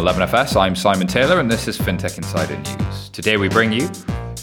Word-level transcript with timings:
11FS, 0.00 0.58
I'm 0.58 0.74
Simon 0.74 1.06
Taylor, 1.06 1.40
and 1.40 1.50
this 1.50 1.68
is 1.68 1.76
FinTech 1.76 2.16
Insider 2.16 2.56
News. 2.56 3.10
Today 3.10 3.36
we 3.36 3.50
bring 3.50 3.70
you 3.70 3.90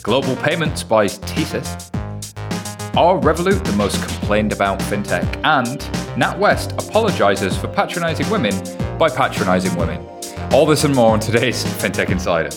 Global 0.03 0.35
Payments 0.35 0.83
buys 0.83 1.17
TSYS, 1.17 1.89
Are 2.95 3.19
Revolut 3.19 3.63
the 3.65 3.73
most 3.73 3.99
complained 4.07 4.53
about 4.53 4.79
FinTech? 4.81 5.25
And 5.43 5.79
NatWest 6.15 6.73
apologizes 6.87 7.57
for 7.57 7.69
patronizing 7.69 8.29
women 8.29 8.53
by 8.99 9.09
patronizing 9.09 9.75
women. 9.75 10.07
All 10.53 10.67
this 10.67 10.83
and 10.83 10.93
more 10.93 11.13
on 11.13 11.19
today's 11.19 11.63
FinTech 11.63 12.11
Insider. 12.11 12.49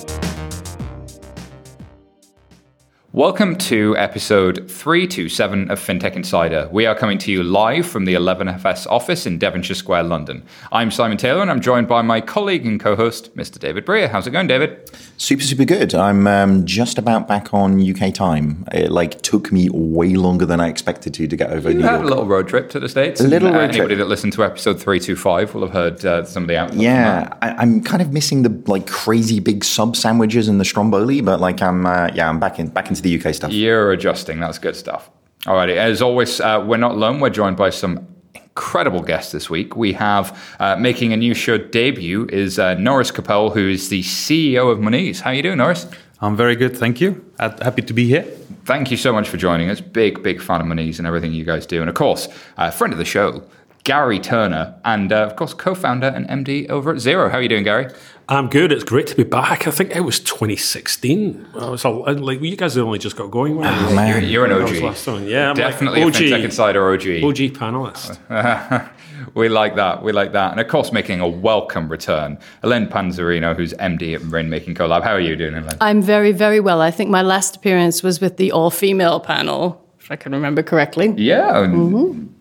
Welcome 3.13 3.57
to 3.57 3.97
episode 3.97 4.71
327 4.71 5.69
of 5.73 5.81
FinTech 5.81 6.15
Insider. 6.15 6.69
We 6.71 6.87
are 6.87 6.95
coming 6.95 7.19
to 7.19 7.33
you 7.33 7.43
live 7.43 7.85
from 7.85 8.05
the 8.05 8.15
11FS 8.15 8.87
office 8.87 9.27
in 9.27 9.37
Devonshire 9.37 9.75
Square, 9.75 10.05
London. 10.05 10.45
I'm 10.71 10.93
Simon 10.93 11.17
Taylor 11.19 11.43
and 11.43 11.51
I'm 11.51 11.61
joined 11.61 11.89
by 11.89 12.03
my 12.03 12.21
colleague 12.21 12.65
and 12.65 12.79
co 12.79 12.95
host, 12.95 13.35
Mr. 13.37 13.59
David 13.59 13.85
Brear. 13.85 14.07
How's 14.07 14.29
it 14.29 14.31
going, 14.31 14.47
David? 14.47 14.89
Super, 15.17 15.43
super 15.43 15.65
good. 15.65 15.93
I'm 15.93 16.29
um, 16.29 16.65
just 16.65 16.99
about 16.99 17.27
back 17.27 17.53
on 17.53 17.81
UK 17.83 18.15
time. 18.15 18.65
It 18.71 18.93
like 18.93 19.21
took 19.23 19.51
me 19.51 19.69
way 19.73 20.15
longer 20.15 20.47
than 20.47 20.61
I 20.61 20.69
expected 20.69 21.13
to 21.15 21.27
to 21.27 21.37
get 21.37 21.51
over 21.51 21.69
you 21.69 21.79
New 21.79 21.83
had 21.83 21.95
York. 21.95 22.05
a 22.05 22.07
little 22.09 22.27
road 22.27 22.47
trip 22.47 22.71
to 22.71 22.79
the 22.79 22.89
States. 22.89 23.21
A 23.21 23.27
little 23.27 23.49
Uh, 23.49 23.55
road 23.55 23.71
Anybody 23.71 23.87
trip. 23.97 23.99
that 23.99 24.07
listened 24.09 24.35
to 24.35 24.45
episode 24.45 24.75
325 24.81 25.53
will 25.55 25.63
have 25.63 25.73
heard 25.73 26.05
uh, 26.07 26.25
some 26.25 26.45
of 26.45 26.49
the 26.49 26.57
outcomes. 26.57 26.81
yeah, 26.81 27.35
I, 27.43 27.51
I'm 27.55 27.83
kind 27.83 28.03
of 28.03 28.13
missing 28.13 28.43
the 28.43 28.63
like 28.71 28.87
crazy 28.87 29.41
big 29.41 29.65
sub 29.65 29.97
sandwiches 29.97 30.47
and 30.47 30.61
the 30.61 30.65
stromboli, 30.65 31.21
but 31.23 31.41
like 31.41 31.61
I'm 31.61 31.85
uh, 31.87 32.09
yeah 32.15 32.29
I'm 32.29 32.39
back 32.39 32.61
in 32.61 32.69
back 32.69 32.89
into 33.01 33.23
the 33.23 33.29
UK 33.29 33.35
stuff. 33.35 33.53
You're 33.53 33.93
adjusting. 33.93 34.41
That's 34.41 34.59
good 34.59 34.77
stuff. 34.77 35.11
Alrighty. 35.45 35.77
As 35.77 36.03
always, 36.03 36.41
uh, 36.41 36.63
we're 36.67 36.77
not 36.77 36.93
alone. 36.93 37.21
We're 37.21 37.31
joined 37.31 37.57
by 37.57 37.71
some 37.71 38.07
incredible 38.35 39.01
guests 39.01 39.33
this 39.33 39.49
week. 39.49 39.77
We 39.77 39.93
have 39.95 40.39
uh, 40.59 40.77
making 40.77 41.13
a 41.13 41.17
new 41.17 41.35
show 41.35 41.57
debut 41.57 42.27
is 42.31 42.59
uh, 42.59 42.75
Norris 42.75 43.11
Koppel, 43.11 43.53
who 43.55 43.69
is 43.69 43.89
the 43.89 44.03
CEO 44.03 44.71
of 44.71 44.81
Monese. 44.81 45.21
How 45.21 45.31
are 45.31 45.35
you 45.35 45.43
doing, 45.43 45.59
Norris? 45.59 45.87
I'm 46.21 46.37
very 46.37 46.57
good, 46.57 46.77
thank 46.77 47.01
you. 47.01 47.25
Uh, 47.39 47.51
Happy 47.63 47.81
to 47.83 47.95
be 47.95 48.07
here. 48.07 48.23
Thank 48.67 48.91
you 48.91 48.99
so 48.99 49.13
much 49.13 49.29
for 49.29 49.39
joining 49.39 49.71
us. 49.71 49.81
Big, 49.81 50.23
big 50.23 50.43
fan 50.43 50.61
of 50.61 50.67
Monese 50.67 50.99
and 50.99 51.07
everything 51.07 51.33
you 51.33 51.45
guys 51.45 51.65
do. 51.65 51.81
And 51.81 51.89
of 51.89 51.95
course, 51.95 52.29
uh, 52.59 52.71
friend 52.71 52.93
of 52.93 52.99
the 52.99 53.07
show, 53.07 53.43
Gary 53.85 54.21
Turner, 54.21 54.75
and 54.85 55.11
uh, 55.11 55.25
of 55.25 55.37
course, 55.37 55.55
co-founder 55.55 56.09
and 56.09 56.29
MD 56.29 56.69
over 56.69 56.91
at 56.91 56.99
Xero. 56.99 57.31
How 57.31 57.39
are 57.39 57.43
you 57.43 57.49
doing, 57.49 57.65
Gary? 57.65 57.91
I'm 58.31 58.49
good. 58.49 58.71
It's 58.71 58.85
great 58.85 59.09
to 59.09 59.17
be 59.17 59.25
back. 59.25 59.67
I 59.67 59.73
think 59.73 59.91
it 59.97 60.03
was 60.03 60.21
2016. 60.21 61.49
I 61.59 61.69
was 61.69 61.85
all, 61.85 62.09
uh, 62.09 62.15
like, 62.15 62.41
you 62.41 62.55
guys 62.57 62.79
only 62.79 63.01
just 63.01 63.17
got 63.17 63.29
going. 63.33 63.57
weren't 63.57 63.75
you? 63.81 63.87
Oh, 63.89 63.95
man. 63.97 64.09
You're, 64.09 64.21
you're 64.31 64.45
an 64.45 64.51
That 64.57 64.71
was 64.71 64.79
OG. 64.79 64.85
last 64.85 65.07
one. 65.09 65.27
Yeah, 65.27 65.51
I'm 65.51 65.57
Definitely 65.57 66.05
like 66.05 66.15
a 66.15 66.19
FinTech 66.19 66.45
Insider 66.45 66.93
OG. 66.93 67.01
OG 67.25 67.37
panelist. 67.59 68.89
we 69.35 69.49
like 69.49 69.75
that. 69.75 70.05
We 70.05 70.13
like 70.13 70.31
that. 70.31 70.53
And 70.53 70.61
of 70.61 70.69
course, 70.69 70.93
making 70.93 71.19
a 71.19 71.27
welcome 71.29 71.89
return, 71.89 72.39
Helene 72.63 72.87
Panzarino, 72.87 73.57
who's 73.57 73.75
MD 73.75 74.15
at 74.15 74.21
Rainmaking 74.21 74.77
Colab. 74.77 75.03
How 75.03 75.15
are 75.15 75.21
you 75.21 75.35
doing, 75.35 75.55
Helene? 75.55 75.77
I'm 75.81 76.01
very, 76.01 76.31
very 76.31 76.61
well. 76.61 76.81
I 76.81 76.93
think 76.93 77.11
my 77.11 77.23
last 77.23 77.57
appearance 77.57 78.05
was 78.05 78.21
with 78.21 78.37
the 78.37 78.53
all 78.53 78.71
female 78.71 79.19
panel, 79.19 79.85
if 79.99 80.09
I 80.09 80.15
can 80.15 80.31
remember 80.31 80.63
correctly. 80.63 81.13
Yeah, 81.17 81.67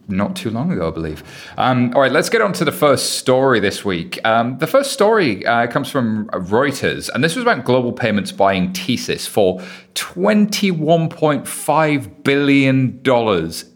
not 0.09 0.35
too 0.35 0.49
long 0.49 0.71
ago, 0.71 0.87
I 0.87 0.91
believe. 0.91 1.23
Um, 1.57 1.93
all 1.95 2.01
right, 2.01 2.11
let's 2.11 2.29
get 2.29 2.41
on 2.41 2.53
to 2.53 2.65
the 2.65 2.71
first 2.71 3.17
story 3.17 3.59
this 3.59 3.85
week. 3.85 4.19
Um, 4.25 4.57
the 4.57 4.65
first 4.67 4.91
story 4.91 5.45
uh, 5.45 5.67
comes 5.67 5.89
from 5.89 6.27
Reuters, 6.29 7.09
and 7.13 7.23
this 7.23 7.35
was 7.35 7.43
about 7.43 7.65
global 7.65 7.93
payments 7.93 8.31
buying 8.31 8.73
TSYS 8.73 9.27
for 9.27 9.59
$21.5 9.95 12.23
billion 12.23 12.99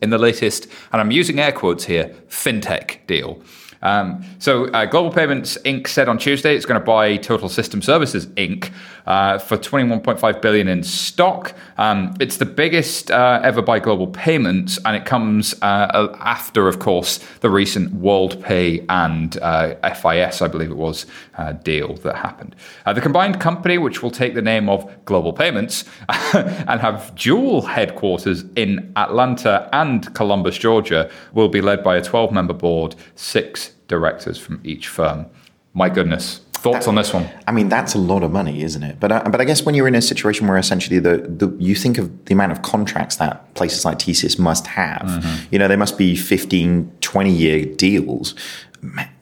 in 0.01 0.09
the 0.09 0.17
latest, 0.17 0.67
and 0.91 1.01
I'm 1.01 1.11
using 1.11 1.39
air 1.39 1.51
quotes 1.51 1.85
here, 1.85 2.15
fintech 2.27 3.05
deal. 3.07 3.41
Um, 3.83 4.23
so, 4.39 4.66
uh, 4.69 4.85
Global 4.85 5.11
Payments 5.11 5.57
Inc. 5.66 5.88
said 5.88 6.09
on 6.09 6.17
Tuesday 6.17 6.55
it's 6.55 6.66
going 6.66 6.79
to 6.79 6.85
buy 6.85 7.17
Total 7.17 7.49
System 7.49 7.81
Services 7.81 8.25
Inc. 8.27 8.71
Uh, 9.05 9.38
for 9.38 9.57
21.5 9.57 10.41
billion 10.41 10.69
in 10.69 10.81
stock. 10.81 11.53
Um, 11.77 12.16
it's 12.22 12.38
the 12.38 12.45
biggest 12.45 13.11
uh, 13.11 13.41
ever 13.43 13.61
by 13.61 13.79
Global 13.79 14.07
Payments, 14.07 14.79
and 14.85 14.95
it 14.95 15.03
comes 15.03 15.53
uh, 15.61 16.16
after, 16.22 16.69
of 16.69 16.79
course, 16.79 17.17
the 17.41 17.49
recent 17.49 17.93
WorldPay 18.01 18.85
and 18.88 19.38
uh, 19.41 19.75
FIS, 19.93 20.41
I 20.41 20.47
believe 20.47 20.72
it 20.72 20.77
was, 20.77 21.05
uh, 21.38 21.51
deal 21.51 21.95
that 21.95 22.16
happened. 22.16 22.55
The 22.85 23.01
combined 23.01 23.41
company, 23.41 23.77
which 23.77 24.01
will 24.01 24.11
take 24.11 24.35
the 24.35 24.41
name 24.41 24.69
of 24.69 24.89
Global 25.03 25.33
Payments 25.33 25.83
and 26.33 26.79
have 26.79 27.13
dual 27.16 27.61
headquarters 27.63 28.45
in 28.55 28.93
Atlanta 28.95 29.67
and 29.73 30.16
Columbus, 30.16 30.57
Georgia, 30.57 31.11
will 31.33 31.49
be 31.49 31.59
led 31.59 31.83
by 31.83 31.97
a 31.97 32.01
12-member 32.01 32.53
board, 32.53 32.95
six 33.16 33.72
directors 33.88 34.38
from 34.38 34.59
each 34.63 34.88
firm. 34.88 35.25
My 35.73 35.89
goodness. 35.89 36.41
Thoughts 36.53 36.88
on 36.88 36.95
this 36.95 37.13
one? 37.13 37.29
I 37.45 37.51
mean, 37.51 37.67
that's 37.67 37.94
a 37.94 37.97
lot 37.97 38.23
of 38.23 38.31
money, 38.31 38.63
isn't 38.63 38.83
it? 38.83 38.97
But 38.97 39.11
uh, 39.11 39.23
but 39.29 39.41
I 39.41 39.44
guess 39.44 39.66
when 39.66 39.75
you're 39.75 39.88
in 39.88 39.95
a 39.95 40.01
situation 40.01 40.47
where 40.47 40.57
essentially 40.57 40.97
the, 40.97 41.17
the 41.17 41.53
you 41.59 41.75
think 41.75 41.97
of 41.97 42.23
the 42.25 42.33
amount 42.33 42.53
of 42.53 42.61
contracts 42.61 43.17
that 43.17 43.53
places 43.53 43.83
like 43.83 43.99
TSYS 43.99 44.39
must 44.39 44.67
have, 44.67 45.25
you 45.51 45.59
know, 45.59 45.67
they 45.67 45.75
must 45.75 45.97
be 45.97 46.16
15, 46.16 46.89
20 47.01 47.31
year 47.31 47.66
deals. 47.66 48.33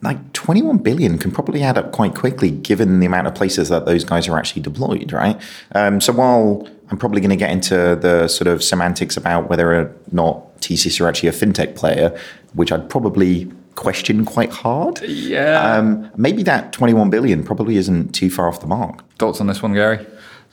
Like 0.02 0.32
21 0.34 0.78
billion 0.78 1.18
can 1.18 1.32
probably 1.32 1.64
add 1.64 1.76
up 1.76 1.90
quite 1.90 2.14
quickly 2.14 2.50
given 2.52 3.00
the 3.00 3.06
amount 3.06 3.26
of 3.26 3.34
places 3.34 3.68
that 3.70 3.86
those 3.86 4.04
guys 4.04 4.28
are 4.28 4.38
actually 4.38 4.62
deployed, 4.62 5.12
right? 5.12 5.40
Um, 5.74 6.00
so 6.00 6.12
while 6.12 6.68
I'm 6.90 6.98
probably 6.98 7.20
going 7.20 7.30
to 7.30 7.36
get 7.36 7.50
into 7.50 7.96
the 7.96 8.28
sort 8.28 8.46
of 8.46 8.62
semantics 8.62 9.16
about 9.16 9.48
whether 9.48 9.72
or 9.72 9.96
not 10.12 10.60
TSYS 10.60 11.00
are 11.00 11.08
actually 11.08 11.30
a 11.30 11.32
fintech 11.32 11.74
player, 11.74 12.16
which 12.54 12.70
I'd 12.70 12.88
probably 12.88 13.50
question 13.74 14.24
quite 14.24 14.50
hard. 14.50 15.00
Yeah. 15.02 15.76
Um, 15.76 16.10
maybe 16.16 16.42
that 16.44 16.72
21 16.72 17.10
billion 17.10 17.44
probably 17.44 17.76
isn't 17.76 18.14
too 18.14 18.30
far 18.30 18.48
off 18.48 18.60
the 18.60 18.66
mark. 18.66 19.02
Thoughts 19.18 19.40
on 19.40 19.46
this 19.46 19.62
one, 19.62 19.74
Gary? 19.74 20.04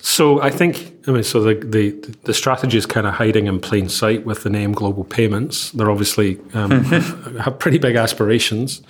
So 0.02 0.41
I 0.41 0.50
think, 0.50 0.94
I 1.07 1.12
mean, 1.12 1.24
so 1.24 1.41
the, 1.41 1.56
the, 1.56 1.91
the 2.24 2.34
strategy 2.34 2.78
is 2.78 2.85
kind 2.85 3.06
of 3.06 3.16
hiding 3.16 3.47
in 3.47 3.59
plain 3.59 3.90
sight 3.90 4.25
with 4.25 4.44
the 4.44 4.50
name 4.50 4.72
Global 4.72 5.03
Payments. 5.03 5.72
They're 5.72 5.91
obviously 5.91 6.40
um, 6.53 6.84
have 6.84 7.59
pretty 7.59 7.80
big 7.80 7.96
aspirations. 7.96 8.81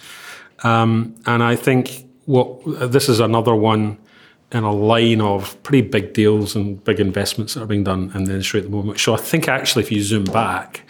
Um, 0.63 1.15
and 1.25 1.41
I 1.41 1.55
think 1.55 2.05
what 2.25 2.61
this 2.91 3.09
is 3.09 3.19
another 3.19 3.55
one 3.55 3.97
in 4.51 4.63
a 4.63 4.71
line 4.71 5.21
of 5.21 5.61
pretty 5.63 5.87
big 5.87 6.13
deals 6.13 6.55
and 6.55 6.83
big 6.83 6.99
investments 6.99 7.53
that 7.53 7.63
are 7.63 7.67
being 7.67 7.83
done 7.83 8.11
in 8.13 8.25
the 8.25 8.31
industry 8.31 8.59
at 8.59 8.65
the 8.65 8.71
moment. 8.71 8.99
So 8.99 9.13
I 9.13 9.17
think 9.17 9.47
actually, 9.47 9.83
if 9.83 9.91
you 9.91 10.01
zoom 10.01 10.25
back, 10.25 10.81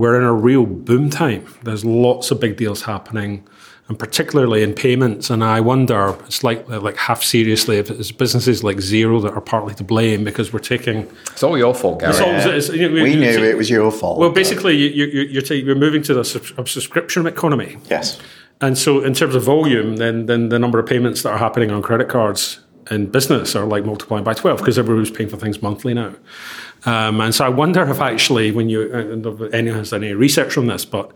we're 0.00 0.16
in 0.20 0.24
a 0.24 0.32
real 0.32 0.64
boom 0.66 1.10
time. 1.10 1.42
There's 1.64 1.84
lots 1.84 2.30
of 2.30 2.40
big 2.40 2.56
deals 2.56 2.80
happening, 2.82 3.46
and 3.88 3.98
particularly 3.98 4.62
in 4.62 4.72
payments. 4.72 5.28
And 5.30 5.44
I 5.44 5.60
wonder, 5.60 6.16
it's 6.26 6.42
like 6.42 6.60
like 6.88 6.96
half 6.96 7.22
seriously, 7.22 7.76
if 7.82 7.90
it's 7.90 8.10
businesses 8.10 8.64
like 8.64 8.78
Xero 8.78 9.20
that 9.24 9.34
are 9.34 9.40
partly 9.54 9.74
to 9.74 9.84
blame 9.84 10.24
because 10.24 10.52
we're 10.54 10.68
taking. 10.74 10.98
It's 11.32 11.42
all 11.42 11.58
your 11.58 11.74
fault, 11.74 12.00
Gary. 12.00 12.12
It's 12.12 12.20
all- 12.20 12.30
it's- 12.30 12.68
you 12.70 12.88
know, 12.88 12.94
We 13.02 13.10
you- 13.12 13.20
knew 13.20 13.44
it 13.44 13.56
was 13.58 13.68
your 13.68 13.90
fault. 13.92 14.18
Well, 14.18 14.30
basically, 14.42 14.74
you, 14.76 14.88
you, 15.06 15.22
you're, 15.34 15.42
ta- 15.42 15.54
you're 15.66 15.74
moving 15.86 16.02
to 16.04 16.14
the 16.14 16.24
subs- 16.24 16.52
a 16.56 16.66
subscription 16.66 17.26
economy. 17.26 17.76
yes. 17.90 18.18
And 18.62 18.76
so, 18.76 19.00
in 19.08 19.14
terms 19.14 19.34
of 19.34 19.42
volume, 19.42 19.96
then 19.96 20.26
then 20.26 20.50
the 20.50 20.58
number 20.58 20.78
of 20.78 20.86
payments 20.86 21.22
that 21.22 21.30
are 21.34 21.38
happening 21.46 21.70
on 21.70 21.80
credit 21.82 22.08
cards 22.10 22.60
in 22.90 23.06
business 23.06 23.54
are 23.54 23.66
like 23.66 23.84
multiplying 23.84 24.24
by 24.24 24.34
twelve 24.34 24.58
because 24.58 24.78
everybody's 24.78 25.10
paying 25.10 25.28
for 25.28 25.36
things 25.36 25.62
monthly 25.62 25.94
now. 25.94 26.14
Um, 26.86 27.20
and 27.20 27.34
so, 27.34 27.44
I 27.44 27.48
wonder 27.48 27.82
if 27.88 28.00
actually, 28.00 28.52
when 28.52 28.68
you 28.68 28.92
I 28.94 29.00
if 29.00 29.54
anyone 29.54 29.78
has 29.78 29.92
any 29.92 30.12
research 30.14 30.56
on 30.56 30.66
this, 30.66 30.84
but 30.84 31.12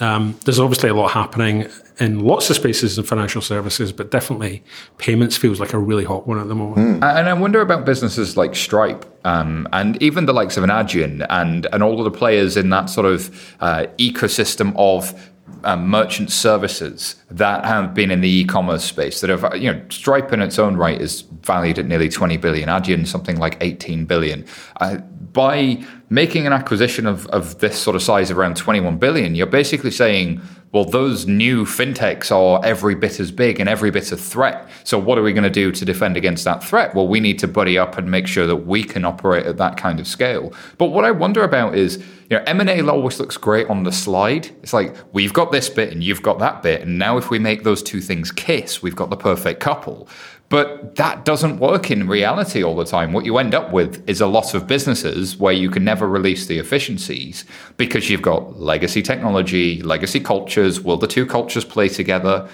um, 0.00 0.38
there's 0.44 0.60
obviously 0.60 0.90
a 0.90 0.94
lot 0.94 1.10
happening 1.10 1.68
in 1.98 2.20
lots 2.20 2.48
of 2.50 2.56
spaces 2.56 2.96
in 2.96 3.04
financial 3.04 3.42
services, 3.42 3.92
but 3.92 4.10
definitely 4.10 4.62
payments 4.98 5.36
feels 5.36 5.58
like 5.58 5.72
a 5.72 5.78
really 5.78 6.04
hot 6.04 6.26
one 6.26 6.38
at 6.38 6.48
the 6.48 6.54
moment. 6.54 7.02
And 7.02 7.28
I 7.28 7.32
wonder 7.32 7.60
about 7.60 7.84
businesses 7.84 8.36
like 8.36 8.54
Stripe 8.54 9.04
um, 9.26 9.68
and 9.72 10.00
even 10.02 10.26
the 10.26 10.32
likes 10.32 10.56
of 10.56 10.62
an 10.62 10.70
Adyen 10.70 11.26
and, 11.28 11.66
and 11.72 11.82
all 11.82 11.98
of 11.98 12.04
the 12.04 12.16
players 12.16 12.56
in 12.56 12.70
that 12.70 12.88
sort 12.88 13.06
of 13.06 13.54
uh, 13.60 13.86
ecosystem 13.98 14.72
of 14.76 15.30
um, 15.64 15.88
merchant 15.88 16.30
services 16.30 17.16
that 17.30 17.64
have 17.64 17.94
been 17.94 18.10
in 18.10 18.20
the 18.20 18.28
e-commerce 18.28 18.84
space 18.84 19.20
that 19.20 19.30
have, 19.30 19.56
you 19.56 19.72
know, 19.72 19.82
Stripe 19.90 20.32
in 20.32 20.40
its 20.40 20.58
own 20.58 20.76
right 20.76 21.00
is 21.00 21.22
valued 21.42 21.78
at 21.78 21.86
nearly 21.86 22.08
20 22.08 22.36
billion, 22.36 22.68
Adyen 22.68 23.06
something 23.06 23.38
like 23.38 23.56
18 23.60 24.04
billion. 24.04 24.44
Uh, 24.80 24.98
by 25.32 25.84
making 26.10 26.46
an 26.46 26.52
acquisition 26.52 27.06
of, 27.06 27.26
of 27.28 27.58
this 27.58 27.78
sort 27.78 27.96
of 27.96 28.02
size 28.02 28.30
around 28.30 28.56
21 28.56 28.98
billion, 28.98 29.34
you're 29.34 29.46
basically 29.46 29.90
saying, 29.90 30.40
well, 30.72 30.84
those 30.84 31.26
new 31.26 31.64
fintechs 31.64 32.30
are 32.30 32.60
every 32.64 32.94
bit 32.94 33.20
as 33.20 33.30
big 33.30 33.58
and 33.58 33.68
every 33.68 33.90
bit 33.90 34.12
a 34.12 34.16
threat. 34.16 34.68
So, 34.84 34.98
what 34.98 35.16
are 35.16 35.22
we 35.22 35.32
going 35.32 35.44
to 35.44 35.50
do 35.50 35.72
to 35.72 35.84
defend 35.84 36.16
against 36.16 36.44
that 36.44 36.62
threat? 36.62 36.94
Well, 36.94 37.08
we 37.08 37.20
need 37.20 37.38
to 37.38 37.48
buddy 37.48 37.78
up 37.78 37.96
and 37.96 38.10
make 38.10 38.26
sure 38.26 38.46
that 38.46 38.56
we 38.56 38.84
can 38.84 39.04
operate 39.04 39.46
at 39.46 39.56
that 39.56 39.78
kind 39.78 39.98
of 39.98 40.06
scale. 40.06 40.52
But 40.76 40.86
what 40.86 41.04
I 41.04 41.10
wonder 41.10 41.42
about 41.42 41.74
is, 41.74 41.96
you 42.28 42.36
know, 42.36 42.42
M 42.46 42.60
and 42.60 42.68
A 42.68 42.86
always 42.86 43.18
looks 43.18 43.38
great 43.38 43.68
on 43.70 43.84
the 43.84 43.92
slide. 43.92 44.48
It's 44.62 44.74
like 44.74 44.94
we've 45.12 45.32
got 45.32 45.52
this 45.52 45.70
bit 45.70 45.90
and 45.90 46.04
you've 46.04 46.22
got 46.22 46.38
that 46.40 46.62
bit, 46.62 46.82
and 46.82 46.98
now 46.98 47.16
if 47.16 47.30
we 47.30 47.38
make 47.38 47.64
those 47.64 47.82
two 47.82 48.02
things 48.02 48.30
kiss, 48.30 48.82
we've 48.82 48.96
got 48.96 49.08
the 49.08 49.16
perfect 49.16 49.60
couple. 49.60 50.08
But 50.48 50.96
that 50.96 51.26
doesn't 51.26 51.58
work 51.58 51.90
in 51.90 52.08
reality 52.08 52.62
all 52.64 52.74
the 52.74 52.86
time. 52.86 53.12
What 53.12 53.26
you 53.26 53.36
end 53.36 53.54
up 53.54 53.70
with 53.70 54.08
is 54.08 54.22
a 54.22 54.26
lot 54.26 54.54
of 54.54 54.66
businesses 54.66 55.36
where 55.36 55.52
you 55.52 55.68
can 55.68 55.84
never 55.84 56.08
release 56.08 56.46
the 56.46 56.58
efficiencies 56.58 57.44
because 57.76 58.08
you've 58.08 58.22
got 58.22 58.58
legacy 58.58 59.02
technology, 59.02 59.82
legacy 59.82 60.20
cultures. 60.20 60.80
Will 60.80 60.96
the 60.96 61.06
two 61.06 61.26
cultures 61.26 61.66
play 61.66 61.88
together? 61.88 62.48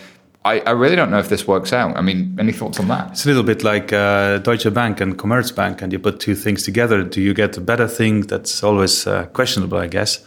I, 0.44 0.61
I 0.61 0.70
really 0.73 0.96
don't 0.96 1.11
know 1.11 1.20
if 1.20 1.29
this 1.29 1.46
works 1.46 1.73
out. 1.73 1.96
I 1.96 2.02
mean, 2.02 2.37
any 2.38 2.52
thoughts 2.52 2.79
on 2.81 2.88
that? 2.88 3.12
It's 3.12 3.25
a 3.25 3.29
little 3.29 3.44
bit 3.44 3.62
like 3.62 3.93
uh, 3.93 4.38
Deutsche 4.38 4.73
Bank 4.75 5.00
and 5.00 5.17
Commerzbank, 5.17 5.81
and 5.81 5.93
you 5.93 5.99
put 5.99 6.20
two 6.20 6.35
things 6.35 6.64
together. 6.64 7.02
Do 7.02 7.23
you 7.23 7.32
get 7.32 7.56
a 7.56 7.61
better 7.61 7.88
thing? 7.88 8.23
That's 8.23 8.62
always 8.62 9.06
uh, 9.06 9.26
questionable, 9.26 9.79
I 9.79 9.87
guess. 9.87 10.23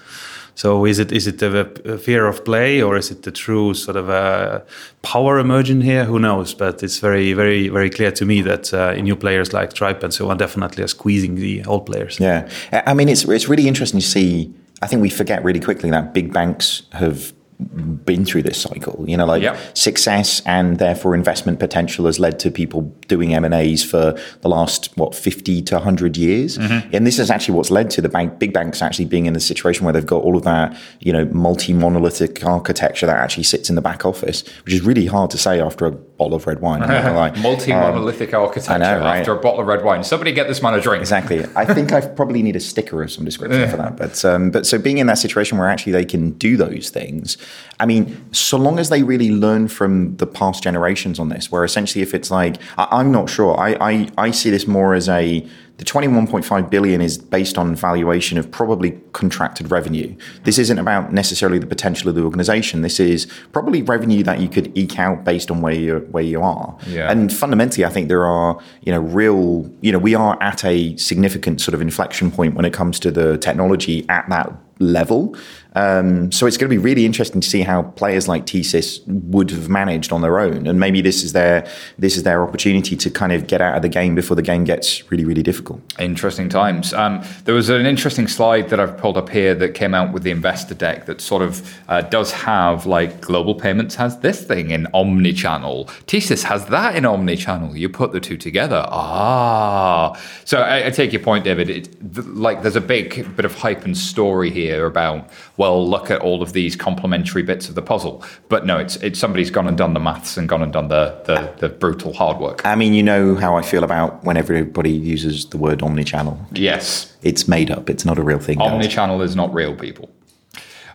So 0.58 0.86
is 0.86 0.98
it 0.98 1.12
is 1.12 1.28
it 1.28 1.40
a, 1.44 1.70
a, 1.94 1.98
fear 2.00 2.26
of 2.26 2.44
play 2.44 2.82
or 2.82 2.98
is 2.98 3.12
it 3.12 3.22
the 3.22 3.32
true 3.32 3.76
sort 3.76 3.96
of 3.96 4.10
uh, 4.10 4.62
power 5.04 5.38
emerging 5.38 5.82
here? 5.82 6.06
Who 6.06 6.18
knows? 6.18 6.56
But 6.56 6.82
it's 6.82 6.98
very 6.98 7.34
very 7.34 7.70
very 7.70 7.92
clear 7.92 8.12
to 8.14 8.26
me 8.26 8.42
that 8.42 8.74
uh, 8.74 8.94
new 8.94 9.16
players 9.16 9.54
like 9.54 9.70
Stripe 9.70 10.02
and 10.02 10.12
so 10.12 10.32
on 10.32 10.38
definitely 10.38 10.84
are 10.84 10.88
squeezing 10.88 11.36
the 11.36 11.64
old 11.66 11.86
players. 11.86 12.20
Yeah, 12.20 12.50
I 12.72 12.96
mean 12.96 13.08
it's 13.08 13.24
it's 13.26 13.48
really 13.48 13.68
interesting 13.68 14.00
to 14.00 14.06
see. 14.06 14.52
I 14.82 14.88
think 14.88 15.04
we 15.04 15.12
forget 15.12 15.44
really 15.44 15.60
quickly 15.60 15.92
that 15.92 16.16
big 16.16 16.34
banks 16.34 16.82
have 16.92 17.34
been 17.60 18.24
through 18.24 18.44
this 18.44 18.62
cycle. 18.62 19.04
You 19.08 19.18
know, 19.18 19.26
like 19.26 19.42
yep. 19.42 19.58
success 19.76 20.42
and 20.46 20.78
therefore 20.78 21.16
investment 21.16 21.60
potential 21.60 22.06
has 22.06 22.20
led 22.20 22.40
to 22.40 22.52
people 22.52 22.82
doing 23.08 23.34
M 23.34 23.44
and 23.44 23.54
A's 23.54 23.84
for 23.84 24.18
the 24.42 24.50
last 24.50 24.96
what 24.96 25.16
fifty 25.16 25.62
to 25.64 25.80
hundred 25.80 26.18
years, 26.18 26.58
mm-hmm. 26.58 26.94
and 26.94 27.08
this 27.08 27.18
is 27.20 27.32
actually 27.32 27.56
what's 27.56 27.72
led 27.72 27.90
to 27.92 28.02
the 28.02 28.10
bank, 28.10 28.38
big 28.38 28.54
banks 28.54 28.82
actually 28.82 29.06
being 29.06 29.26
in 29.26 29.36
a 29.36 29.40
situation 29.40 29.86
where 29.86 29.94
they've 29.94 30.06
got 30.06 30.24
all 30.24 30.38
of 30.38 30.44
that 30.44 30.78
you 31.00 31.12
know 31.12 31.26
multi 31.26 31.74
monolithic 31.74 32.44
architecture 32.46 33.06
that 33.06 33.18
actually 33.18 33.44
sits 33.44 33.70
in 33.70 33.76
the 33.76 33.82
back 33.82 34.06
office, 34.06 34.48
which 34.64 34.74
is 34.74 34.82
really 34.82 35.08
hard 35.08 35.32
to 35.32 35.38
say 35.38 35.60
after 35.60 35.88
a 36.17 36.17
bottle 36.18 36.36
of 36.36 36.48
red 36.48 36.60
wine. 36.62 36.80
multi 37.42 37.72
monolithic 37.72 38.34
um, 38.34 38.44
architecture 38.44 38.80
know, 38.80 39.00
right? 39.00 39.20
after 39.20 39.34
a 39.34 39.40
bottle 39.40 39.60
of 39.60 39.68
red 39.68 39.84
wine. 39.84 40.04
Somebody 40.04 40.32
get 40.32 40.48
this 40.48 40.62
man 40.62 40.74
a 40.74 40.82
drink. 40.82 41.02
Exactly. 41.02 41.46
I 41.56 41.66
think 41.66 41.92
I 41.94 42.02
probably 42.02 42.42
need 42.42 42.56
a 42.56 42.60
sticker 42.60 43.02
of 43.04 43.12
some 43.12 43.26
description 43.26 43.70
for 43.70 43.78
that. 43.78 43.98
But 43.98 44.24
um, 44.26 44.52
but 44.52 44.66
so 44.66 44.78
being 44.78 44.98
in 44.98 45.08
that 45.08 45.18
situation 45.18 45.58
where 45.58 45.70
actually 45.70 45.94
they 45.94 46.06
can 46.06 46.32
do 46.32 46.58
those 46.58 46.90
things 46.90 47.38
I 47.80 47.86
mean, 47.86 48.34
so 48.34 48.58
long 48.58 48.80
as 48.80 48.90
they 48.90 49.04
really 49.04 49.30
learn 49.30 49.68
from 49.68 50.18
the 50.18 50.26
past 50.26 50.64
generations 50.64 51.20
on 51.20 51.30
this, 51.30 51.52
where 51.52 51.64
essentially 51.64 52.02
if 52.02 52.14
it's 52.14 52.32
like, 52.32 52.58
I, 52.78 53.00
am 53.00 53.12
not 53.12 53.30
sure. 53.30 53.58
I, 53.58 53.78
I, 53.80 54.10
I 54.18 54.32
see 54.32 54.50
this 54.50 54.68
more 54.68 54.96
as 54.96 55.08
a, 55.08 55.48
the 55.78 55.86
21.5 55.86 56.70
billion 56.72 57.02
is 57.02 57.20
based 57.20 57.58
on 57.58 57.76
valuation 57.76 58.40
of 58.40 58.50
probably 58.50 59.00
contracted 59.14 59.70
revenue. 59.70 60.16
This 60.44 60.58
isn't 60.58 60.80
about 60.80 61.14
necessarily 61.14 61.60
the 61.60 61.68
potential 61.68 62.10
of 62.10 62.16
the 62.16 62.24
organization. 62.24 62.82
This 62.82 63.00
is 63.00 63.28
probably 63.52 63.84
revenue 63.84 64.24
that 64.24 64.40
you 64.40 64.50
could 64.50 64.76
eke 64.76 64.98
out 64.98 65.24
based 65.24 65.52
on 65.52 65.62
where 65.62 65.74
you 65.74 66.00
where 66.12 66.24
you 66.24 66.42
are. 66.42 66.76
Yeah. 66.88 67.12
And 67.12 67.32
fundamentally, 67.32 67.86
I 67.86 67.90
think 67.90 68.08
there 68.08 68.26
are 68.26 68.60
you 68.82 68.92
know 68.92 69.02
real 69.02 69.72
you 69.82 69.92
know 69.92 70.00
we 70.00 70.16
are 70.16 70.42
at 70.42 70.66
a 70.66 70.98
significant 70.98 71.62
sort 71.62 71.76
of 71.76 71.82
inflection 71.82 72.32
point 72.32 72.56
when 72.56 72.66
it 72.66 72.74
comes 72.74 73.00
to 73.02 73.12
the 73.12 73.38
technology 73.38 74.04
at 74.10 74.28
that 74.30 74.52
level. 74.80 75.36
Um, 75.78 76.32
so 76.32 76.48
it's 76.48 76.58
going 76.58 76.70
to 76.70 76.76
be 76.76 76.82
really 76.82 77.06
interesting 77.06 77.40
to 77.40 77.48
see 77.48 77.62
how 77.62 77.84
players 77.84 78.28
like 78.28 78.46
TSYS 78.46 79.06
would 79.06 79.52
have 79.52 79.70
managed 79.70 80.12
on 80.12 80.22
their 80.22 80.40
own, 80.40 80.66
and 80.66 80.80
maybe 80.80 81.02
this 81.02 81.24
is 81.24 81.34
their 81.34 81.68
this 82.00 82.18
is 82.18 82.24
their 82.24 82.42
opportunity 82.44 82.96
to 82.96 83.10
kind 83.12 83.32
of 83.32 83.46
get 83.46 83.62
out 83.62 83.76
of 83.76 83.82
the 83.84 83.90
game 83.90 84.16
before 84.16 84.36
the 84.36 84.42
game 84.42 84.64
gets 84.64 85.10
really 85.12 85.26
really 85.26 85.44
difficult. 85.44 85.80
Interesting 86.00 86.50
times. 86.50 86.94
Um, 86.94 87.24
there 87.46 87.54
was 87.54 87.70
an 87.70 87.86
interesting 87.86 88.28
slide 88.28 88.70
that 88.70 88.80
I've 88.80 88.98
pulled 88.98 89.18
up 89.18 89.30
here 89.30 89.54
that 89.56 89.76
came 89.76 89.94
out 89.94 90.14
with 90.14 90.24
the 90.24 90.32
investor 90.32 90.74
deck 90.74 91.06
that 91.06 91.22
sort 91.22 91.44
of 91.44 91.78
uh, 91.88 92.02
does 92.02 92.32
have 92.32 92.86
like 92.88 93.22
global 93.22 93.54
payments 93.54 93.96
has 93.96 94.20
this 94.20 94.44
thing 94.44 94.72
in 94.72 94.88
omni-channel. 94.94 95.86
TSYS 96.08 96.44
has 96.44 96.66
that 96.68 96.96
in 96.96 97.06
omni-channel. 97.06 97.76
You 97.78 97.90
put 97.90 98.12
the 98.14 98.20
two 98.20 98.38
together. 98.38 98.84
Ah, 98.88 100.20
so 100.46 100.62
I, 100.62 100.88
I 100.88 100.90
take 100.90 101.14
your 101.14 101.22
point, 101.22 101.44
David. 101.44 101.70
It, 101.70 102.14
th- 102.14 102.28
like 102.28 102.64
there's 102.64 102.76
a 102.76 102.82
big 102.82 103.36
bit 103.36 103.46
of 103.46 103.54
hype 103.54 103.86
and 103.86 103.96
story 103.96 104.50
here 104.50 104.86
about 104.86 105.30
well 105.58 105.67
well, 105.68 105.88
look 105.88 106.10
at 106.10 106.22
all 106.22 106.42
of 106.42 106.54
these 106.54 106.76
complementary 106.76 107.44
bits 107.44 107.68
of 107.70 107.76
the 107.76 107.82
puzzle. 107.82 108.24
But 108.50 108.66
no, 108.66 108.78
it's 108.78 108.96
it's 108.98 109.20
somebody's 109.20 109.52
gone 109.52 109.68
and 109.68 109.78
done 109.78 109.94
the 109.94 110.00
maths 110.00 110.38
and 110.38 110.48
gone 110.48 110.62
and 110.62 110.72
done 110.72 110.88
the, 110.88 111.22
the, 111.26 111.54
the 111.58 111.70
brutal 111.70 112.14
hard 112.14 112.40
work. 112.40 112.66
I 112.66 112.76
mean, 112.76 112.94
you 112.94 113.04
know 113.04 113.36
how 113.36 113.58
I 113.58 113.62
feel 113.62 113.84
about 113.84 114.24
when 114.24 114.38
everybody 114.38 114.92
uses 114.92 115.46
the 115.46 115.58
word 115.58 115.80
omnichannel. 115.80 116.38
Yes. 116.54 117.16
It's 117.22 117.48
made 117.48 117.70
up. 117.70 117.90
It's 117.90 118.06
not 118.06 118.18
a 118.18 118.24
real 118.24 118.40
thing. 118.40 118.60
Omnichannel 118.60 119.22
is 119.24 119.36
not 119.36 119.54
real, 119.54 119.76
people. 119.76 120.10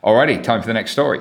Alrighty, 0.02 0.42
time 0.42 0.60
for 0.60 0.66
the 0.66 0.74
next 0.74 0.92
story. 0.92 1.20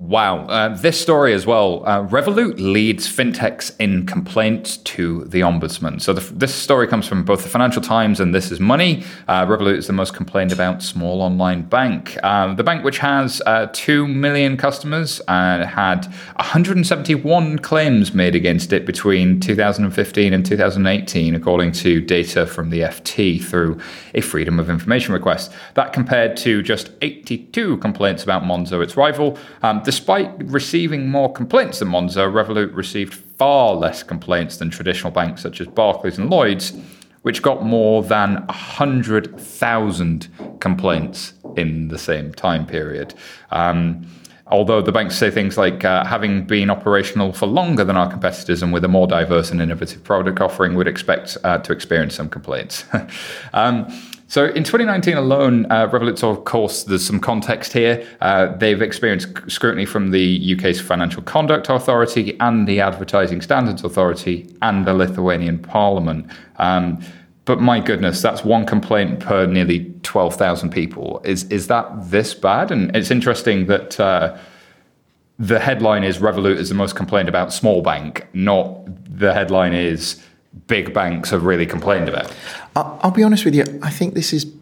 Wow. 0.00 0.46
Uh, 0.46 0.74
this 0.74 0.98
story 0.98 1.34
as 1.34 1.44
well. 1.44 1.84
Uh, 1.84 2.02
Revolut 2.06 2.54
leads 2.58 3.06
fintechs 3.06 3.76
in 3.78 4.06
complaints 4.06 4.78
to 4.78 5.24
the 5.24 5.40
ombudsman. 5.40 6.00
So 6.00 6.14
the, 6.14 6.22
this 6.32 6.54
story 6.54 6.86
comes 6.86 7.06
from 7.06 7.22
both 7.22 7.42
the 7.42 7.50
Financial 7.50 7.82
Times 7.82 8.18
and 8.18 8.34
This 8.34 8.50
Is 8.50 8.60
Money. 8.60 9.04
Uh, 9.28 9.44
Revolut 9.44 9.76
is 9.76 9.88
the 9.88 9.92
most 9.92 10.14
complained 10.14 10.52
about 10.52 10.82
small 10.82 11.20
online 11.20 11.60
bank. 11.60 12.16
Um, 12.24 12.56
the 12.56 12.64
bank, 12.64 12.82
which 12.82 12.96
has 12.96 13.42
uh, 13.44 13.68
2 13.74 14.08
million 14.08 14.56
customers, 14.56 15.20
uh, 15.28 15.66
had 15.66 16.06
171 16.36 17.58
claims 17.58 18.14
made 18.14 18.34
against 18.34 18.72
it 18.72 18.86
between 18.86 19.38
2015 19.38 20.32
and 20.32 20.46
2018, 20.46 21.34
according 21.34 21.72
to 21.72 22.00
data 22.00 22.46
from 22.46 22.70
the 22.70 22.80
FT 22.80 23.44
through 23.44 23.78
a 24.14 24.22
Freedom 24.22 24.58
of 24.58 24.70
Information 24.70 25.12
request. 25.12 25.52
That 25.74 25.92
compared 25.92 26.38
to 26.38 26.62
just 26.62 26.88
82 27.02 27.76
complaints 27.76 28.24
about 28.24 28.44
Monzo, 28.44 28.82
its 28.82 28.96
rival. 28.96 29.36
Um, 29.62 29.82
Despite 29.90 30.30
receiving 30.44 31.08
more 31.08 31.32
complaints 31.32 31.80
than 31.80 31.88
Monzo, 31.88 32.32
Revolut 32.32 32.72
received 32.76 33.12
far 33.12 33.74
less 33.74 34.04
complaints 34.04 34.58
than 34.58 34.70
traditional 34.70 35.10
banks 35.10 35.42
such 35.42 35.60
as 35.60 35.66
Barclays 35.66 36.16
and 36.16 36.30
Lloyds, 36.30 36.74
which 37.22 37.42
got 37.42 37.64
more 37.64 38.00
than 38.04 38.34
100,000 38.46 40.28
complaints 40.60 41.32
in 41.56 41.88
the 41.88 41.98
same 41.98 42.32
time 42.32 42.66
period. 42.66 43.14
Um, 43.50 44.06
although 44.46 44.80
the 44.80 44.92
banks 44.92 45.16
say 45.16 45.28
things 45.28 45.58
like 45.58 45.84
uh, 45.84 46.04
having 46.04 46.44
been 46.44 46.70
operational 46.70 47.32
for 47.32 47.46
longer 47.46 47.82
than 47.82 47.96
our 47.96 48.08
competitors 48.08 48.62
and 48.62 48.72
with 48.72 48.84
a 48.84 48.88
more 48.88 49.08
diverse 49.08 49.50
and 49.50 49.60
innovative 49.60 50.04
product 50.04 50.40
offering, 50.40 50.76
would 50.76 50.86
expect 50.86 51.36
uh, 51.42 51.58
to 51.58 51.72
experience 51.72 52.14
some 52.14 52.28
complaints. 52.28 52.84
um, 53.54 53.88
so 54.30 54.44
in 54.46 54.62
2019 54.62 55.16
alone, 55.16 55.66
uh, 55.70 55.88
Revolut, 55.88 56.22
of 56.22 56.44
course, 56.44 56.84
there's 56.84 57.04
some 57.04 57.18
context 57.18 57.72
here. 57.72 58.06
Uh, 58.20 58.54
they've 58.58 58.80
experienced 58.80 59.26
scrutiny 59.50 59.84
from 59.84 60.12
the 60.12 60.54
UK's 60.56 60.80
Financial 60.80 61.20
Conduct 61.20 61.68
Authority 61.68 62.38
and 62.38 62.68
the 62.68 62.80
Advertising 62.80 63.40
Standards 63.40 63.82
Authority 63.82 64.48
and 64.62 64.86
the 64.86 64.94
Lithuanian 64.94 65.58
Parliament. 65.58 66.30
Um, 66.60 67.02
but 67.44 67.60
my 67.60 67.80
goodness, 67.80 68.22
that's 68.22 68.44
one 68.44 68.66
complaint 68.66 69.18
per 69.18 69.46
nearly 69.46 69.92
12,000 70.04 70.70
people. 70.70 71.20
Is 71.24 71.42
is 71.50 71.66
that 71.66 71.88
this 72.12 72.32
bad? 72.32 72.70
And 72.70 72.94
it's 72.94 73.10
interesting 73.10 73.66
that 73.66 73.98
uh, 73.98 74.38
the 75.40 75.58
headline 75.58 76.04
is 76.04 76.18
Revolut 76.18 76.56
is 76.56 76.68
the 76.68 76.76
most 76.76 76.94
complained 76.94 77.28
about 77.28 77.52
small 77.52 77.82
bank, 77.82 78.28
not 78.32 78.78
the 79.18 79.34
headline 79.34 79.74
is 79.74 80.22
big 80.66 80.92
banks 80.92 81.30
have 81.30 81.44
really 81.44 81.66
complained 81.66 82.08
about. 82.08 82.34
I'll 82.76 83.10
be 83.10 83.22
honest 83.22 83.44
with 83.44 83.54
you. 83.54 83.64
I 83.82 83.90
think 83.90 84.14
this 84.14 84.32
is 84.32 84.52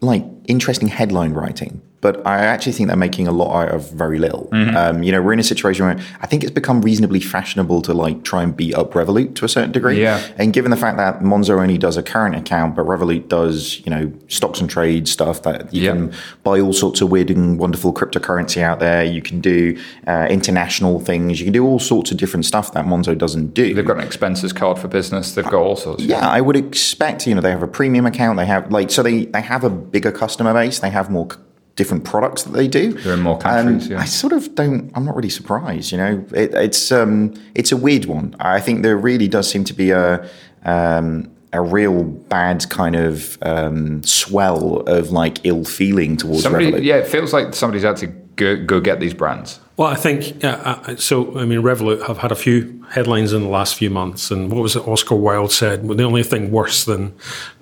like 0.00 0.24
interesting 0.46 0.88
headline 0.88 1.32
writing 1.32 1.80
but 2.02 2.26
I 2.26 2.40
actually 2.40 2.72
think 2.72 2.88
they're 2.88 2.96
making 2.96 3.28
a 3.28 3.32
lot 3.32 3.62
out 3.62 3.74
of 3.74 3.90
very 3.92 4.18
little. 4.18 4.48
Mm-hmm. 4.52 4.76
Um, 4.76 5.02
you 5.04 5.12
know, 5.12 5.22
we're 5.22 5.34
in 5.34 5.38
a 5.38 5.44
situation 5.44 5.86
where 5.86 5.96
I 6.20 6.26
think 6.26 6.42
it's 6.42 6.50
become 6.50 6.82
reasonably 6.82 7.20
fashionable 7.20 7.80
to 7.82 7.94
like 7.94 8.24
try 8.24 8.42
and 8.42 8.54
beat 8.54 8.74
up 8.74 8.92
Revolut 8.92 9.36
to 9.36 9.44
a 9.44 9.48
certain 9.48 9.70
degree. 9.70 10.02
Yeah. 10.02 10.20
And 10.36 10.52
given 10.52 10.72
the 10.72 10.76
fact 10.76 10.96
that 10.96 11.20
Monzo 11.20 11.60
only 11.60 11.78
does 11.78 11.96
a 11.96 12.02
current 12.02 12.34
account, 12.34 12.74
but 12.74 12.86
Revolut 12.86 13.28
does, 13.28 13.80
you 13.86 13.90
know, 13.90 14.12
stocks 14.26 14.60
and 14.60 14.68
trade 14.68 15.06
stuff 15.06 15.42
that 15.44 15.72
you 15.72 15.88
can 15.88 16.12
buy 16.42 16.58
all 16.58 16.72
sorts 16.72 17.00
of 17.00 17.12
weird 17.12 17.30
and 17.30 17.56
wonderful 17.56 17.94
cryptocurrency 17.94 18.60
out 18.60 18.80
there. 18.80 19.04
You 19.04 19.22
can 19.22 19.40
do 19.40 19.80
uh, 20.08 20.26
international 20.28 20.98
things. 20.98 21.38
You 21.38 21.46
can 21.46 21.52
do 21.52 21.64
all 21.64 21.78
sorts 21.78 22.10
of 22.10 22.16
different 22.16 22.46
stuff 22.46 22.72
that 22.72 22.84
Monzo 22.84 23.16
doesn't 23.16 23.54
do. 23.54 23.74
They've 23.74 23.86
got 23.86 23.98
an 23.98 24.04
expenses 24.04 24.52
card 24.52 24.76
for 24.76 24.88
business. 24.88 25.36
They've 25.36 25.44
got 25.44 25.62
all 25.62 25.76
sorts. 25.76 26.02
Yeah, 26.02 26.28
I 26.28 26.40
would 26.40 26.56
expect. 26.56 27.28
You 27.28 27.36
know, 27.36 27.40
they 27.40 27.50
have 27.50 27.62
a 27.62 27.68
premium 27.68 28.06
account. 28.06 28.38
They 28.38 28.46
have 28.46 28.72
like 28.72 28.90
so 28.90 29.04
they 29.04 29.26
they 29.26 29.40
have 29.40 29.62
a 29.62 29.70
bigger 29.70 30.10
customer 30.10 30.31
base. 30.36 30.80
They 30.80 30.90
have 30.90 31.10
more 31.10 31.28
different 31.76 32.04
products 32.04 32.42
that 32.42 32.52
they 32.52 32.68
do. 32.68 32.92
They're 32.92 33.14
in 33.14 33.20
more 33.20 33.38
countries. 33.38 33.88
yeah. 33.88 34.00
I 34.00 34.04
sort 34.04 34.32
of 34.32 34.54
don't. 34.54 34.90
I'm 34.94 35.04
not 35.04 35.16
really 35.16 35.30
surprised. 35.30 35.92
You 35.92 35.98
know, 35.98 36.24
it, 36.34 36.54
it's 36.54 36.92
um, 36.92 37.34
it's 37.54 37.72
a 37.72 37.76
weird 37.76 38.04
one. 38.06 38.36
I 38.40 38.60
think 38.60 38.82
there 38.82 38.96
really 38.96 39.28
does 39.28 39.50
seem 39.50 39.64
to 39.64 39.74
be 39.74 39.90
a 39.90 40.28
um, 40.64 41.30
a 41.52 41.60
real 41.60 42.04
bad 42.04 42.68
kind 42.70 42.96
of 42.96 43.38
um, 43.42 44.02
swell 44.02 44.80
of 44.80 45.10
like 45.10 45.44
ill 45.44 45.64
feeling 45.64 46.16
towards 46.16 46.42
Somebody, 46.42 46.72
Revolut. 46.72 46.84
Yeah, 46.84 46.96
it 46.96 47.06
feels 47.06 47.32
like 47.32 47.54
somebody's 47.54 47.82
had 47.82 47.96
to 47.98 48.06
go, 48.36 48.64
go 48.64 48.80
get 48.80 49.00
these 49.00 49.14
brands. 49.14 49.60
Well, 49.76 49.88
I 49.88 49.96
think 49.96 50.42
yeah. 50.42 50.94
So, 50.96 51.38
I 51.38 51.44
mean, 51.44 51.60
Revolut 51.60 52.06
have 52.06 52.18
had 52.18 52.32
a 52.32 52.36
few 52.36 52.84
headlines 52.90 53.32
in 53.32 53.42
the 53.42 53.48
last 53.48 53.74
few 53.74 53.90
months, 53.90 54.30
and 54.30 54.50
what 54.50 54.62
was 54.62 54.76
it? 54.76 54.86
Oscar 54.86 55.14
Wilde 55.14 55.52
said, 55.52 55.86
"Well, 55.86 55.96
the 55.96 56.04
only 56.04 56.22
thing 56.22 56.50
worse 56.50 56.84
than 56.84 57.14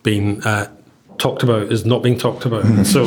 being 0.02 0.42
uh, 0.44 0.70
talked 1.20 1.44
about 1.44 1.70
is 1.70 1.84
not 1.84 2.02
being 2.02 2.18
talked 2.18 2.44
about." 2.46 2.86
so. 2.86 3.04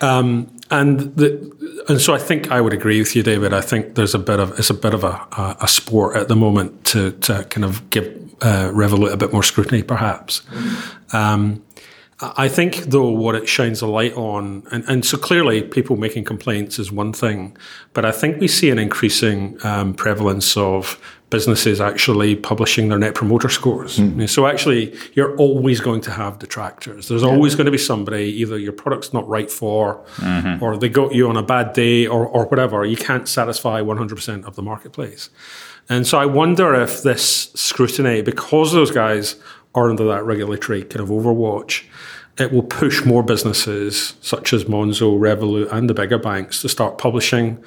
Um, 0.00 0.50
and 0.70 1.14
the, 1.16 1.84
and 1.88 2.00
so 2.00 2.14
I 2.14 2.18
think 2.18 2.50
I 2.50 2.60
would 2.60 2.72
agree 2.72 2.98
with 2.98 3.14
you, 3.14 3.22
David. 3.22 3.52
I 3.52 3.60
think 3.60 3.94
there's 3.94 4.14
a 4.14 4.18
bit 4.18 4.40
of 4.40 4.58
it's 4.58 4.70
a 4.70 4.74
bit 4.74 4.94
of 4.94 5.04
a, 5.04 5.26
a, 5.36 5.56
a 5.60 5.68
sport 5.68 6.16
at 6.16 6.28
the 6.28 6.34
moment 6.34 6.84
to, 6.86 7.12
to 7.12 7.44
kind 7.44 7.64
of 7.64 7.88
give 7.90 8.06
uh, 8.40 8.70
Revolut 8.72 9.12
a 9.12 9.16
bit 9.16 9.32
more 9.32 9.42
scrutiny, 9.42 9.82
perhaps. 9.82 10.42
Um, 11.12 11.62
I 12.20 12.48
think, 12.48 12.76
though, 12.76 13.10
what 13.10 13.34
it 13.34 13.48
shines 13.48 13.82
a 13.82 13.86
light 13.86 14.14
on, 14.14 14.62
and, 14.70 14.84
and 14.88 15.04
so 15.04 15.18
clearly 15.18 15.62
people 15.62 15.96
making 15.96 16.24
complaints 16.24 16.78
is 16.78 16.92
one 16.92 17.12
thing, 17.12 17.56
but 17.94 18.04
I 18.04 18.12
think 18.12 18.40
we 18.40 18.46
see 18.46 18.70
an 18.70 18.78
increasing 18.78 19.58
um, 19.64 19.92
prevalence 19.92 20.56
of 20.56 21.00
businesses 21.32 21.80
actually 21.80 22.36
publishing 22.36 22.90
their 22.90 22.98
net 22.98 23.14
promoter 23.14 23.48
scores. 23.48 23.98
Mm. 23.98 24.28
So 24.28 24.46
actually, 24.46 24.94
you're 25.14 25.34
always 25.36 25.80
going 25.80 26.02
to 26.02 26.10
have 26.12 26.38
detractors. 26.38 27.08
There's 27.08 27.22
yeah. 27.22 27.28
always 27.28 27.54
going 27.54 27.64
to 27.64 27.72
be 27.72 27.78
somebody, 27.78 28.24
either 28.42 28.58
your 28.58 28.72
product's 28.72 29.14
not 29.14 29.26
right 29.26 29.50
for, 29.50 30.04
mm-hmm. 30.16 30.62
or 30.62 30.76
they 30.76 30.90
got 30.90 31.14
you 31.14 31.28
on 31.28 31.38
a 31.38 31.42
bad 31.42 31.72
day, 31.72 32.06
or, 32.06 32.26
or 32.26 32.44
whatever. 32.44 32.84
You 32.84 32.98
can't 32.98 33.26
satisfy 33.26 33.80
100% 33.80 34.44
of 34.44 34.54
the 34.56 34.62
marketplace. 34.62 35.30
And 35.88 36.06
so 36.06 36.18
I 36.18 36.26
wonder 36.26 36.74
if 36.74 37.02
this 37.02 37.50
scrutiny, 37.54 38.20
because 38.20 38.72
those 38.72 38.90
guys 38.90 39.36
are 39.74 39.88
under 39.88 40.04
that 40.04 40.24
regulatory 40.24 40.84
kind 40.84 41.00
of 41.00 41.08
overwatch, 41.08 41.84
it 42.38 42.52
will 42.52 42.62
push 42.62 43.04
more 43.06 43.22
businesses 43.22 44.14
such 44.20 44.52
as 44.52 44.64
Monzo, 44.64 45.18
Revolut, 45.18 45.72
and 45.72 45.88
the 45.88 45.94
bigger 45.94 46.18
banks 46.18 46.60
to 46.60 46.68
start 46.68 46.98
publishing 46.98 47.62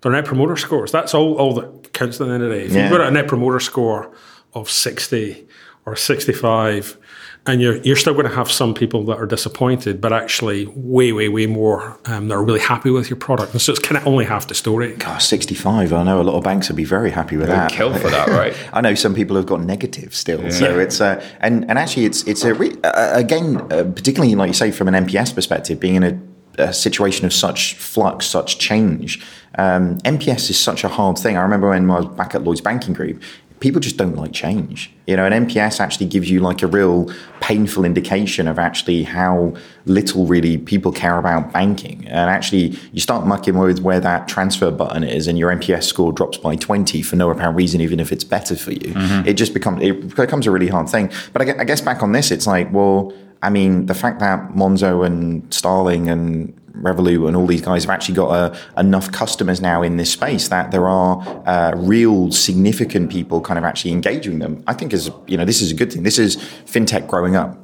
their 0.00 0.12
net 0.12 0.24
promoter 0.24 0.56
scores. 0.56 0.92
That's 0.92 1.14
all, 1.14 1.34
all 1.36 1.54
that 1.54 1.92
counts 1.92 2.20
at 2.20 2.28
the 2.28 2.34
end 2.34 2.42
of 2.42 2.50
the 2.50 2.56
day. 2.56 2.64
If 2.64 2.72
yeah. 2.72 2.82
you've 2.82 2.90
got 2.90 3.00
a 3.00 3.10
net 3.10 3.28
promoter 3.28 3.60
score 3.60 4.12
of 4.54 4.70
60 4.70 5.46
or 5.86 5.96
65, 5.96 6.98
and 7.46 7.62
you're, 7.62 7.76
you're 7.78 7.96
still 7.96 8.12
going 8.12 8.28
to 8.28 8.34
have 8.34 8.50
some 8.50 8.74
people 8.74 9.04
that 9.06 9.18
are 9.18 9.26
disappointed, 9.26 10.00
but 10.00 10.12
actually 10.12 10.66
way, 10.66 11.12
way, 11.12 11.28
way 11.28 11.46
more 11.46 11.98
um, 12.04 12.28
that 12.28 12.34
are 12.34 12.44
really 12.44 12.60
happy 12.60 12.90
with 12.90 13.08
your 13.08 13.16
product. 13.16 13.52
And 13.52 13.62
so 13.62 13.72
it's 13.72 13.80
kind 13.80 13.96
of 13.96 14.06
only 14.06 14.26
half 14.26 14.48
the 14.48 14.54
story. 14.54 14.94
God, 14.96 15.22
65. 15.22 15.92
I 15.92 16.02
know 16.02 16.20
a 16.20 16.22
lot 16.22 16.36
of 16.36 16.44
banks 16.44 16.68
would 16.68 16.76
be 16.76 16.84
very 16.84 17.10
happy 17.10 17.36
with 17.36 17.46
They're 17.46 17.56
that. 17.56 17.70
Kill 17.70 17.94
for 17.94 18.10
that, 18.10 18.28
right? 18.28 18.54
I 18.72 18.82
know 18.82 18.94
some 18.94 19.14
people 19.14 19.34
have 19.36 19.46
got 19.46 19.62
negative 19.62 20.14
still. 20.14 20.42
Yeah. 20.42 20.50
So 20.50 20.78
it's, 20.78 21.00
uh, 21.00 21.24
and, 21.40 21.68
and 21.70 21.78
actually 21.78 22.04
it's, 22.04 22.22
it's 22.24 22.44
a, 22.44 22.52
re- 22.52 22.76
uh, 22.84 23.12
again, 23.14 23.56
uh, 23.72 23.84
particularly 23.84 24.34
like 24.34 24.48
you 24.48 24.54
say, 24.54 24.70
from 24.70 24.88
an 24.88 25.06
NPS 25.06 25.34
perspective, 25.34 25.80
being 25.80 25.94
in 25.94 26.02
a 26.02 26.20
a 26.58 26.72
situation 26.72 27.26
of 27.26 27.32
such 27.32 27.74
flux, 27.74 28.26
such 28.26 28.58
change. 28.58 29.24
Um, 29.56 29.98
NPS 30.00 30.50
is 30.50 30.58
such 30.58 30.84
a 30.84 30.88
hard 30.88 31.18
thing. 31.18 31.36
I 31.36 31.42
remember 31.42 31.70
when 31.70 31.90
I 31.90 31.96
was 31.96 32.06
back 32.06 32.34
at 32.34 32.44
Lloyd's 32.44 32.60
Banking 32.60 32.94
Group, 32.94 33.22
people 33.60 33.80
just 33.80 33.96
don't 33.96 34.14
like 34.14 34.32
change. 34.32 34.92
You 35.06 35.16
know, 35.16 35.24
an 35.24 35.46
NPS 35.46 35.80
actually 35.80 36.06
gives 36.06 36.30
you 36.30 36.40
like 36.40 36.62
a 36.62 36.66
real 36.66 37.12
painful 37.40 37.84
indication 37.84 38.46
of 38.46 38.58
actually 38.58 39.02
how 39.02 39.54
little 39.86 40.26
really 40.26 40.58
people 40.58 40.92
care 40.92 41.18
about 41.18 41.52
banking. 41.52 42.06
And 42.06 42.30
actually, 42.30 42.78
you 42.92 43.00
start 43.00 43.26
mucking 43.26 43.56
with 43.58 43.80
where 43.80 44.00
that 44.00 44.28
transfer 44.28 44.70
button 44.70 45.02
is, 45.02 45.26
and 45.26 45.38
your 45.38 45.50
NPS 45.50 45.84
score 45.84 46.12
drops 46.12 46.38
by 46.38 46.56
20 46.56 47.02
for 47.02 47.16
no 47.16 47.30
apparent 47.30 47.56
reason, 47.56 47.80
even 47.80 48.00
if 48.00 48.12
it's 48.12 48.24
better 48.24 48.54
for 48.54 48.72
you. 48.72 48.94
Mm-hmm. 48.94 49.28
It 49.28 49.34
just 49.34 49.54
becomes 49.54 49.82
it 49.82 50.14
becomes 50.14 50.46
a 50.46 50.50
really 50.50 50.68
hard 50.68 50.88
thing. 50.88 51.10
But 51.32 51.42
I 51.42 51.64
guess 51.64 51.80
back 51.80 52.02
on 52.02 52.12
this, 52.12 52.30
it's 52.30 52.46
like, 52.46 52.72
well, 52.72 53.12
I 53.42 53.50
mean, 53.50 53.86
the 53.86 53.94
fact 53.94 54.20
that 54.20 54.50
Monzo 54.50 55.06
and 55.06 55.52
Starling 55.54 56.08
and 56.08 56.54
Revolut 56.72 57.26
and 57.26 57.36
all 57.36 57.46
these 57.46 57.62
guys 57.62 57.84
have 57.84 57.90
actually 57.90 58.14
got 58.14 58.30
uh, 58.30 58.56
enough 58.76 59.10
customers 59.12 59.60
now 59.60 59.82
in 59.82 59.96
this 59.96 60.12
space 60.12 60.48
that 60.48 60.70
there 60.70 60.88
are 60.88 61.20
uh, 61.46 61.72
real 61.76 62.30
significant 62.30 63.10
people 63.10 63.40
kind 63.40 63.58
of 63.58 63.64
actually 63.64 63.92
engaging 63.92 64.38
them. 64.38 64.62
I 64.66 64.74
think 64.74 64.92
is 64.92 65.10
you 65.26 65.36
know 65.36 65.44
this 65.44 65.60
is 65.60 65.72
a 65.72 65.74
good 65.74 65.92
thing. 65.92 66.02
This 66.02 66.18
is 66.18 66.36
fintech 66.36 67.06
growing 67.06 67.36
up. 67.36 67.58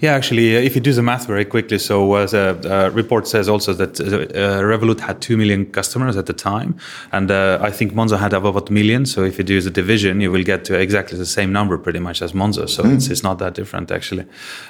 Yeah, 0.00 0.12
actually, 0.14 0.56
uh, 0.56 0.60
if 0.60 0.74
you 0.74 0.80
do 0.80 0.92
the 0.92 1.02
math 1.02 1.26
very 1.26 1.44
quickly, 1.44 1.78
so 1.78 2.12
uh, 2.12 2.26
the 2.26 2.86
uh, 2.86 2.90
report 2.90 3.26
says 3.26 3.48
also 3.48 3.72
that 3.74 4.00
uh, 4.00 4.04
uh, 4.04 4.60
Revolut 4.60 5.00
had 5.00 5.20
2 5.22 5.36
million 5.36 5.66
customers 5.66 6.16
at 6.16 6.26
the 6.26 6.32
time, 6.32 6.76
and 7.12 7.30
uh, 7.30 7.58
I 7.62 7.70
think 7.70 7.92
Monzo 7.94 8.18
had 8.18 8.32
about 8.32 8.68
a 8.68 8.72
million. 8.72 9.06
So 9.06 9.24
if 9.24 9.38
you 9.38 9.44
do 9.44 9.60
the 9.60 9.70
division, 9.70 10.20
you 10.20 10.30
will 10.30 10.44
get 10.44 10.64
to 10.66 10.78
exactly 10.78 11.16
the 11.16 11.26
same 11.26 11.52
number 11.52 11.78
pretty 11.78 11.98
much 11.98 12.20
as 12.20 12.32
Monzo. 12.32 12.68
So 12.68 12.82
mm. 12.82 12.94
it's, 12.94 13.08
it's 13.08 13.22
not 13.22 13.38
that 13.38 13.54
different 13.54 13.90
actually. 13.90 14.26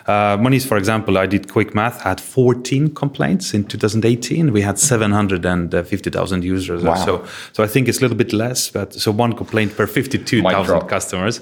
Uh, 0.07 0.37
Monese, 0.41 0.65
for 0.65 0.77
example, 0.77 1.19
I 1.19 1.27
did 1.27 1.51
quick 1.51 1.75
math, 1.75 2.03
had 2.03 2.21
14 2.21 2.95
complaints 2.95 3.53
in 3.53 3.65
2018. 3.65 4.53
We 4.53 4.61
had 4.61 4.79
750,000 4.79 6.45
users. 6.45 6.83
Wow. 6.85 6.95
So, 6.95 7.27
so 7.53 7.65
I 7.65 7.67
think 7.67 7.89
it's 7.89 7.99
a 7.99 8.03
little 8.03 8.17
bit 8.17 8.33
less, 8.33 8.71
but 8.71 8.95
so 8.95 9.11
one 9.11 9.33
complaint 9.33 9.77
per 9.77 9.87
52,000 9.87 10.89
customers. 10.89 11.41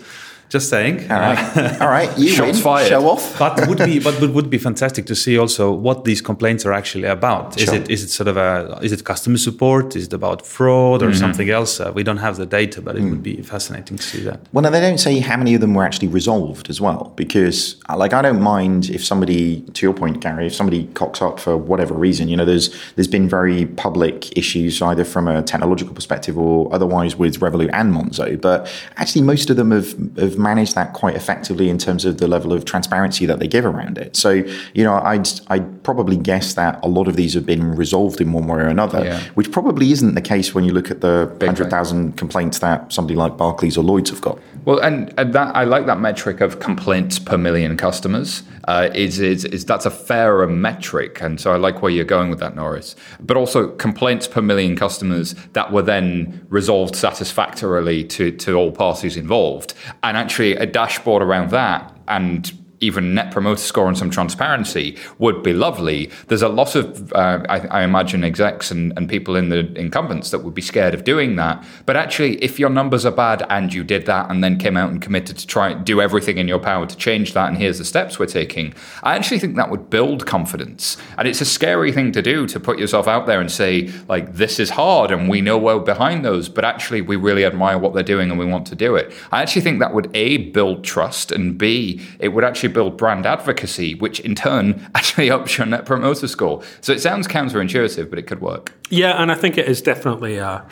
Just 0.49 0.69
saying. 0.69 1.11
All 1.11 1.19
right, 1.19 1.81
all 1.81 1.89
right. 1.89 2.17
You 2.19 2.29
Shots 2.29 2.53
win. 2.53 2.63
Fired. 2.63 2.89
Show 2.89 3.09
off. 3.09 3.39
but 3.39 3.67
would 3.69 3.79
be, 3.79 3.99
but 3.99 4.21
would 4.21 4.51
be 4.51 4.59
fantastic 4.59 5.07
to 5.07 5.15
see 5.15 5.39
also 5.39 5.73
what 5.73 6.05
these 6.05 6.21
complaints 6.21 6.65
are 6.65 6.73
actually 6.73 7.05
about. 7.05 7.61
Is 7.61 7.65
sure. 7.65 7.75
it 7.75 7.91
is 7.91 8.05
it 8.05 8.09
sort 8.09 8.29
of 8.29 8.37
a 8.37 8.79
is 8.83 8.93
it 8.93 9.05
customer 9.05 9.39
support? 9.39 9.97
Is 9.97 10.07
it 10.07 10.13
about 10.13 10.47
fraud 10.47 11.03
or 11.03 11.09
mm-hmm. 11.09 11.19
something 11.19 11.51
else? 11.51 11.81
Uh, 11.81 11.93
we 11.95 12.03
don't 12.03 12.19
have 12.19 12.37
the 12.37 12.47
data, 12.47 12.81
but 12.81 12.97
it 12.97 13.03
mm. 13.03 13.11
would 13.11 13.23
be 13.23 13.43
fascinating 13.43 13.97
to 13.97 14.03
see 14.03 14.21
that. 14.23 14.41
Well, 14.53 14.63
now 14.63 14.71
they 14.71 14.81
don't 14.81 14.99
say 14.99 15.19
how 15.19 15.37
many 15.37 15.55
of 15.55 15.61
them 15.61 15.75
were 15.75 15.85
actually 15.85 16.09
resolved 16.09 16.71
as 16.71 16.81
well, 16.81 17.13
because 17.17 17.77
uh, 17.89 17.97
like 17.97 18.13
I 18.13 18.23
don't 18.23 18.41
mind 18.41 18.91
if 18.91 19.05
somebody, 19.05 19.63
to 19.63 19.87
your 19.87 19.95
point, 19.95 20.21
Gary, 20.21 20.47
if 20.47 20.55
somebody 20.55 20.87
cocks 20.95 21.21
up 21.23 21.41
for 21.41 21.57
whatever 21.57 21.95
reason. 21.95 22.29
You 22.29 22.37
know, 22.37 22.45
there's 22.45 22.75
there's 22.95 23.09
been 23.09 23.29
very 23.29 23.67
public 23.67 24.37
issues 24.37 24.81
either 24.83 25.05
from 25.05 25.29
a 25.29 25.43
technological 25.43 25.95
perspective 25.95 26.39
or 26.39 26.73
otherwise 26.73 27.17
with 27.17 27.41
Revolut 27.41 27.71
and 27.73 27.93
Monzo, 27.93 28.41
but 28.41 28.71
actually 28.97 29.23
most 29.23 29.51
of 29.51 29.57
them 29.57 29.71
have 29.71 29.93
have 30.17 30.34
have 30.35 30.43
managed 30.43 30.75
that 30.75 30.93
quite 30.93 31.17
effectively 31.17 31.69
in 31.69 31.79
terms 31.79 32.05
of 32.05 32.19
the 32.19 32.29
level 32.29 32.53
of 32.53 32.64
transparency 32.64 33.26
that 33.26 33.38
they 33.38 33.49
give 33.49 33.64
around 33.64 33.99
it. 33.99 34.17
So, 34.17 34.31
you 34.75 34.85
know, 34.85 34.95
I'd, 34.95 35.29
I'd 35.49 35.83
probably 35.83 36.17
guess 36.17 36.55
that 36.55 36.79
a 36.83 36.88
lot 36.88 37.09
of 37.09 37.17
these 37.17 37.35
have 37.35 37.47
been 37.47 37.75
resolved 37.75 38.21
in 38.21 38.33
one 38.33 38.47
way 38.47 38.59
or 38.59 38.69
another, 38.69 39.05
yeah. 39.05 39.21
which 39.35 39.50
probably 39.50 39.93
isn't 39.93 40.14
the 40.14 40.23
case 40.23 40.55
when 40.55 40.64
you 40.64 40.73
look 40.73 40.91
at 40.91 41.00
the 41.00 41.26
100,000 41.38 42.17
complaints 42.17 42.59
that 42.59 42.93
somebody 42.93 43.17
like 43.17 43.37
Barclays 43.37 43.76
or 43.76 43.85
Lloyd's 43.85 44.11
have 44.11 44.21
got. 44.21 44.38
Well, 44.64 44.78
and, 44.78 45.12
and 45.18 45.33
that 45.35 45.54
I 45.54 45.64
like 45.64 45.87
that 45.87 46.00
metric 46.00 46.40
of 46.40 46.59
complaints 46.59 47.18
per 47.18 47.37
million 47.37 47.76
customers. 47.76 48.42
Uh, 48.66 48.88
is, 48.94 49.21
is 49.21 49.44
is 49.44 49.66
that's 49.66 49.85
a 49.85 49.90
fairer 49.90 50.47
metric, 50.47 51.21
and 51.21 51.38
so 51.38 51.52
I 51.52 51.56
like 51.56 51.83
where 51.83 51.92
you're 51.92 52.04
going 52.04 52.30
with 52.30 52.38
that, 52.38 52.56
Norris. 52.56 52.97
But 53.21 53.37
also 53.37 53.68
complaints 53.68 54.26
per 54.26 54.40
million 54.40 54.75
customers 54.75 55.35
that 55.52 55.71
were 55.71 55.83
then 55.83 56.47
resolved 56.49 56.97
satisfactorily 56.97 58.04
to 58.04 58.30
to 58.30 58.54
all 58.54 58.73
parties 58.73 59.18
involved, 59.18 59.75
and 60.02 60.16
actually 60.16 60.56
a 60.56 60.64
dashboard 60.64 61.23
around 61.23 61.50
that 61.50 61.94
and 62.09 62.52
even 62.81 63.14
net 63.14 63.31
promoter 63.31 63.61
score 63.61 63.88
and 63.88 63.97
some 63.97 64.11
transparency 64.11 64.97
would 65.19 65.43
be 65.43 65.52
lovely. 65.52 66.11
There's 66.28 66.43
a 66.43 66.49
lot 66.49 66.75
of, 66.75 67.12
uh, 67.12 67.43
I, 67.49 67.59
I, 67.69 67.83
imagine, 67.83 68.25
execs 68.25 68.71
and, 68.71 68.93
and 68.97 69.09
people 69.09 69.37
in 69.37 69.49
the 69.49 69.73
incumbents 69.78 70.31
that 70.31 70.40
would 70.40 70.54
be 70.54 70.62
scared 70.62 70.95
of 70.95 71.04
doing 71.04 71.37
that. 71.37 71.64
But 71.87 71.97
actually, 71.97 72.37
if 72.43 72.59
your 72.59 72.71
numbers 72.71 73.07
are 73.07 73.12
bad 73.12 73.47
and 73.49 73.73
you 73.73 73.85
did 73.85 74.07
that 74.07 74.31
and 74.31 74.43
then 74.43 74.59
came 74.59 74.76
out 74.76 74.90
and 74.90 75.00
committed 75.00 75.38
to 75.38 75.47
try 75.47 75.75
do 75.75 76.00
everything 76.00 76.38
in 76.38 76.49
your 76.49 76.59
power 76.59 76.87
to 76.87 76.97
change 76.97 77.33
that, 77.35 77.49
and 77.49 77.57
here's 77.57 77.78
the 77.78 77.85
steps 77.85 78.19
we're 78.19 78.26
taking, 78.26 78.75
I 79.02 79.16
actually 79.16 79.38
think 79.38 79.57
that 79.57 79.71
would 79.71 79.90
build 79.90 80.26
confidence. 80.26 80.97
And 81.16 81.28
it's 81.28 81.40
a 81.40 81.47
scary 81.47 81.93
thing 81.93 82.12
to 82.12 82.23
do 82.23 82.47
to 82.47 82.61
put 82.61 82.78
yourself 82.78 83.09
out 83.09 83.26
there 83.26 83.40
and 83.40 83.50
say, 83.50 83.90
like, 84.09 84.35
this 84.35 84.59
is 84.59 84.71
hard 84.71 85.11
and 85.11 85.28
we 85.28 85.40
know 85.40 85.57
we're 85.59 85.78
behind 85.78 86.25
those, 86.25 86.49
but 86.49 86.64
actually, 86.64 87.00
we 87.00 87.16
really 87.16 87.45
admire 87.45 87.78
what 87.78 87.95
they're 87.95 88.02
doing 88.02 88.31
and 88.31 88.38
we 88.38 88.47
want 88.47 88.66
to 88.66 88.75
do 88.75 88.97
it. 88.97 89.12
I 89.33 89.43
actually 89.43 89.62
think 89.62 89.81
that 89.81 89.95
would 89.95 90.11
A, 90.14 90.38
build 90.50 90.85
trust, 90.85 91.33
and 91.33 91.57
B, 91.57 92.00
it 92.19 92.28
would 92.28 92.45
actually 92.45 92.63
build 92.68 92.97
brand 92.97 93.26
advocacy, 93.26 93.94
which 93.94 94.21
in 94.21 94.35
turn 94.35 94.88
actually 94.94 95.30
ups 95.30 95.59
your 95.59 95.66
net 95.66 95.87
promoter 95.87 96.28
score. 96.28 96.62
So 96.80 96.92
it 96.92 97.00
sounds 97.00 97.26
counterintuitive, 97.26 98.11
but 98.11 98.18
it 98.18 98.26
could 98.26 98.40
work. 98.40 98.73
Yeah, 98.90 99.21
and 99.21 99.33
I 99.33 99.35
think 99.35 99.59
it 99.59 99.66
is 99.66 99.83
definitely 99.83 100.38
uh, 100.38 100.62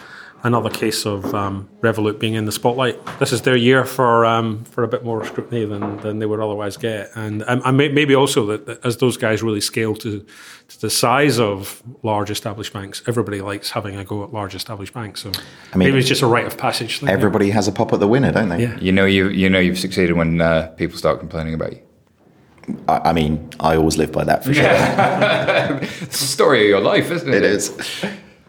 another 0.45 0.71
case 0.71 1.07
of 1.07 1.35
um, 1.35 1.69
Revolut 1.81 2.19
being 2.19 2.35
in 2.35 2.45
the 2.45 2.53
spotlight. 2.53 2.99
This 3.19 3.33
is 3.33 3.43
their 3.43 3.57
year 3.57 3.85
for 3.85 4.25
um, 4.25 4.65
for 4.65 4.83
a 4.85 4.89
bit 4.89 5.05
more 5.05 5.25
scrutiny 5.25 5.65
than, 5.65 5.99
than 5.99 6.19
they 6.19 6.27
would 6.27 6.41
otherwise 6.41 6.77
get, 6.77 7.11
and, 7.15 7.43
um, 7.47 7.63
and 7.65 7.77
maybe 7.77 8.15
also 8.15 8.47
that, 8.47 8.67
that, 8.67 8.85
as 8.85 8.97
those 8.99 9.17
guys 9.17 9.43
really 9.43 9.61
scale 9.61 9.95
to, 9.97 10.25
to, 10.69 10.81
the 10.81 10.91
size 10.91 11.39
of 11.39 11.83
large 12.03 12.31
established 12.31 12.73
banks, 12.73 13.03
everybody 13.07 13.41
likes 13.41 13.71
having 13.71 13.97
a 13.97 14.05
go 14.05 14.25
at 14.25 14.33
large 14.33 14.55
established 14.55 14.95
banks. 14.95 15.23
So 15.23 15.31
I 15.73 15.77
mean, 15.77 15.89
maybe 15.89 15.99
it's 15.99 16.09
just 16.09 16.23
a 16.23 16.27
rite 16.27 16.47
of 16.47 16.59
passage. 16.59 17.01
Thing, 17.01 17.09
everybody 17.09 17.49
yeah. 17.49 17.55
has 17.55 17.69
a 17.69 17.73
pop 17.73 17.93
at 17.93 18.01
the 18.01 18.09
winner, 18.09 18.33
don't 18.33 18.49
they? 18.49 18.63
Yeah. 18.63 18.79
You 18.79 18.93
know 18.93 19.05
you 19.05 19.29
you 19.29 19.49
know 19.49 19.61
you've 19.61 19.79
succeeded 19.79 20.17
when 20.17 20.41
uh, 20.41 20.69
people 20.77 20.99
start 20.99 21.21
complaining 21.21 21.55
about 21.55 21.73
you. 21.73 21.83
I, 22.89 23.13
mean, 23.13 23.51
I 23.59 23.77
always 23.77 23.99
live 23.99 24.13
by 24.13 24.23
that 24.25 24.45
for 24.45 24.55
sure. 24.55 24.65
it's 25.83 26.21
the 26.21 26.27
story 26.27 26.63
of 26.63 26.69
your 26.69 26.81
life, 26.81 27.11
isn't 27.11 27.29
it? 27.29 27.35
It 27.35 27.43
is. 27.43 28.05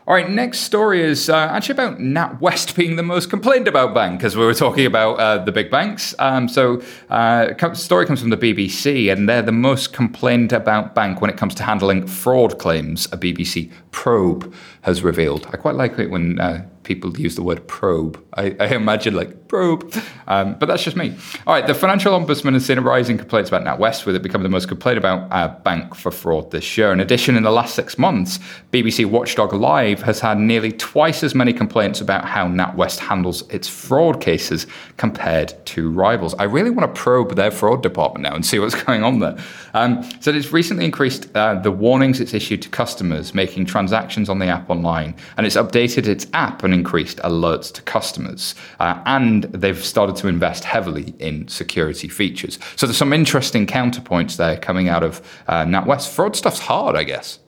All 0.06 0.14
right, 0.14 0.30
next 0.30 0.60
story 0.60 1.02
is 1.02 1.30
uh, 1.30 1.38
actually 1.38 1.74
about 1.74 1.98
NatWest 1.98 2.76
being 2.78 2.98
the 2.98 3.04
most 3.04 3.30
complained 3.30 3.70
about 3.70 3.94
bank, 3.94 4.20
because 4.20 4.36
we 4.36 4.46
were 4.46 4.54
talking 4.54 4.86
about 4.86 5.18
uh, 5.18 5.38
the 5.38 5.52
big 5.54 5.72
banks. 5.72 6.14
Um, 6.20 6.50
so, 6.50 6.82
uh, 7.10 7.74
story 7.74 8.06
comes 8.06 8.20
from 8.20 8.30
the 8.30 8.38
BBC, 8.38 9.10
and 9.10 9.30
they're 9.30 9.42
the 9.42 9.54
most 9.54 9.94
complained 9.94 10.52
about 10.52 10.94
bank 10.94 11.22
when 11.22 11.30
it 11.30 11.38
comes 11.38 11.56
to 11.56 11.64
handling 11.64 12.06
fraud 12.06 12.60
claims. 12.60 13.06
A 13.14 13.18
BBC 13.18 13.72
probe 13.92 14.54
has 14.82 15.04
revealed. 15.04 15.48
I 15.54 15.56
quite 15.56 15.76
like 15.76 15.98
it 15.98 16.10
when 16.10 16.38
uh, 16.38 16.68
people 16.84 17.18
use 17.18 17.36
the 17.36 17.44
word 17.44 17.68
probe. 17.68 18.24
I, 18.36 18.56
I 18.60 18.68
imagine 18.76 19.16
like 19.16 19.48
probe, 19.48 19.94
um, 20.28 20.56
but 20.60 20.66
that's 20.66 20.84
just 20.84 20.98
me. 20.98 21.16
All 21.46 21.54
right, 21.54 21.66
the 21.66 21.74
financial 21.74 22.18
ombudsman 22.20 22.54
has 22.54 22.66
seen 22.66 22.78
a 22.78 22.82
rise 22.82 23.10
in 23.10 23.18
complaints 23.18 23.50
about 23.50 23.64
NatWest, 23.64 24.06
with 24.06 24.16
it 24.16 24.24
becoming 24.24 24.44
the 24.44 24.50
most 24.50 24.68
complained 24.68 24.98
about 24.98 25.32
uh, 25.32 25.48
bank 25.60 25.96
for 25.96 26.12
fraud 26.12 26.52
this 26.52 26.78
year. 26.78 26.92
In 26.92 27.00
addition, 27.00 27.36
in 27.36 27.44
the 27.44 27.52
last 27.52 27.76
six 27.76 27.98
months, 27.98 28.40
BBC 28.72 29.06
Watchdog 29.06 29.54
Live 29.54 30.02
has 30.02 30.20
had 30.20 30.40
nearly 30.40 30.72
twice 30.72 31.24
as 31.24 31.36
many 31.36 31.54
complaints 31.54 32.02
about 32.02 32.26
how 32.26 32.48
NatWest 32.48 33.00
handles 33.00 33.48
its 33.50 33.68
fraud 33.68 34.22
cases 34.22 34.68
compared 34.98 35.54
to 35.68 35.92
rivals. 35.92 36.34
I 36.36 36.44
really 36.44 36.70
want 36.70 36.94
to 36.94 37.02
probe 37.02 37.36
their 37.36 37.52
fraud 37.52 37.84
department 37.84 38.24
now 38.24 38.36
and 38.36 38.46
see 38.46 38.60
what's 38.60 38.82
going 38.84 39.04
on 39.04 39.20
there. 39.20 39.38
Um, 39.74 40.04
so 40.20 40.32
it's 40.32 40.52
recently 40.52 40.86
increased 40.86 41.30
uh, 41.36 41.56
the 41.56 41.72
warnings 41.72 42.20
it's 42.20 42.34
issued 42.34 42.62
to 42.64 42.70
customers 42.70 43.34
making 43.34 43.66
transactions 43.66 44.30
on 44.30 44.40
the 44.40 44.48
app 44.48 44.70
online, 44.70 45.16
and 45.38 45.46
it's 45.46 45.56
updated 45.56 46.08
its 46.08 46.28
app 46.34 46.64
and 46.64 46.73
increased 46.74 47.18
alerts 47.20 47.72
to 47.74 47.82
customers. 47.84 48.56
Uh, 48.80 49.02
and 49.06 49.44
they've 49.46 49.84
started 49.84 50.16
to 50.18 50.28
invest 50.28 50.64
heavily 50.64 51.14
in 51.20 51.48
security 51.48 52.08
features. 52.08 52.60
So 52.76 52.86
there's 52.86 52.98
some 52.98 53.14
interesting 53.14 53.66
counterpoints 53.66 54.38
there 54.38 54.58
coming 54.58 54.90
out 54.90 55.04
of 55.04 55.22
uh, 55.48 55.64
NatWest. 55.64 56.10
Fraud 56.10 56.36
stuff's 56.36 56.60
hard, 56.60 56.96
I 56.96 57.04
guess. 57.04 57.40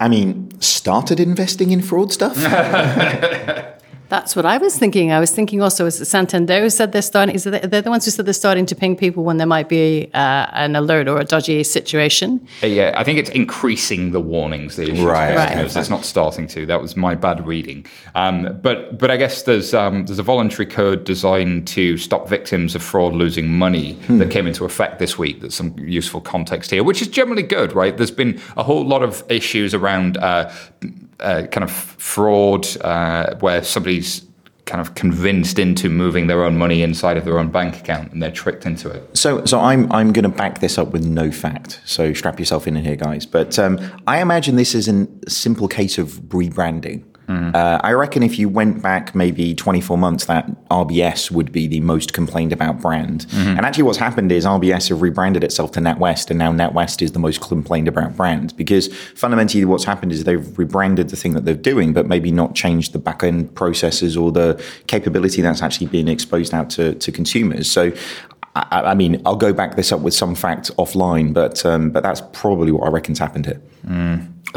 I 0.00 0.08
mean, 0.08 0.58
started 0.60 1.18
investing 1.18 1.72
in 1.72 1.82
fraud 1.82 2.12
stuff? 2.12 2.36
That's 4.08 4.34
what 4.34 4.46
I 4.46 4.56
was 4.56 4.78
thinking. 4.78 5.12
I 5.12 5.20
was 5.20 5.30
thinking 5.30 5.60
also 5.60 5.84
is 5.84 6.00
it 6.00 6.06
Santander 6.06 6.60
who 6.60 6.70
said 6.70 6.92
they're 6.92 7.02
starting. 7.02 7.34
Is 7.34 7.46
it 7.46 7.70
they're 7.70 7.82
the 7.82 7.90
ones 7.90 8.06
who 8.06 8.10
said 8.10 8.24
they're 8.26 8.32
starting 8.32 8.64
to 8.66 8.74
ping 8.74 8.96
people 8.96 9.22
when 9.22 9.36
there 9.36 9.46
might 9.46 9.68
be 9.68 10.08
uh, 10.14 10.46
an 10.52 10.76
alert 10.76 11.08
or 11.08 11.18
a 11.20 11.24
dodgy 11.24 11.62
situation? 11.62 12.46
Uh, 12.62 12.68
yeah, 12.68 12.94
I 12.96 13.04
think 13.04 13.18
it's 13.18 13.28
increasing 13.30 14.12
the 14.12 14.20
warnings. 14.20 14.76
The 14.76 14.84
issues 14.84 15.00
Right. 15.00 15.36
Right. 15.36 15.48
customers. 15.52 15.76
It's 15.76 15.90
not 15.90 16.04
starting 16.06 16.46
to. 16.48 16.64
That 16.64 16.80
was 16.80 16.96
my 16.96 17.14
bad 17.14 17.46
reading. 17.46 17.84
Um, 18.14 18.58
but 18.62 18.98
but 18.98 19.10
I 19.10 19.16
guess 19.18 19.42
there's 19.42 19.74
um, 19.74 20.06
there's 20.06 20.18
a 20.18 20.22
voluntary 20.22 20.66
code 20.66 21.04
designed 21.04 21.66
to 21.68 21.98
stop 21.98 22.28
victims 22.28 22.74
of 22.74 22.82
fraud 22.82 23.12
losing 23.12 23.48
money 23.58 23.92
that 24.08 24.30
came 24.30 24.46
into 24.46 24.64
effect 24.64 24.98
this 24.98 25.18
week. 25.18 25.40
That's 25.42 25.54
some 25.54 25.78
useful 25.78 26.20
context 26.22 26.70
here, 26.70 26.82
which 26.82 27.02
is 27.02 27.08
generally 27.08 27.42
good, 27.42 27.72
right? 27.74 27.94
There's 27.96 28.10
been 28.10 28.40
a 28.56 28.62
whole 28.62 28.86
lot 28.86 29.02
of 29.02 29.22
issues 29.28 29.74
around. 29.74 30.16
Uh, 30.16 30.50
uh, 31.20 31.46
kind 31.50 31.64
of 31.64 31.70
fraud 31.70 32.66
uh, 32.82 33.36
where 33.36 33.62
somebody's 33.62 34.28
kind 34.68 34.82
of 34.82 34.94
convinced 34.94 35.58
into 35.58 35.88
moving 35.88 36.26
their 36.26 36.44
own 36.44 36.56
money 36.56 36.82
inside 36.82 37.16
of 37.16 37.24
their 37.24 37.38
own 37.38 37.50
bank 37.50 37.78
account 37.78 38.12
and 38.12 38.22
they're 38.22 38.30
tricked 38.30 38.66
into 38.66 38.90
it. 38.90 39.16
So, 39.16 39.44
so 39.46 39.58
I'm 39.58 39.90
I'm 39.90 40.12
going 40.12 40.24
to 40.24 40.28
back 40.28 40.60
this 40.60 40.76
up 40.76 40.88
with 40.88 41.06
no 41.06 41.32
fact. 41.32 41.80
So 41.86 42.12
strap 42.12 42.38
yourself 42.38 42.66
in 42.66 42.76
here, 42.76 42.96
guys. 42.96 43.24
But 43.24 43.58
um, 43.58 43.78
I 44.06 44.20
imagine 44.20 44.56
this 44.56 44.74
is 44.74 44.86
a 44.86 45.08
simple 45.26 45.68
case 45.68 45.96
of 45.96 46.20
rebranding. 46.28 47.02
Uh, 47.28 47.78
I 47.82 47.92
reckon 47.92 48.22
if 48.22 48.38
you 48.38 48.48
went 48.48 48.82
back 48.82 49.14
maybe 49.14 49.54
24 49.54 49.98
months, 49.98 50.24
that 50.26 50.46
RBS 50.70 51.30
would 51.30 51.52
be 51.52 51.66
the 51.66 51.80
most 51.80 52.12
complained 52.12 52.52
about 52.52 52.80
brand. 52.80 53.26
And 53.32 53.60
actually, 53.60 53.84
what's 53.84 53.98
happened 53.98 54.32
is 54.32 54.44
RBS 54.46 54.88
have 54.88 55.02
rebranded 55.02 55.44
itself 55.44 55.72
to 55.72 55.80
NatWest, 55.80 56.30
and 56.30 56.38
now 56.38 56.52
NatWest 56.52 57.02
is 57.02 57.12
the 57.12 57.18
most 57.18 57.40
complained 57.40 57.88
about 57.88 58.16
brand 58.16 58.56
because 58.56 58.88
fundamentally, 59.14 59.64
what's 59.64 59.84
happened 59.84 60.12
is 60.12 60.24
they've 60.24 60.58
rebranded 60.58 61.10
the 61.10 61.16
thing 61.16 61.34
that 61.34 61.44
they're 61.44 61.54
doing, 61.54 61.92
but 61.92 62.06
maybe 62.06 62.30
not 62.30 62.54
changed 62.54 62.92
the 62.92 62.98
back 62.98 63.22
end 63.22 63.54
processes 63.54 64.16
or 64.16 64.32
the 64.32 64.62
capability 64.86 65.42
that's 65.42 65.62
actually 65.62 65.86
being 65.88 66.08
exposed 66.08 66.54
out 66.54 66.70
to, 66.70 66.94
to 66.94 67.12
consumers. 67.12 67.70
So 67.70 67.92
I, 68.54 68.82
I 68.90 68.94
mean, 68.94 69.20
I'll 69.26 69.36
go 69.36 69.52
back 69.52 69.76
this 69.76 69.92
up 69.92 70.00
with 70.00 70.14
some 70.14 70.34
facts 70.34 70.70
offline, 70.72 71.32
but 71.32 71.64
um, 71.64 71.90
but 71.90 72.02
that's 72.02 72.22
probably 72.32 72.72
what 72.72 72.86
I 72.86 72.90
reckon's 72.90 73.18
happened 73.18 73.46
here. 73.46 73.60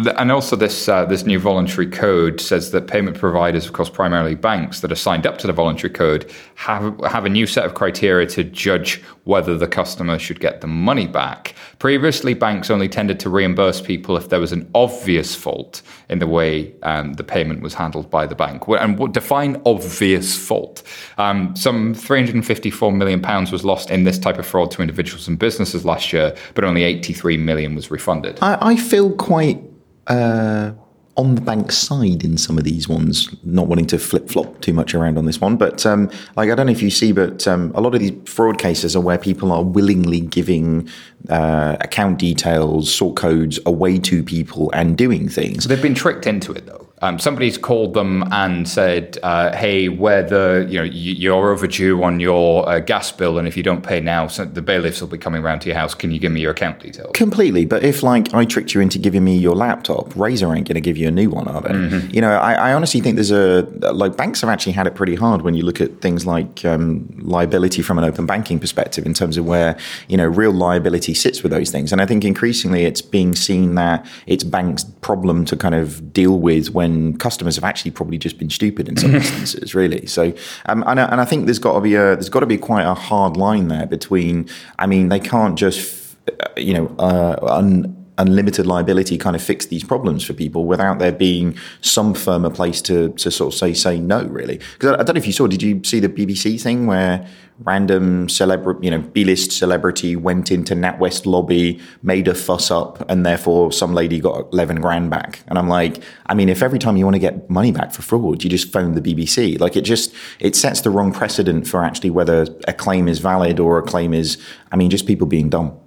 And 0.08 0.32
also, 0.32 0.56
this 0.56 0.88
uh, 0.88 1.06
this 1.06 1.26
new 1.26 1.40
voluntary 1.40 1.88
code 1.88 2.40
says 2.40 2.72
that 2.72 2.88
payment 2.88 3.18
providers, 3.18 3.66
of 3.66 3.74
course, 3.74 3.90
primarily 3.90 4.36
banks 4.36 4.82
that 4.82 4.92
are 4.92 4.96
signed 4.96 5.28
up 5.28 5.38
to 5.40 5.48
the 5.48 5.54
voluntary 5.54 5.94
code, 5.94 6.32
have 6.56 7.00
have 7.10 7.26
a 7.26 7.30
new 7.30 7.48
set 7.48 7.66
of 7.66 7.74
criteria 7.74 8.28
to 8.28 8.44
judge 8.44 9.02
whether 9.24 9.58
the 9.58 9.68
customer 9.68 10.18
should 10.18 10.40
get 10.40 10.62
the 10.62 10.68
money 10.68 11.08
back. 11.08 11.56
Previously, 11.80 12.34
banks 12.34 12.70
only 12.70 12.88
tended 12.88 13.20
to 13.22 13.30
reimburse 13.30 13.82
people 13.82 14.16
if 14.18 14.30
there 14.30 14.40
was 14.40 14.52
an 14.52 14.70
obvious 14.76 15.36
fault 15.36 15.82
in 16.10 16.20
the 16.20 16.28
way 16.28 16.74
um, 16.84 17.14
the 17.14 17.24
payment 17.24 17.62
was 17.62 17.74
handled 17.74 18.10
by 18.10 18.26
the 18.26 18.36
bank. 18.36 18.68
And 18.68 18.98
what 19.00 19.14
define 19.14 19.62
obvious 19.66 20.38
fault? 20.38 20.84
Um, 21.18 21.56
some 21.56 21.94
354 21.94 22.92
million 22.92 23.22
pounds 23.22 23.52
was 23.52 23.66
lost 23.66 23.90
in 23.90 24.04
this 24.04 24.20
type 24.20 24.38
of 24.38 24.46
fraud 24.46 24.72
to 24.72 24.82
individuals 24.82 25.28
and 25.28 25.40
businesses 25.40 25.86
last 25.86 26.14
year, 26.14 26.36
but 26.54 26.64
only 26.64 26.84
83 26.84 27.38
million 27.38 27.76
was 27.76 27.92
refunded. 27.92 28.40
I, 28.42 28.58
I 28.62 28.76
feel 28.76 29.12
quite 29.16 29.71
uh, 30.12 30.74
on 31.18 31.36
the 31.36 31.42
bank 31.42 31.72
side 31.72 32.24
in 32.24 32.38
some 32.38 32.58
of 32.58 32.64
these 32.64 32.88
ones, 32.88 33.30
not 33.44 33.68
wanting 33.68 33.86
to 33.86 33.98
flip 34.00 34.30
flop 34.30 34.62
too 34.62 34.74
much 34.74 34.96
around 34.96 35.18
on 35.18 35.26
this 35.26 35.42
one. 35.42 35.58
But 35.58 35.86
um, 35.86 36.10
like, 36.36 36.50
I 36.50 36.56
don't 36.56 36.68
know 36.68 36.72
if 36.72 36.82
you 36.82 36.90
see, 36.90 37.12
but 37.12 37.48
um, 37.48 37.72
a 37.76 37.82
lot 37.82 37.94
of 37.94 38.00
these 38.00 38.14
fraud 38.26 38.58
cases 38.58 38.96
are 38.96 39.02
where 39.02 39.18
people 39.18 39.52
are 39.52 39.64
willingly 39.64 40.22
giving 40.22 40.90
uh, 41.30 41.78
account 41.82 42.18
details, 42.18 42.94
sort 42.94 43.16
codes 43.16 43.60
away 43.66 44.00
to 44.00 44.24
people 44.24 44.72
and 44.74 44.98
doing 44.98 45.28
things. 45.28 45.66
They've 45.66 45.82
been 45.82 45.96
tricked 45.96 46.28
into 46.28 46.54
it, 46.54 46.66
though. 46.66 46.91
Um, 47.04 47.18
somebody's 47.18 47.58
called 47.58 47.96
them 47.96 48.24
and 48.32 48.68
said, 48.68 49.18
uh, 49.24 49.56
"Hey, 49.56 49.90
where 49.90 50.22
the 50.22 50.68
you 50.70 50.78
know 50.78 50.84
you're 50.84 51.52
overdue 51.52 52.04
on 52.04 52.20
your 52.20 52.68
uh, 52.70 52.80
gas 52.80 53.12
bill, 53.12 53.40
and 53.40 53.48
if 53.48 53.58
you 53.58 53.64
don't 53.64 53.82
pay 53.82 54.00
now, 54.00 54.28
so 54.28 54.46
the 54.46 54.62
bailiffs 54.62 55.02
will 55.02 55.08
be 55.08 55.18
coming 55.18 55.44
around 55.44 55.62
to 55.62 55.70
your 55.70 55.78
house. 55.78 55.96
Can 55.96 56.12
you 56.12 56.20
give 56.20 56.32
me 56.32 56.42
your 56.42 56.52
account 56.52 56.80
details?" 56.80 57.12
Completely, 57.14 57.66
but 57.66 57.84
if 57.84 58.04
like 58.04 58.32
I 58.36 58.46
tricked 58.46 58.76
you 58.76 58.82
into 58.82 59.00
giving 59.00 59.24
me 59.24 59.36
your 59.38 59.56
laptop, 59.56 60.16
Razor 60.16 60.54
ain't 60.54 60.68
going 60.68 60.76
to 60.76 60.82
give 60.82 60.96
you 60.96 61.08
a 61.08 61.12
new 61.12 61.30
one, 61.30 61.48
are 61.48 61.62
they? 61.62 61.72
You 62.12 62.22
know, 62.22 62.34
I, 62.34 62.54
I 62.54 62.74
honestly 62.74 63.02
think 63.02 63.16
there's 63.16 63.32
a 63.32 63.64
like 63.94 64.16
banks 64.16 64.42
have 64.42 64.50
actually 64.50 64.74
had 64.74 64.86
it 64.86 64.94
pretty 64.94 65.16
hard 65.16 65.42
when 65.42 65.56
you 65.56 65.64
look 65.64 65.82
at 65.82 66.02
things 66.02 66.28
like 66.28 66.64
um, 66.66 67.08
liability 67.20 67.82
from 67.82 67.98
an 67.98 68.04
open 68.04 68.28
banking 68.28 68.60
perspective 68.60 69.06
in 69.08 69.14
terms 69.14 69.38
of 69.38 69.46
where 69.46 69.76
you 70.08 70.18
know 70.18 70.28
real 70.28 70.52
liability 70.52 71.16
sits 71.16 71.42
with 71.42 71.52
those 71.52 71.72
things, 71.72 71.92
and 71.92 72.00
I 72.00 72.06
think 72.06 72.24
increasingly 72.24 72.86
it's 72.86 73.02
being 73.02 73.34
seen 73.34 73.74
that 73.76 74.06
it's 74.28 74.44
banks' 74.44 74.84
problem 75.02 75.46
to 75.46 75.58
kind 75.58 75.74
of 75.74 76.14
deal 76.14 76.38
with 76.38 76.70
when 76.70 76.91
customers 77.20 77.56
have 77.56 77.64
actually 77.64 77.92
probably 77.92 78.18
just 78.18 78.38
been 78.38 78.50
stupid 78.50 78.88
in 78.88 78.98
some 78.98 79.16
instances, 79.22 79.74
really. 79.76 80.06
So, 80.06 80.34
um, 80.66 80.84
and, 80.88 81.00
I, 81.00 81.06
and 81.06 81.22
I 81.22 81.26
think 81.26 81.46
there's 81.46 81.60
got 81.60 81.74
to 81.74 81.82
be 81.82 81.96
a 81.96 82.16
there's 82.16 82.30
got 82.30 82.42
to 82.42 82.46
be 82.46 82.58
quite 82.58 82.84
a 82.84 82.94
hard 82.94 83.38
line 83.38 83.68
there 83.68 83.86
between. 83.86 84.48
I 84.80 84.88
mean, 84.88 85.10
they 85.10 85.20
can't 85.20 85.58
just 85.58 86.02
uh, 86.28 86.50
you 86.56 86.74
know, 86.74 86.96
uh, 87.00 87.38
un, 87.42 87.98
unlimited 88.18 88.68
liability 88.68 89.18
kind 89.18 89.36
of 89.36 89.42
fix 89.42 89.66
these 89.66 89.84
problems 89.84 90.24
for 90.24 90.34
people 90.34 90.66
without 90.66 91.00
there 91.00 91.12
being 91.12 91.58
some 91.82 92.14
firmer 92.14 92.50
place 92.50 92.82
to, 92.84 93.10
to 93.14 93.32
sort 93.32 93.54
of 93.54 93.58
say 93.58 93.74
say 93.74 94.00
no, 94.00 94.24
really. 94.26 94.60
Because 94.74 94.92
I, 94.92 94.94
I 94.94 95.04
don't 95.04 95.16
know 95.16 95.20
if 95.20 95.28
you 95.28 95.34
saw, 95.34 95.48
did 95.48 95.64
you 95.64 95.84
see 95.84 96.00
the 96.00 96.10
BBC 96.10 96.62
thing 96.62 96.86
where 96.86 97.28
random 97.64 98.28
celebrity, 98.30 98.86
you 98.86 98.92
know, 98.92 99.00
B-list 99.00 99.52
celebrity 99.52 100.16
went 100.16 100.52
into 100.52 100.74
NatWest 100.74 101.26
lobby, 101.26 101.80
made 102.02 102.28
a 102.28 102.34
fuss 102.34 102.72
up, 102.72 103.08
and 103.10 103.26
therefore 103.26 103.72
some 103.72 103.94
lady 103.94 104.20
got 104.20 104.52
11 104.52 104.82
grand 104.82 105.10
back. 105.10 105.42
And 105.48 105.58
I'm 105.58 105.68
like, 105.68 106.02
I 106.26 106.34
mean, 106.34 106.50
if 106.50 106.64
every 106.64 106.80
time 106.80 106.98
you 106.98 107.06
want 107.06 107.16
to 107.16 107.20
get 107.20 107.50
money 107.50 107.72
back 107.72 107.92
for 107.92 108.02
fraud, 108.02 108.44
you 108.44 108.50
just 108.50 108.72
phone 108.72 108.96
the 108.96 109.02
BBC, 109.02 109.60
like 109.60 109.76
it 109.76 109.82
just, 109.82 110.14
it 110.40 110.56
sets 110.56 110.82
the 110.82 110.90
wrong 110.90 111.14
precedent 111.14 111.68
for 111.68 111.84
actually 111.84 112.10
whether 112.10 112.48
a 112.68 112.74
claim 112.74 113.08
is 113.08 113.20
valid 113.20 113.60
or 113.60 113.78
a 113.78 113.84
claim 113.84 114.14
is, 114.14 114.38
I 114.72 114.76
mean, 114.76 114.90
just 114.90 115.06
people 115.06 115.28
being 115.28 115.50
dumb. 115.50 115.78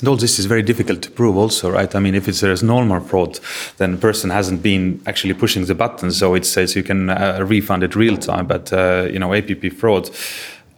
And 0.00 0.08
all 0.08 0.16
this 0.16 0.38
is 0.38 0.46
very 0.46 0.62
difficult 0.62 1.02
to 1.02 1.10
prove, 1.10 1.36
also, 1.36 1.70
right? 1.70 1.94
I 1.94 2.00
mean, 2.00 2.14
if 2.14 2.26
it's 2.26 2.40
there's 2.40 2.62
normal 2.62 3.00
fraud, 3.00 3.38
then 3.76 3.92
the 3.92 3.98
person 3.98 4.30
hasn't 4.30 4.62
been 4.62 5.02
actually 5.06 5.34
pushing 5.34 5.66
the 5.66 5.74
button, 5.74 6.10
so 6.10 6.34
it 6.34 6.46
says 6.46 6.74
you 6.74 6.82
can 6.82 7.10
uh, 7.10 7.44
refund 7.46 7.82
it 7.82 7.94
real 7.94 8.16
time. 8.16 8.46
But 8.46 8.72
uh, 8.72 9.08
you 9.12 9.18
know, 9.18 9.34
APP 9.34 9.72
fraud. 9.74 10.08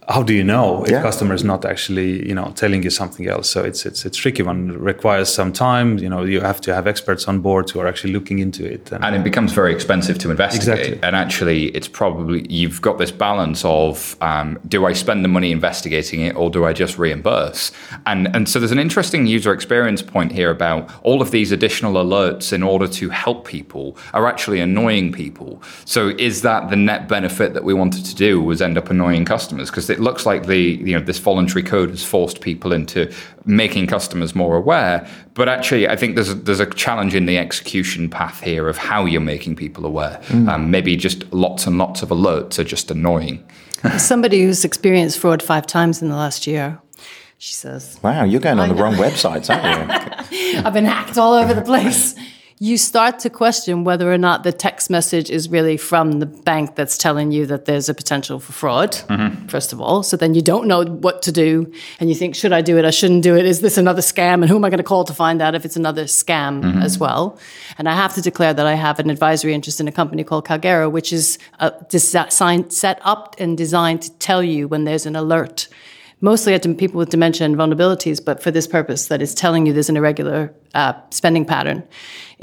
How 0.09 0.21
do 0.23 0.33
you 0.33 0.43
know 0.43 0.83
if 0.83 0.91
Yeah. 0.91 1.01
customer 1.01 1.33
is 1.33 1.43
not 1.43 1.63
actually, 1.65 2.27
you 2.27 2.35
know, 2.35 2.51
telling 2.55 2.83
you 2.83 2.89
something 2.89 3.27
else? 3.27 3.49
So 3.49 3.63
it's 3.63 3.85
it's 3.85 4.05
it's 4.05 4.17
tricky 4.17 4.43
one. 4.43 4.71
It 4.71 4.79
requires 4.79 5.29
some 5.29 5.51
time. 5.53 5.97
You 5.97 6.09
know, 6.09 6.23
you 6.23 6.41
have 6.41 6.59
to 6.61 6.73
have 6.73 6.87
experts 6.87 7.27
on 7.27 7.39
board 7.39 7.69
who 7.69 7.79
are 7.79 7.87
actually 7.87 8.13
looking 8.13 8.39
into 8.39 8.65
it. 8.65 8.91
and 8.91 9.15
it 9.15 9.23
becomes 9.23 9.53
very 9.53 9.73
expensive 9.73 10.17
to 10.19 10.31
investigate. 10.31 10.79
Exactly. 10.79 10.99
And 11.03 11.15
actually, 11.15 11.65
it's 11.77 11.87
probably 11.87 12.45
you've 12.49 12.81
got 12.81 12.97
this 12.97 13.11
balance 13.11 13.63
of 13.65 14.17
um, 14.21 14.59
do 14.67 14.85
I 14.85 14.93
spend 14.93 15.23
the 15.23 15.29
money 15.29 15.51
investigating 15.51 16.21
it 16.21 16.35
or 16.35 16.49
do 16.49 16.65
I 16.65 16.73
just 16.73 16.97
reimburse? 16.99 17.71
And 18.05 18.27
and 18.35 18.49
so 18.49 18.59
there's 18.59 18.71
an 18.73 18.79
interesting 18.79 19.25
user 19.25 19.53
experience 19.53 20.01
point 20.01 20.31
here 20.33 20.49
about 20.49 20.89
all 21.03 21.21
of 21.21 21.31
these 21.31 21.51
additional 21.53 21.93
alerts 21.93 22.51
in 22.51 22.61
order 22.63 22.87
to 22.99 23.09
help 23.09 23.47
people 23.47 23.95
are 24.13 24.27
actually 24.27 24.59
annoying 24.59 25.11
people. 25.13 25.61
So 25.85 26.09
is 26.17 26.41
that 26.41 26.69
the 26.69 26.75
net 26.75 27.07
benefit 27.07 27.53
that 27.53 27.63
we 27.63 27.73
wanted 27.73 28.03
to 28.05 28.15
do 28.15 28.41
was 28.41 28.61
end 28.61 28.77
up 28.77 28.89
annoying 28.89 29.23
customers 29.25 29.69
because 29.69 29.92
it 29.93 29.99
looks 29.99 30.25
like 30.25 30.47
the 30.47 30.57
you 30.57 30.97
know 30.97 31.03
this 31.03 31.19
voluntary 31.19 31.63
code 31.63 31.91
has 31.91 32.03
forced 32.03 32.41
people 32.41 32.73
into 32.73 33.11
making 33.45 33.87
customers 33.87 34.35
more 34.35 34.57
aware. 34.57 35.07
But 35.33 35.47
actually, 35.47 35.87
I 35.87 35.95
think 35.95 36.15
there's 36.15 36.31
a, 36.31 36.35
there's 36.35 36.59
a 36.59 36.65
challenge 36.65 37.15
in 37.15 37.25
the 37.25 37.37
execution 37.37 38.09
path 38.09 38.41
here 38.41 38.67
of 38.67 38.77
how 38.77 39.05
you're 39.05 39.21
making 39.21 39.55
people 39.55 39.85
aware. 39.85 40.21
Um, 40.31 40.71
maybe 40.71 40.97
just 40.97 41.31
lots 41.31 41.65
and 41.65 41.77
lots 41.77 42.01
of 42.01 42.09
alerts 42.09 42.59
are 42.59 42.63
just 42.63 42.91
annoying. 42.91 43.43
Somebody 43.97 44.43
who's 44.43 44.65
experienced 44.65 45.19
fraud 45.19 45.41
five 45.41 45.65
times 45.65 46.01
in 46.01 46.09
the 46.09 46.15
last 46.15 46.47
year. 46.47 46.79
She 47.37 47.53
says, 47.53 47.99
Wow, 48.01 48.23
you're 48.23 48.39
going 48.39 48.59
on 48.59 48.69
the 48.69 48.75
wrong 48.75 48.95
websites, 48.95 49.49
aren't 49.49 50.31
you? 50.31 50.59
I've 50.65 50.73
been 50.73 50.85
hacked 50.85 51.17
all 51.17 51.33
over 51.33 51.53
the 51.53 51.61
place. 51.61 52.15
You 52.59 52.77
start 52.77 53.19
to 53.19 53.29
question 53.29 53.83
whether 53.83 54.11
or 54.11 54.17
not 54.17 54.43
the 54.43 54.53
text 54.53 54.89
message 54.89 55.29
is 55.29 55.49
really 55.49 55.75
from 55.75 56.19
the 56.19 56.25
bank 56.25 56.75
that's 56.75 56.97
telling 56.97 57.31
you 57.31 57.45
that 57.47 57.65
there's 57.65 57.89
a 57.89 57.93
potential 57.93 58.39
for 58.39 58.53
fraud, 58.53 58.95
first 59.49 59.73
of 59.73 59.81
all. 59.81 60.03
So 60.03 60.15
then 60.15 60.33
you 60.33 60.41
don't 60.41 60.67
know 60.67 60.85
what 60.85 61.21
to 61.23 61.31
do. 61.31 61.71
And 61.99 62.09
you 62.09 62.15
think, 62.15 62.35
should 62.35 62.53
I 62.53 62.61
do 62.61 62.77
it? 62.77 62.85
I 62.85 62.91
shouldn't 62.91 63.23
do 63.23 63.35
it. 63.35 63.45
Is 63.45 63.61
this 63.61 63.77
another 63.77 64.01
scam? 64.01 64.35
And 64.35 64.49
who 64.49 64.55
am 64.55 64.63
I 64.63 64.69
going 64.69 64.77
to 64.77 64.83
call 64.83 65.03
to 65.05 65.13
find 65.13 65.41
out 65.41 65.55
if 65.55 65.65
it's 65.65 65.75
another 65.75 66.05
scam 66.05 66.81
as 66.81 66.97
well? 66.97 67.39
And 67.77 67.89
I 67.89 67.95
have 67.95 68.13
to 68.15 68.21
declare 68.21 68.53
that 68.53 68.65
I 68.65 68.75
have 68.75 68.99
an 68.99 69.09
advisory 69.09 69.53
interest 69.53 69.79
in 69.79 69.87
a 69.87 69.91
company 69.91 70.23
called 70.23 70.47
Kalgera, 70.47 70.91
which 70.91 71.11
is 71.11 71.39
uh, 71.59 71.71
designed, 71.89 72.71
set 72.71 72.99
up 73.01 73.35
and 73.39 73.57
designed 73.57 74.03
to 74.03 74.11
tell 74.19 74.43
you 74.43 74.67
when 74.67 74.83
there's 74.83 75.05
an 75.05 75.15
alert 75.15 75.67
mostly 76.23 76.53
at 76.53 76.63
people 76.77 76.97
with 76.97 77.09
dementia 77.09 77.45
and 77.45 77.57
vulnerabilities, 77.57 78.23
but 78.23 78.41
for 78.41 78.49
this 78.49 78.65
purpose, 78.65 79.07
that 79.07 79.21
is 79.21 79.35
telling 79.35 79.65
you 79.65 79.73
there's 79.73 79.89
an 79.89 79.97
irregular 79.97 80.53
uh, 80.73 80.93
spending 81.09 81.43
pattern 81.43 81.83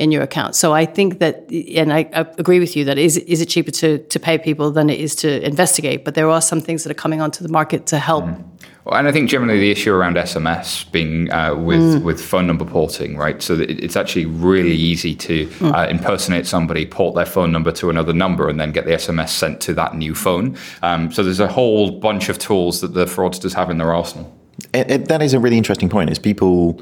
in 0.00 0.10
your 0.10 0.22
account. 0.22 0.56
So 0.56 0.72
I 0.72 0.86
think 0.86 1.18
that, 1.18 1.44
and 1.76 1.92
I, 1.92 2.08
I, 2.14 2.20
agree 2.38 2.58
with 2.58 2.74
you 2.74 2.86
that 2.86 2.96
is 2.96 3.18
is 3.18 3.42
it 3.42 3.46
cheaper 3.50 3.70
to 3.72 3.98
to 3.98 4.18
pay 4.18 4.38
people 4.38 4.70
than 4.70 4.88
it 4.88 4.98
is 4.98 5.14
to 5.16 5.46
investigate? 5.46 6.06
But 6.06 6.14
there 6.14 6.30
are 6.30 6.40
some 6.40 6.60
things 6.60 6.82
that 6.82 6.90
are 6.90 7.02
coming 7.02 7.20
onto 7.20 7.44
the 7.44 7.50
market 7.50 7.86
to 7.88 7.98
help. 7.98 8.24
Mm. 8.24 8.44
Well, 8.86 8.98
and 8.98 9.06
I 9.06 9.12
think 9.12 9.28
generally 9.28 9.60
the 9.60 9.70
issue 9.70 9.92
around 9.92 10.16
SMS 10.16 10.90
being 10.90 11.30
uh, 11.30 11.54
with 11.54 11.80
mm. 11.80 12.02
with 12.02 12.18
phone 12.18 12.46
number 12.46 12.64
porting, 12.64 13.18
right? 13.18 13.42
So 13.42 13.58
it's 13.60 13.94
actually 13.94 14.24
really 14.24 14.74
easy 14.74 15.14
to 15.16 15.46
mm. 15.46 15.74
uh, 15.74 15.86
impersonate 15.90 16.46
somebody, 16.46 16.86
port 16.86 17.14
their 17.14 17.26
phone 17.26 17.52
number 17.52 17.70
to 17.72 17.90
another 17.90 18.14
number, 18.14 18.48
and 18.48 18.58
then 18.58 18.72
get 18.72 18.86
the 18.86 18.92
SMS 18.92 19.28
sent 19.28 19.60
to 19.62 19.74
that 19.74 19.94
new 19.96 20.14
phone. 20.14 20.56
Um, 20.80 21.12
so 21.12 21.22
there's 21.22 21.40
a 21.40 21.48
whole 21.48 21.90
bunch 22.00 22.30
of 22.30 22.38
tools 22.38 22.80
that 22.80 22.94
the 22.94 23.04
fraudsters 23.04 23.52
have 23.52 23.68
in 23.68 23.76
their 23.76 23.92
arsenal. 23.92 24.34
It, 24.72 24.90
it, 24.90 25.08
that 25.08 25.20
is 25.20 25.34
a 25.34 25.40
really 25.40 25.58
interesting 25.58 25.90
point. 25.90 26.08
Is 26.08 26.18
people, 26.18 26.80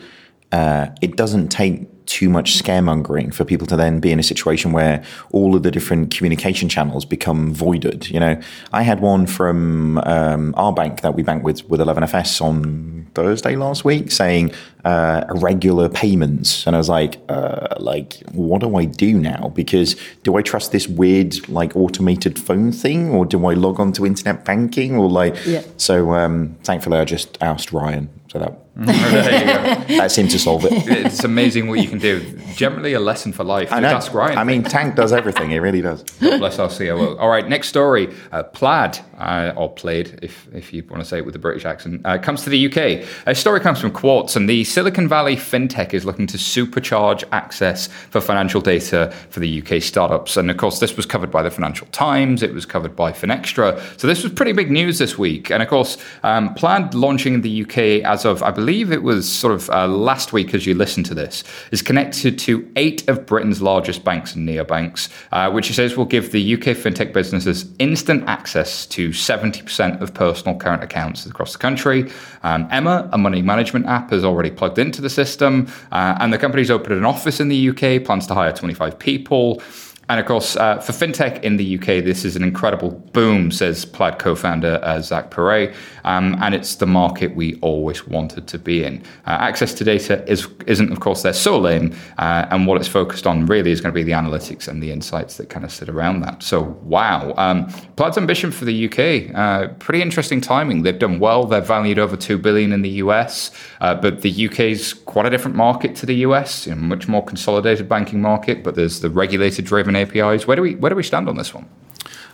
uh, 0.52 0.86
it 1.02 1.16
doesn't 1.16 1.48
take 1.48 1.88
too 2.08 2.28
much 2.30 2.60
scaremongering 2.60 3.32
for 3.32 3.44
people 3.44 3.66
to 3.66 3.76
then 3.76 4.00
be 4.00 4.10
in 4.10 4.18
a 4.18 4.22
situation 4.22 4.72
where 4.72 5.04
all 5.30 5.54
of 5.54 5.62
the 5.62 5.70
different 5.70 6.10
communication 6.10 6.68
channels 6.68 7.04
become 7.04 7.52
voided. 7.52 8.08
You 8.08 8.18
know, 8.18 8.40
I 8.72 8.82
had 8.82 9.00
one 9.00 9.26
from 9.26 9.98
um, 9.98 10.54
our 10.56 10.72
bank 10.72 11.02
that 11.02 11.14
we 11.14 11.22
bank 11.22 11.44
with 11.44 11.68
with 11.68 11.80
11FS 11.80 12.40
on 12.40 13.06
Thursday 13.14 13.56
last 13.56 13.84
week 13.84 14.10
saying 14.10 14.52
uh, 14.84 15.24
irregular 15.28 15.88
payments, 15.88 16.66
and 16.66 16.74
I 16.74 16.78
was 16.78 16.88
like, 16.88 17.20
uh, 17.28 17.74
like, 17.78 18.14
what 18.32 18.62
do 18.62 18.76
I 18.76 18.86
do 18.86 19.18
now? 19.18 19.52
Because 19.54 19.96
do 20.22 20.36
I 20.36 20.42
trust 20.42 20.72
this 20.72 20.88
weird 20.88 21.48
like 21.48 21.76
automated 21.76 22.38
phone 22.38 22.72
thing, 22.72 23.10
or 23.10 23.26
do 23.26 23.46
I 23.46 23.54
log 23.54 23.80
on 23.80 23.92
to 23.92 24.06
internet 24.06 24.44
banking, 24.44 24.96
or 24.96 25.10
like? 25.10 25.36
Yeah. 25.44 25.62
So 25.76 26.14
um, 26.14 26.56
thankfully, 26.64 26.98
I 26.98 27.04
just 27.04 27.36
asked 27.42 27.70
Ryan. 27.72 28.08
So 28.28 28.38
that 28.38 28.58
that 29.88 30.10
seemed 30.12 30.30
to 30.30 30.38
solve 30.38 30.64
it. 30.64 30.72
It's 30.86 31.24
amazing 31.24 31.68
what 31.68 31.80
you 31.80 31.88
can 31.88 31.97
do. 31.98 32.38
Generally, 32.54 32.94
a 32.94 33.00
lesson 33.00 33.32
for 33.32 33.44
life. 33.44 33.72
I 33.72 33.80
know. 33.80 33.88
I 34.36 34.44
mean, 34.44 34.62
Tank 34.62 34.94
does 34.94 35.12
everything. 35.12 35.50
He 35.50 35.58
really 35.58 35.80
does. 35.80 36.02
God 36.20 36.38
bless 36.38 36.58
our 36.58 36.68
COO. 36.68 37.16
All 37.18 37.28
right, 37.28 37.46
next 37.48 37.68
story. 37.68 38.14
Uh, 38.32 38.42
Plaid, 38.42 38.98
uh, 39.18 39.52
or 39.56 39.72
Plaid, 39.72 40.18
if, 40.22 40.48
if 40.54 40.72
you 40.72 40.84
want 40.88 41.02
to 41.02 41.08
say 41.08 41.18
it 41.18 41.26
with 41.26 41.36
a 41.36 41.38
British 41.38 41.64
accent, 41.64 42.02
uh, 42.04 42.18
comes 42.18 42.42
to 42.44 42.50
the 42.50 42.66
UK. 42.66 43.06
A 43.26 43.34
story 43.34 43.60
comes 43.60 43.80
from 43.80 43.90
Quartz, 43.90 44.36
and 44.36 44.48
the 44.48 44.64
Silicon 44.64 45.08
Valley 45.08 45.36
fintech 45.36 45.94
is 45.94 46.04
looking 46.04 46.26
to 46.28 46.36
supercharge 46.36 47.24
access 47.32 47.86
for 47.86 48.20
financial 48.20 48.60
data 48.60 49.12
for 49.30 49.40
the 49.40 49.62
UK 49.62 49.82
startups. 49.82 50.36
And 50.36 50.50
of 50.50 50.56
course, 50.56 50.78
this 50.78 50.96
was 50.96 51.06
covered 51.06 51.30
by 51.30 51.42
the 51.42 51.50
Financial 51.50 51.86
Times. 51.88 52.42
It 52.42 52.54
was 52.54 52.66
covered 52.66 52.94
by 52.94 53.12
Finextra. 53.12 53.80
So 53.98 54.06
this 54.06 54.22
was 54.22 54.32
pretty 54.32 54.52
big 54.52 54.70
news 54.70 54.98
this 54.98 55.18
week. 55.18 55.50
And 55.50 55.62
of 55.62 55.68
course, 55.68 55.96
um, 56.22 56.54
Plaid 56.54 56.94
launching 56.94 57.34
in 57.34 57.42
the 57.42 57.62
UK 57.62 58.04
as 58.04 58.24
of, 58.24 58.42
I 58.42 58.50
believe 58.50 58.92
it 58.92 59.02
was 59.02 59.30
sort 59.30 59.54
of 59.54 59.70
uh, 59.70 59.88
last 59.88 60.32
week 60.32 60.54
as 60.54 60.66
you 60.66 60.74
listen 60.74 61.02
to 61.04 61.14
this, 61.14 61.44
is 61.70 61.82
connected 61.88 62.38
to 62.38 62.70
eight 62.76 63.08
of 63.08 63.24
Britain's 63.24 63.62
largest 63.62 64.04
banks 64.04 64.34
and 64.34 64.46
neobanks, 64.46 65.08
uh, 65.32 65.50
which 65.50 65.70
it 65.70 65.72
says 65.72 65.96
will 65.96 66.04
give 66.04 66.32
the 66.32 66.52
UK 66.52 66.76
fintech 66.76 67.14
businesses 67.14 67.64
instant 67.78 68.28
access 68.28 68.84
to 68.84 69.08
70% 69.08 69.98
of 70.02 70.12
personal 70.12 70.54
current 70.58 70.84
accounts 70.84 71.24
across 71.24 71.54
the 71.54 71.58
country. 71.58 72.10
Um, 72.42 72.68
Emma, 72.70 73.08
a 73.14 73.16
money 73.16 73.40
management 73.40 73.86
app, 73.86 74.10
has 74.10 74.22
already 74.22 74.50
plugged 74.50 74.78
into 74.78 75.00
the 75.00 75.08
system, 75.08 75.66
uh, 75.90 76.14
and 76.20 76.30
the 76.30 76.36
company's 76.36 76.70
opened 76.70 76.92
an 76.92 77.06
office 77.06 77.40
in 77.40 77.48
the 77.48 77.70
UK, 77.70 78.04
plans 78.04 78.26
to 78.26 78.34
hire 78.34 78.52
25 78.52 78.98
people. 78.98 79.62
And 80.10 80.18
of 80.18 80.24
course, 80.24 80.56
uh, 80.56 80.78
for 80.78 80.92
fintech 80.92 81.42
in 81.42 81.58
the 81.58 81.78
UK, 81.78 82.02
this 82.02 82.24
is 82.24 82.34
an 82.34 82.42
incredible 82.42 82.90
boom, 83.12 83.50
says 83.50 83.84
Plaid 83.84 84.18
co 84.18 84.34
founder 84.34 84.80
uh, 84.82 85.00
Zach 85.00 85.30
Perret. 85.30 85.74
Um, 86.08 86.36
and 86.40 86.54
it's 86.54 86.76
the 86.76 86.86
market 86.86 87.36
we 87.36 87.56
always 87.60 88.06
wanted 88.06 88.46
to 88.48 88.58
be 88.58 88.82
in. 88.82 89.02
Uh, 89.26 89.36
access 89.40 89.74
to 89.74 89.84
data 89.84 90.24
is, 90.26 90.48
isn't, 90.66 90.90
of 90.90 91.00
course, 91.00 91.20
their 91.22 91.34
sole 91.34 91.68
aim. 91.68 91.94
Uh, 92.16 92.46
and 92.50 92.66
what 92.66 92.78
it's 92.78 92.88
focused 92.88 93.26
on 93.26 93.44
really 93.44 93.70
is 93.70 93.82
going 93.82 93.92
to 93.92 93.94
be 93.94 94.02
the 94.02 94.12
analytics 94.12 94.68
and 94.68 94.82
the 94.82 94.90
insights 94.90 95.36
that 95.36 95.50
kind 95.50 95.66
of 95.66 95.70
sit 95.70 95.90
around 95.90 96.22
that. 96.22 96.42
So, 96.42 96.62
wow. 96.82 97.34
Um, 97.36 97.68
Plaid's 97.96 98.16
ambition 98.16 98.50
for 98.50 98.64
the 98.64 98.86
UK, 98.86 99.34
uh, 99.34 99.68
pretty 99.74 100.00
interesting 100.00 100.40
timing. 100.40 100.82
They've 100.82 100.98
done 100.98 101.18
well. 101.18 101.44
They're 101.44 101.60
valued 101.60 101.98
over 101.98 102.16
2 102.16 102.38
billion 102.38 102.72
in 102.72 102.80
the 102.80 103.02
US. 103.04 103.50
Uh, 103.82 103.94
but 103.94 104.22
the 104.22 104.48
UK's 104.48 104.94
quite 104.94 105.26
a 105.26 105.30
different 105.30 105.58
market 105.58 105.94
to 105.96 106.06
the 106.06 106.16
US, 106.26 106.66
you 106.66 106.74
know, 106.74 106.80
much 106.80 107.06
more 107.06 107.22
consolidated 107.22 107.86
banking 107.86 108.22
market. 108.22 108.64
But 108.64 108.76
there's 108.76 109.00
the 109.00 109.10
regulator 109.10 109.60
driven 109.60 109.94
APIs. 109.94 110.46
Where 110.46 110.56
do 110.56 110.62
we 110.62 110.74
where 110.76 110.88
do 110.88 110.96
we 110.96 111.02
stand 111.02 111.28
on 111.28 111.36
this 111.36 111.52
one? 111.52 111.68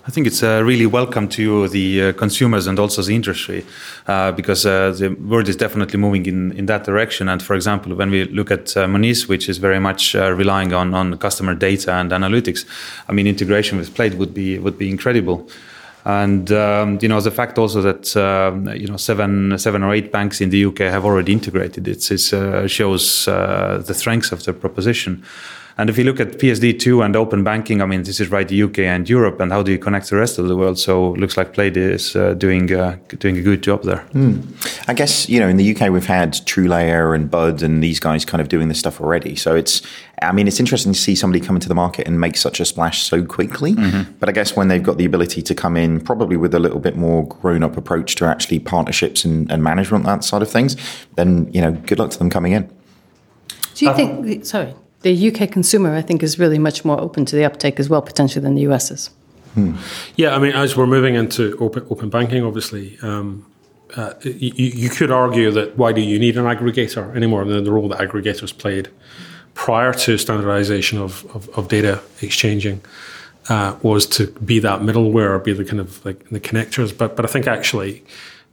I 0.07 0.11
think 0.11 0.27
it's 0.27 0.43
uh, 0.43 0.63
really 0.63 0.85
welcome 0.85 1.29
to 1.31 1.67
the 1.69 2.03
uh, 2.03 2.13
consumers 2.13 2.67
and 2.67 2.79
also 2.79 3.01
the 3.01 3.15
industry 3.15 3.65
uh, 4.07 4.33
because 4.33 4.67
uh, 4.67 4.91
the 4.91 5.09
world 5.09 5.49
is 5.49 5.57
definitely 5.57 5.99
moving 5.99 6.27
in, 6.27 6.53
in 6.53 6.67
that 6.67 6.85
direction. 6.85 7.27
And 7.27 7.43
for 7.43 7.55
example, 7.55 7.95
when 7.95 8.11
we 8.11 8.25
look 8.25 8.51
at 8.51 8.77
uh, 8.77 8.87
Monese, 8.87 9.29
which 9.29 9.49
is 9.49 9.57
very 9.57 9.81
much 9.81 10.15
uh, 10.15 10.31
relying 10.33 10.75
on, 10.75 10.93
on 10.93 11.17
customer 11.17 11.55
data 11.55 11.95
and 11.95 12.11
analytics, 12.11 12.67
I 13.09 13.13
mean, 13.13 13.27
integration 13.27 13.79
with 13.79 13.95
Plaid 13.95 14.19
would 14.19 14.35
be 14.35 14.59
would 14.59 14.77
be 14.77 14.91
incredible. 14.91 15.49
And 16.05 16.53
um, 16.53 16.99
you 17.01 17.09
know 17.09 17.23
the 17.23 17.31
fact 17.31 17.57
also 17.57 17.81
that 17.81 18.15
um, 18.15 18.69
you 18.77 18.87
know 18.87 18.99
seven 18.99 19.59
seven 19.59 19.83
or 19.83 19.95
eight 19.95 20.13
banks 20.13 20.43
in 20.43 20.51
the 20.51 20.67
UK 20.67 20.81
have 20.81 21.07
already 21.07 21.33
integrated 21.33 21.89
it, 21.89 22.11
it 22.11 22.71
shows 22.71 23.25
the 23.25 23.95
strengths 23.95 24.33
of 24.33 24.45
the 24.45 24.53
proposition. 24.53 25.25
And 25.77 25.91
if 25.91 25.99
you 25.99 26.05
look 26.05 26.21
at 26.21 26.39
PSD2 26.39 27.05
and 27.05 27.17
open 27.17 27.43
banking, 27.43 27.83
I 27.83 27.87
mean, 27.87 28.05
this 28.05 28.21
is 28.21 28.31
right 28.31 28.47
the 28.47 28.63
UK 28.63 28.81
and 28.81 29.09
Europe, 29.09 29.41
and 29.41 29.51
how 29.51 29.63
do 29.63 29.73
you 29.73 29.79
connect 29.79 30.09
the 30.09 30.17
rest 30.17 30.39
of 30.39 30.47
the 30.47 30.57
world? 30.57 30.79
So 30.79 31.15
it 31.15 31.21
looks 31.21 31.37
like 31.37 31.53
Plaid 31.53 31.77
is 31.77 32.15
uh, 32.15 32.35
doing 32.35 32.73
uh, 32.73 32.97
doing 33.19 33.37
a 33.37 33.43
good 33.43 33.63
job 33.63 33.83
there. 33.83 34.07
Mm. 34.13 34.89
I 34.89 34.95
guess 34.95 35.29
you 35.29 35.41
know 35.41 35.49
in 35.49 35.57
the 35.57 35.75
UK 35.75 35.91
we've 35.91 36.07
had 36.07 36.33
TrueLayer 36.33 37.15
and 37.15 37.29
Bud 37.29 37.63
and 37.63 37.83
these 37.83 37.99
guys 37.99 38.25
kind 38.25 38.41
of 38.41 38.49
doing 38.49 38.69
this 38.69 38.79
stuff 38.79 39.01
already. 39.01 39.35
So 39.35 39.57
it's 39.57 39.83
I 40.23 40.31
mean 40.31 40.47
it's 40.47 40.61
interesting 40.61 40.93
to 40.93 40.99
see 40.99 41.17
somebody 41.17 41.45
come 41.45 41.57
into 41.57 41.69
the 41.69 41.75
market 41.75 42.07
and 42.07 42.21
make 42.21 42.37
such 42.37 42.61
a 42.61 42.65
splash 42.65 43.03
so 43.03 43.25
quickly. 43.25 43.75
Mm-hmm. 43.75 44.13
But 44.21 44.29
I 44.29 44.33
guess 44.33 44.55
when 44.55 44.69
they've 44.69 44.83
got 44.83 44.97
the 44.97 45.05
ability 45.05 45.43
to 45.43 45.55
come 45.57 45.77
in, 45.77 46.01
probably 46.01 46.37
with 46.37 46.55
a 46.55 46.61
little 46.61 46.81
bit 46.81 46.97
more 46.97 47.27
grown 47.27 47.65
up 47.65 47.77
approach 47.77 48.15
to 48.17 48.27
actually 48.27 48.61
partnerships 48.61 49.25
and, 49.25 49.51
and 49.51 49.65
management 49.65 50.05
that 50.05 50.23
side 50.23 50.43
of 50.43 50.51
things, 50.51 50.77
then 51.17 51.53
you 51.53 51.61
know 51.61 51.73
good 51.73 51.99
luck 51.99 52.13
to 52.13 52.19
them 52.19 52.31
coming 52.31 52.53
in. 52.53 52.71
Do 53.75 53.87
you 53.87 53.91
uh, 53.91 53.97
think? 53.97 54.45
Sorry 54.45 54.73
the 55.05 55.31
UK 55.31 55.51
consumer, 55.51 55.95
I 55.95 56.03
think, 56.03 56.23
is 56.23 56.39
really 56.39 56.59
much 56.59 56.85
more 56.85 57.01
open 57.01 57.25
to 57.27 57.37
the 57.37 57.45
uptake 57.45 57.79
as 57.79 57.89
well, 57.89 58.03
potentially, 58.03 58.43
than 58.43 58.55
the 58.55 58.63
US 58.63 58.91
is. 58.91 59.11
Hmm. 59.53 59.77
Yeah, 60.17 60.35
I 60.35 60.39
mean, 60.39 60.53
as 60.53 60.77
we're 60.77 60.87
moving 60.87 61.15
into 61.15 61.57
open, 61.59 61.87
open 61.91 62.11
banking, 62.11 62.43
obviously, 62.43 62.99
um, 63.03 63.47
uh, 63.97 64.15
you, 64.23 64.51
you, 64.57 64.91
could 64.91 65.13
argue 65.13 65.53
that 65.53 65.79
why 65.79 65.93
do 65.93 66.01
you 66.01 66.19
need 66.19 66.37
an 66.37 66.45
aggregator 66.45 67.15
anymore 67.15 67.45
than 67.45 67.63
the 67.63 67.71
role 67.71 67.87
that 67.89 68.01
aggregators 68.01 68.57
played 68.57 68.89
prior 69.53 69.93
to 69.93 70.19
standardization 70.19 70.99
of, 70.99 71.25
of, 71.37 71.49
of 71.51 71.69
data 71.69 72.03
exchanging 72.21 72.81
uh, 73.49 73.77
was 73.83 74.07
to 74.07 74.27
be 74.45 74.59
that 74.59 74.81
middleware, 74.81 75.43
be 75.45 75.53
the 75.53 75.65
kind 75.65 75.79
of 75.79 76.05
like 76.05 76.29
the 76.31 76.41
connectors. 76.41 76.97
But 76.97 77.15
but 77.15 77.25
I 77.25 77.29
think 77.29 77.47
actually. 77.47 78.05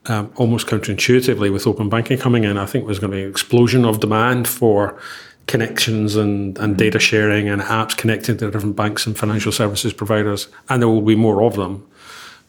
Um, 0.08 0.34
almost 0.36 0.66
counterintuitively, 0.66 1.54
with 1.54 1.68
open 1.68 1.88
banking 1.88 2.18
coming 2.18 2.44
in, 2.44 2.58
I 2.58 2.66
think 2.66 2.88
there's 2.88 2.98
going 2.98 3.12
to 3.12 3.18
be 3.18 3.22
an 3.22 3.30
explosion 3.30 3.86
of 3.86 4.00
demand 4.00 4.48
for 4.48 5.00
connections 5.48 6.16
and, 6.16 6.58
and 6.58 6.78
data 6.78 7.00
sharing 7.00 7.50
and 7.50 7.62
apps 7.62 7.96
connecting 7.96 8.38
to 8.38 8.52
different 8.52 8.76
banks 8.76 9.06
and 9.06 9.18
financial 9.18 9.52
services 9.52 9.94
providers, 9.94 10.48
and 10.70 10.82
there 10.82 10.90
will 10.90 11.02
be 11.02 11.16
more 11.16 11.44
of 11.44 11.56
them. 11.56 11.86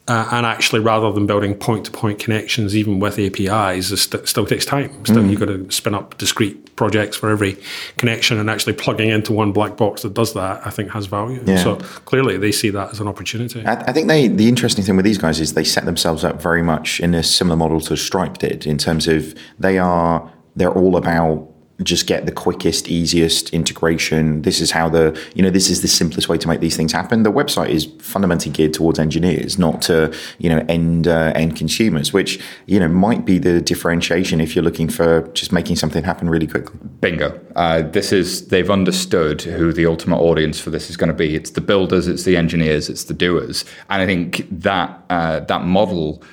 Uh, 0.05 0.27
and 0.33 0.45
actually, 0.45 0.81
rather 0.81 1.13
than 1.13 1.25
building 1.25 1.53
point-to-point 1.53 2.19
connections, 2.19 2.75
even 2.75 2.99
with 2.99 3.17
APIs, 3.17 3.89
it 3.89 3.95
st- 3.95 4.27
still 4.27 4.45
takes 4.45 4.65
time. 4.65 4.89
Still, 5.05 5.23
mm. 5.23 5.29
you've 5.29 5.39
got 5.39 5.45
to 5.45 5.71
spin 5.71 5.95
up 5.95 6.17
discrete 6.17 6.75
projects 6.75 7.15
for 7.15 7.29
every 7.29 7.57
connection, 7.97 8.37
and 8.37 8.49
actually 8.49 8.73
plugging 8.73 9.09
into 9.09 9.31
one 9.31 9.53
black 9.53 9.77
box 9.77 10.01
that 10.01 10.13
does 10.13 10.33
that, 10.33 10.65
I 10.67 10.71
think, 10.71 10.89
has 10.89 11.05
value. 11.05 11.41
Yeah. 11.45 11.55
So 11.55 11.75
clearly, 12.03 12.35
they 12.35 12.51
see 12.51 12.69
that 12.71 12.91
as 12.91 12.99
an 12.99 13.07
opportunity. 13.07 13.65
I, 13.65 13.75
I 13.75 13.93
think 13.93 14.09
they 14.09 14.27
the 14.27 14.49
interesting 14.49 14.83
thing 14.83 14.97
with 14.97 15.05
these 15.05 15.17
guys 15.17 15.39
is 15.39 15.53
they 15.53 15.63
set 15.63 15.85
themselves 15.85 16.25
up 16.25 16.41
very 16.41 16.63
much 16.63 16.99
in 16.99 17.13
a 17.13 17.23
similar 17.23 17.55
model 17.55 17.79
to 17.79 17.95
Stripe 17.95 18.39
did, 18.39 18.67
in 18.67 18.77
terms 18.77 19.07
of 19.07 19.33
they 19.57 19.77
are 19.77 20.29
they're 20.57 20.73
all 20.73 20.97
about 20.97 21.49
just 21.81 22.05
get 22.05 22.25
the 22.25 22.31
quickest, 22.31 22.87
easiest 22.87 23.49
integration. 23.49 24.43
This 24.43 24.61
is 24.61 24.69
how 24.71 24.89
the, 24.89 25.19
you 25.33 25.41
know, 25.41 25.49
this 25.49 25.69
is 25.69 25.81
the 25.81 25.87
simplest 25.87 26.29
way 26.29 26.37
to 26.37 26.47
make 26.47 26.59
these 26.59 26.77
things 26.77 26.91
happen. 26.91 27.23
The 27.23 27.31
website 27.31 27.69
is 27.69 27.85
fundamentally 27.99 28.51
geared 28.51 28.73
towards 28.73 28.99
engineers, 28.99 29.57
not 29.57 29.81
to, 29.83 30.13
you 30.37 30.49
know, 30.49 30.63
end 30.69 31.07
uh, 31.07 31.31
end 31.35 31.55
consumers, 31.55 32.13
which, 32.13 32.39
you 32.67 32.79
know, 32.79 32.87
might 32.87 33.25
be 33.25 33.39
the 33.39 33.59
differentiation 33.59 34.39
if 34.39 34.55
you're 34.55 34.63
looking 34.63 34.87
for 34.87 35.27
just 35.29 35.51
making 35.51 35.77
something 35.77 36.03
happen 36.03 36.29
really 36.29 36.47
quickly. 36.47 36.79
Bingo. 37.01 37.39
Uh, 37.55 37.81
this 37.81 38.11
is, 38.11 38.47
they've 38.49 38.69
understood 38.69 39.41
who 39.41 39.73
the 39.73 39.85
ultimate 39.85 40.17
audience 40.17 40.59
for 40.59 40.69
this 40.69 40.89
is 40.89 40.97
going 40.97 41.09
to 41.09 41.15
be. 41.15 41.35
It's 41.35 41.51
the 41.51 41.61
builders, 41.61 42.07
it's 42.07 42.23
the 42.23 42.37
engineers, 42.37 42.89
it's 42.89 43.05
the 43.05 43.13
doers. 43.13 43.65
And 43.89 44.01
I 44.01 44.05
think 44.05 44.47
that, 44.51 45.03
uh, 45.09 45.39
that 45.41 45.63
model 45.63 46.23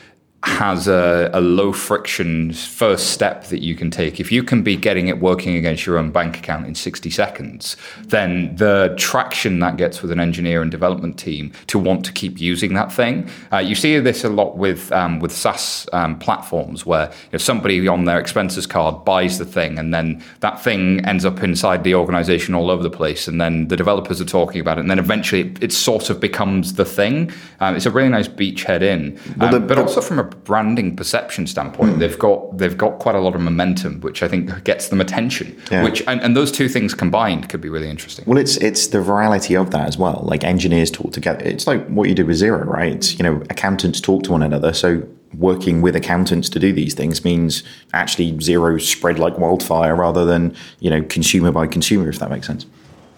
has 0.42 0.88
a, 0.88 1.30
a, 1.34 1.40
low 1.40 1.70
friction 1.70 2.52
first 2.52 3.10
step 3.10 3.44
that 3.48 3.62
you 3.62 3.74
can 3.74 3.90
take. 3.90 4.18
If 4.18 4.32
you 4.32 4.42
can 4.42 4.62
be 4.62 4.74
getting 4.74 5.08
it 5.08 5.18
working 5.20 5.54
against 5.56 5.84
your 5.84 5.98
own 5.98 6.10
bank 6.12 6.38
account 6.38 6.66
in 6.66 6.74
60 6.74 7.10
seconds, 7.10 7.76
then 8.06 8.56
the 8.56 8.94
traction 8.96 9.58
that 9.58 9.76
gets 9.76 10.00
with 10.00 10.10
an 10.10 10.18
engineer 10.18 10.62
and 10.62 10.70
development 10.70 11.18
team 11.18 11.52
to 11.66 11.78
want 11.78 12.06
to 12.06 12.12
keep 12.12 12.40
using 12.40 12.72
that 12.72 12.90
thing. 12.90 13.28
Uh, 13.52 13.58
you 13.58 13.74
see 13.74 13.98
this 13.98 14.24
a 14.24 14.30
lot 14.30 14.56
with 14.56 14.90
um, 14.92 15.20
with 15.20 15.32
SaaS 15.32 15.86
um, 15.92 16.18
platforms 16.18 16.86
where 16.86 17.06
you 17.08 17.32
know, 17.32 17.38
somebody 17.38 17.86
on 17.86 18.06
their 18.06 18.18
expenses 18.18 18.66
card 18.66 19.04
buys 19.04 19.38
the 19.38 19.44
thing 19.44 19.78
and 19.78 19.92
then 19.92 20.22
that 20.40 20.62
thing 20.62 21.04
ends 21.04 21.26
up 21.26 21.42
inside 21.42 21.84
the 21.84 21.94
organization 21.94 22.54
all 22.54 22.70
over 22.70 22.82
the 22.82 22.90
place 22.90 23.28
and 23.28 23.40
then 23.40 23.68
the 23.68 23.76
developers 23.76 24.22
are 24.22 24.26
talking 24.26 24.60
about 24.60 24.78
it 24.78 24.80
and 24.80 24.90
then 24.90 24.98
eventually 24.98 25.42
it, 25.42 25.62
it 25.62 25.72
sort 25.72 26.08
of 26.08 26.18
becomes 26.18 26.74
the 26.74 26.84
thing. 26.84 27.30
Um, 27.60 27.76
it's 27.76 27.86
a 27.86 27.90
really 27.90 28.08
nice 28.08 28.28
beachhead 28.28 28.80
in. 28.80 29.20
Well, 29.36 29.50
the, 29.50 29.56
um, 29.58 29.66
but 29.66 29.78
also 29.78 30.00
from 30.00 30.18
a 30.18 30.29
branding 30.44 30.96
perception 30.96 31.46
standpoint, 31.46 31.96
mm. 31.96 31.98
they've 31.98 32.18
got 32.18 32.58
they've 32.58 32.76
got 32.76 32.98
quite 32.98 33.14
a 33.14 33.20
lot 33.20 33.34
of 33.34 33.40
momentum, 33.40 34.00
which 34.00 34.22
I 34.22 34.28
think 34.28 34.64
gets 34.64 34.88
them 34.88 35.00
attention. 35.00 35.60
Yeah. 35.70 35.84
Which 35.84 36.02
and, 36.06 36.20
and, 36.20 36.36
those 36.36 36.50
two 36.50 36.68
things 36.68 36.94
combined 36.94 37.48
could 37.48 37.60
be 37.60 37.68
really 37.68 37.88
interesting. 37.88 38.24
Well, 38.26 38.38
it's 38.38 38.56
it's 38.58 38.88
the 38.88 38.98
virality 38.98 39.60
of 39.60 39.70
that 39.70 39.86
as 39.86 39.98
well. 39.98 40.22
Like 40.24 40.44
engineers 40.44 40.90
talk 40.90 41.12
together. 41.12 41.44
It's 41.44 41.66
like 41.66 41.86
what 41.88 42.08
you 42.08 42.14
did 42.14 42.26
with 42.26 42.40
Xero, 42.40 42.64
right? 42.64 42.92
It's, 42.92 43.18
you 43.18 43.22
know, 43.22 43.42
accountants 43.50 44.00
talk 44.00 44.22
to 44.24 44.32
one 44.32 44.42
another. 44.42 44.72
So 44.72 45.06
working 45.36 45.80
with 45.80 45.94
accountants 45.94 46.48
to 46.50 46.58
do 46.58 46.72
these 46.72 46.94
things 46.94 47.24
means 47.24 47.62
actually 47.92 48.32
Xero 48.32 48.80
spread 48.80 49.18
like 49.18 49.38
wildfire 49.38 49.94
rather 49.94 50.24
than 50.24 50.54
you 50.80 50.90
know 50.90 51.02
consumer 51.02 51.52
by 51.52 51.66
consumer, 51.66 52.08
if 52.08 52.18
that 52.18 52.30
makes 52.30 52.46
sense. 52.46 52.66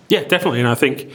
Yeah, 0.09 0.25
definitely. 0.25 0.61
And 0.61 0.69
I 0.69 0.75
think 0.75 1.11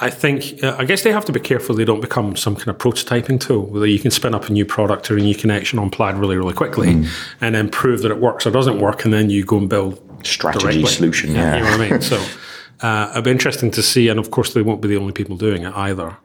I 0.00 0.10
think, 0.10 0.62
uh, 0.62 0.76
I 0.78 0.84
guess 0.84 1.02
they 1.02 1.10
have 1.10 1.24
to 1.24 1.32
be 1.32 1.40
careful 1.40 1.74
they 1.74 1.84
don't 1.84 2.00
become 2.00 2.36
some 2.36 2.54
kind 2.54 2.68
of 2.68 2.78
prototyping 2.78 3.40
tool 3.40 3.66
where 3.66 3.86
you 3.86 3.98
can 3.98 4.12
spin 4.12 4.32
up 4.32 4.48
a 4.48 4.52
new 4.52 4.64
product 4.64 5.10
or 5.10 5.16
a 5.16 5.20
new 5.20 5.34
connection 5.34 5.78
on 5.78 5.90
Plaid 5.90 6.16
really, 6.16 6.36
really 6.36 6.54
quickly 6.54 6.88
mm. 6.88 7.08
and 7.40 7.54
then 7.54 7.68
prove 7.68 8.02
that 8.02 8.12
it 8.12 8.18
works 8.18 8.46
or 8.46 8.52
doesn't 8.52 8.78
work, 8.78 9.04
and 9.04 9.12
then 9.12 9.28
you 9.28 9.44
go 9.44 9.58
and 9.58 9.68
build 9.68 10.00
strategy 10.24 10.64
directly. 10.64 10.86
solution. 10.86 11.34
Yeah. 11.34 11.56
You 11.56 11.64
know 11.64 11.70
what 11.70 11.80
I 11.80 11.90
mean? 11.90 12.00
So 12.00 12.24
uh, 12.80 13.08
it'll 13.10 13.22
be 13.22 13.30
interesting 13.30 13.70
to 13.72 13.82
see, 13.82 14.08
and 14.08 14.20
of 14.20 14.30
course, 14.30 14.54
they 14.54 14.62
won't 14.62 14.80
be 14.80 14.88
the 14.88 14.96
only 14.96 15.12
people 15.12 15.36
doing 15.36 15.64
it 15.64 15.74
either. 15.74 16.16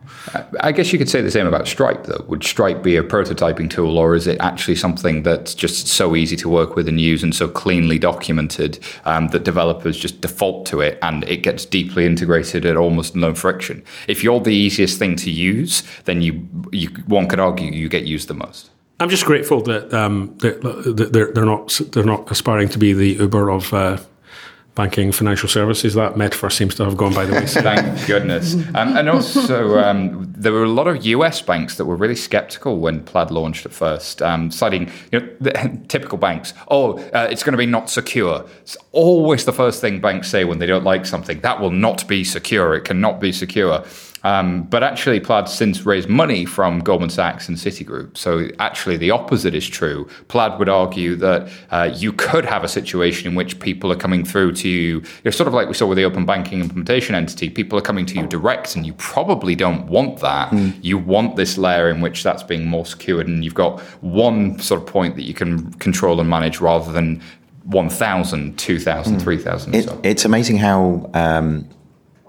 I 0.59 0.71
guess 0.71 0.93
you 0.93 0.99
could 0.99 1.09
say 1.09 1.21
the 1.21 1.31
same 1.31 1.47
about 1.47 1.67
Stripe, 1.67 2.03
though. 2.03 2.23
Would 2.27 2.43
Stripe 2.43 2.83
be 2.83 2.95
a 2.95 3.03
prototyping 3.03 3.69
tool, 3.69 3.97
or 3.97 4.15
is 4.15 4.27
it 4.27 4.39
actually 4.39 4.75
something 4.75 5.23
that's 5.23 5.55
just 5.55 5.87
so 5.87 6.15
easy 6.15 6.35
to 6.37 6.49
work 6.49 6.75
with 6.75 6.87
and 6.87 7.01
use 7.01 7.23
and 7.23 7.33
so 7.35 7.47
cleanly 7.47 7.97
documented 7.97 8.79
um, 9.05 9.29
that 9.29 9.43
developers 9.43 9.97
just 9.97 10.21
default 10.21 10.65
to 10.67 10.81
it 10.81 10.99
and 11.01 11.23
it 11.27 11.37
gets 11.37 11.65
deeply 11.65 12.05
integrated 12.05 12.65
at 12.65 12.77
almost 12.77 13.15
no 13.15 13.33
friction? 13.33 13.83
If 14.07 14.23
you're 14.23 14.39
the 14.39 14.53
easiest 14.53 14.99
thing 14.99 15.15
to 15.17 15.31
use, 15.31 15.81
then 16.05 16.21
you, 16.21 16.47
you 16.71 16.89
one 17.07 17.27
could 17.27 17.39
argue 17.39 17.71
you 17.71 17.89
get 17.89 18.03
used 18.03 18.27
the 18.27 18.35
most. 18.35 18.69
I'm 18.99 19.09
just 19.09 19.25
grateful 19.25 19.61
that 19.63 19.91
um, 19.93 20.37
they're, 20.39 20.59
they're, 20.59 21.31
they're, 21.31 21.45
not 21.45 21.81
they're 21.91 22.05
not 22.05 22.31
aspiring 22.31 22.69
to 22.69 22.77
be 22.77 22.93
the 22.93 23.13
Uber 23.13 23.49
of 23.49 23.73
uh, 23.73 23.97
banking 24.75 25.11
financial 25.11 25.47
services. 25.47 25.93
That 25.93 26.17
metaphor 26.17 26.49
seems 26.49 26.75
to 26.75 26.85
have 26.85 26.97
gone 26.97 27.13
by 27.13 27.25
the 27.25 27.33
wayside. 27.33 27.63
Thank 27.63 28.07
goodness. 28.07 28.55
Um, 28.73 28.97
and 28.97 29.09
also, 29.09 29.79
um, 29.79 30.33
there 30.35 30.51
were 30.51 30.63
a 30.63 30.69
lot 30.69 30.87
of 30.87 31.05
US 31.05 31.41
banks 31.41 31.77
that 31.77 31.85
were 31.85 31.95
really 31.95 32.15
skeptical 32.15 32.79
when 32.79 33.03
Plaid 33.03 33.29
launched 33.29 33.65
at 33.65 33.73
first, 33.73 34.21
um, 34.21 34.49
citing 34.51 34.91
you 35.11 35.19
know, 35.19 35.29
the, 35.39 35.81
typical 35.87 36.17
banks. 36.17 36.53
Oh, 36.69 36.97
uh, 37.13 37.27
it's 37.29 37.43
going 37.43 37.53
to 37.53 37.57
be 37.57 37.65
not 37.65 37.89
secure. 37.89 38.45
It's 38.61 38.77
always 38.91 39.45
the 39.45 39.53
first 39.53 39.79
thing 39.81 40.01
banks 40.01 40.29
say 40.29 40.43
when 40.43 40.59
they 40.59 40.65
don't 40.67 40.83
like 40.83 41.05
something. 41.05 41.39
That 41.41 41.59
will 41.61 41.71
not 41.71 42.07
be 42.07 42.23
secure. 42.23 42.73
It 42.73 42.85
cannot 42.85 43.19
be 43.19 43.31
secure. 43.31 43.83
Um, 44.23 44.63
but 44.63 44.83
actually, 44.83 45.19
Plaid 45.19 45.49
since 45.49 45.85
raised 45.85 46.07
money 46.07 46.45
from 46.45 46.79
Goldman 46.79 47.09
Sachs 47.09 47.49
and 47.49 47.57
Citigroup. 47.57 48.17
So 48.17 48.47
actually, 48.59 48.97
the 48.97 49.11
opposite 49.11 49.53
is 49.53 49.67
true. 49.67 50.07
Plaid 50.29 50.59
would 50.59 50.69
argue 50.69 51.15
that 51.17 51.49
uh, 51.71 51.93
you 51.93 52.13
could 52.13 52.45
have 52.45 52.63
a 52.63 52.67
situation 52.67 53.27
in 53.27 53.35
which 53.35 53.59
people 53.59 53.91
are 53.91 53.97
coming 53.97 54.23
through 54.23 54.53
to 54.53 54.69
you. 54.69 55.03
You're 55.23 55.33
sort 55.33 55.47
of 55.47 55.53
like 55.53 55.67
we 55.67 55.73
saw 55.73 55.87
with 55.87 55.97
the 55.97 56.05
open 56.05 56.25
banking 56.25 56.61
implementation 56.61 57.15
entity. 57.15 57.49
People 57.49 57.77
are 57.77 57.81
coming 57.81 58.05
to 58.07 58.15
you 58.15 58.25
direct, 58.27 58.75
and 58.75 58.85
you 58.85 58.93
probably 58.93 59.55
don't 59.55 59.87
want 59.87 60.19
that. 60.19 60.51
Mm. 60.51 60.77
You 60.81 60.97
want 60.97 61.35
this 61.35 61.57
layer 61.57 61.89
in 61.89 61.99
which 61.99 62.23
that's 62.23 62.43
being 62.43 62.65
more 62.65 62.85
secured, 62.85 63.27
and 63.27 63.43
you've 63.43 63.53
got 63.53 63.81
one 64.01 64.57
sort 64.59 64.81
of 64.81 64.87
point 64.87 65.15
that 65.15 65.23
you 65.23 65.33
can 65.33 65.71
control 65.73 66.19
and 66.19 66.29
manage 66.29 66.61
rather 66.61 66.91
than 66.91 67.21
1,000, 67.65 68.57
2,000, 68.57 69.15
mm. 69.15 69.21
3,000. 69.21 69.75
It, 69.75 69.85
so. 69.85 69.99
It's 70.03 70.25
amazing 70.25 70.57
how. 70.57 71.09
Um, 71.13 71.67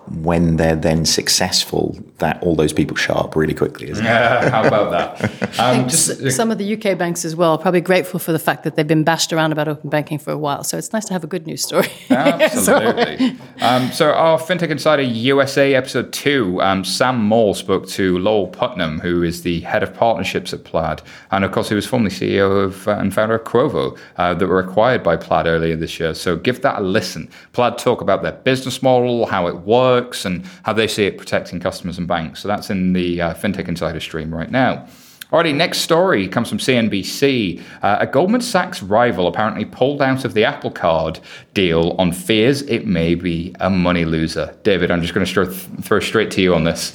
when 0.08 0.56
they're 0.56 0.76
then 0.76 1.04
successful, 1.04 1.98
that 2.18 2.42
all 2.42 2.54
those 2.54 2.72
people 2.72 2.96
show 2.96 3.14
up 3.14 3.34
really 3.36 3.54
quickly. 3.54 3.90
Isn't 3.90 4.04
yeah, 4.04 4.48
how 4.54 4.66
about 4.66 4.90
that? 4.90 5.30
Um, 5.54 5.88
just, 5.88 6.32
some 6.32 6.50
of 6.50 6.58
the 6.58 6.74
UK 6.74 6.98
banks 6.98 7.24
as 7.24 7.36
well 7.36 7.52
are 7.52 7.58
probably 7.58 7.80
grateful 7.80 8.18
for 8.18 8.32
the 8.32 8.40
fact 8.40 8.64
that 8.64 8.74
they've 8.74 8.88
been 8.88 9.04
bashed 9.04 9.32
around 9.32 9.52
about 9.52 9.68
open 9.68 9.88
banking 9.88 10.18
for 10.18 10.32
a 10.32 10.36
while. 10.36 10.64
So 10.64 10.76
it's 10.76 10.92
nice 10.92 11.04
to 11.04 11.12
have 11.12 11.22
a 11.22 11.28
good 11.28 11.46
news 11.46 11.62
story. 11.62 11.86
Absolutely. 12.10 13.36
um, 13.60 13.92
so 13.92 14.12
our 14.12 14.36
FinTech 14.36 14.70
Insider 14.70 15.02
USA 15.02 15.74
episode 15.74 16.12
two, 16.12 16.60
um, 16.60 16.84
Sam 16.84 17.24
Maule 17.24 17.54
spoke 17.54 17.86
to 17.90 18.18
Lowell 18.18 18.48
Putnam, 18.48 18.98
who 18.98 19.22
is 19.22 19.42
the 19.42 19.60
head 19.60 19.84
of 19.84 19.94
partnerships 19.94 20.52
at 20.52 20.64
Plaid, 20.64 21.02
and 21.30 21.44
of 21.44 21.52
course 21.52 21.68
he 21.68 21.76
was 21.76 21.86
formerly 21.86 22.10
CEO 22.10 22.64
of 22.64 22.88
uh, 22.88 22.92
and 22.98 23.14
founder 23.14 23.36
of 23.36 23.44
Quovo 23.44 23.96
uh, 24.16 24.34
that 24.34 24.48
were 24.48 24.58
acquired 24.58 25.04
by 25.04 25.16
Plaid 25.16 25.46
earlier 25.46 25.76
this 25.76 26.00
year. 26.00 26.14
So 26.14 26.36
give 26.36 26.62
that 26.62 26.80
a 26.80 26.82
listen. 26.82 27.30
Plaid 27.52 27.78
talk 27.78 28.00
about 28.00 28.22
their 28.22 28.32
business 28.32 28.82
model, 28.82 29.26
how 29.26 29.46
it 29.46 29.58
works 29.58 30.04
works 30.04 30.24
and 30.24 30.44
how 30.62 30.72
they 30.72 30.88
see 30.88 31.06
it 31.06 31.18
protecting 31.18 31.60
customers 31.60 31.98
and 31.98 32.03
banks. 32.06 32.40
So 32.40 32.48
that's 32.48 32.70
in 32.70 32.92
the 32.92 33.20
uh, 33.20 33.34
FinTech 33.34 33.68
Insider 33.68 34.00
stream 34.00 34.34
right 34.34 34.50
now. 34.50 34.86
Alrighty, 35.34 35.52
next 35.52 35.78
story 35.78 36.28
comes 36.28 36.48
from 36.48 36.58
CNBC. 36.58 37.60
Uh, 37.82 37.96
a 37.98 38.06
Goldman 38.06 38.40
Sachs 38.40 38.82
rival 38.84 39.26
apparently 39.26 39.64
pulled 39.64 40.00
out 40.00 40.24
of 40.24 40.32
the 40.34 40.44
Apple 40.44 40.70
Card 40.70 41.18
deal 41.54 41.96
on 41.98 42.12
fears 42.12 42.62
it 42.62 42.86
may 42.86 43.16
be 43.16 43.52
a 43.58 43.68
money 43.68 44.04
loser. 44.04 44.54
David, 44.62 44.92
I'm 44.92 45.02
just 45.02 45.12
going 45.12 45.26
to 45.26 45.50
throw 45.82 45.98
straight 45.98 46.30
to 46.32 46.40
you 46.40 46.54
on 46.54 46.62
this. 46.62 46.92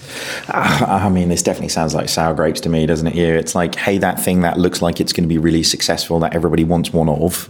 Uh, 0.47 0.85
I 0.87 1.09
mean, 1.09 1.27
this 1.27 1.43
definitely 1.43 1.67
sounds 1.67 1.93
like 1.93 2.07
sour 2.07 2.33
grapes 2.33 2.61
to 2.61 2.69
me, 2.69 2.85
doesn't 2.85 3.07
it? 3.07 3.13
Here, 3.13 3.35
it's 3.35 3.55
like, 3.55 3.75
hey, 3.75 3.97
that 3.97 4.23
thing 4.23 4.39
that 4.41 4.57
looks 4.57 4.81
like 4.81 5.01
it's 5.01 5.11
going 5.11 5.25
to 5.25 5.27
be 5.27 5.37
really 5.37 5.63
successful 5.63 6.19
that 6.19 6.33
everybody 6.33 6.63
wants 6.63 6.93
one 6.93 7.09
of 7.09 7.49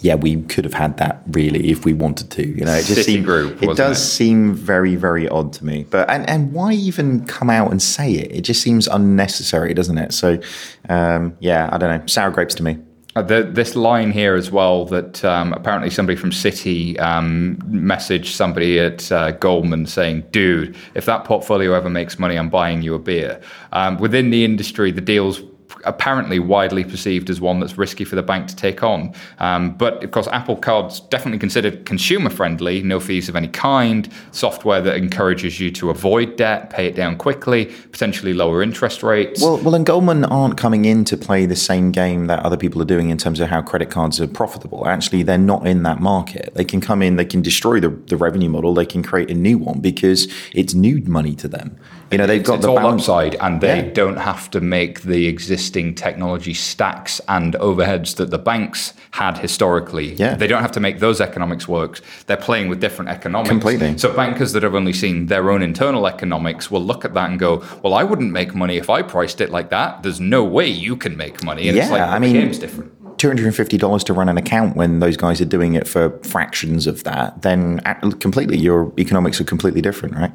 yeah, 0.00 0.14
we 0.14 0.42
could 0.42 0.64
have 0.64 0.74
had 0.74 0.96
that 0.96 1.22
really 1.28 1.70
if 1.70 1.84
we 1.84 1.92
wanted 1.92 2.30
to. 2.32 2.46
You 2.46 2.64
know, 2.64 2.74
it 2.74 2.86
just 2.86 3.04
seems 3.04 3.28
it 3.28 3.76
does 3.76 3.98
it? 3.98 4.04
seem 4.04 4.54
very 4.54 4.96
very 4.96 5.28
odd 5.28 5.52
to 5.54 5.64
me. 5.64 5.86
But 5.88 6.08
and 6.08 6.28
and 6.28 6.52
why 6.52 6.72
even 6.72 7.26
come 7.26 7.50
out 7.50 7.70
and 7.70 7.82
say 7.82 8.12
it? 8.12 8.32
It 8.32 8.40
just 8.42 8.62
seems 8.62 8.88
unnecessary, 8.88 9.74
doesn't 9.74 9.98
it? 9.98 10.12
So 10.12 10.40
um, 10.88 11.36
yeah, 11.40 11.68
I 11.72 11.78
don't 11.78 12.00
know. 12.00 12.06
Sour 12.06 12.30
grapes 12.30 12.54
to 12.56 12.62
me. 12.62 12.78
Uh, 13.16 13.22
the, 13.22 13.42
this 13.42 13.74
line 13.74 14.12
here 14.12 14.36
as 14.36 14.52
well 14.52 14.84
that 14.84 15.24
um, 15.24 15.52
apparently 15.52 15.90
somebody 15.90 16.14
from 16.14 16.30
Citi 16.30 16.98
um, 17.00 17.56
messaged 17.66 18.34
somebody 18.34 18.78
at 18.78 19.10
uh, 19.10 19.32
Goldman 19.32 19.86
saying, 19.86 20.24
"Dude, 20.30 20.76
if 20.94 21.06
that 21.06 21.24
portfolio 21.24 21.74
ever 21.74 21.90
makes 21.90 22.20
money, 22.20 22.36
I'm 22.36 22.48
buying 22.48 22.82
you 22.82 22.94
a 22.94 23.00
beer." 23.00 23.40
Um, 23.72 23.98
within 23.98 24.30
the 24.30 24.44
industry, 24.44 24.92
the 24.92 25.00
deals 25.00 25.42
apparently 25.84 26.38
widely 26.38 26.84
perceived 26.84 27.30
as 27.30 27.40
one 27.40 27.60
that's 27.60 27.78
risky 27.78 28.04
for 28.04 28.16
the 28.16 28.22
bank 28.22 28.48
to 28.48 28.56
take 28.56 28.82
on. 28.82 29.14
Um, 29.38 29.72
but 29.76 30.02
of 30.04 30.10
course, 30.10 30.28
Apple 30.28 30.56
Card's 30.56 31.00
definitely 31.00 31.38
considered 31.38 31.84
consumer 31.86 32.30
friendly, 32.30 32.82
no 32.82 33.00
fees 33.00 33.28
of 33.28 33.36
any 33.36 33.48
kind, 33.48 34.08
software 34.32 34.80
that 34.80 34.96
encourages 34.96 35.60
you 35.60 35.70
to 35.72 35.90
avoid 35.90 36.36
debt, 36.36 36.70
pay 36.70 36.86
it 36.86 36.94
down 36.94 37.16
quickly, 37.16 37.66
potentially 37.92 38.34
lower 38.34 38.62
interest 38.62 39.02
rates. 39.02 39.42
Well, 39.42 39.58
well, 39.58 39.74
and 39.74 39.86
Goldman 39.86 40.24
aren't 40.24 40.56
coming 40.56 40.84
in 40.84 41.04
to 41.06 41.16
play 41.16 41.46
the 41.46 41.56
same 41.56 41.90
game 41.90 42.26
that 42.26 42.40
other 42.44 42.56
people 42.56 42.80
are 42.82 42.86
doing 42.86 43.10
in 43.10 43.18
terms 43.18 43.40
of 43.40 43.48
how 43.48 43.62
credit 43.62 43.90
cards 43.90 44.20
are 44.20 44.28
profitable. 44.28 44.86
Actually, 44.86 45.22
they're 45.22 45.38
not 45.38 45.66
in 45.66 45.82
that 45.84 46.00
market. 46.00 46.52
They 46.54 46.64
can 46.64 46.80
come 46.80 47.02
in, 47.02 47.16
they 47.16 47.24
can 47.24 47.42
destroy 47.42 47.80
the, 47.80 47.88
the 47.88 48.16
revenue 48.16 48.48
model, 48.48 48.74
they 48.74 48.86
can 48.86 49.02
create 49.02 49.30
a 49.30 49.34
new 49.34 49.58
one 49.58 49.80
because 49.80 50.28
it's 50.54 50.74
new 50.74 51.02
money 51.02 51.34
to 51.36 51.48
them. 51.48 51.78
You 52.10 52.18
know, 52.18 52.26
they've 52.26 52.42
got 52.42 52.56
it's 52.56 52.64
the 52.64 52.72
all 52.72 52.78
upside, 52.78 53.36
and 53.36 53.60
they 53.60 53.84
yeah. 53.84 53.92
don't 53.92 54.16
have 54.16 54.50
to 54.50 54.60
make 54.60 55.02
the 55.02 55.26
existing 55.26 55.94
technology 55.94 56.54
stacks 56.54 57.20
and 57.28 57.54
overheads 57.54 58.16
that 58.16 58.30
the 58.30 58.38
banks 58.38 58.94
had 59.12 59.38
historically. 59.38 60.14
Yeah. 60.14 60.34
They 60.34 60.46
don't 60.46 60.62
have 60.62 60.72
to 60.72 60.80
make 60.80 60.98
those 60.98 61.20
economics 61.20 61.68
work. 61.68 62.00
They're 62.26 62.36
playing 62.36 62.68
with 62.68 62.80
different 62.80 63.10
economics. 63.10 63.50
Completely. 63.50 63.96
So 63.98 64.12
bankers 64.12 64.52
that 64.52 64.62
have 64.62 64.74
only 64.74 64.92
seen 64.92 65.26
their 65.26 65.50
own 65.50 65.62
internal 65.62 66.06
economics 66.06 66.70
will 66.70 66.82
look 66.82 67.04
at 67.04 67.14
that 67.14 67.30
and 67.30 67.38
go, 67.38 67.64
"Well, 67.82 67.94
I 67.94 68.02
wouldn't 68.02 68.32
make 68.32 68.54
money 68.54 68.76
if 68.76 68.90
I 68.90 69.02
priced 69.02 69.40
it 69.40 69.50
like 69.50 69.70
that. 69.70 70.02
There's 70.02 70.20
no 70.20 70.42
way 70.42 70.66
you 70.66 70.96
can 70.96 71.16
make 71.16 71.44
money." 71.44 71.68
And 71.68 71.76
yeah, 71.76 71.84
it's 71.84 71.92
like 71.92 72.02
I 72.02 72.18
mean, 72.18 72.32
game's 72.32 72.58
different 72.58 72.92
two 73.20 73.28
hundred 73.28 73.44
and 73.44 73.54
fifty 73.54 73.76
dollars 73.76 74.02
to 74.02 74.14
run 74.14 74.30
an 74.30 74.38
account 74.38 74.76
when 74.76 74.98
those 75.00 75.16
guys 75.16 75.42
are 75.42 75.44
doing 75.46 75.74
it 75.74 75.86
for 75.86 76.18
fractions 76.22 76.86
of 76.86 77.04
that, 77.04 77.42
then 77.42 77.78
completely 78.18 78.56
your 78.56 78.92
economics 78.98 79.38
are 79.42 79.44
completely 79.44 79.82
different, 79.82 80.16
right? 80.16 80.32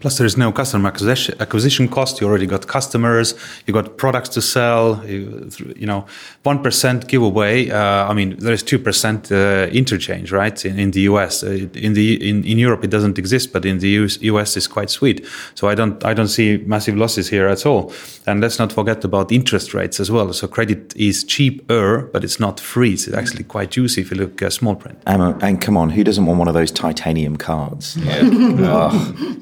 Plus, 0.00 0.16
there 0.16 0.26
is 0.26 0.36
no 0.36 0.50
customer 0.50 0.88
acquisition, 0.88 1.34
acquisition 1.40 1.88
cost. 1.88 2.20
You 2.20 2.26
already 2.26 2.46
got 2.46 2.66
customers. 2.66 3.34
You 3.66 3.74
got 3.74 3.96
products 3.96 4.30
to 4.30 4.42
sell. 4.42 5.04
You, 5.06 5.50
you 5.76 5.86
know, 5.86 6.06
one 6.42 6.62
percent 6.62 7.06
giveaway. 7.06 7.70
Uh, 7.70 8.08
I 8.08 8.14
mean, 8.14 8.36
there 8.38 8.54
is 8.54 8.62
two 8.62 8.78
percent 8.78 9.30
uh, 9.30 9.68
interchange, 9.70 10.32
right? 10.32 10.64
In, 10.64 10.78
in 10.78 10.90
the 10.92 11.02
US, 11.02 11.44
uh, 11.44 11.68
in 11.74 11.92
the 11.92 12.28
in, 12.28 12.44
in 12.44 12.58
Europe, 12.58 12.82
it 12.82 12.90
doesn't 12.90 13.18
exist, 13.18 13.52
but 13.52 13.64
in 13.64 13.78
the 13.78 13.88
US, 14.00 14.20
US 14.22 14.56
is 14.56 14.66
quite 14.66 14.90
sweet. 14.90 15.26
So 15.54 15.68
I 15.68 15.74
don't 15.74 16.04
I 16.04 16.14
don't 16.14 16.28
see 16.28 16.62
massive 16.66 16.96
losses 16.96 17.28
here 17.28 17.46
at 17.46 17.66
all. 17.66 17.92
And 18.26 18.40
let's 18.40 18.58
not 18.58 18.72
forget 18.72 19.04
about 19.04 19.30
interest 19.30 19.74
rates 19.74 20.00
as 20.00 20.10
well. 20.10 20.32
So 20.32 20.48
credit 20.48 20.96
is 20.96 21.24
cheaper, 21.24 22.08
but 22.12 22.24
it's 22.24 22.40
not 22.40 22.58
free. 22.58 22.94
It's 22.94 23.12
actually 23.12 23.44
quite 23.44 23.70
juicy 23.70 24.00
if 24.00 24.10
you 24.10 24.16
look 24.16 24.42
uh, 24.42 24.50
small 24.50 24.76
print. 24.76 24.98
Um, 25.06 25.38
and 25.42 25.60
come 25.60 25.76
on, 25.76 25.90
who 25.90 26.04
doesn't 26.04 26.24
want 26.26 26.38
one 26.38 26.48
of 26.48 26.54
those 26.54 26.70
titanium 26.70 27.36
cards? 27.36 27.98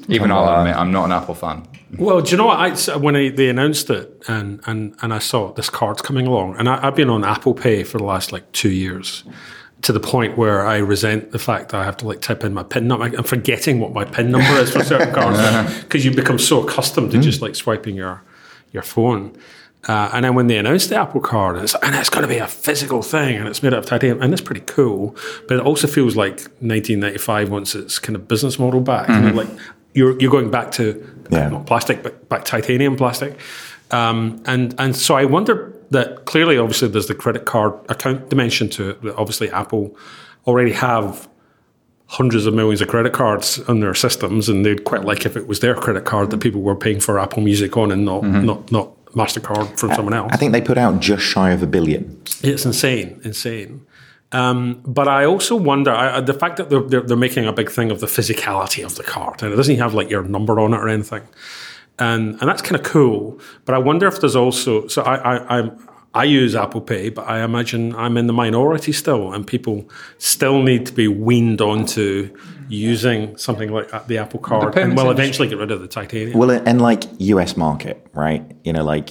Even 0.09 0.31
I'll 0.49 0.57
uh, 0.57 0.61
admit, 0.61 0.75
I'm 0.75 0.91
not 0.91 1.05
an 1.05 1.11
Apple 1.11 1.35
fan. 1.35 1.67
Well, 1.97 2.21
do 2.21 2.31
you 2.31 2.37
know 2.37 2.47
what? 2.47 2.89
I, 2.89 2.97
when 2.97 3.15
I, 3.15 3.29
they 3.29 3.49
announced 3.49 3.89
it 3.89 4.23
and, 4.27 4.61
and, 4.65 4.95
and 5.01 5.13
I 5.13 5.19
saw 5.19 5.51
this 5.53 5.69
card's 5.69 6.01
coming 6.01 6.27
along, 6.27 6.57
and 6.57 6.69
I, 6.69 6.87
I've 6.87 6.95
been 6.95 7.09
on 7.09 7.23
Apple 7.23 7.53
Pay 7.53 7.83
for 7.83 7.97
the 7.97 8.03
last 8.03 8.31
like 8.31 8.51
two 8.51 8.69
years 8.69 9.23
to 9.81 9.93
the 9.93 9.99
point 9.99 10.37
where 10.37 10.65
I 10.65 10.77
resent 10.77 11.31
the 11.31 11.39
fact 11.39 11.69
that 11.69 11.79
I 11.81 11.85
have 11.85 11.97
to 11.97 12.07
like 12.07 12.21
type 12.21 12.43
in 12.43 12.53
my 12.53 12.63
PIN 12.63 12.87
number. 12.87 13.05
I'm 13.05 13.23
forgetting 13.23 13.79
what 13.79 13.93
my 13.93 14.05
PIN 14.05 14.31
number 14.31 14.51
is 14.59 14.71
for 14.71 14.83
certain 14.83 15.13
cards 15.13 15.39
because 15.83 16.03
you 16.03 16.13
become 16.13 16.37
so 16.37 16.67
accustomed 16.67 17.11
to 17.11 17.17
hmm. 17.17 17.23
just 17.23 17.41
like 17.41 17.55
swiping 17.55 17.95
your 17.95 18.21
your 18.71 18.83
phone. 18.83 19.35
Uh, 19.87 20.09
and 20.13 20.25
then 20.25 20.35
when 20.35 20.47
they 20.47 20.57
announced 20.57 20.89
the 20.89 20.97
Apple 20.97 21.21
Card, 21.21 21.55
and 21.55 21.63
it's, 21.63 21.75
and 21.81 21.95
it's 21.95 22.09
going 22.09 22.21
to 22.21 22.27
be 22.27 22.37
a 22.37 22.47
physical 22.47 23.01
thing, 23.01 23.37
and 23.37 23.47
it's 23.47 23.63
made 23.63 23.73
out 23.73 23.79
of 23.79 23.85
titanium, 23.85 24.21
and 24.21 24.33
it's 24.33 24.41
pretty 24.41 24.61
cool. 24.61 25.15
But 25.47 25.57
it 25.57 25.61
also 25.61 25.87
feels 25.87 26.17
like 26.17 26.41
1995 26.59 27.49
once 27.49 27.75
it's 27.75 27.97
kind 27.97 28.17
of 28.17 28.27
business 28.27 28.59
model 28.59 28.81
back. 28.81 29.07
You 29.07 29.15
know, 29.15 29.27
mm-hmm. 29.29 29.37
like 29.37 29.49
you're 29.99 30.15
you're 30.21 30.31
going 30.31 30.49
back 30.51 30.71
to 30.79 30.85
Yeah. 31.29 31.49
not 31.49 31.65
plastic, 31.71 31.97
but 32.05 32.13
back 32.29 32.43
titanium 32.45 32.95
plastic. 32.95 33.31
Um, 33.91 34.41
and 34.45 34.73
and 34.77 34.95
so 34.95 35.15
I 35.15 35.25
wonder 35.25 35.55
that 35.91 36.25
clearly, 36.25 36.57
obviously, 36.57 36.87
there's 36.93 37.07
the 37.07 37.15
credit 37.23 37.45
card 37.45 37.73
account 37.89 38.29
dimension 38.29 38.69
to 38.69 38.81
it. 38.89 38.97
Obviously, 39.17 39.49
Apple 39.51 39.95
already 40.47 40.71
have 40.73 41.27
hundreds 42.07 42.45
of 42.47 42.53
millions 42.53 42.81
of 42.81 42.87
credit 42.87 43.13
cards 43.13 43.59
on 43.67 43.79
their 43.81 43.93
systems, 43.95 44.49
and 44.49 44.65
they'd 44.65 44.83
quite 44.83 45.03
like 45.05 45.25
if 45.25 45.35
it 45.37 45.47
was 45.47 45.59
their 45.59 45.75
credit 45.75 46.05
card 46.05 46.29
that 46.31 46.39
people 46.39 46.61
were 46.61 46.75
paying 46.75 46.99
for 46.99 47.19
Apple 47.19 47.41
Music 47.43 47.75
on, 47.77 47.91
and 47.91 48.05
not 48.05 48.23
not 48.23 48.71
not 48.71 48.87
Mastercard 49.13 49.67
from 49.79 49.89
someone 49.95 50.13
else. 50.13 50.31
I 50.33 50.37
think 50.37 50.51
they 50.51 50.61
put 50.61 50.77
out 50.77 50.99
just 50.99 51.23
shy 51.23 51.49
of 51.51 51.61
a 51.63 51.67
billion. 51.67 52.03
It's 52.43 52.65
insane, 52.65 53.19
insane. 53.23 53.81
Um, 54.31 54.81
but 54.85 55.07
I 55.07 55.25
also 55.25 55.55
wonder 55.55 55.91
I, 55.91 56.17
I- 56.17 56.21
the 56.21 56.33
fact 56.33 56.57
that 56.57 56.69
they're, 56.69 56.81
they're, 56.83 57.01
they're 57.01 57.17
making 57.17 57.45
a 57.47 57.53
big 57.53 57.69
thing 57.71 57.89
of 57.91 57.99
the 57.99 58.07
physicality 58.07 58.85
of 58.85 58.95
the 58.95 59.03
card, 59.03 59.41
and 59.41 59.51
it 59.51 59.55
doesn't 59.55 59.77
have 59.77 59.93
like 59.93 60.09
your 60.09 60.23
number 60.23 60.59
on 60.59 60.73
it 60.73 60.77
or 60.77 60.87
anything, 60.87 61.23
and 61.97 62.31
and 62.39 62.47
that's 62.49 62.61
kind 62.61 62.75
of 62.75 62.83
cool. 62.83 63.39
But 63.65 63.73
I 63.75 63.79
wonder 63.79 64.07
if 64.07 64.19
there's 64.21 64.35
also 64.35 64.87
so 64.87 65.01
I 65.01 65.15
I 65.37 65.57
I'm, 65.59 65.87
I 66.13 66.23
use 66.25 66.55
Apple 66.55 66.81
Pay, 66.81 67.09
but 67.09 67.27
I 67.27 67.43
imagine 67.43 67.95
I'm 67.95 68.17
in 68.17 68.27
the 68.27 68.33
minority 68.33 68.91
still, 68.91 69.33
and 69.33 69.45
people 69.45 69.87
still 70.17 70.61
need 70.63 70.85
to 70.87 70.93
be 70.93 71.07
weaned 71.07 71.61
onto 71.61 72.35
using 72.67 73.35
something 73.37 73.71
like 73.71 74.07
the 74.07 74.17
Apple 74.19 74.39
Card, 74.39 74.65
and 74.65 74.73
payments 74.75 75.01
will 75.03 75.09
eventually 75.11 75.47
get 75.47 75.57
rid 75.57 75.71
of 75.71 75.81
the 75.81 75.87
titanium. 75.87 76.37
Well, 76.37 76.51
and 76.51 76.79
like 76.81 77.03
US 77.19 77.57
market, 77.57 78.05
right? 78.13 78.43
You 78.63 78.73
know, 78.73 78.83
like 78.83 79.09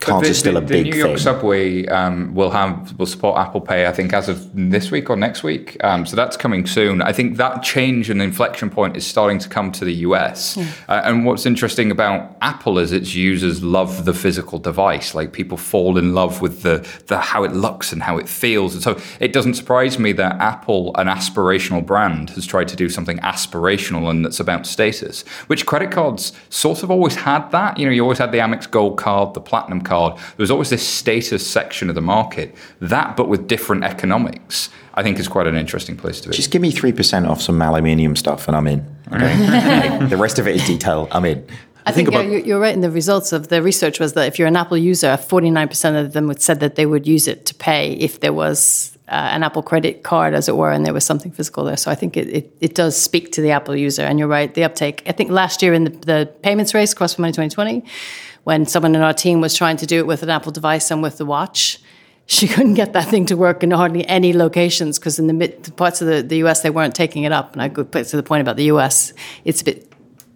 cards 0.00 0.24
the, 0.26 0.30
are 0.30 0.34
still 0.34 0.52
the- 0.54 0.58
a 0.58 0.62
the 0.62 0.66
big 0.66 0.86
New 0.86 0.98
York 0.98 1.10
thing. 1.10 1.18
subway 1.18 1.86
um, 1.86 2.34
will 2.34 2.50
have 2.50 2.98
will 2.98 3.06
support 3.06 3.38
Apple 3.38 3.60
Pay. 3.60 3.86
I 3.86 3.92
think 3.92 4.12
as 4.12 4.28
of 4.28 4.48
this 4.54 4.90
week 4.90 5.10
or 5.10 5.16
next 5.16 5.42
week. 5.42 5.76
Um, 5.84 6.06
so 6.06 6.16
that's 6.16 6.36
coming 6.36 6.66
soon. 6.66 7.02
I 7.02 7.12
think 7.12 7.36
that 7.36 7.62
change 7.62 8.10
and 8.10 8.20
inflection 8.22 8.70
point 8.70 8.96
is 8.96 9.06
starting 9.06 9.38
to 9.38 9.48
come 9.48 9.70
to 9.72 9.84
the 9.84 9.94
US. 10.06 10.56
Uh, 10.88 11.02
and 11.04 11.24
what's 11.26 11.46
interesting 11.46 11.90
about 11.90 12.36
Apple 12.40 12.78
is 12.78 12.92
its 12.92 13.14
users 13.14 13.62
love 13.62 14.04
the 14.06 14.14
physical 14.14 14.58
device. 14.58 15.14
Like 15.14 15.32
people 15.32 15.56
fall 15.58 15.98
in 15.98 16.14
love 16.14 16.40
with 16.40 16.62
the 16.62 16.86
the 17.08 17.18
how 17.18 17.44
it 17.44 17.52
looks 17.52 17.92
and 17.92 18.02
how 18.02 18.16
it 18.18 18.28
feels. 18.28 18.74
And 18.74 18.82
so 18.82 18.98
it 19.20 19.32
doesn't 19.32 19.54
surprise 19.54 19.98
me 19.98 20.12
that 20.12 20.36
Apple, 20.40 20.92
an 20.96 21.06
aspirational 21.08 21.84
brand, 21.84 22.30
has 22.30 22.46
tried 22.46 22.68
to 22.68 22.76
do 22.76 22.88
something 22.88 23.18
aspirational 23.18 24.08
and 24.08 24.24
that's 24.24 24.40
about 24.40 24.66
status. 24.66 25.22
Which 25.48 25.66
credit 25.66 25.90
cards 25.90 26.32
sort 26.48 26.82
of 26.82 26.90
always 26.90 27.16
had 27.16 27.50
that. 27.50 27.78
You 27.78 27.84
know, 27.86 27.92
you 27.92 28.02
always 28.02 28.18
had 28.18 28.32
the 28.32 28.38
Amex 28.38 28.70
Gold 28.70 28.96
card, 28.96 29.34
the 29.34 29.40
Platinum 29.40 29.80
card. 29.82 29.89
There 29.90 30.16
was 30.38 30.50
always 30.50 30.70
this 30.70 30.86
status 30.86 31.46
section 31.46 31.88
of 31.88 31.94
the 31.94 32.00
market. 32.00 32.54
That, 32.80 33.16
but 33.16 33.28
with 33.28 33.46
different 33.46 33.84
economics, 33.84 34.70
I 34.94 35.02
think 35.02 35.18
is 35.18 35.28
quite 35.28 35.46
an 35.46 35.56
interesting 35.56 35.96
place 35.96 36.20
to 36.22 36.28
be. 36.28 36.36
Just 36.36 36.50
give 36.50 36.62
me 36.62 36.70
three 36.70 36.92
percent 36.92 37.26
off 37.26 37.40
some 37.42 37.60
aluminium 37.60 38.16
stuff, 38.16 38.48
and 38.48 38.56
I'm 38.56 38.66
in. 38.66 38.84
Okay, 39.12 40.06
the 40.08 40.16
rest 40.16 40.38
of 40.38 40.46
it 40.46 40.56
is 40.56 40.66
detail. 40.66 41.08
I'm 41.10 41.24
in. 41.24 41.44
I 41.86 41.92
think 41.92 42.14
uh, 42.14 42.20
you- 42.20 42.42
you're 42.44 42.60
right 42.60 42.74
in 42.74 42.82
the 42.82 42.90
results 42.90 43.32
of 43.32 43.48
the 43.48 43.62
research 43.62 43.98
was 44.00 44.12
that 44.12 44.26
if 44.28 44.38
you're 44.38 44.46
an 44.48 44.56
Apple 44.56 44.76
user, 44.76 45.08
49% 45.08 45.98
of 46.00 46.12
them 46.12 46.26
would 46.28 46.40
said 46.42 46.60
that 46.60 46.74
they 46.74 46.84
would 46.86 47.06
use 47.06 47.26
it 47.26 47.46
to 47.46 47.54
pay 47.54 47.94
if 47.94 48.20
there 48.20 48.34
was 48.34 48.96
uh, 49.08 49.12
an 49.32 49.42
Apple 49.42 49.62
credit 49.62 50.02
card, 50.02 50.34
as 50.34 50.46
it 50.46 50.56
were, 50.56 50.70
and 50.70 50.84
there 50.84 50.92
was 50.92 51.04
something 51.04 51.32
physical 51.32 51.64
there. 51.64 51.78
So 51.78 51.90
I 51.90 51.94
think 51.94 52.16
it, 52.18 52.28
it, 52.28 52.56
it 52.60 52.74
does 52.74 53.00
speak 53.00 53.32
to 53.32 53.40
the 53.40 53.50
Apple 53.50 53.74
user. 53.74 54.02
And 54.02 54.18
you're 54.18 54.28
right, 54.28 54.52
the 54.54 54.62
uptake. 54.62 55.02
I 55.06 55.12
think 55.12 55.30
last 55.30 55.62
year 55.62 55.72
in 55.72 55.84
the, 55.84 55.90
the 55.90 56.32
payments 56.42 56.74
race, 56.74 56.92
Cross 56.94 57.14
for 57.14 57.22
Money 57.22 57.32
2020, 57.32 57.82
when 58.44 58.66
someone 58.66 58.94
in 58.94 59.02
our 59.02 59.14
team 59.14 59.40
was 59.40 59.54
trying 59.54 59.76
to 59.78 59.86
do 59.86 59.98
it 59.98 60.06
with 60.06 60.22
an 60.22 60.30
Apple 60.30 60.52
device 60.52 60.90
and 60.90 61.02
with 61.02 61.18
the 61.18 61.26
watch, 61.26 61.78
she 62.26 62.48
couldn't 62.54 62.74
get 62.74 62.92
that 62.92 63.08
thing 63.08 63.26
to 63.26 63.36
work 63.36 63.62
in 63.62 63.70
hardly 63.70 64.06
any 64.06 64.32
locations 64.32 64.98
because 64.98 65.18
in 65.18 65.26
the 65.26 65.32
mid 65.32 65.76
parts 65.76 66.00
of 66.00 66.08
the, 66.08 66.22
the 66.22 66.36
US, 66.44 66.60
they 66.62 66.70
weren't 66.70 66.94
taking 66.94 67.24
it 67.24 67.32
up. 67.32 67.52
And 67.52 67.62
I 67.62 67.68
go 67.68 67.84
back 67.84 68.06
to 68.06 68.16
the 68.16 68.22
point 68.22 68.40
about 68.40 68.56
the 68.56 68.64
US, 68.64 69.12
it's 69.44 69.60
a 69.60 69.64
bit 69.64 69.90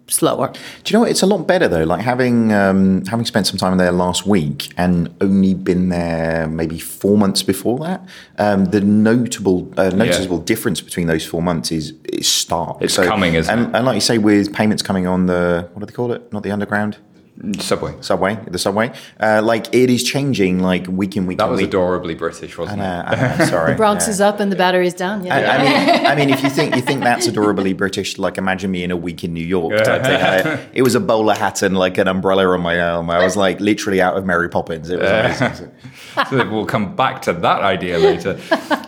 slower. 0.07 0.51
Do 0.83 0.91
you 0.91 0.93
know 0.93 1.01
what? 1.01 1.09
It's 1.09 1.21
a 1.21 1.25
lot 1.25 1.47
better 1.47 1.67
though. 1.67 1.83
Like 1.83 2.01
having 2.01 2.51
um, 2.53 3.05
having 3.05 3.25
spent 3.25 3.47
some 3.47 3.57
time 3.57 3.77
there 3.77 3.91
last 3.91 4.25
week 4.25 4.71
and 4.77 5.13
only 5.21 5.53
been 5.53 5.89
there 5.89 6.47
maybe 6.47 6.79
four 6.79 7.17
months 7.17 7.43
before 7.43 7.79
that. 7.79 8.07
Um, 8.37 8.65
the 8.65 8.81
notable 8.81 9.71
uh, 9.77 9.89
noticeable 9.89 10.39
difference 10.39 10.81
between 10.81 11.07
those 11.07 11.25
four 11.25 11.41
months 11.41 11.71
is 11.71 11.93
is 12.05 12.27
stark. 12.27 12.77
It's 12.81 12.97
coming, 12.97 13.35
isn't 13.35 13.51
and, 13.51 13.69
it? 13.69 13.75
And 13.75 13.85
like 13.85 13.95
you 13.95 14.01
say, 14.01 14.17
with 14.17 14.53
payments 14.53 14.83
coming 14.83 15.07
on 15.07 15.25
the 15.25 15.69
what 15.73 15.79
do 15.79 15.85
they 15.85 15.93
call 15.93 16.11
it? 16.11 16.31
Not 16.31 16.43
the 16.43 16.51
underground. 16.51 16.97
Subway. 17.59 17.93
Subway, 17.99 18.39
the 18.47 18.57
subway, 18.57 18.93
uh, 19.19 19.41
like 19.43 19.67
it 19.75 19.89
is 19.89 20.03
changing, 20.05 20.59
like 20.61 20.87
week 20.87 21.17
in 21.17 21.25
week. 21.25 21.37
That 21.37 21.49
was 21.49 21.59
week. 21.59 21.67
adorably 21.67 22.15
British, 22.15 22.57
wasn't 22.57 22.81
Uh, 22.81 23.03
it? 23.11 23.19
uh, 23.19 23.45
sorry, 23.47 23.71
The 23.73 23.77
Bronx 23.77 24.05
yeah. 24.07 24.11
is 24.11 24.21
up 24.21 24.39
and 24.39 24.49
the 24.49 24.55
battery's 24.55 24.93
down. 24.93 25.25
Yeah. 25.25 25.35
I, 25.35 25.41
I 25.57 25.57
mean, 25.63 26.05
I 26.07 26.15
mean, 26.15 26.29
if 26.29 26.41
you 26.41 26.49
think 26.49 26.75
you 26.77 26.81
think 26.81 27.01
that's 27.03 27.27
adorably 27.27 27.73
British, 27.73 28.17
like 28.17 28.37
imagine 28.37 28.71
me 28.71 28.85
in 28.85 28.91
a 28.91 28.95
week 28.95 29.25
in 29.25 29.33
New 29.33 29.43
York 29.45 29.83
type 29.83 30.03
thing. 30.03 30.21
I- 30.21 30.65
it 30.73 30.81
was 30.81 30.95
a 30.95 30.99
bowler 31.01 31.35
hat 31.35 31.61
and 31.61 31.77
like 31.77 31.97
an 31.97 32.07
umbrella 32.07 32.47
on 32.47 32.61
my 32.61 32.79
arm. 32.79 33.09
I 33.09 33.21
was 33.23 33.35
like 33.35 33.59
literally 33.59 34.01
out 34.01 34.15
of 34.17 34.25
Mary 34.25 34.47
Poppins. 34.47 34.89
It 34.89 34.99
was 34.99 35.09
amazing. 35.41 35.71
So 36.29 36.49
we'll 36.49 36.65
come 36.65 36.95
back 36.95 37.21
to 37.23 37.33
that 37.33 37.61
idea 37.61 37.97
later. 37.99 38.39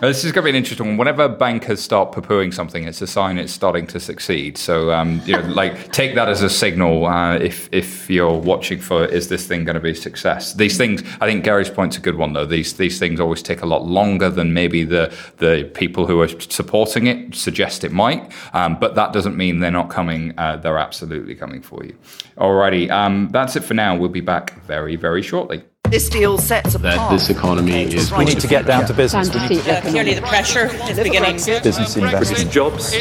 This 0.01 0.23
is 0.23 0.31
going 0.31 0.43
to 0.43 0.43
be 0.43 0.49
an 0.49 0.55
interesting 0.55 0.87
one. 0.87 0.97
Whenever 0.97 1.27
bankers 1.27 1.81
start 1.81 2.11
poo-pooing 2.11 2.53
something, 2.53 2.83
it's 2.83 3.01
a 3.01 3.07
sign 3.07 3.37
it's 3.37 3.53
starting 3.53 3.87
to 3.87 3.99
succeed. 3.99 4.57
So, 4.57 4.91
um, 4.91 5.21
you 5.25 5.33
know, 5.33 5.47
like 5.47 5.91
take 5.91 6.15
that 6.15 6.29
as 6.29 6.41
a 6.41 6.49
signal. 6.49 7.05
Uh, 7.05 7.35
if 7.35 7.69
if 7.71 8.09
you're 8.09 8.37
watching 8.37 8.79
for, 8.79 9.05
is 9.05 9.29
this 9.29 9.47
thing 9.47 9.63
going 9.63 9.75
to 9.75 9.81
be 9.81 9.91
a 9.91 9.95
success? 9.95 10.53
These 10.53 10.77
things, 10.77 11.03
I 11.21 11.27
think 11.27 11.43
Gary's 11.43 11.69
point's 11.69 11.97
a 11.97 12.01
good 12.01 12.15
one 12.15 12.33
though. 12.33 12.45
These 12.45 12.73
these 12.73 12.99
things 12.99 13.19
always 13.19 13.41
take 13.41 13.61
a 13.61 13.65
lot 13.65 13.85
longer 13.85 14.29
than 14.29 14.53
maybe 14.53 14.83
the 14.83 15.13
the 15.37 15.69
people 15.73 16.05
who 16.05 16.21
are 16.21 16.27
supporting 16.27 17.07
it 17.07 17.35
suggest 17.35 17.83
it 17.83 17.91
might. 17.91 18.31
Um, 18.53 18.79
but 18.79 18.95
that 18.95 19.13
doesn't 19.13 19.37
mean 19.37 19.59
they're 19.59 19.71
not 19.71 19.89
coming. 19.89 20.33
Uh, 20.37 20.57
they're 20.57 20.77
absolutely 20.77 21.35
coming 21.35 21.61
for 21.61 21.83
you. 21.83 21.95
Alrighty, 22.37 22.89
um, 22.91 23.29
that's 23.31 23.55
it 23.55 23.63
for 23.63 23.73
now. 23.73 23.95
We'll 23.95 24.09
be 24.09 24.21
back 24.21 24.61
very 24.63 24.95
very 24.95 25.21
shortly. 25.21 25.63
This 25.89 26.09
deal 26.09 26.37
sets 26.37 26.75
apart. 26.75 26.95
that 26.97 27.09
this 27.11 27.29
economy 27.29 27.83
is 27.83 28.11
We 28.11 28.25
need 28.25 28.41
to 28.41 28.47
get 28.47 28.65
down 28.65 28.85
to 28.87 28.93
business. 28.93 29.33
We 29.33 29.39
need 29.47 29.65
Uh, 29.69 29.79
clearly, 29.81 30.15
the 30.15 30.21
pressure 30.21 30.65
is 30.89 30.99
beginning. 30.99 31.35
business 31.37 31.95
investment. 31.95 32.51
jobs. 32.51 32.91
by 32.91 32.97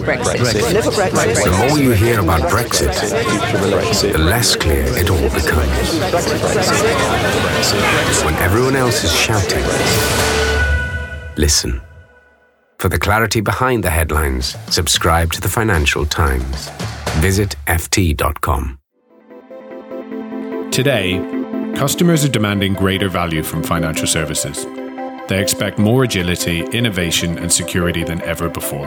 Brexit. 0.00 0.72
Live 0.74 0.86
a 0.86 0.90
Brexit. 0.90 1.44
The 1.44 1.50
more 1.68 1.78
you 1.78 1.92
hear 1.92 2.18
about 2.18 2.40
Brexit, 2.50 2.92
the 4.12 4.18
less 4.18 4.56
clear 4.56 4.84
it 4.96 5.10
all 5.10 5.30
becomes. 5.30 5.94
When 8.24 8.34
everyone 8.36 8.74
else 8.74 9.04
is 9.04 9.12
shouting, 9.14 9.62
listen. 11.36 11.80
For 12.80 12.88
the 12.88 12.98
clarity 12.98 13.40
behind 13.40 13.84
the 13.84 13.90
headlines, 13.90 14.56
subscribe 14.70 15.30
to 15.32 15.40
the 15.40 15.48
Financial 15.48 16.04
Times. 16.04 16.68
Visit 17.20 17.54
FT.com. 17.66 18.77
Today, 20.70 21.18
customers 21.74 22.24
are 22.24 22.28
demanding 22.28 22.74
greater 22.74 23.08
value 23.08 23.42
from 23.42 23.62
financial 23.62 24.06
services. 24.06 24.64
They 25.28 25.40
expect 25.42 25.78
more 25.78 26.04
agility, 26.04 26.60
innovation, 26.66 27.36
and 27.38 27.52
security 27.52 28.04
than 28.04 28.22
ever 28.22 28.48
before. 28.48 28.86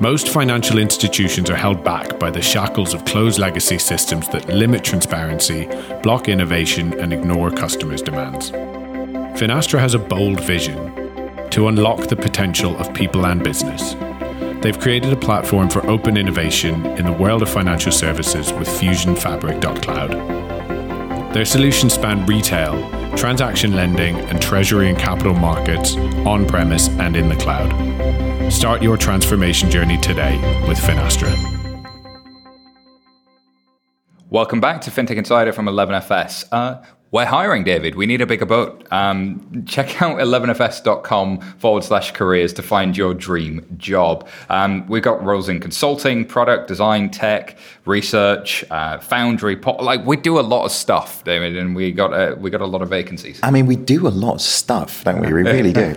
Most 0.00 0.28
financial 0.28 0.78
institutions 0.78 1.50
are 1.50 1.56
held 1.56 1.84
back 1.84 2.18
by 2.18 2.30
the 2.30 2.40
shackles 2.40 2.94
of 2.94 3.04
closed 3.04 3.38
legacy 3.38 3.78
systems 3.78 4.28
that 4.28 4.48
limit 4.48 4.84
transparency, 4.84 5.66
block 6.02 6.28
innovation, 6.28 6.98
and 6.98 7.12
ignore 7.12 7.50
customers' 7.50 8.02
demands. 8.02 8.50
Finastra 9.40 9.78
has 9.78 9.94
a 9.94 9.98
bold 9.98 10.40
vision 10.40 10.76
to 11.50 11.68
unlock 11.68 12.08
the 12.08 12.16
potential 12.16 12.76
of 12.78 12.92
people 12.94 13.26
and 13.26 13.42
business. 13.44 13.94
They've 14.62 14.78
created 14.78 15.12
a 15.12 15.16
platform 15.16 15.68
for 15.68 15.86
open 15.86 16.16
innovation 16.16 16.86
in 16.86 17.04
the 17.04 17.12
world 17.12 17.42
of 17.42 17.50
financial 17.50 17.92
services 17.92 18.52
with 18.54 18.68
FusionFabric.cloud. 18.68 20.55
Their 21.36 21.44
solutions 21.44 21.92
span 21.92 22.24
retail, 22.24 22.72
transaction 23.14 23.76
lending, 23.76 24.16
and 24.16 24.40
treasury 24.40 24.88
and 24.88 24.96
capital 24.98 25.34
markets 25.34 25.94
on 26.24 26.46
premise 26.46 26.88
and 26.88 27.14
in 27.14 27.28
the 27.28 27.36
cloud. 27.36 28.50
Start 28.50 28.80
your 28.80 28.96
transformation 28.96 29.70
journey 29.70 29.98
today 29.98 30.38
with 30.66 30.78
Finastra. 30.78 31.30
Welcome 34.30 34.62
back 34.62 34.80
to 34.80 34.90
FinTech 34.90 35.18
Insider 35.18 35.52
from 35.52 35.66
11FS. 35.66 36.46
Uh, 36.50 36.82
we're 37.12 37.24
hiring, 37.24 37.62
David. 37.62 37.94
We 37.94 38.04
need 38.04 38.20
a 38.20 38.26
bigger 38.26 38.46
boat. 38.46 38.84
Um, 38.90 39.64
check 39.64 40.02
out 40.02 40.18
11fs.com 40.18 41.40
forward 41.58 41.84
slash 41.84 42.10
careers 42.10 42.52
to 42.54 42.62
find 42.62 42.96
your 42.96 43.14
dream 43.14 43.64
job. 43.76 44.28
Um, 44.48 44.84
we've 44.88 45.04
got 45.04 45.24
roles 45.24 45.48
in 45.48 45.60
consulting, 45.60 46.24
product 46.24 46.66
design, 46.66 47.10
tech, 47.10 47.58
research, 47.84 48.64
uh, 48.72 48.98
foundry. 48.98 49.56
Po- 49.56 49.76
like 49.76 50.04
we 50.04 50.16
do 50.16 50.40
a 50.40 50.42
lot 50.42 50.64
of 50.64 50.72
stuff, 50.72 51.22
David, 51.22 51.56
and 51.56 51.76
we 51.76 51.92
got 51.92 52.12
a, 52.12 52.34
we 52.34 52.50
got 52.50 52.60
a 52.60 52.66
lot 52.66 52.82
of 52.82 52.88
vacancies. 52.88 53.38
I 53.40 53.52
mean, 53.52 53.66
we 53.66 53.76
do 53.76 54.08
a 54.08 54.10
lot 54.10 54.34
of 54.34 54.40
stuff, 54.40 55.04
don't 55.04 55.20
we? 55.20 55.28
We 55.28 55.32
really 55.44 55.72
do. 55.72 55.94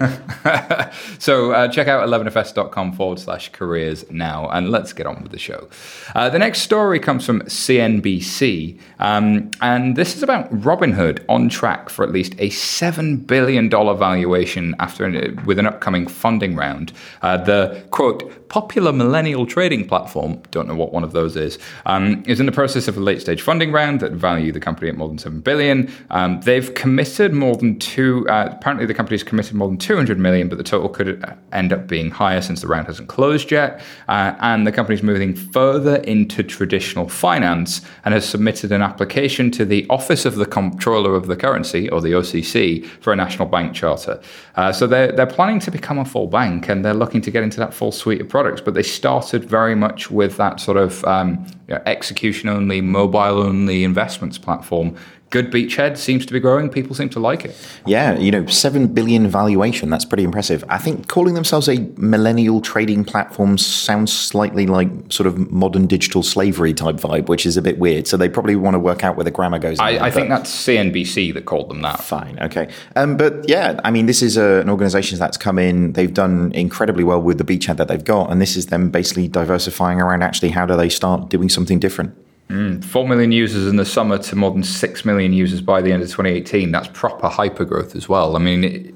so 1.17 1.53
uh, 1.53 1.67
check 1.69 1.87
out 1.87 2.07
11fs.com 2.07 2.93
forward 2.93 3.17
slash 3.17 3.51
careers 3.51 4.05
now, 4.11 4.47
and 4.49 4.69
let's 4.69 4.93
get 4.93 5.07
on 5.07 5.23
with 5.23 5.31
the 5.31 5.39
show. 5.39 5.69
Uh, 6.13 6.29
the 6.29 6.39
next 6.39 6.61
story 6.61 6.99
comes 6.99 7.25
from 7.25 7.41
CNBC, 7.41 8.79
um, 8.99 9.49
and 9.59 9.95
this 9.95 10.15
is 10.15 10.21
about 10.21 10.53
Robinhood 10.53 10.98
on 11.27 11.49
track 11.49 11.89
for 11.89 12.03
at 12.03 12.11
least 12.11 12.33
a 12.33 12.49
$7 12.49 13.25
billion 13.25 13.69
valuation 13.69 14.75
after 14.79 15.05
an, 15.05 15.43
with 15.45 15.59
an 15.59 15.65
upcoming 15.65 16.07
funding 16.07 16.55
round. 16.55 16.93
Uh, 17.21 17.37
the 17.37 17.83
quote, 17.91 18.38
popular 18.49 18.91
millennial 18.91 19.45
trading 19.45 19.87
platform, 19.87 20.41
don't 20.51 20.67
know 20.67 20.75
what 20.75 20.91
one 20.91 21.03
of 21.03 21.13
those 21.13 21.35
is, 21.35 21.59
um, 21.85 22.23
is 22.27 22.39
in 22.39 22.45
the 22.47 22.51
process 22.51 22.87
of 22.87 22.97
a 22.97 22.99
late 22.99 23.21
stage 23.21 23.41
funding 23.41 23.71
round 23.71 23.99
that 23.99 24.11
value 24.11 24.51
the 24.51 24.59
company 24.59 24.89
at 24.89 24.97
more 24.97 25.07
than 25.07 25.19
7 25.19 25.39
billion. 25.39 25.89
Um, 26.09 26.41
they've 26.41 26.73
committed 26.73 27.33
more 27.33 27.55
than 27.55 27.77
two, 27.77 28.27
uh, 28.27 28.49
apparently 28.51 28.87
the 28.87 28.93
company's 28.93 29.23
committed 29.23 29.53
more 29.53 29.67
than 29.67 29.77
200 29.77 30.19
million, 30.19 30.49
but 30.49 30.57
the 30.57 30.63
total 30.63 30.89
could 30.89 31.23
end 31.53 31.71
up 31.71 31.87
being 31.87 32.09
higher 32.09 32.41
since 32.41 32.61
the 32.61 32.67
round 32.67 32.87
hasn't 32.87 33.07
closed 33.07 33.51
yet. 33.51 33.81
Uh, 34.07 34.35
and 34.39 34.65
the 34.65 34.71
company's 34.71 35.03
moving 35.03 35.35
further 35.35 35.97
into 35.97 36.43
traditional 36.43 37.07
finance 37.07 37.81
and 38.03 38.13
has 38.13 38.27
submitted 38.27 38.71
an 38.71 38.81
application 38.81 39.51
to 39.51 39.63
the 39.63 39.85
Office 39.89 40.25
of 40.25 40.35
the 40.35 40.45
Comptroller 40.45 41.15
of 41.15 41.27
the 41.27 41.35
currency, 41.35 41.87
or 41.89 42.01
the 42.01 42.13
OCC, 42.13 42.85
for 42.85 43.13
a 43.13 43.15
national 43.15 43.47
bank 43.47 43.75
charter. 43.75 44.19
Uh, 44.55 44.71
so 44.71 44.87
they're, 44.87 45.11
they're 45.11 45.27
planning 45.27 45.59
to 45.59 45.69
become 45.69 45.99
a 45.99 46.05
full 46.05 46.27
bank 46.27 46.67
and 46.67 46.83
they're 46.83 46.93
looking 46.93 47.21
to 47.21 47.31
get 47.31 47.43
into 47.43 47.57
that 47.59 47.73
full 47.73 47.91
suite 47.91 48.21
of 48.21 48.27
products. 48.41 48.61
But 48.61 48.73
they 48.73 48.83
started 48.83 49.43
very 49.43 49.75
much 49.75 50.09
with 50.09 50.37
that 50.37 50.59
sort 50.59 50.77
of 50.77 51.03
um, 51.05 51.45
you 51.67 51.75
know, 51.75 51.81
execution 51.85 52.47
only, 52.47 52.79
mobile 52.81 53.41
only 53.41 53.83
investments 53.83 54.37
platform 54.37 54.95
good 55.29 55.51
beachhead 55.51 55.97
seems 55.97 56.25
to 56.25 56.33
be 56.33 56.39
growing. 56.39 56.69
People 56.69 56.95
seem 56.95 57.09
to 57.09 57.19
like 57.19 57.45
it. 57.45 57.55
Yeah, 57.85 58.17
you 58.17 58.31
know, 58.31 58.45
seven 58.47 58.87
billion 58.87 59.27
valuation. 59.27 59.89
That's 59.89 60.05
pretty 60.05 60.23
impressive. 60.23 60.63
I 60.69 60.77
think 60.77 61.07
calling 61.07 61.33
themselves 61.33 61.67
a 61.69 61.79
millennial 61.97 62.61
trading 62.61 63.05
platform 63.05 63.57
sounds 63.57 64.11
slightly 64.11 64.65
like 64.65 64.89
sort 65.09 65.27
of 65.27 65.51
modern 65.51 65.87
digital 65.87 66.23
slavery 66.23 66.73
type 66.73 66.95
vibe, 66.95 67.29
which 67.29 67.45
is 67.45 67.57
a 67.57 67.61
bit 67.61 67.77
weird. 67.79 68.07
So 68.07 68.17
they 68.17 68.29
probably 68.29 68.55
want 68.55 68.73
to 68.75 68.79
work 68.79 69.03
out 69.03 69.15
where 69.15 69.23
the 69.23 69.31
grammar 69.31 69.59
goes. 69.59 69.79
I, 69.79 70.07
I 70.07 70.11
think 70.11 70.29
that's 70.29 70.49
CNBC 70.49 71.33
that 71.33 71.45
called 71.45 71.69
them 71.69 71.81
that. 71.81 72.01
Fine, 72.01 72.39
okay. 72.41 72.69
Um, 72.95 73.17
but 73.17 73.47
yeah, 73.47 73.79
I 73.83 73.91
mean, 73.91 74.05
this 74.05 74.21
is 74.21 74.37
a, 74.37 74.61
an 74.61 74.69
organization 74.69 75.19
that's 75.19 75.37
come 75.37 75.59
in. 75.59 75.93
They've 75.93 76.13
done 76.13 76.51
incredibly 76.53 77.03
well 77.03 77.21
with 77.21 77.37
the 77.37 77.43
beachhead 77.43 77.77
that 77.77 77.87
they've 77.87 78.03
got, 78.03 78.31
and 78.31 78.41
this 78.41 78.55
is 78.55 78.67
them 78.67 78.89
basically 78.89 79.27
diversifying 79.27 80.01
around. 80.01 80.23
Actually, 80.23 80.49
how 80.49 80.65
do 80.65 80.75
they 80.75 80.89
start 80.89 81.29
doing 81.29 81.49
something 81.49 81.79
different? 81.79 82.15
Mm, 82.49 82.83
4 82.83 83.07
million 83.07 83.31
users 83.31 83.67
in 83.67 83.75
the 83.75 83.85
summer 83.85 84.17
to 84.17 84.35
more 84.35 84.49
than 84.49 84.63
6 84.63 85.05
million 85.05 85.33
users 85.33 85.61
by 85.61 85.81
the 85.81 85.91
end 85.91 86.01
of 86.01 86.09
2018. 86.09 86.71
That's 86.71 86.87
proper 86.93 87.27
hypergrowth 87.27 87.95
as 87.95 88.09
well. 88.09 88.35
I 88.35 88.39
mean, 88.39 88.63
it, 88.63 88.95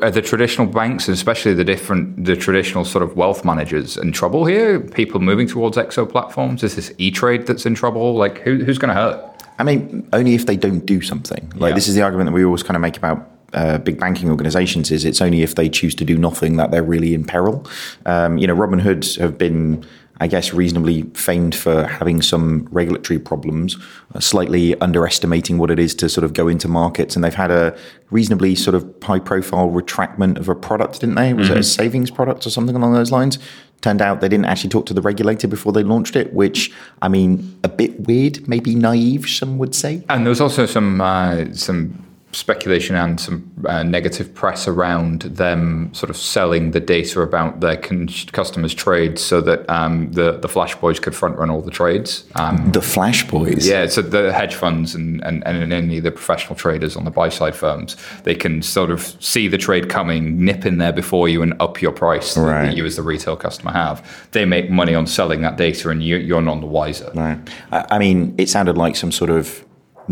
are 0.00 0.12
the 0.12 0.22
traditional 0.22 0.68
banks, 0.68 1.08
and 1.08 1.14
especially 1.14 1.54
the 1.54 1.64
different, 1.64 2.24
the 2.24 2.36
traditional 2.36 2.84
sort 2.84 3.02
of 3.02 3.16
wealth 3.16 3.44
managers, 3.44 3.96
in 3.96 4.12
trouble 4.12 4.44
here? 4.44 4.78
People 4.78 5.18
moving 5.20 5.48
towards 5.48 5.76
exo 5.76 6.08
platforms? 6.08 6.62
Is 6.62 6.76
this 6.76 6.92
E 6.98 7.10
Trade 7.10 7.48
that's 7.48 7.66
in 7.66 7.74
trouble? 7.74 8.14
Like, 8.14 8.38
who, 8.38 8.62
who's 8.62 8.78
going 8.78 8.94
to 8.94 9.00
hurt? 9.00 9.42
I 9.58 9.64
mean, 9.64 10.08
only 10.12 10.34
if 10.34 10.46
they 10.46 10.56
don't 10.56 10.86
do 10.86 11.00
something. 11.00 11.52
Like, 11.56 11.70
yeah. 11.70 11.74
this 11.74 11.88
is 11.88 11.96
the 11.96 12.02
argument 12.02 12.28
that 12.28 12.32
we 12.32 12.44
always 12.44 12.62
kind 12.62 12.76
of 12.76 12.80
make 12.80 12.96
about 12.96 13.28
uh, 13.54 13.78
big 13.78 13.98
banking 13.98 14.30
organizations 14.30 14.90
is 14.90 15.04
it's 15.04 15.20
only 15.20 15.42
if 15.42 15.56
they 15.56 15.68
choose 15.68 15.94
to 15.96 16.04
do 16.04 16.16
nothing 16.16 16.56
that 16.56 16.70
they're 16.70 16.82
really 16.82 17.12
in 17.12 17.24
peril. 17.24 17.66
Um, 18.06 18.38
you 18.38 18.46
know, 18.46 18.56
Robinhood 18.56 19.18
have 19.18 19.36
been 19.36 19.84
I 20.22 20.28
guess, 20.28 20.54
reasonably 20.54 21.02
famed 21.14 21.52
for 21.52 21.84
having 21.84 22.22
some 22.22 22.68
regulatory 22.70 23.18
problems, 23.18 23.76
uh, 24.14 24.20
slightly 24.20 24.80
underestimating 24.80 25.58
what 25.58 25.68
it 25.68 25.80
is 25.80 25.96
to 25.96 26.08
sort 26.08 26.22
of 26.22 26.32
go 26.32 26.46
into 26.46 26.68
markets. 26.68 27.16
And 27.16 27.24
they've 27.24 27.34
had 27.34 27.50
a 27.50 27.76
reasonably 28.10 28.54
sort 28.54 28.76
of 28.76 28.88
high 29.02 29.18
profile 29.18 29.68
retractment 29.68 30.38
of 30.38 30.48
a 30.48 30.54
product, 30.54 31.00
didn't 31.00 31.16
they? 31.16 31.34
Was 31.34 31.46
mm-hmm. 31.48 31.54
it 31.54 31.56
a 31.56 31.60
mm-hmm. 31.62 31.82
savings 31.82 32.12
product 32.12 32.46
or 32.46 32.50
something 32.50 32.76
along 32.76 32.92
those 32.92 33.10
lines? 33.10 33.40
Turned 33.80 34.00
out 34.00 34.20
they 34.20 34.28
didn't 34.28 34.44
actually 34.44 34.70
talk 34.70 34.86
to 34.86 34.94
the 34.94 35.02
regulator 35.02 35.48
before 35.48 35.72
they 35.72 35.82
launched 35.82 36.14
it, 36.14 36.32
which, 36.32 36.72
I 37.02 37.08
mean, 37.08 37.58
a 37.64 37.68
bit 37.68 38.06
weird, 38.06 38.46
maybe 38.46 38.76
naive, 38.76 39.28
some 39.28 39.58
would 39.58 39.74
say. 39.74 40.04
And 40.08 40.24
there 40.24 40.30
was 40.30 40.40
also 40.40 40.66
some 40.66 41.00
uh, 41.00 41.46
some 41.52 41.98
speculation 42.32 42.96
and 42.96 43.20
some 43.20 43.50
uh, 43.66 43.82
negative 43.82 44.34
press 44.34 44.66
around 44.66 45.22
them 45.22 45.92
sort 45.92 46.08
of 46.08 46.16
selling 46.16 46.70
the 46.70 46.80
data 46.80 47.20
about 47.20 47.60
their 47.60 47.76
con- 47.76 48.08
customers' 48.32 48.74
trades 48.74 49.22
so 49.22 49.40
that 49.42 49.68
um, 49.68 50.10
the 50.12 50.38
the 50.38 50.48
Flash 50.48 50.74
Boys 50.76 50.98
could 50.98 51.14
front 51.14 51.36
run 51.36 51.50
all 51.50 51.60
the 51.60 51.70
trades. 51.70 52.24
Um, 52.36 52.72
the 52.72 52.80
Flash 52.80 53.28
Boys, 53.28 53.68
yeah. 53.68 53.86
So 53.86 54.00
the 54.02 54.32
hedge 54.32 54.54
funds 54.54 54.94
and, 54.94 55.22
and, 55.24 55.44
and 55.44 55.72
any 55.72 55.98
of 55.98 56.04
the 56.04 56.10
professional 56.10 56.54
traders 56.54 56.96
on 56.96 57.04
the 57.04 57.10
buy 57.10 57.28
side 57.28 57.54
firms, 57.54 57.96
they 58.24 58.34
can 58.34 58.62
sort 58.62 58.90
of 58.90 59.02
see 59.22 59.46
the 59.46 59.58
trade 59.58 59.90
coming, 59.90 60.42
nip 60.42 60.64
in 60.64 60.78
there 60.78 60.92
before 60.92 61.28
you, 61.28 61.42
and 61.42 61.54
up 61.60 61.82
your 61.82 61.92
price 61.92 62.36
right. 62.36 62.66
that 62.66 62.76
you 62.76 62.84
as 62.86 62.96
the 62.96 63.02
retail 63.02 63.36
customer 63.36 63.72
have. 63.72 64.28
They 64.32 64.46
make 64.46 64.70
money 64.70 64.94
on 64.94 65.06
selling 65.06 65.42
that 65.42 65.56
data, 65.58 65.90
and 65.90 66.02
you, 66.02 66.16
you're 66.16 66.42
none 66.42 66.60
the 66.60 66.66
wiser. 66.66 67.10
Right. 67.14 67.38
I 67.70 67.98
mean, 67.98 68.34
it 68.38 68.48
sounded 68.48 68.78
like 68.78 68.96
some 68.96 69.12
sort 69.12 69.30
of 69.30 69.64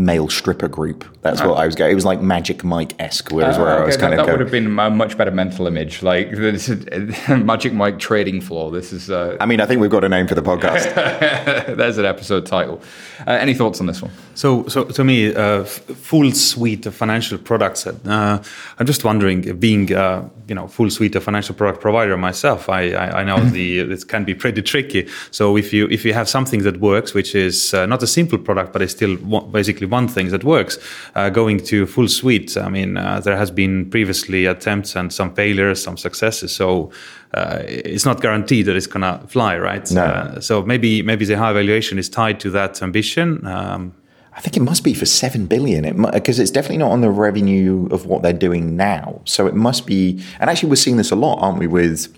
male 0.05 0.29
stripper 0.29 0.67
group. 0.67 1.05
That's 1.21 1.41
what 1.41 1.57
I 1.57 1.65
was 1.65 1.75
going. 1.75 1.91
It 1.91 1.95
was 1.95 2.05
like 2.05 2.21
Magic 2.21 2.63
Mike 2.63 2.93
esque, 2.99 3.31
whereas 3.31 3.57
uh, 3.57 3.61
where 3.61 3.73
okay, 3.73 3.83
I 3.83 3.85
was 3.85 3.97
kind 3.97 4.13
that, 4.13 4.19
of. 4.19 4.25
That 4.25 4.31
would 4.33 4.41
have 4.41 4.51
been 4.51 4.79
a 4.79 4.89
much 4.89 5.17
better 5.17 5.31
mental 5.31 5.67
image. 5.67 6.01
Like 6.01 6.31
this 6.31 6.69
is 6.69 7.27
Magic 7.29 7.73
Mike 7.73 7.99
trading 7.99 8.41
floor. 8.41 8.71
This 8.71 8.91
is. 8.91 9.09
Uh, 9.09 9.37
I 9.39 9.45
mean, 9.45 9.61
I 9.61 9.65
think 9.65 9.81
we've 9.81 9.91
got 9.91 10.03
a 10.03 10.09
name 10.09 10.27
for 10.27 10.35
the 10.35 10.41
podcast. 10.41 10.93
There's 11.77 11.97
an 11.97 12.05
episode 12.05 12.45
title. 12.45 12.81
Uh, 13.27 13.31
any 13.31 13.53
thoughts 13.53 13.79
on 13.79 13.85
this 13.85 14.01
one? 14.01 14.11
So, 14.41 14.67
so 14.67 14.85
to 14.85 15.03
me, 15.03 15.35
uh, 15.35 15.63
full 15.65 16.31
suite 16.31 16.87
of 16.87 16.95
financial 16.95 17.37
products. 17.37 17.85
Uh, 17.85 18.41
I'm 18.79 18.87
just 18.87 19.03
wondering, 19.03 19.55
being 19.59 19.93
uh, 19.93 20.27
you 20.47 20.55
know 20.55 20.67
full 20.67 20.89
suite 20.89 21.15
of 21.15 21.23
financial 21.23 21.53
product 21.53 21.79
provider 21.79 22.17
myself, 22.17 22.67
I 22.67 22.81
I, 22.93 23.21
I 23.21 23.23
know 23.23 23.37
the 23.57 23.81
it 23.81 24.07
can 24.07 24.23
be 24.23 24.33
pretty 24.33 24.63
tricky. 24.63 25.07
So 25.29 25.57
if 25.57 25.71
you 25.73 25.87
if 25.91 26.03
you 26.05 26.13
have 26.15 26.27
something 26.27 26.63
that 26.63 26.79
works, 26.79 27.13
which 27.13 27.35
is 27.35 27.71
not 27.73 28.01
a 28.01 28.07
simple 28.07 28.39
product, 28.39 28.73
but 28.73 28.81
is 28.81 28.91
still 28.91 29.15
basically 29.51 29.85
one 29.85 30.07
thing 30.07 30.29
that 30.31 30.43
works. 30.43 30.79
Uh, 31.13 31.29
going 31.29 31.63
to 31.65 31.85
full 31.85 32.07
suite, 32.07 32.57
I 32.57 32.69
mean, 32.69 32.97
uh, 32.97 33.19
there 33.19 33.37
has 33.37 33.51
been 33.51 33.91
previously 33.91 34.47
attempts 34.47 34.95
and 34.95 35.13
some 35.13 35.35
failures, 35.35 35.83
some 35.83 35.97
successes. 35.97 36.51
So 36.51 36.91
uh, 37.35 37.59
it's 37.67 38.05
not 38.05 38.21
guaranteed 38.21 38.65
that 38.65 38.75
it's 38.75 38.87
gonna 38.87 39.21
fly, 39.27 39.59
right? 39.59 39.91
No. 39.91 40.01
Uh, 40.03 40.39
so 40.39 40.63
maybe 40.63 41.03
maybe 41.03 41.25
the 41.25 41.37
high 41.37 41.53
valuation 41.53 41.99
is 41.99 42.09
tied 42.09 42.39
to 42.39 42.49
that 42.49 42.81
ambition. 42.81 43.45
Um, 43.45 43.93
I 44.33 44.39
think 44.39 44.55
it 44.55 44.61
must 44.61 44.83
be 44.83 44.93
for 44.93 45.05
seven 45.05 45.45
billion. 45.45 45.83
because 46.11 46.39
it, 46.39 46.43
it's 46.43 46.51
definitely 46.51 46.77
not 46.77 46.91
on 46.91 47.01
the 47.01 47.09
revenue 47.09 47.87
of 47.91 48.05
what 48.05 48.21
they're 48.21 48.33
doing 48.33 48.75
now. 48.75 49.21
So 49.25 49.47
it 49.47 49.55
must 49.55 49.85
be. 49.85 50.23
And 50.39 50.49
actually, 50.49 50.69
we're 50.69 50.75
seeing 50.75 50.97
this 50.97 51.11
a 51.11 51.15
lot, 51.15 51.39
aren't 51.41 51.59
we? 51.59 51.67
With 51.67 52.17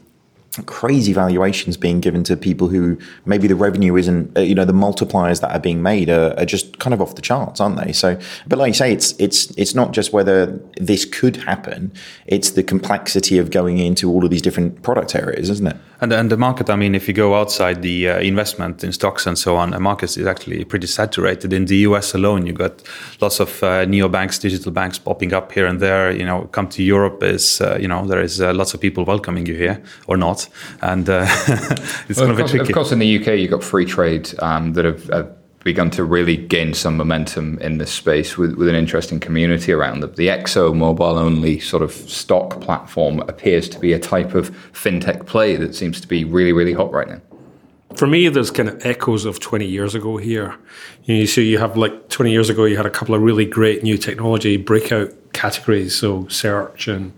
crazy 0.66 1.14
valuations 1.14 1.78
being 1.78 2.00
given 2.00 2.24
to 2.24 2.38
people 2.38 2.68
who 2.68 2.98
maybe 3.26 3.48
the 3.48 3.56
revenue 3.56 3.96
isn't 3.96 4.38
uh, 4.38 4.42
you 4.42 4.54
know 4.54 4.66
the 4.66 4.74
multipliers 4.74 5.42
that 5.42 5.52
are 5.52 5.60
being 5.60 5.82
made 5.82 6.10
are, 6.10 6.34
are, 6.38 6.46
just 6.46 6.78
kind 6.80 6.94
of 6.94 7.02
off 7.02 7.16
the 7.16 7.22
charts 7.22 7.60
aren't 7.60 7.84
they? 7.84 7.92
So 7.92 8.20
but 8.48 8.60
like 8.60 8.70
you 8.70 8.74
say 8.76 8.94
it's 8.94 9.14
it's 9.20 9.50
it's 9.58 9.74
not 9.74 9.94
just 9.94 10.14
whether 10.14 10.46
this 10.78 11.06
could 11.06 11.38
happen 11.38 11.92
it's 12.28 12.52
the 12.52 12.64
complexity 12.64 13.40
of 13.40 13.50
going 13.50 13.80
into 13.80 14.10
all 14.12 14.24
of 14.24 14.30
these 14.30 14.42
different 14.42 14.84
product 14.84 15.16
areas 15.16 15.50
isn't 15.50 15.68
it? 15.68 15.78
And, 16.02 16.14
and 16.14 16.30
the 16.30 16.38
market 16.38 16.70
i 16.70 16.76
mean 16.76 16.94
if 16.96 17.08
you 17.08 17.14
go 17.14 17.34
outside 17.34 17.82
the 17.82 18.10
uh, 18.10 18.20
investment 18.20 18.84
in 18.84 18.92
stocks 18.92 19.26
and 19.26 19.38
so 19.38 19.56
on 19.56 19.72
the 19.72 19.80
market 19.80 20.16
is 20.18 20.28
actually 20.28 20.64
pretty 20.66 20.88
saturated. 20.88 21.52
In 21.52 21.66
the 21.66 21.78
us 21.78 22.14
alone 22.14 22.46
you 22.46 22.54
got 22.54 22.84
lots 23.22 23.40
of 23.40 23.64
uh, 23.64 23.86
neo 23.86 24.08
banks 24.08 24.38
digital 24.38 24.72
banks 24.72 25.00
popping 25.00 25.34
up 25.34 25.52
here 25.52 25.66
and 25.66 25.80
there. 25.80 26.12
You 26.12 26.26
know 26.26 26.44
come 26.52 26.68
to 26.70 26.84
europe 26.84 27.24
is 27.24 27.60
uh, 27.62 27.78
you 27.82 27.88
know 27.88 28.06
there 28.06 28.22
is 28.22 28.40
uh, 28.40 28.54
lots 28.54 28.74
of 28.76 28.82
people 28.82 29.04
welcoming 29.06 29.48
you 29.48 29.56
here 29.56 29.82
or 30.08 30.18
not 30.18 30.43
lot, 30.48 30.92
and 30.92 31.10
uh, 31.10 31.26
it's 32.10 32.20
Well, 32.20 32.28
going 32.28 32.32
of, 32.32 32.38
to 32.38 32.38
be 32.38 32.38
course, 32.38 32.52
tricky. 32.52 32.70
of 32.72 32.74
course, 32.76 32.92
in 32.92 33.00
the 33.00 33.18
UK, 33.20 33.40
you've 33.40 33.52
got 33.52 33.62
Freetrade 33.62 34.42
um, 34.42 34.74
that 34.74 34.86
have, 34.86 35.04
have 35.10 35.36
begun 35.64 35.90
to 35.90 36.04
really 36.04 36.36
gain 36.36 36.74
some 36.74 36.98
momentum 36.98 37.58
in 37.60 37.78
this 37.78 37.92
space 37.92 38.38
with, 38.38 38.56
with 38.56 38.68
an 38.68 38.76
interesting 38.76 39.20
community 39.20 39.72
around 39.72 40.02
them. 40.02 40.14
The 40.16 40.28
Exo 40.28 40.76
mobile 40.76 41.18
only 41.18 41.60
sort 41.60 41.82
of 41.82 41.92
stock 41.94 42.60
platform 42.60 43.20
appears 43.22 43.70
to 43.70 43.80
be 43.80 43.94
a 43.94 44.00
type 44.00 44.36
of 44.36 44.52
fintech 44.74 45.26
play 45.26 45.56
that 45.56 45.74
seems 45.74 46.02
to 46.02 46.08
be 46.08 46.26
really, 46.26 46.52
really 46.52 46.74
hot 46.74 46.92
right 46.92 47.08
now. 47.08 47.22
For 47.96 48.08
me, 48.08 48.28
there's 48.28 48.50
kind 48.52 48.68
of 48.70 48.86
echoes 48.86 49.24
of 49.24 49.40
20 49.40 49.66
years 49.66 49.94
ago 49.96 50.18
here. 50.18 50.56
You 51.06 51.20
know, 51.20 51.26
so 51.26 51.42
you 51.42 51.60
have 51.60 51.78
like 51.78 52.10
20 52.10 52.32
years 52.32 52.50
ago, 52.50 52.66
you 52.66 52.76
had 52.76 52.88
a 52.88 52.90
couple 52.90 53.14
of 53.16 53.22
really 53.22 53.46
great 53.46 53.84
new 53.84 53.98
technology 53.98 54.58
breakout 54.58 55.12
categories, 55.34 55.96
so 55.96 56.28
search 56.28 56.88
and 56.88 57.14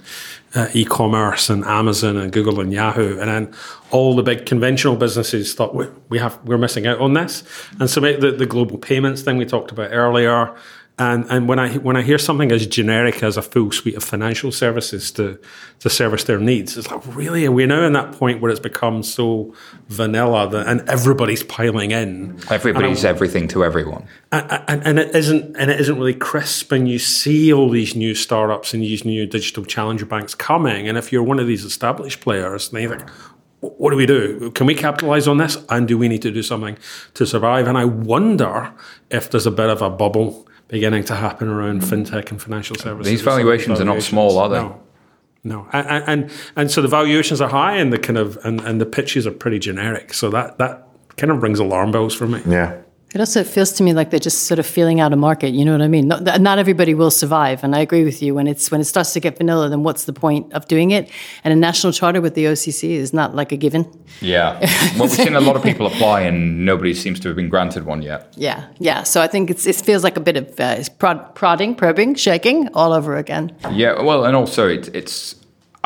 uh, 0.55 0.69
e-commerce 0.73 1.49
and 1.49 1.63
Amazon 1.65 2.17
and 2.17 2.31
Google 2.31 2.59
and 2.59 2.71
Yahoo, 2.71 3.19
and 3.19 3.29
then 3.29 3.53
all 3.91 4.15
the 4.15 4.23
big 4.23 4.45
conventional 4.45 4.95
businesses 4.95 5.53
thought 5.53 5.75
we, 5.75 5.87
we 6.09 6.17
have 6.19 6.39
we're 6.45 6.57
missing 6.57 6.87
out 6.87 6.99
on 6.99 7.13
this, 7.13 7.43
and 7.79 7.89
so 7.89 7.99
the, 7.99 8.31
the 8.31 8.45
global 8.45 8.77
payments 8.77 9.21
thing 9.21 9.37
we 9.37 9.45
talked 9.45 9.71
about 9.71 9.91
earlier. 9.91 10.55
And 10.97 11.25
and 11.29 11.49
when 11.49 11.59
I 11.59 11.75
when 11.75 11.97
I 11.97 12.01
hear 12.01 12.17
something 12.17 12.53
as 12.53 12.65
generic 12.67 13.21
as 13.21 13.35
a 13.35 13.41
full 13.41 13.71
suite 13.71 13.95
of 13.95 14.03
financial 14.03 14.51
services 14.51 15.11
to 15.11 15.37
to 15.79 15.89
service 15.89 16.23
their 16.23 16.39
needs, 16.39 16.77
it's 16.77 16.89
like 16.89 17.01
really 17.15 17.45
are 17.45 17.51
we 17.51 17.65
now 17.65 17.85
in 17.85 17.91
that 17.93 18.13
point 18.13 18.39
where 18.39 18.49
it's 18.49 18.61
become 18.61 19.03
so 19.03 19.53
vanilla 19.89 20.49
that 20.49 20.67
and 20.67 20.87
everybody's 20.89 21.43
piling 21.43 21.91
in. 21.91 22.39
Everybody's 22.49 23.03
everything 23.03 23.49
to 23.49 23.65
everyone. 23.65 24.07
and, 24.31 24.63
and, 24.67 24.87
and 24.87 24.99
it 24.99 25.15
isn't 25.15 25.55
and 25.57 25.69
it 25.69 25.79
isn't 25.81 25.97
really 25.97 26.13
crisp 26.13 26.71
and 26.71 26.87
you 26.87 26.99
see 26.99 27.51
all 27.51 27.69
these 27.69 27.95
new 27.95 28.15
startups 28.15 28.73
and 28.73 28.83
these 28.83 29.03
new 29.05 29.25
digital 29.25 29.65
challenger 29.65 30.05
banks 30.05 30.33
coming 30.33 30.87
and 30.87 30.97
if 30.97 31.11
you're 31.11 31.23
one 31.23 31.39
of 31.39 31.47
these 31.47 31.63
established 31.63 32.21
players 32.21 32.69
then 32.69 32.81
you 32.81 32.89
think 32.89 33.09
what 33.59 33.91
do 33.91 33.97
we 33.97 34.05
do 34.05 34.51
can 34.51 34.65
we 34.65 34.75
capitalize 34.75 35.27
on 35.27 35.37
this 35.37 35.57
and 35.69 35.87
do 35.87 35.97
we 35.97 36.07
need 36.07 36.21
to 36.21 36.31
do 36.31 36.43
something 36.43 36.77
to 37.13 37.25
survive 37.25 37.67
and 37.67 37.77
i 37.77 37.85
wonder 37.85 38.73
if 39.09 39.29
there's 39.29 39.45
a 39.45 39.51
bit 39.51 39.69
of 39.69 39.81
a 39.81 39.89
bubble 39.89 40.47
beginning 40.67 41.03
to 41.05 41.15
happen 41.15 41.47
around 41.47 41.81
mm-hmm. 41.81 41.93
fintech 41.93 42.31
and 42.31 42.41
financial 42.41 42.75
services. 42.75 43.09
These 43.09 43.21
valuations 43.21 43.79
are 43.79 43.85
not 43.85 44.01
small, 44.01 44.37
are 44.37 44.49
they? 44.49 44.59
no. 44.59 44.81
No. 45.43 45.67
And, 45.71 46.03
and 46.07 46.31
and 46.55 46.71
so 46.71 46.81
the 46.81 46.87
valuations 46.87 47.39
are 47.39 47.47
high 47.47 47.77
and 47.77 47.93
the 47.93 47.99
kind 47.99 48.17
of 48.17 48.37
and, 48.43 48.59
and 48.61 48.81
the 48.81 48.85
pitches 48.85 49.27
are 49.27 49.31
pretty 49.31 49.59
generic. 49.59 50.11
So 50.13 50.31
that 50.31 50.57
that 50.57 50.87
kind 51.17 51.31
of 51.31 51.43
rings 51.43 51.59
alarm 51.59 51.91
bells 51.91 52.15
for 52.15 52.25
me. 52.25 52.41
Yeah. 52.47 52.81
It 53.15 53.21
also 53.21 53.45
feels 53.45 53.71
to 53.73 53.83
me 53.83 53.93
like 53.93 54.09
they're 54.09 54.19
just 54.19 54.43
sort 54.43 54.59
of 54.59 54.65
feeling 54.65 54.99
out 54.99 55.13
a 55.13 55.15
market. 55.15 55.53
You 55.53 55.63
know 55.63 55.71
what 55.71 55.81
I 55.81 55.87
mean? 55.87 56.09
Not, 56.09 56.41
not 56.41 56.59
everybody 56.59 56.93
will 56.93 57.09
survive, 57.09 57.63
and 57.63 57.73
I 57.73 57.79
agree 57.79 58.03
with 58.03 58.21
you. 58.21 58.35
When 58.35 58.45
it's 58.45 58.69
when 58.69 58.81
it 58.81 58.83
starts 58.83 59.13
to 59.13 59.21
get 59.21 59.37
vanilla, 59.37 59.69
then 59.69 59.83
what's 59.83 60.03
the 60.03 60.11
point 60.11 60.51
of 60.51 60.67
doing 60.67 60.91
it? 60.91 61.09
And 61.45 61.53
a 61.53 61.55
national 61.55 61.93
charter 61.93 62.19
with 62.19 62.35
the 62.35 62.43
OCC 62.43 62.89
is 62.89 63.13
not 63.13 63.33
like 63.33 63.53
a 63.53 63.57
given. 63.57 63.85
Yeah. 64.19 64.59
Well, 64.95 65.07
we've 65.07 65.11
seen 65.11 65.35
a 65.35 65.41
lot 65.41 65.55
of 65.55 65.63
people 65.63 65.87
apply, 65.87 66.21
and 66.21 66.65
nobody 66.65 66.93
seems 66.93 67.19
to 67.21 67.27
have 67.29 67.35
been 67.35 67.49
granted 67.49 67.85
one 67.85 68.01
yet. 68.01 68.33
Yeah, 68.37 68.67
yeah. 68.79 69.03
So 69.03 69.21
I 69.21 69.27
think 69.27 69.49
it's, 69.49 69.65
it 69.65 69.75
feels 69.75 70.03
like 70.03 70.15
a 70.15 70.21
bit 70.21 70.37
of 70.37 70.59
uh, 70.59 70.81
prod, 70.99 71.35
prodding, 71.35 71.75
probing, 71.75 72.15
shaking 72.15 72.69
all 72.73 72.93
over 72.93 73.17
again. 73.17 73.55
Yeah, 73.71 74.01
well, 74.01 74.25
and 74.25 74.35
also 74.35 74.67
it, 74.67 74.93
it's 74.95 75.35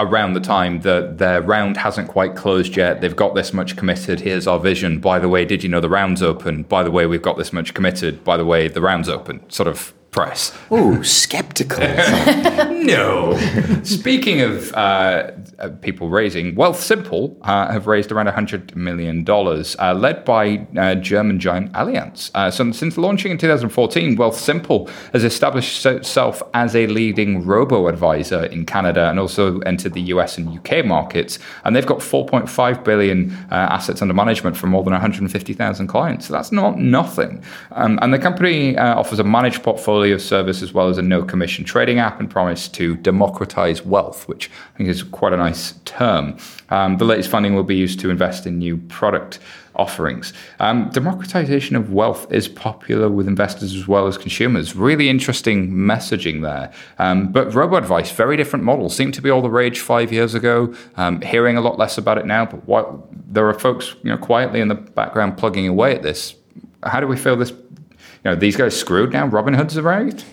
around 0.04 0.34
the 0.34 0.40
time 0.40 0.82
that 0.82 1.18
their 1.18 1.42
round 1.42 1.78
hasn't 1.78 2.08
quite 2.08 2.36
closed 2.36 2.76
yet. 2.76 3.02
They've 3.02 3.16
got 3.16 3.36
this 3.36 3.54
much 3.54 3.76
committed. 3.78 4.22
Here's 4.22 4.48
our 4.48 4.60
vision. 4.60 5.00
By 5.00 5.20
the 5.20 5.30
way, 5.30 5.46
did 5.46 5.64
you 5.64 5.70
know 5.70 5.80
the 5.80 5.90
round's 5.90 6.22
open? 6.22 6.64
By 6.64 6.84
the 6.84 6.92
way, 6.92 7.06
we've 7.06 7.22
got 7.22 7.38
this 7.38 7.54
much 7.54 7.74
committed. 7.74 8.24
By 8.24 8.38
the 8.38 8.46
way, 8.46 8.68
the 8.68 8.82
round's 8.82 9.10
open. 9.10 9.50
Sort 9.50 9.68
of 9.68 9.94
press. 10.12 10.58
Oh, 10.72 11.02
skeptical. 11.02 11.80
No. 12.80 13.38
Speaking 13.84 14.42
of 14.42 14.74
uh, 14.74 15.32
uh, 15.60 15.70
people 15.82 16.10
raising, 16.10 16.56
Wealthsimple 16.56 17.38
uh, 17.42 17.72
have 17.72 17.88
raised 17.88 18.12
around 18.12 18.28
$100 18.28 18.76
million, 18.76 19.26
uh, 19.28 19.94
led 19.94 20.24
by 20.26 20.68
uh, 20.78 20.96
German 20.96 21.40
giant 21.40 21.72
Allianz. 21.74 22.32
Uh, 22.34 22.50
so 22.50 22.72
since 22.72 22.98
launching 22.98 23.32
in 23.32 23.38
2014, 23.38 24.18
Wealthsimple 24.18 24.90
has 25.14 25.24
established 25.24 25.86
itself 25.86 26.42
as 26.54 26.76
a 26.76 26.88
leading 26.88 27.46
robo 27.46 27.88
advisor 27.88 28.46
in 28.46 28.66
Canada 28.66 29.10
and 29.10 29.20
also 29.20 29.60
entered 29.62 29.94
the 29.94 30.02
US 30.14 30.38
and 30.38 30.58
UK 30.58 30.86
markets. 30.86 31.40
And 31.66 31.76
they've 31.76 31.86
got 31.86 32.00
4.5 32.00 32.84
billion 32.84 33.32
assets 33.52 34.02
under 34.02 34.14
management 34.14 34.56
for 34.56 34.68
more 34.68 34.84
than 34.84 34.94
150,000 34.94 35.88
clients. 35.88 36.28
So 36.28 36.34
that's 36.34 36.52
not 36.52 36.80
nothing. 36.80 37.44
Um, 37.72 38.00
and 38.02 38.14
the 38.14 38.20
company 38.20 38.78
offers 38.78 39.20
a 39.20 39.24
managed 39.24 39.64
portfolio 39.64 40.18
service 40.18 40.62
as 40.62 40.74
well 40.74 40.88
as 40.88 40.98
a 40.98 41.02
no 41.02 41.24
commission 41.24 41.66
trading 41.66 42.00
app 42.00 42.20
and 42.20 42.30
promise 42.30 42.68
to 42.70 42.96
democratize 42.98 43.84
wealth, 43.86 44.28
which 44.28 44.50
I 44.74 44.78
think 44.78 44.90
is 44.90 45.04
quite 45.04 45.34
a 45.34 45.38
nice 45.38 45.49
term. 45.86 46.38
Um, 46.70 46.98
the 46.98 47.06
latest 47.06 47.30
funding 47.30 47.56
will 47.56 47.64
be 47.64 47.76
used 47.76 48.00
to 48.02 48.10
invest 48.10 48.46
in 48.46 48.60
new 48.60 48.78
product 48.78 49.40
offerings. 49.80 50.34
Um, 50.60 50.90
democratization 50.90 51.76
of 51.76 51.92
wealth 51.92 52.32
is 52.32 52.48
popular 52.48 53.10
with 53.10 53.28
investors 53.28 53.74
as 53.74 53.88
well 53.88 54.08
as 54.08 54.18
consumers. 54.18 54.76
Really 54.76 55.10
interesting 55.10 55.72
messaging 55.72 56.42
there. 56.42 56.72
Um, 57.00 57.32
but 57.32 57.54
robo 57.56 57.78
advice, 57.78 58.12
very 58.12 58.38
different 58.38 58.66
model. 58.66 58.90
Seemed 58.90 59.14
to 59.16 59.22
be 59.22 59.30
all 59.30 59.42
the 59.42 59.50
rage 59.50 59.80
five 59.80 60.12
years 60.12 60.36
ago. 60.36 60.74
Um, 60.98 61.22
hearing 61.22 61.58
a 61.58 61.62
lot 61.62 61.80
less 61.80 61.98
about 61.98 62.18
it 62.18 62.26
now, 62.26 62.46
but 62.46 62.68
what, 62.68 63.34
there 63.34 63.48
are 63.48 63.58
folks 63.58 63.96
you 64.04 64.12
know 64.12 64.18
quietly 64.18 64.60
in 64.60 64.68
the 64.68 64.76
background 64.76 65.38
plugging 65.38 65.68
away 65.68 65.96
at 65.96 66.04
this. 66.04 66.36
How 66.84 67.00
do 67.00 67.08
we 67.08 67.18
feel 67.18 67.36
this? 67.36 67.52
You 67.52 68.32
know, 68.32 68.36
these 68.36 68.58
guys 68.58 68.78
screwed 68.78 69.14
now. 69.14 69.28
Robinhood's 69.30 69.78
arrived. 69.78 70.26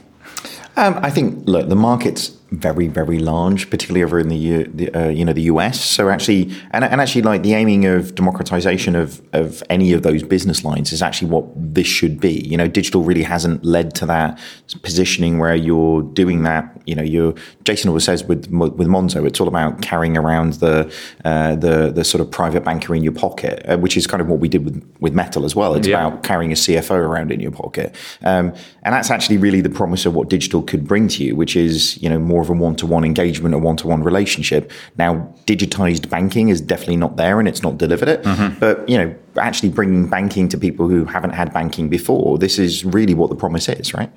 Um, 0.76 0.98
I 1.02 1.10
think 1.10 1.46
look, 1.48 1.68
the 1.68 1.76
market's 1.76 2.36
very 2.52 2.86
very 2.86 3.18
large, 3.18 3.70
particularly 3.70 4.04
over 4.04 4.18
in 4.20 4.28
the, 4.28 4.36
U- 4.36 4.70
the 4.72 4.90
uh, 4.94 5.08
you 5.08 5.24
know 5.24 5.32
the 5.32 5.42
US. 5.42 5.80
So 5.80 6.08
actually, 6.08 6.52
and, 6.70 6.84
and 6.84 7.00
actually, 7.00 7.22
like 7.22 7.42
the 7.42 7.54
aiming 7.54 7.86
of 7.86 8.14
democratization 8.14 8.94
of 8.94 9.20
of 9.32 9.62
any 9.68 9.92
of 9.92 10.02
those 10.02 10.22
business 10.22 10.64
lines 10.64 10.92
is 10.92 11.02
actually 11.02 11.30
what 11.30 11.44
this 11.56 11.86
should 11.86 12.20
be. 12.20 12.32
You 12.46 12.56
know, 12.56 12.68
digital 12.68 13.02
really 13.02 13.24
hasn't 13.24 13.64
led 13.64 13.94
to 13.96 14.06
that 14.06 14.38
positioning 14.82 15.38
where 15.38 15.54
you're 15.54 16.02
doing 16.02 16.42
that. 16.44 16.80
You 16.86 16.94
know, 16.94 17.02
you're 17.02 17.34
Jason 17.64 17.88
always 17.88 18.04
says 18.04 18.22
with 18.24 18.46
with 18.50 18.86
Monzo, 18.88 19.26
it's 19.26 19.40
all 19.40 19.48
about 19.48 19.82
carrying 19.82 20.16
around 20.16 20.54
the 20.54 20.92
uh, 21.24 21.56
the 21.56 21.90
the 21.90 22.04
sort 22.04 22.20
of 22.20 22.30
private 22.30 22.64
banker 22.64 22.94
in 22.94 23.02
your 23.02 23.12
pocket, 23.12 23.64
uh, 23.68 23.76
which 23.76 23.96
is 23.96 24.06
kind 24.06 24.20
of 24.20 24.28
what 24.28 24.38
we 24.38 24.48
did 24.48 24.64
with 24.64 24.82
with 25.00 25.14
Metal 25.14 25.44
as 25.44 25.56
well. 25.56 25.74
It's 25.74 25.88
Yeah. 25.88 26.06
about 26.06 26.22
carrying 26.22 26.52
a 26.52 26.54
CFO 26.56 26.92
around 26.96 27.32
in 27.32 27.40
your 27.40 27.50
pocket. 27.50 27.94
Um, 28.22 28.54
and 28.82 28.94
that's 28.94 29.10
actually 29.10 29.38
really 29.38 29.60
the 29.60 29.70
promise 29.70 30.06
of 30.06 30.14
what 30.14 30.28
digital 30.28 30.62
could 30.62 30.86
bring 30.86 31.08
to 31.08 31.24
you, 31.24 31.34
which 31.34 31.56
is, 31.56 32.00
you 32.00 32.08
know, 32.08 32.18
more 32.20 32.35
of 32.42 32.50
a 32.50 32.52
one-to-one 32.52 33.04
engagement, 33.04 33.54
a 33.54 33.58
one-to-one 33.58 34.02
relationship. 34.02 34.70
Now, 34.98 35.34
digitized 35.46 36.08
banking 36.08 36.48
is 36.48 36.60
definitely 36.60 36.96
not 36.96 37.16
there 37.16 37.38
and 37.38 37.48
it's 37.48 37.62
not 37.62 37.78
delivered 37.78 38.08
it. 38.08 38.22
But, 38.60 38.88
you 38.88 38.98
know, 38.98 39.14
actually 39.36 39.70
bringing 39.70 40.08
banking 40.08 40.48
to 40.48 40.58
people 40.58 40.88
who 40.88 41.04
haven't 41.04 41.32
had 41.32 41.52
banking 41.52 41.88
before, 41.88 42.38
this 42.38 42.58
is 42.58 42.84
really 42.84 43.14
what 43.14 43.30
the 43.30 43.36
promise 43.36 43.68
is, 43.68 43.94
right? 43.94 44.10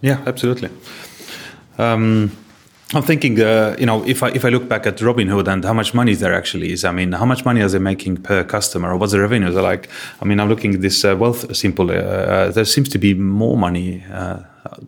Yeah, 0.00 0.22
absolutely. 0.26 0.70
Um, 1.78 2.30
I'm 2.94 3.02
thinking, 3.02 3.38
uh, 3.38 3.76
you 3.78 3.84
know, 3.84 4.02
if 4.06 4.22
I 4.22 4.28
if 4.28 4.44
I 4.46 4.48
look 4.48 4.66
back 4.66 4.86
at 4.86 4.96
Robinhood 4.96 5.46
and 5.46 5.62
how 5.62 5.74
much 5.74 5.92
money 5.92 6.14
there 6.14 6.34
actually 6.34 6.72
is, 6.72 6.84
I 6.84 6.90
mean, 6.90 7.12
how 7.12 7.26
much 7.26 7.44
money 7.44 7.60
are 7.60 7.68
they 7.68 7.78
making 7.78 8.16
per 8.22 8.44
customer, 8.44 8.90
or 8.90 8.96
what's 8.96 9.12
the 9.12 9.20
revenues 9.20 9.54
are 9.56 9.62
like? 9.62 9.90
I 10.22 10.24
mean, 10.24 10.40
I'm 10.40 10.48
looking 10.48 10.74
at 10.74 10.80
this 10.80 11.04
uh, 11.04 11.14
Wealthsimple. 11.14 11.90
Uh, 11.90 11.94
uh, 11.94 12.50
there 12.50 12.64
seems 12.64 12.88
to 12.88 12.98
be 12.98 13.12
more 13.12 13.58
money 13.58 14.04
uh, 14.10 14.38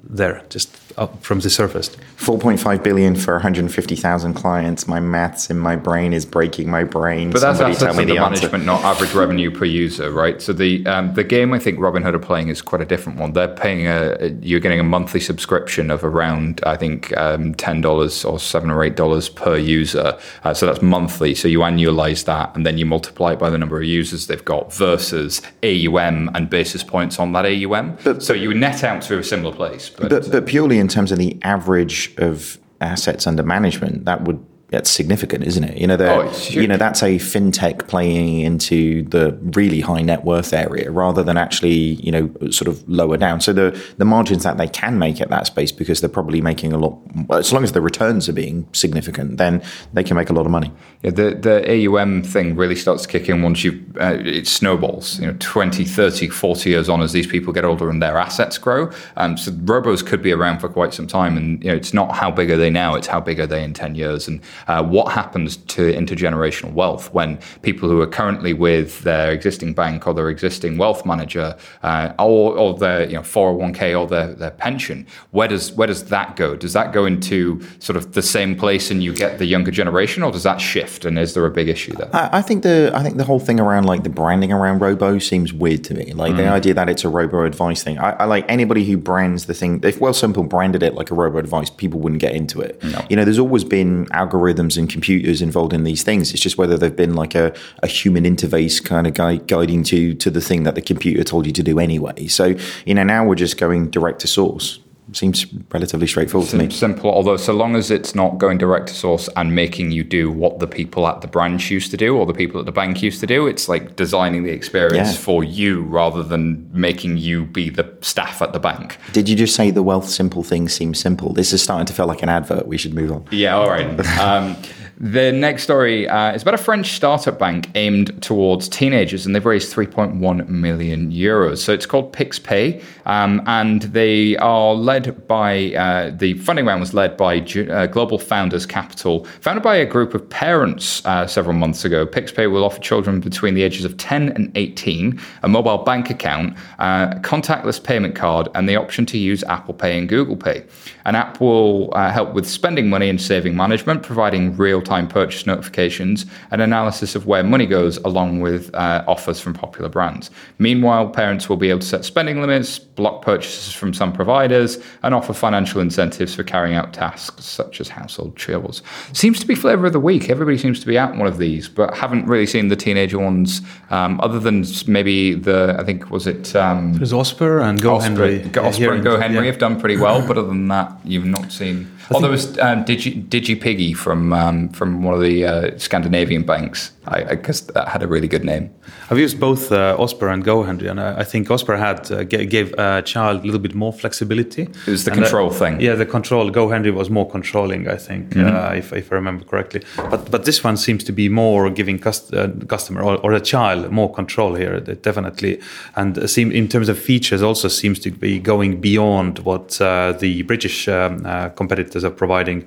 there, 0.02 0.42
just 0.48 0.74
up 0.96 1.22
from 1.22 1.40
the 1.40 1.50
surface. 1.50 1.88
4.5 2.16 2.82
billion 2.82 3.14
for 3.16 3.34
150,000 3.34 4.34
clients. 4.34 4.86
My 4.86 5.00
maths 5.00 5.50
in 5.50 5.58
my 5.58 5.76
brain 5.76 6.12
is 6.12 6.26
breaking 6.26 6.70
my 6.70 6.84
brain. 6.84 7.30
But 7.30 7.40
that's 7.40 7.58
Somebody 7.58 7.76
assets 7.76 7.84
tell 7.84 7.94
me 7.94 8.02
under 8.02 8.14
the 8.14 8.20
answer. 8.20 8.40
management, 8.42 8.64
not 8.64 8.84
average 8.84 9.14
revenue 9.14 9.50
per 9.50 9.64
user, 9.64 10.10
right? 10.10 10.40
So 10.42 10.52
the 10.52 10.84
um, 10.86 11.14
the 11.14 11.24
game 11.24 11.52
I 11.52 11.58
think 11.58 11.78
Robinhood 11.78 12.14
are 12.14 12.18
playing 12.18 12.48
is 12.48 12.60
quite 12.62 12.82
a 12.82 12.86
different 12.86 13.18
one. 13.18 13.32
They're 13.32 13.48
paying 13.48 13.86
a 13.86 14.28
you're 14.42 14.60
getting 14.60 14.80
a 14.80 14.84
monthly 14.84 15.20
subscription 15.20 15.90
of 15.90 16.04
around 16.04 16.60
I 16.64 16.76
think 16.76 17.16
um, 17.16 17.54
ten 17.54 17.80
dollars 17.80 18.24
or 18.24 18.38
seven 18.38 18.70
or 18.70 18.82
eight 18.84 18.96
dollars 18.96 19.28
per 19.28 19.56
user. 19.56 20.18
Uh, 20.44 20.54
so 20.54 20.66
that's 20.66 20.82
monthly. 20.82 21.34
So 21.34 21.48
you 21.48 21.60
annualize 21.60 22.24
that 22.24 22.54
and 22.54 22.66
then 22.66 22.78
you 22.78 22.86
multiply 22.86 23.32
it 23.32 23.38
by 23.38 23.50
the 23.50 23.58
number 23.58 23.78
of 23.78 23.84
users 23.84 24.26
they've 24.26 24.44
got 24.44 24.72
versus 24.72 25.40
AUM 25.62 26.30
and 26.34 26.50
basis 26.50 26.82
points 26.82 27.18
on 27.18 27.32
that 27.32 27.44
AUM. 27.46 27.96
But, 28.04 28.22
so 28.22 28.32
you 28.32 28.52
net 28.54 28.82
out 28.84 29.02
to 29.02 29.18
a 29.18 29.24
similar 29.24 29.54
place. 29.54 29.90
But, 29.90 30.10
But, 30.10 30.30
but 30.30 30.46
purely 30.46 30.78
in 30.80 30.88
terms 30.88 31.12
of 31.12 31.18
the 31.18 31.38
average 31.42 32.12
of 32.18 32.58
assets 32.80 33.26
under 33.26 33.42
management, 33.42 34.06
that 34.06 34.22
would 34.22 34.44
that's 34.70 34.88
significant, 34.90 35.44
isn't 35.44 35.64
it? 35.64 35.76
You 35.76 35.86
know, 35.86 35.94
Oh, 35.94 35.96
the, 35.96 36.28
it's 36.28 36.46
huge. 36.46 36.62
you 36.62 36.68
know 36.68 36.76
that's 36.76 37.02
a 37.02 37.16
fintech 37.18 37.88
playing 37.88 38.40
into 38.40 39.02
the 39.04 39.36
really 39.56 39.80
high 39.80 40.02
net 40.02 40.24
worth 40.24 40.52
area 40.52 40.90
rather 40.90 41.22
than 41.22 41.36
actually 41.36 41.94
you 42.06 42.12
know 42.12 42.30
sort 42.50 42.68
of 42.68 42.88
lower 42.88 43.16
down. 43.16 43.40
So 43.40 43.52
the 43.52 43.80
the 43.98 44.04
margins 44.04 44.44
that 44.44 44.56
they 44.58 44.68
can 44.68 44.98
make 44.98 45.20
at 45.20 45.28
that 45.30 45.46
space 45.46 45.72
because 45.72 46.00
they're 46.00 46.08
probably 46.08 46.40
making 46.40 46.72
a 46.72 46.78
lot. 46.78 46.98
As 47.30 47.52
long 47.52 47.64
as 47.64 47.72
the 47.72 47.80
returns 47.80 48.28
are 48.28 48.32
being 48.32 48.66
significant, 48.72 49.36
then 49.38 49.62
they 49.92 50.04
can 50.04 50.16
make 50.16 50.30
a 50.30 50.32
lot 50.32 50.46
of 50.46 50.52
money. 50.52 50.72
Yeah, 51.02 51.10
the, 51.10 51.34
the 51.34 51.86
AUM 51.88 52.22
thing 52.22 52.56
really 52.56 52.76
starts 52.76 53.02
to 53.02 53.08
kick 53.08 53.28
in 53.28 53.40
once 53.42 53.64
you, 53.64 53.82
uh, 54.00 54.18
it 54.20 54.46
snowballs, 54.46 55.18
you 55.18 55.26
know, 55.26 55.34
20, 55.38 55.84
30, 55.84 56.28
40 56.28 56.68
years 56.70 56.88
on 56.90 57.00
as 57.00 57.12
these 57.12 57.26
people 57.26 57.52
get 57.54 57.64
older 57.64 57.88
and 57.88 58.02
their 58.02 58.18
assets 58.18 58.58
grow. 58.58 58.90
Um, 59.16 59.38
so 59.38 59.50
robos 59.52 60.04
could 60.06 60.20
be 60.22 60.30
around 60.30 60.58
for 60.58 60.68
quite 60.68 60.92
some 60.92 61.06
time. 61.06 61.38
And, 61.38 61.62
you 61.64 61.70
know, 61.70 61.76
it's 61.76 61.94
not 61.94 62.14
how 62.14 62.30
big 62.30 62.50
are 62.50 62.58
they 62.58 62.68
now, 62.68 62.94
it's 62.96 63.06
how 63.06 63.18
big 63.18 63.40
are 63.40 63.46
they 63.46 63.64
in 63.64 63.72
10 63.72 63.94
years 63.94 64.28
and 64.28 64.40
uh, 64.68 64.82
what 64.82 65.12
happens 65.12 65.56
to 65.56 65.92
intergenerational 65.92 66.72
wealth 66.72 67.12
when 67.12 67.38
people 67.62 67.88
who 67.88 68.00
are 68.00 68.06
currently 68.06 68.52
with 68.52 69.00
their 69.02 69.30
existing 69.32 69.72
bank 69.74 70.06
or 70.06 70.14
their 70.14 70.28
existing 70.30 70.78
wealth 70.78 71.04
manager 71.06 71.56
uh, 71.82 72.12
or, 72.18 72.56
or 72.56 72.74
their 72.78 73.06
you 73.06 73.14
know 73.14 73.20
401k 73.22 73.98
or 73.98 74.06
their, 74.06 74.32
their 74.34 74.50
pension, 74.50 75.06
where 75.30 75.48
does 75.48 75.72
where 75.72 75.86
does 75.86 76.04
that 76.04 76.36
go? 76.36 76.56
Does 76.56 76.72
that 76.72 76.92
go 76.92 77.04
into 77.06 77.60
sort 77.78 77.96
of 77.96 78.12
the 78.12 78.22
same 78.22 78.56
place 78.56 78.90
and 78.90 79.02
you 79.02 79.12
get 79.14 79.38
the 79.38 79.46
younger 79.46 79.70
generation, 79.70 80.22
or 80.22 80.32
does 80.32 80.42
that 80.42 80.60
shift? 80.60 81.04
And 81.04 81.18
is 81.18 81.34
there 81.34 81.46
a 81.46 81.50
big 81.50 81.68
issue 81.68 81.92
there? 81.94 82.10
I, 82.14 82.38
I 82.38 82.42
think 82.42 82.62
the 82.62 82.90
I 82.94 83.02
think 83.02 83.16
the 83.16 83.24
whole 83.24 83.40
thing 83.40 83.60
around 83.60 83.84
like 83.84 84.02
the 84.02 84.08
branding 84.10 84.52
around 84.52 84.80
Robo 84.80 85.18
seems 85.18 85.52
weird 85.52 85.84
to 85.84 85.94
me. 85.94 86.12
Like 86.12 86.36
the 86.36 86.40
Mm. 86.42 86.50
idea 86.52 86.74
that 86.74 86.88
it's 86.88 87.04
a 87.04 87.08
Robo 87.08 87.44
advice 87.44 87.82
thing. 87.82 87.98
I, 87.98 88.10
I 88.12 88.24
like 88.24 88.44
anybody 88.48 88.84
who 88.84 88.96
brands 88.96 89.46
the 89.46 89.54
thing. 89.54 89.80
If 89.84 89.98
Wealthsimple 90.00 90.48
branded 90.48 90.82
it 90.82 90.94
like 90.94 91.10
a 91.10 91.14
Robo 91.14 91.38
advice, 91.38 91.70
people 91.70 92.00
wouldn't 92.00 92.20
get 92.20 92.32
into 92.34 92.60
it. 92.60 92.80
You 93.08 93.16
know, 93.16 93.24
there's 93.24 93.38
always 93.38 93.62
been 93.64 94.06
algorithms 94.06 94.49
and 94.76 94.90
computers 94.90 95.40
involved 95.40 95.72
in 95.72 95.84
these 95.84 96.02
things. 96.02 96.32
It's 96.32 96.42
just 96.42 96.58
whether 96.58 96.76
they've 96.76 96.94
been 96.94 97.14
like 97.14 97.34
a, 97.34 97.54
a 97.82 97.86
human 97.86 98.24
interface 98.24 98.84
kind 98.84 99.06
of 99.06 99.14
guide, 99.14 99.46
guiding 99.46 99.84
to 99.84 100.14
to 100.14 100.30
the 100.30 100.40
thing 100.40 100.64
that 100.64 100.74
the 100.74 100.82
computer 100.82 101.22
told 101.22 101.46
you 101.46 101.52
to 101.52 101.62
do 101.62 101.78
anyway. 101.78 102.26
So 102.26 102.56
you 102.84 102.94
know, 102.94 103.04
now 103.04 103.24
we're 103.24 103.36
just 103.36 103.56
going 103.56 103.90
direct 103.90 104.20
to 104.20 104.26
source. 104.26 104.79
Seems 105.12 105.46
relatively 105.72 106.06
straightforward 106.06 106.50
to 106.50 106.56
me. 106.56 106.70
Simple, 106.70 107.10
although 107.10 107.36
so 107.36 107.52
long 107.52 107.76
as 107.76 107.90
it's 107.90 108.14
not 108.14 108.38
going 108.38 108.58
direct 108.58 108.88
to 108.88 108.94
source 108.94 109.28
and 109.36 109.54
making 109.54 109.90
you 109.90 110.04
do 110.04 110.30
what 110.30 110.58
the 110.58 110.66
people 110.66 111.06
at 111.06 111.20
the 111.20 111.26
branch 111.28 111.70
used 111.70 111.90
to 111.90 111.96
do 111.96 112.16
or 112.16 112.26
the 112.26 112.32
people 112.34 112.60
at 112.60 112.66
the 112.66 112.72
bank 112.72 113.02
used 113.02 113.20
to 113.20 113.26
do, 113.26 113.46
it's 113.46 113.68
like 113.68 113.96
designing 113.96 114.42
the 114.44 114.50
experience 114.50 115.12
Yeah. 115.12 115.18
for 115.18 115.42
you 115.44 115.82
rather 115.82 116.22
than 116.22 116.68
making 116.72 117.16
you 117.16 117.44
be 117.46 117.70
the 117.70 117.92
staff 118.00 118.40
at 118.42 118.52
the 118.52 118.60
bank. 118.60 118.98
Did 119.12 119.28
you 119.28 119.36
just 119.36 119.54
say 119.56 119.70
the 119.70 119.82
wealth 119.82 120.08
simple 120.08 120.42
thing 120.42 120.68
seems 120.68 120.98
simple? 120.98 121.32
This 121.32 121.52
is 121.52 121.62
starting 121.62 121.86
to 121.86 121.92
feel 121.92 122.06
like 122.06 122.22
an 122.22 122.28
advert. 122.28 122.66
We 122.66 122.78
should 122.78 122.94
move 122.94 123.10
on. 123.12 123.24
Yeah, 123.30 123.56
all 123.56 123.68
right. 123.70 123.88
Um, 124.20 124.56
the 125.00 125.32
next 125.32 125.62
story 125.62 126.06
uh, 126.06 126.34
is 126.34 126.42
about 126.42 126.52
a 126.52 126.58
French 126.58 126.92
startup 126.92 127.38
bank 127.38 127.70
aimed 127.74 128.22
towards 128.22 128.68
teenagers, 128.68 129.24
and 129.24 129.34
they've 129.34 129.46
raised 129.46 129.74
3.1 129.74 130.46
million 130.46 131.10
euros. 131.10 131.56
So 131.56 131.72
it's 131.72 131.86
called 131.86 132.12
PixPay, 132.12 132.84
um, 133.06 133.42
and 133.46 133.80
they 133.80 134.36
are 134.36 134.74
led 134.74 135.26
by 135.26 135.72
uh, 135.72 136.10
the 136.14 136.34
funding 136.34 136.66
round 136.66 136.80
was 136.80 136.92
led 136.92 137.16
by 137.16 137.38
uh, 137.38 137.86
Global 137.86 138.18
Founders 138.18 138.66
Capital, 138.66 139.24
founded 139.40 139.62
by 139.62 139.76
a 139.76 139.86
group 139.86 140.12
of 140.12 140.28
parents 140.28 141.02
uh, 141.06 141.26
several 141.26 141.56
months 141.56 141.82
ago. 141.86 142.06
PixPay 142.06 142.52
will 142.52 142.62
offer 142.62 142.78
children 142.78 143.20
between 143.20 143.54
the 143.54 143.62
ages 143.62 143.86
of 143.86 143.96
10 143.96 144.28
and 144.32 144.52
18 144.54 145.18
a 145.42 145.48
mobile 145.48 145.78
bank 145.78 146.10
account, 146.10 146.54
uh, 146.78 147.14
a 147.16 147.20
contactless 147.20 147.82
payment 147.82 148.14
card, 148.14 148.48
and 148.54 148.68
the 148.68 148.76
option 148.76 149.06
to 149.06 149.16
use 149.16 149.42
Apple 149.44 149.72
Pay 149.72 149.96
and 149.96 150.10
Google 150.10 150.36
Pay. 150.36 150.66
An 151.06 151.14
app 151.14 151.40
will 151.40 151.88
uh, 151.94 152.12
help 152.12 152.34
with 152.34 152.46
spending 152.46 152.90
money 152.90 153.08
and 153.08 153.18
saving 153.18 153.56
management, 153.56 154.02
providing 154.02 154.54
real 154.58 154.82
time 154.90 155.06
purchase 155.06 155.46
notifications 155.46 156.26
and 156.50 156.60
analysis 156.60 157.14
of 157.14 157.24
where 157.24 157.44
money 157.44 157.66
goes, 157.66 157.96
along 157.98 158.40
with 158.40 158.74
uh, 158.74 159.04
offers 159.06 159.38
from 159.40 159.54
popular 159.54 159.88
brands. 159.88 160.30
Meanwhile, 160.58 161.10
parents 161.10 161.48
will 161.48 161.56
be 161.56 161.70
able 161.70 161.78
to 161.78 161.86
set 161.86 162.04
spending 162.04 162.40
limits, 162.40 162.80
block 162.80 163.22
purchases 163.22 163.72
from 163.72 163.94
some 163.94 164.12
providers, 164.12 164.78
and 165.04 165.14
offer 165.14 165.32
financial 165.32 165.80
incentives 165.80 166.34
for 166.34 166.42
carrying 166.42 166.74
out 166.74 166.92
tasks 166.92 167.44
such 167.44 167.80
as 167.80 167.88
household 167.88 168.36
chores. 168.36 168.82
Seems 169.12 169.38
to 169.38 169.46
be 169.46 169.54
flavour 169.54 169.86
of 169.86 169.92
the 169.92 170.00
week. 170.00 170.28
Everybody 170.28 170.58
seems 170.58 170.80
to 170.80 170.86
be 170.86 170.98
out 170.98 171.12
in 171.12 171.18
one 171.20 171.28
of 171.28 171.38
these, 171.38 171.68
but 171.68 171.96
haven't 171.96 172.26
really 172.26 172.46
seen 172.46 172.66
the 172.66 172.76
teenager 172.76 173.20
ones, 173.20 173.60
um, 173.90 174.20
other 174.20 174.40
than 174.40 174.64
maybe 174.88 175.34
the, 175.34 175.76
I 175.78 175.84
think, 175.84 176.10
was 176.10 176.26
it. 176.26 176.56
Um, 176.56 176.94
There's 176.94 177.12
Osper 177.12 177.62
and 177.62 177.80
GoHenry. 177.80 178.50
Go, 178.50 178.64
uh, 178.64 178.70
Osper 178.70 178.78
here 178.78 178.92
and 178.92 179.04
GoHenry 179.04 179.34
yeah. 179.34 179.52
have 179.52 179.58
done 179.58 179.78
pretty 179.78 179.98
well, 179.98 180.26
but 180.26 180.36
other 180.36 180.48
than 180.48 180.66
that, 180.66 180.98
you've 181.04 181.26
not 181.38 181.52
seen. 181.52 181.86
Oh, 182.12 182.20
there 182.20 182.30
was 182.30 182.58
um, 182.58 182.84
Digi, 182.84 183.28
DigiPiggy 183.28 183.96
from 183.96 184.32
um, 184.32 184.68
from 184.70 185.02
one 185.02 185.14
of 185.14 185.20
the 185.20 185.44
uh, 185.44 185.78
Scandinavian 185.78 186.42
banks. 186.42 186.92
I, 187.10 187.32
I 187.32 187.34
guess 187.34 187.60
that 187.60 187.88
had 187.88 188.02
a 188.02 188.06
really 188.06 188.28
good 188.28 188.44
name. 188.44 188.70
I've 189.10 189.18
used 189.18 189.40
both 189.40 189.72
uh, 189.72 189.96
Osper 189.98 190.32
and 190.32 190.44
GoHenry, 190.44 190.88
and 190.90 191.00
I, 191.00 191.20
I 191.20 191.24
think 191.24 191.48
Osper 191.48 191.76
had 191.78 192.10
uh, 192.12 192.22
g- 192.24 192.46
gave 192.46 192.72
a 192.78 193.02
child 193.02 193.42
a 193.42 193.44
little 193.44 193.60
bit 193.60 193.74
more 193.74 193.92
flexibility. 193.92 194.62
It 194.62 194.86
was 194.86 195.04
the 195.04 195.10
And, 195.12 195.20
uh, 195.20 195.24
control 195.24 195.50
thing. 195.50 195.80
Yeah, 195.80 195.96
the 195.96 196.06
control. 196.06 196.50
GoHenry 196.50 196.92
was 196.94 197.10
more 197.10 197.28
controlling, 197.28 197.88
I 197.88 197.96
think, 197.96 198.30
Mhm. 198.34 198.46
uh, 198.46 198.76
if, 198.76 198.92
if 198.92 199.10
I 199.12 199.16
remember 199.16 199.44
correctly. 199.44 199.80
But 200.10 200.30
but 200.30 200.44
this 200.44 200.62
one 200.64 200.76
seems 200.76 201.02
to 201.04 201.12
be 201.12 201.28
more 201.28 201.68
giving 201.70 201.98
cust- 201.98 202.32
uh, 202.32 202.48
customer 202.68 203.02
or, 203.02 203.16
or 203.24 203.32
a 203.32 203.40
child 203.40 203.90
more 203.90 204.12
control 204.12 204.54
here, 204.54 204.78
definitely. 204.80 205.58
And 205.96 206.16
uh, 206.18 206.26
seem 206.26 206.52
in 206.52 206.68
terms 206.68 206.88
of 206.88 206.98
features, 206.98 207.42
also 207.42 207.68
seems 207.68 207.98
to 208.00 208.10
be 208.10 208.38
going 208.38 208.80
beyond 208.80 209.38
what 209.40 209.80
uh, 209.80 210.12
the 210.12 210.42
British 210.42 210.86
um, 210.88 211.26
uh, 211.26 211.48
competitors 211.50 212.04
are 212.04 212.10
providing. 212.14 212.64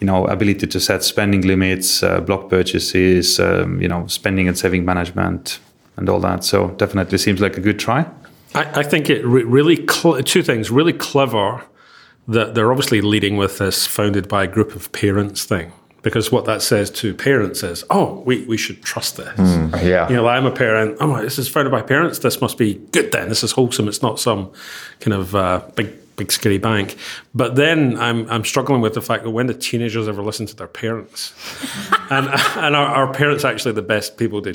You 0.00 0.06
know, 0.06 0.26
ability 0.26 0.66
to 0.66 0.80
set 0.80 1.02
spending 1.04 1.42
limits, 1.42 2.02
uh, 2.02 2.20
block 2.20 2.50
purchases, 2.50 3.38
um, 3.38 3.80
you 3.80 3.88
know, 3.88 4.06
spending 4.08 4.48
and 4.48 4.58
saving 4.58 4.84
management, 4.84 5.60
and 5.96 6.08
all 6.08 6.20
that. 6.20 6.44
So 6.44 6.68
definitely 6.70 7.18
seems 7.18 7.40
like 7.40 7.56
a 7.56 7.60
good 7.60 7.78
try. 7.78 8.06
I, 8.54 8.80
I 8.80 8.82
think 8.82 9.08
it 9.10 9.24
re- 9.24 9.44
really 9.44 9.86
cl- 9.86 10.22
two 10.22 10.42
things. 10.42 10.70
Really 10.70 10.92
clever 10.92 11.62
that 12.28 12.54
they're 12.54 12.70
obviously 12.70 13.00
leading 13.00 13.36
with 13.36 13.58
this 13.58 13.86
founded 13.86 14.28
by 14.28 14.44
a 14.44 14.46
group 14.46 14.74
of 14.74 14.90
parents 14.92 15.44
thing. 15.44 15.72
Because 16.02 16.30
what 16.30 16.44
that 16.44 16.60
says 16.60 16.90
to 16.90 17.14
parents 17.14 17.62
is 17.62 17.82
oh 17.88 18.22
we, 18.26 18.44
we 18.44 18.58
should 18.58 18.82
trust 18.82 19.16
this. 19.16 19.38
Yeah. 19.82 20.08
you 20.08 20.16
know 20.16 20.24
like 20.24 20.36
I'm 20.36 20.44
a 20.46 20.50
parent. 20.50 20.98
Oh 21.00 21.20
this 21.22 21.38
is 21.38 21.48
founded 21.48 21.70
by 21.70 21.80
parents. 21.80 22.18
This 22.18 22.40
must 22.42 22.58
be 22.58 22.74
good 22.92 23.10
then. 23.12 23.30
This 23.30 23.42
is 23.42 23.52
wholesome. 23.52 23.88
It's 23.88 24.02
not 24.02 24.20
some 24.20 24.52
kind 25.00 25.14
of 25.14 25.34
uh, 25.34 25.62
big 25.76 25.90
big 26.16 26.30
scary 26.30 26.58
bank 26.58 26.96
but 27.34 27.56
then 27.56 27.98
I'm 27.98 28.28
I'm 28.30 28.44
struggling 28.44 28.80
with 28.80 28.94
the 28.94 29.02
fact 29.02 29.24
that 29.24 29.30
when 29.30 29.46
the 29.46 29.54
teenagers 29.54 30.08
ever 30.08 30.22
listen 30.22 30.46
to 30.46 30.56
their 30.56 30.68
parents 30.68 31.32
and 32.10 32.28
and 32.28 32.76
are, 32.76 32.86
are 32.86 33.12
parents 33.12 33.44
actually 33.44 33.72
the 33.72 33.82
best 33.82 34.16
people 34.16 34.42
to 34.42 34.54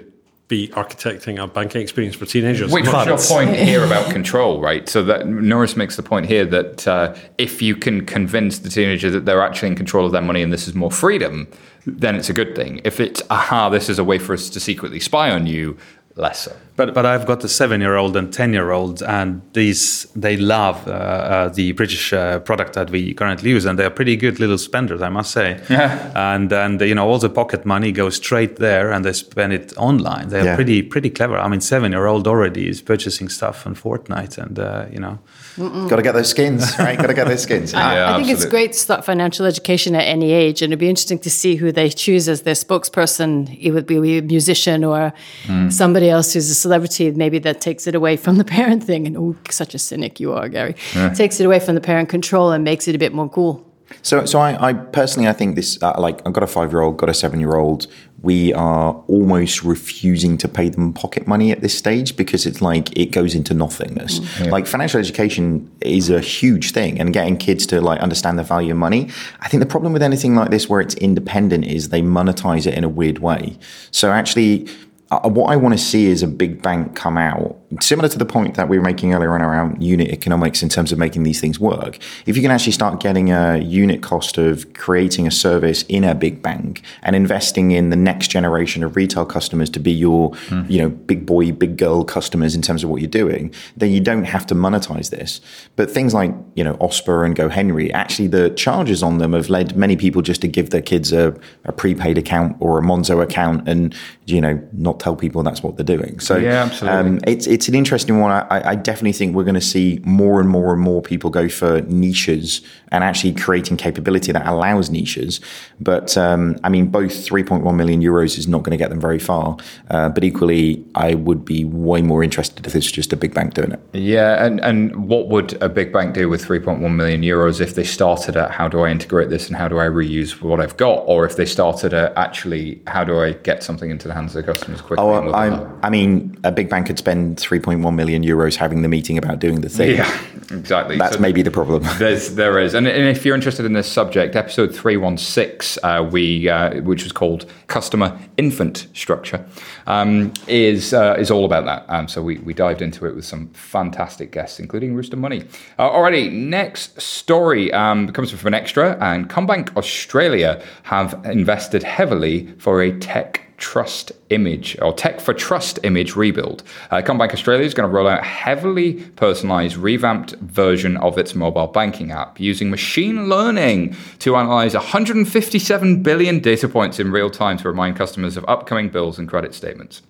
be 0.50 0.68
architecting 0.70 1.42
a 1.42 1.48
banking 1.48 1.80
experience 1.80 2.16
for 2.16 2.26
teenagers 2.26 2.74
Which 2.74 2.88
is 2.88 3.06
your 3.06 3.18
point 3.20 3.56
here 3.56 3.86
about 3.86 4.12
control, 4.12 4.60
right? 4.60 4.90
So 4.90 5.04
that 5.04 5.28
Norris 5.28 5.78
makes 5.78 5.96
the 5.96 6.02
point 6.02 6.26
here 6.26 6.44
that 6.46 6.88
uh, 6.88 7.16
if 7.38 7.62
you 7.62 7.76
can 7.76 8.04
convince 8.06 8.58
the 8.58 8.70
teenager 8.70 9.12
that 9.12 9.26
they're 9.26 9.44
actually 9.44 9.70
in 9.70 9.76
control 9.76 10.08
of 10.08 10.12
their 10.12 10.24
money 10.24 10.42
and 10.42 10.52
this 10.52 10.68
is 10.68 10.74
more 10.74 10.90
freedom, 10.90 11.48
then 11.86 12.16
it's 12.16 12.32
a 12.32 12.34
good 12.34 12.56
thing. 12.56 12.82
If 12.84 13.00
it's 13.00 13.22
aha, 13.30 13.70
this 13.70 13.90
is 13.90 14.00
a 14.00 14.04
way 14.04 14.18
for 14.18 14.34
us 14.34 14.50
to 14.50 14.60
secretly 14.60 15.00
spy 15.00 15.30
on 15.30 15.46
you, 15.46 15.78
less 16.20 16.44
so. 16.44 16.52
But 16.76 16.94
but 16.94 17.06
I've 17.06 17.26
got 17.26 17.44
a 17.44 17.48
seven 17.48 17.82
year 17.82 17.96
old 17.98 18.16
and 18.16 18.32
ten 18.34 18.54
year 18.54 18.72
old, 18.72 19.02
and 19.04 19.42
these 19.54 20.08
they 20.16 20.38
love 20.38 20.88
uh, 20.88 20.92
uh, 20.92 21.50
the 21.50 21.74
British 21.74 22.14
uh, 22.14 22.40
product 22.40 22.74
that 22.74 22.90
we 22.90 23.14
currently 23.14 23.50
use, 23.52 23.66
and 23.70 23.78
they're 23.78 23.90
pretty 23.90 24.16
good 24.16 24.40
little 24.40 24.58
spenders, 24.58 25.02
I 25.02 25.10
must 25.10 25.32
say. 25.32 25.60
Yeah. 25.70 26.12
And 26.16 26.52
and 26.54 26.80
you 26.82 26.96
know 26.96 27.08
all 27.10 27.20
the 27.20 27.30
pocket 27.30 27.66
money 27.66 27.92
goes 27.92 28.16
straight 28.16 28.56
there, 28.58 28.92
and 28.94 29.04
they 29.04 29.14
spend 29.14 29.54
it 29.54 29.74
online. 29.78 30.30
They're 30.30 30.46
Yeah. 30.46 30.56
pretty 30.56 30.82
pretty 30.84 31.10
clever. 31.10 31.38
I 31.38 31.48
mean, 31.50 31.62
seven 31.62 31.92
year 31.92 32.06
old 32.08 32.28
already 32.28 32.68
is 32.70 32.82
purchasing 32.82 33.30
stuff 33.30 33.66
on 33.68 33.76
Fortnite, 33.76 34.38
and 34.38 34.60
uh, 34.60 34.86
you 34.94 35.00
know. 35.00 35.18
Got 35.60 35.98
to 35.98 36.02
get 36.02 36.14
those 36.14 36.30
skins, 36.30 36.78
right? 36.80 36.98
Got 36.98 37.08
to 37.08 37.14
get 37.14 37.28
those 37.28 37.44
skins. 37.44 37.74
I, 37.76 38.14
I 38.14 38.18
think 38.18 38.30
it's 38.30 38.46
great 38.46 38.72
to 38.74 38.80
start 38.80 39.04
financial 39.04 39.46
education 39.46 39.94
at 39.96 40.04
any 40.04 40.32
age, 40.32 40.62
and 40.62 40.72
it'd 40.72 40.80
be 40.80 40.90
interesting 40.90 41.20
to 41.20 41.30
see 41.30 41.56
who 41.56 41.72
they 41.72 41.90
choose 41.90 42.30
as 42.30 42.44
their 42.44 42.54
spokesperson. 42.56 43.58
It 43.60 43.72
would 43.72 43.86
be 43.86 44.18
a 44.18 44.22
musician 44.22 44.84
or 44.84 45.14
Hmm. 45.46 45.70
somebody 45.70 46.10
else 46.10 46.34
who's 46.34 46.50
a 46.50 46.56
celebrity, 46.56 47.12
maybe 47.12 47.40
that 47.40 47.62
takes 47.62 47.88
it 47.88 47.96
away 47.96 48.18
from 48.18 48.38
the 48.38 48.44
parent 48.46 48.84
thing. 48.84 49.06
And 49.08 49.18
oh, 49.18 49.36
such 49.50 49.74
a 49.76 49.80
cynic 49.80 50.20
you 50.20 50.34
are, 50.34 50.48
Gary. 50.50 50.76
Yeah. 50.96 51.14
Takes 51.14 51.40
it 51.40 51.46
away 51.46 51.60
from 51.60 51.76
the 51.76 51.82
parent 51.82 52.10
control 52.10 52.52
and 52.52 52.64
makes 52.64 52.88
it 52.88 52.96
a 52.96 52.98
bit 52.98 53.14
more 53.14 53.30
cool. 53.30 53.66
So, 54.04 54.26
so 54.26 54.40
I, 54.40 54.70
I 54.70 54.74
personally, 54.74 55.28
I 55.28 55.34
think 55.34 55.56
this, 55.56 55.82
uh, 55.82 55.94
like, 55.98 56.22
I've 56.26 56.34
got 56.34 56.44
a 56.44 56.48
five-year-old, 56.48 56.98
got 56.98 57.10
a 57.10 57.14
seven-year-old. 57.14 57.88
We 58.22 58.54
are 58.54 58.94
almost 59.08 59.64
refusing 59.64 60.38
to 60.40 60.48
pay 60.48 60.70
them 60.70 60.94
pocket 60.94 61.28
money 61.28 61.52
at 61.52 61.62
this 61.62 61.78
stage 61.78 62.18
because 62.18 62.46
it's 62.46 62.62
like 62.62 62.96
it 62.98 63.08
goes 63.08 63.36
into 63.36 63.54
nothingness. 63.54 64.20
Mm. 64.20 64.52
Like 64.52 64.68
financial 64.68 65.00
education 65.00 65.72
is 65.82 66.10
a 66.10 66.20
huge 66.20 66.72
thing, 66.72 67.00
and 67.00 67.14
getting 67.14 67.38
kids 67.38 67.66
to 67.68 67.82
like 67.82 68.00
understand 68.02 68.38
the 68.38 68.44
value 68.44 68.72
of 68.72 68.78
money. 68.78 69.10
I 69.42 69.48
think 69.48 69.62
the 69.62 69.70
problem 69.70 69.94
with 69.94 70.04
anything 70.04 70.36
like 70.36 70.50
this, 70.50 70.68
where 70.68 70.82
it's 70.82 70.96
independent, 70.96 71.66
is 71.66 71.90
they 71.90 72.02
monetize 72.02 72.68
it 72.68 72.74
in 72.74 72.84
a 72.84 72.90
weird 72.90 73.20
way. 73.20 73.58
So 73.92 74.12
actually. 74.12 74.68
What 75.12 75.52
I 75.52 75.56
want 75.56 75.74
to 75.74 75.84
see 75.84 76.06
is 76.06 76.22
a 76.22 76.28
big 76.28 76.62
bank 76.62 76.96
come 76.96 77.18
out, 77.18 77.58
similar 77.82 78.08
to 78.10 78.18
the 78.20 78.28
point 78.28 78.54
that 78.56 78.70
we 78.70 78.78
were 78.78 78.84
making 78.84 79.12
earlier 79.12 79.34
on 79.34 79.42
around 79.42 79.82
unit 79.82 80.10
economics 80.10 80.62
in 80.62 80.70
terms 80.70 80.92
of 80.92 81.00
making 81.00 81.24
these 81.24 81.42
things 81.42 81.60
work. 81.60 81.98
If 82.28 82.36
you 82.36 82.44
can 82.44 82.52
actually 82.52 82.74
start 82.74 83.00
getting 83.00 83.32
a 83.32 83.58
unit 83.58 84.04
cost 84.04 84.38
of 84.38 84.72
creating 84.74 85.26
a 85.26 85.32
service 85.32 85.82
in 85.90 86.04
a 86.04 86.14
big 86.14 86.44
bank 86.44 86.84
and 87.02 87.16
investing 87.16 87.72
in 87.72 87.90
the 87.90 87.96
next 87.96 88.28
generation 88.28 88.84
of 88.84 88.96
retail 88.96 89.26
customers 89.26 89.72
to 89.72 89.80
be 89.80 89.92
your, 89.92 90.36
hmm. 90.48 90.62
you 90.70 90.80
know, 90.80 90.90
big 90.90 91.26
boy, 91.26 91.52
big 91.54 91.78
girl 91.78 92.04
customers 92.04 92.54
in 92.54 92.62
terms 92.62 92.84
of 92.84 92.92
what 92.92 93.02
you're 93.02 93.10
doing, 93.10 93.52
then 93.76 93.90
you 93.90 94.00
don't 94.00 94.26
have 94.26 94.46
to 94.46 94.54
monetize 94.54 95.10
this. 95.10 95.42
But 95.76 95.90
things 95.90 96.14
like, 96.14 96.36
you 96.54 96.64
know, 96.64 96.76
Osper 96.76 97.26
and 97.26 97.36
GoHenry, 97.36 97.92
actually 97.94 98.28
the 98.28 98.52
charges 98.52 99.02
on 99.02 99.18
them 99.18 99.34
have 99.34 99.50
led 99.50 99.76
many 99.76 99.96
people 99.96 100.22
just 100.22 100.42
to 100.42 100.48
give 100.48 100.70
their 100.70 100.84
kids 100.84 101.12
a, 101.12 101.36
a 101.66 101.72
prepaid 101.72 102.20
account 102.20 102.58
or 102.60 102.78
a 102.78 102.84
Monzo 102.84 103.24
account 103.24 103.68
and, 103.68 103.96
you 104.28 104.40
know, 104.40 104.62
not 104.74 104.99
not 105.00 105.04
tell 105.04 105.16
people 105.16 105.44
that's 105.44 105.64
what 105.64 105.78
they're 105.78 105.98
doing. 105.98 106.20
So 106.20 106.38
Yeah, 106.38 106.64
absolutely. 106.64 107.00
Um, 107.00 107.20
it's 107.26 107.48
it's 107.48 107.68
an 107.68 107.76
interesting 107.76 108.20
one. 108.20 108.32
I, 108.32 108.70
I 108.72 108.76
definitely 108.76 109.14
think 109.14 109.36
we're 109.36 109.44
going 109.44 109.56
to 109.56 109.62
see 109.62 110.00
more 110.04 110.40
and 110.40 110.50
more 110.50 110.74
and 110.74 110.82
more 110.82 111.02
people 111.02 111.30
go 111.30 111.50
for 111.50 111.82
niches 111.82 112.62
and 112.92 113.04
actually 113.04 113.34
creating 113.34 113.78
capability 113.78 114.32
that 114.32 114.48
allows 114.48 114.90
niches. 114.90 115.40
But 115.80 116.18
um, 116.18 116.58
I 116.64 116.70
mean, 116.70 116.88
both 116.88 117.12
3.1 117.12 117.76
million 117.76 118.02
euros 118.02 118.38
is 118.38 118.48
not 118.48 118.64
going 118.64 118.72
to 118.72 118.78
get 118.78 118.90
them 118.90 119.00
very 119.00 119.20
far. 119.20 119.58
Uh, 119.90 120.10
but 120.10 120.24
equally, 120.24 120.84
I 120.96 121.16
would 121.16 121.46
be 121.46 121.66
way 121.66 122.02
more 122.02 122.24
interested 122.24 122.66
if 122.66 122.76
it's 122.76 122.92
just 122.92 123.14
a 123.14 123.18
big 123.18 123.34
bank 123.34 123.54
doing 123.54 123.72
it. 123.72 123.80
Yeah, 123.94 124.44
and, 124.44 124.60
and 124.62 125.08
what 125.08 125.28
would 125.28 125.62
a 125.62 125.70
big 125.70 125.94
bank 125.94 126.14
do 126.14 126.30
with 126.30 126.44
3.1 126.44 126.96
million 126.96 127.22
euros 127.22 127.62
if 127.62 127.76
they 127.76 127.84
started 127.84 128.36
at 128.36 128.52
how 128.52 128.68
do 128.68 128.82
I 128.82 128.90
integrate 128.90 129.30
this 129.30 129.48
and 129.48 129.56
how 129.56 129.68
do 129.68 129.80
I 129.80 129.86
reuse 129.86 130.42
what 130.42 130.60
I've 130.60 130.78
got, 130.78 131.04
or 131.06 131.26
if 131.26 131.36
they 131.36 131.46
started 131.46 131.94
at 131.94 132.18
actually 132.18 132.82
how 132.88 133.04
do 133.04 133.20
I 133.20 133.34
get 133.34 133.64
something 133.64 133.90
into 133.90 134.08
the 134.08 134.14
hands 134.14 134.36
of 134.36 134.46
the 134.46 134.52
customers 134.52 134.82
quickly? 134.98 135.06
Oh, 135.06 135.32
I? 135.32 135.88
I 135.88 135.90
mean, 135.90 136.38
a 136.44 136.52
big 136.52 136.70
bank 136.70 136.88
could 136.88 136.98
spend 136.98 137.38
3.1 137.38 137.96
million 137.96 138.24
euros 138.24 138.56
having 138.56 138.82
the 138.82 138.88
meeting 138.88 139.18
about 139.18 139.40
doing 139.40 139.62
the 139.62 139.70
thing. 139.70 139.96
yeah, 139.98 140.22
exactly. 140.52 140.98
That's 140.98 141.16
So 141.16 141.22
maybe 141.22 141.42
the 141.42 141.52
problem. 141.52 141.84
There's, 141.98 142.36
there 142.36 142.60
is, 142.60 142.74
and, 142.74 142.88
and 142.88 143.08
if 143.08 143.26
you're 143.26 143.36
interested 143.36 143.66
in 143.66 143.74
this 143.74 143.92
subject, 143.92 144.36
episode 144.36 144.76
three 144.76 144.98
one 144.98 145.18
six, 145.18 145.78
uh, 145.84 146.08
we 146.12 146.50
uh, 146.50 146.82
which 146.82 147.04
was 147.04 147.12
called 147.12 147.46
customer 147.68 148.18
infant 148.38 148.88
structure, 148.94 149.46
um, 149.88 150.34
is 150.48 150.94
uh, 150.94 151.16
is 151.20 151.32
all 151.32 151.46
about 151.46 151.66
that. 151.66 151.86
Um, 151.90 152.08
so 152.08 152.22
we, 152.22 152.38
we 152.40 152.54
dived 152.54 152.82
into 152.82 153.06
it 153.06 153.16
with 153.16 153.26
some 153.26 153.50
fantastic 153.50 154.32
guests, 154.32 154.60
including 154.60 154.96
Rooster 154.96 155.18
Money. 155.18 155.44
Uh, 155.78 155.90
alrighty, 155.90 156.32
next 156.32 157.00
story 157.02 157.72
um, 157.74 158.08
comes 158.10 158.32
from 158.32 158.52
Finextra, 158.52 159.00
and 159.02 159.30
CommBank 159.30 159.76
Australia 159.78 160.62
have 160.84 161.20
invested 161.26 161.84
heavily 161.84 162.48
for 162.58 162.82
a 162.82 162.98
tech 163.00 163.50
trust 163.60 164.12
image 164.30 164.78
or 164.82 164.94
tech 164.94 165.20
for 165.20 165.34
trust 165.34 165.80
image 165.84 166.16
rebuild. 166.16 166.64
Uh, 166.90 166.98
CommBank 166.98 167.34
Australia 167.34 167.66
is 167.66 167.74
going 167.74 167.88
to 167.88 167.94
roll 167.94 168.08
out 168.08 168.24
heavily 168.24 168.94
personalized, 169.16 169.76
revamped 169.78 170.39
version 170.40 170.98
of 170.98 171.18
its 171.18 171.36
mobile 171.36 171.68
banking 171.68 172.12
app 172.12 172.40
using 172.40 172.70
machine 172.70 173.30
learning 173.30 173.96
to 174.20 174.36
analyze 174.36 174.74
157 174.74 176.04
billion 176.04 176.40
data 176.40 176.68
points 176.68 177.00
in 177.00 177.12
real 177.12 177.30
time 177.30 177.58
to 177.58 177.68
remind 177.68 177.96
customers 177.96 178.38
of 178.38 178.46
upcoming 178.48 178.90
bills 178.90 179.20
and 179.20 179.28
credit 179.28 179.54
statements. 179.54 180.02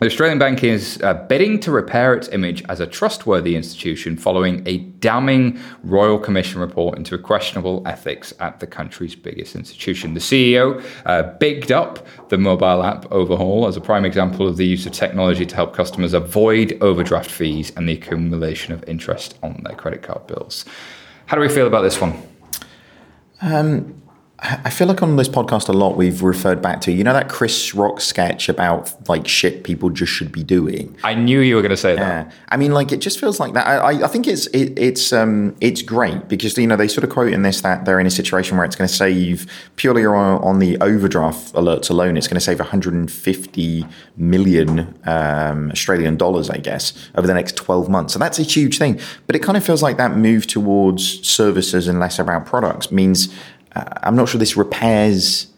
The 0.00 0.06
Australian 0.06 0.40
Bank 0.40 0.64
is 0.64 1.00
uh, 1.04 1.14
bidding 1.14 1.60
to 1.60 1.70
repair 1.70 2.14
its 2.14 2.28
image 2.30 2.64
as 2.68 2.80
a 2.80 2.86
trustworthy 2.86 3.54
institution 3.54 4.16
following 4.16 4.66
a 4.66 4.78
damning 4.78 5.56
Royal 5.84 6.18
Commission 6.18 6.60
report 6.60 6.98
into 6.98 7.16
questionable 7.16 7.80
ethics 7.86 8.34
at 8.40 8.58
the 8.58 8.66
country's 8.66 9.14
biggest 9.14 9.54
institution. 9.54 10.14
The 10.14 10.20
CEO 10.20 10.84
uh, 11.06 11.22
bigged 11.38 11.70
up 11.70 12.04
the 12.28 12.36
mobile 12.36 12.82
app 12.82 13.10
overhaul 13.12 13.68
as 13.68 13.76
a 13.76 13.80
prime 13.80 14.04
example 14.04 14.48
of 14.48 14.56
the 14.56 14.66
use 14.66 14.84
of 14.84 14.90
technology 14.90 15.46
to 15.46 15.54
help 15.54 15.74
customers 15.74 16.12
avoid 16.12 16.76
overdraft 16.80 17.30
fees 17.30 17.70
and 17.76 17.88
the 17.88 17.92
accumulation 17.92 18.74
of 18.74 18.82
interest 18.88 19.38
on 19.44 19.62
their 19.62 19.76
credit 19.76 20.02
card 20.02 20.26
bills. 20.26 20.64
How 21.26 21.36
do 21.36 21.40
we 21.40 21.48
feel 21.48 21.68
about 21.68 21.82
this 21.82 22.00
one? 22.00 22.20
I 24.46 24.68
feel 24.68 24.86
like 24.86 25.02
on 25.02 25.16
this 25.16 25.28
podcast 25.28 25.70
a 25.70 25.72
lot 25.72 25.96
we've 25.96 26.22
referred 26.22 26.60
back 26.60 26.82
to, 26.82 26.92
you 26.92 27.02
know, 27.02 27.14
that 27.14 27.30
Chris 27.30 27.74
Rock 27.74 28.02
sketch 28.02 28.50
about 28.50 28.92
like 29.08 29.26
shit 29.26 29.64
people 29.64 29.88
just 29.88 30.12
should 30.12 30.30
be 30.32 30.42
doing. 30.44 30.94
I 31.02 31.14
knew 31.14 31.40
you 31.40 31.54
were 31.56 31.62
going 31.62 31.70
to 31.70 31.78
say 31.78 31.94
that. 31.96 32.30
I 32.50 32.58
mean, 32.58 32.72
like 32.72 32.92
it 32.92 32.98
just 33.00 33.18
feels 33.18 33.40
like 33.40 33.54
that. 33.54 33.66
I, 33.66 34.02
I- 34.04 34.08
think 34.08 34.26
it's 34.28 34.46
it, 34.48 34.78
it's 34.78 35.14
um 35.14 35.56
it's 35.62 35.80
great 35.80 36.28
because 36.28 36.58
you 36.58 36.66
know 36.66 36.76
they 36.76 36.88
sort 36.88 37.04
of 37.04 37.10
quote 37.10 37.32
in 37.32 37.40
this 37.40 37.62
that 37.62 37.86
they're 37.86 37.98
in 37.98 38.06
a 38.06 38.10
situation 38.10 38.58
where 38.58 38.66
it's 38.66 38.76
going 38.76 38.86
to 38.86 38.94
save 38.94 39.46
purely 39.76 40.04
on, 40.04 40.14
on 40.44 40.58
the 40.58 40.76
overdraft 40.82 41.54
alerts 41.54 41.88
alone. 41.88 42.18
It's 42.18 42.28
going 42.28 42.36
to 42.36 42.40
save 42.44 42.58
150 42.58 43.86
million 44.18 44.94
um, 45.04 45.70
Australian 45.70 46.16
dollars, 46.16 46.50
I 46.50 46.58
guess, 46.58 46.92
over 47.16 47.26
the 47.26 47.34
next 47.34 47.56
12 47.56 47.88
months. 47.88 48.12
So 48.12 48.18
that's 48.18 48.38
a 48.38 48.42
huge 48.42 48.76
thing. 48.78 49.00
But 49.26 49.36
it 49.36 49.40
kind 49.42 49.56
of 49.56 49.64
feels 49.64 49.82
like 49.82 49.96
that 49.96 50.16
move 50.16 50.46
towards 50.46 51.26
services 51.26 51.88
and 51.88 51.98
less 51.98 52.18
about 52.18 52.44
products 52.46 52.92
means 52.92 53.34
I'm 53.74 54.16
not 54.16 54.28
sure 54.28 54.38
this 54.38 54.56
repairs 54.56 55.48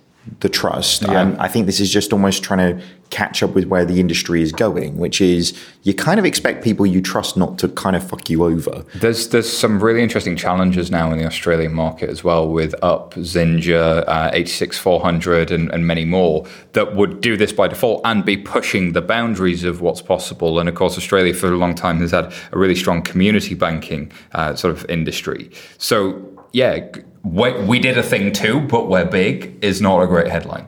the 0.41 0.49
trust. 0.49 1.03
Yeah. 1.03 1.21
Um, 1.21 1.37
I 1.39 1.49
think 1.49 1.67
this 1.67 1.81
is 1.81 1.93
just 1.93 2.13
almost 2.13 2.43
trying 2.43 2.59
to 2.77 2.85
catch 3.11 3.43
up 3.43 3.55
with 3.55 3.67
where 3.67 3.85
the 3.85 4.01
industry 4.01 4.43
is 4.43 4.51
going, 4.51 4.99
which 4.99 5.21
is 5.21 5.57
you 5.85 5.95
kind 5.95 6.19
of 6.19 6.27
expect 6.27 6.65
people 6.65 6.85
you 6.85 7.01
trust 7.01 7.37
not 7.37 7.57
to 7.59 7.69
kind 7.69 7.95
of 7.95 8.07
fuck 8.07 8.29
you 8.29 8.45
over. 8.45 8.85
There's 8.97 9.29
there's 9.29 9.51
some 9.51 9.83
really 9.83 10.03
interesting 10.03 10.37
challenges 10.37 10.91
now 10.91 11.13
in 11.13 11.19
the 11.19 11.25
Australian 11.25 11.73
market 11.73 12.11
as 12.11 12.25
well 12.25 12.49
with 12.49 12.75
Up, 12.83 13.15
Xinja, 13.15 14.03
uh, 14.09 14.31
86400, 14.33 15.53
and, 15.53 15.71
and 15.71 15.87
many 15.87 16.05
more 16.05 16.45
that 16.73 16.97
would 16.97 17.21
do 17.21 17.37
this 17.37 17.53
by 17.53 17.69
default 17.69 18.03
and 18.05 18.25
be 18.25 18.37
pushing 18.37 18.93
the 18.93 19.03
boundaries 19.03 19.63
of 19.63 19.81
what's 19.81 20.03
possible. 20.03 20.59
And 20.59 20.69
of 20.69 20.75
course, 20.75 20.99
Australia 20.99 21.35
for 21.35 21.53
a 21.53 21.57
long 21.57 21.75
time 21.75 22.01
has 22.01 22.11
had 22.11 22.35
a 22.51 22.59
really 22.59 22.75
strong 22.75 23.03
community 23.03 23.55
banking 23.55 24.11
uh, 24.33 24.57
sort 24.57 24.77
of 24.77 24.85
industry. 24.91 25.51
So 25.79 26.33
yeah, 26.53 26.89
we, 27.27 27.53
we 27.65 27.79
did 27.79 27.99
a 27.99 28.03
thing 28.03 28.33
too, 28.33 28.61
but 28.61 28.89
we're 28.89 29.05
big 29.05 29.59
is 29.63 29.81
not 29.81 30.01
a 30.01 30.07
great 30.07 30.29
headline. 30.29 30.67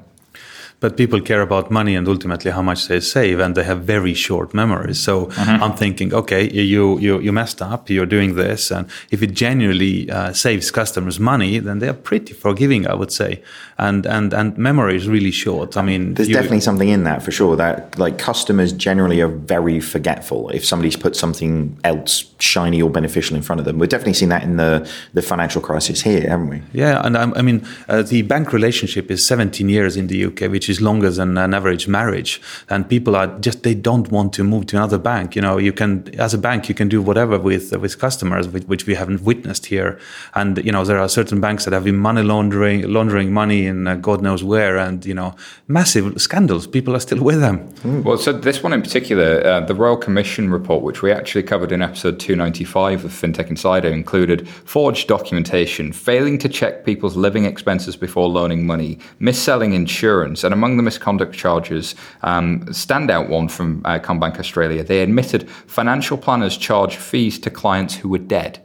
But 0.81 0.97
people 0.97 1.20
care 1.20 1.43
about 1.43 1.70
money 1.70 1.97
and 1.97 2.07
ultimately 2.09 2.53
how 2.53 2.62
much 2.62 2.87
they 2.89 3.01
save, 3.01 3.41
and 3.41 3.55
they 3.57 3.64
have 3.64 3.81
very 3.83 4.14
short 4.14 4.55
memories. 4.55 4.99
So 5.01 5.26
Mm-hmm. 5.26 5.62
I'm 5.64 5.72
thinking, 5.76 6.14
okay, 6.14 6.49
you 6.51 6.99
you 7.01 7.20
you 7.20 7.33
messed 7.33 7.61
up, 7.62 7.91
you're 7.91 8.07
doing 8.07 8.35
this, 8.37 8.70
and 8.70 8.87
if 9.11 9.22
it 9.22 9.33
genuinely 9.35 10.09
uh, 10.11 10.33
saves 10.33 10.70
customers 10.70 11.18
money, 11.18 11.59
then 11.61 11.79
they 11.81 11.89
are 11.89 11.99
pretty 12.11 12.33
forgiving, 12.35 12.87
I 12.87 12.95
would 12.95 13.11
say. 13.12 13.43
And 13.79 14.07
and 14.07 14.33
and 14.35 14.57
memory 14.59 14.97
is 14.97 15.07
really 15.09 15.31
short. 15.33 15.76
I 15.76 15.83
mean, 15.83 16.14
There's 16.14 16.29
you- 16.29 16.35
definitely 16.35 16.61
something 16.61 16.89
in 16.89 17.05
that 17.05 17.22
for 17.22 17.33
sure. 17.33 17.57
That 17.57 17.99
like 17.99 18.16
customers 18.18 18.72
generally 18.72 19.20
are 19.20 19.29
very 19.49 19.81
forgetful 19.81 20.51
if 20.55 20.64
somebody's 20.64 20.97
put 20.97 21.16
something 21.16 21.76
else 21.85 22.24
shiny 22.39 22.81
or 22.83 22.91
beneficial 22.91 23.37
in 23.37 23.43
front 23.43 23.61
of 23.61 23.64
them. 23.66 23.79
We've 23.81 23.89
definitely 23.91 24.14
seen 24.14 24.29
that 24.31 24.43
in 24.45 24.57
the 24.57 24.89
the 25.14 25.22
financial 25.22 25.61
crisis 25.62 26.03
here, 26.03 26.29
haven't 26.29 26.51
we? 26.51 26.62
Yeah, 26.72 27.03
and 27.05 27.16
I, 27.16 27.22
I 27.41 27.43
mean, 27.43 27.61
uh, 27.89 28.03
the 28.03 28.22
bank 28.22 28.53
relationship 28.53 29.11
is 29.11 29.26
17 29.26 29.68
years 29.68 29.97
in 29.97 30.07
the 30.09 30.24
UK, 30.26 30.41
which 30.51 30.67
is 30.68 30.80
longer 30.80 31.10
than 31.10 31.38
an 31.38 31.54
average 31.54 31.88
marriage. 31.88 32.40
And 32.68 32.88
people 32.88 33.16
are 33.16 33.26
just 33.38 33.62
they 33.62 33.74
don't 33.74 34.10
want 34.10 34.32
to 34.34 34.44
move 34.44 34.66
to 34.66 34.76
another 34.76 34.98
bank. 34.98 35.36
You 35.36 35.42
know, 35.42 35.58
you 35.58 35.72
can 35.72 36.08
as 36.18 36.34
a 36.34 36.38
bank 36.38 36.68
you 36.68 36.74
can 36.74 36.88
do 36.88 37.00
whatever 37.02 37.38
with 37.38 37.76
with 37.76 37.98
customers, 37.98 38.48
which, 38.48 38.64
which 38.64 38.86
we 38.86 38.94
haven't 38.94 39.22
witnessed 39.22 39.66
here. 39.66 39.98
And 40.34 40.58
you 40.64 40.72
know, 40.72 40.84
there 40.84 40.98
are 40.98 41.08
certain 41.08 41.40
banks 41.40 41.64
that 41.64 41.72
have 41.72 41.84
been 41.84 41.96
money 41.96 42.22
laundering 42.22 42.82
laundering 42.90 43.32
money 43.32 43.66
in 43.66 43.86
uh, 43.86 43.96
God 43.96 44.22
knows 44.22 44.44
where, 44.44 44.76
and 44.76 45.04
you 45.04 45.14
know, 45.14 45.34
massive 45.66 46.20
scandals. 46.20 46.66
People 46.66 46.94
are 46.94 47.00
still 47.00 47.22
with 47.22 47.40
them. 47.40 47.68
Well, 48.04 48.18
so 48.18 48.32
this 48.32 48.62
one 48.62 48.72
in 48.72 48.82
particular, 48.82 49.44
uh, 49.46 49.60
the 49.60 49.74
Royal 49.74 49.96
Commission 49.96 50.50
report, 50.50 50.82
which 50.82 51.02
we 51.02 51.12
actually 51.12 51.42
covered 51.42 51.72
in 51.72 51.82
episode 51.82 52.18
295 52.20 53.04
of 53.04 53.12
FinTech 53.12 53.48
Insider, 53.48 53.88
included 53.88 54.48
forged 54.48 55.08
documentation, 55.08 55.92
failing 55.92 56.38
to 56.38 56.48
check 56.48 56.84
people's 56.84 57.16
living 57.16 57.44
expenses 57.44 57.96
before 57.96 58.28
loaning 58.28 58.66
money, 58.66 58.98
mis-selling 59.18 59.72
insurance, 59.72 60.44
and 60.44 60.52
among 60.59 60.76
the 60.76 60.82
misconduct 60.82 61.34
charges, 61.34 61.94
um, 62.22 62.61
standout 62.66 63.28
one 63.28 63.48
from 63.48 63.82
uh, 63.84 63.98
CommBank 63.98 64.38
Australia, 64.38 64.82
they 64.82 65.00
admitted 65.02 65.48
financial 65.48 66.18
planners 66.18 66.56
charge 66.56 66.96
fees 66.96 67.38
to 67.38 67.50
clients 67.50 67.94
who 67.94 68.09
were 68.09 68.24
dead. 68.38 68.61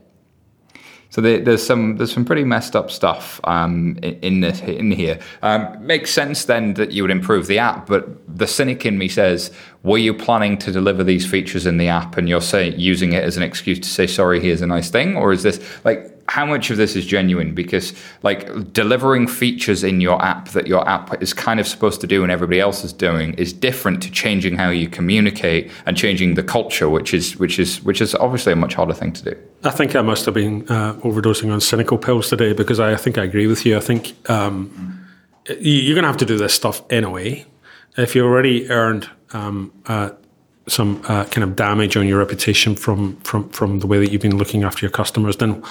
So 1.14 1.22
there, 1.22 1.40
there's 1.40 1.64
some 1.64 1.98
there's 1.98 2.12
some 2.12 2.26
pretty 2.26 2.44
messed 2.44 2.76
up 2.76 2.90
stuff 2.90 3.40
um, 3.44 4.00
in 4.02 4.14
in, 4.28 4.40
this, 4.42 4.62
in 4.62 4.90
here. 4.90 5.20
Um, 5.44 5.62
makes 5.86 6.10
sense 6.10 6.46
then 6.46 6.74
that 6.74 6.92
you 6.92 7.04
would 7.04 7.12
improve 7.12 7.46
the 7.46 7.60
app, 7.60 7.86
but 7.86 8.04
the 8.28 8.48
cynic 8.48 8.84
in 8.84 8.98
me 8.98 9.08
says, 9.08 9.52
were 9.84 10.00
you 10.00 10.16
planning 10.16 10.58
to 10.58 10.72
deliver 10.72 11.04
these 11.04 11.28
features 11.30 11.68
in 11.68 11.78
the 11.78 11.88
app, 11.88 12.18
and 12.18 12.28
you're 12.28 12.42
saying 12.42 12.80
using 12.80 13.14
it 13.14 13.24
as 13.24 13.38
an 13.38 13.44
excuse 13.44 13.80
to 13.80 13.88
say 13.88 14.08
sorry, 14.08 14.40
here's 14.40 14.64
a 14.64 14.68
nice 14.68 14.90
thing, 14.90 15.16
or 15.16 15.32
is 15.32 15.44
this 15.44 15.60
like 15.86 16.13
how 16.30 16.46
much 16.46 16.70
of 16.70 16.78
this 16.78 16.96
is 16.96 17.06
genuine? 17.06 17.54
Because 17.54 17.94
like 18.22 18.72
delivering 18.72 19.28
features 19.28 19.84
in 19.84 20.02
your 20.02 20.22
app 20.22 20.50
that 20.50 20.68
your 20.68 20.88
app 20.88 21.22
is 21.22 21.34
kind 21.34 21.60
of 21.60 21.68
supposed 21.68 22.02
to 22.02 22.08
do 22.08 22.24
and 22.24 22.32
everybody 22.32 22.60
else 22.60 22.84
is 22.84 22.94
doing 22.94 23.34
is 23.34 23.52
different 23.52 24.02
to 24.04 24.12
changing 24.12 24.56
how 24.56 24.70
you 24.70 24.88
communicate 24.88 25.70
and 25.86 25.98
changing 25.98 26.36
the 26.36 26.44
culture, 26.44 26.90
which 26.90 27.14
is 27.14 27.38
which 27.38 27.60
is 27.60 27.84
which 27.84 28.02
is 28.02 28.16
obviously 28.16 28.54
a 28.54 28.56
much 28.56 28.74
harder 28.74 28.94
thing 28.94 29.12
to 29.14 29.24
do. 29.24 29.38
I 29.64 29.72
think 29.72 29.96
I 29.96 30.02
must 30.02 30.26
have 30.26 30.34
been 30.34 30.64
uh, 30.70 30.94
overdosing 31.04 31.52
on 31.52 31.62
cynical 31.62 31.98
pills 31.98 32.30
today 32.30 32.54
because 32.54 32.80
I, 32.80 32.94
I 32.94 32.98
think 32.98 33.18
I 33.18 33.24
agree 33.24 33.48
with 33.48 33.66
you. 33.66 33.78
I 33.78 33.82
think 33.82 34.16
um, 34.30 35.08
you're 35.60 35.96
going 35.96 36.04
to 36.04 36.10
have 36.10 36.18
to 36.18 36.26
do 36.26 36.38
this 36.38 36.54
stuff 36.54 36.82
anyway. 36.90 37.46
If 37.98 38.16
you 38.16 38.26
already 38.26 38.70
earned 38.70 39.10
um, 39.34 39.72
uh, 39.86 40.12
some 40.68 41.02
uh, 41.08 41.26
kind 41.26 41.44
of 41.44 41.56
damage 41.56 41.98
on 41.98 42.08
your 42.08 42.20
reputation 42.20 42.76
from, 42.76 43.18
from, 43.18 43.50
from 43.50 43.80
the 43.80 43.88
way 43.88 44.00
that 44.00 44.12
you've 44.12 44.22
been 44.22 44.38
looking 44.38 44.64
after 44.64 44.86
your 44.86 44.92
customers, 44.92 45.38
then 45.38 45.62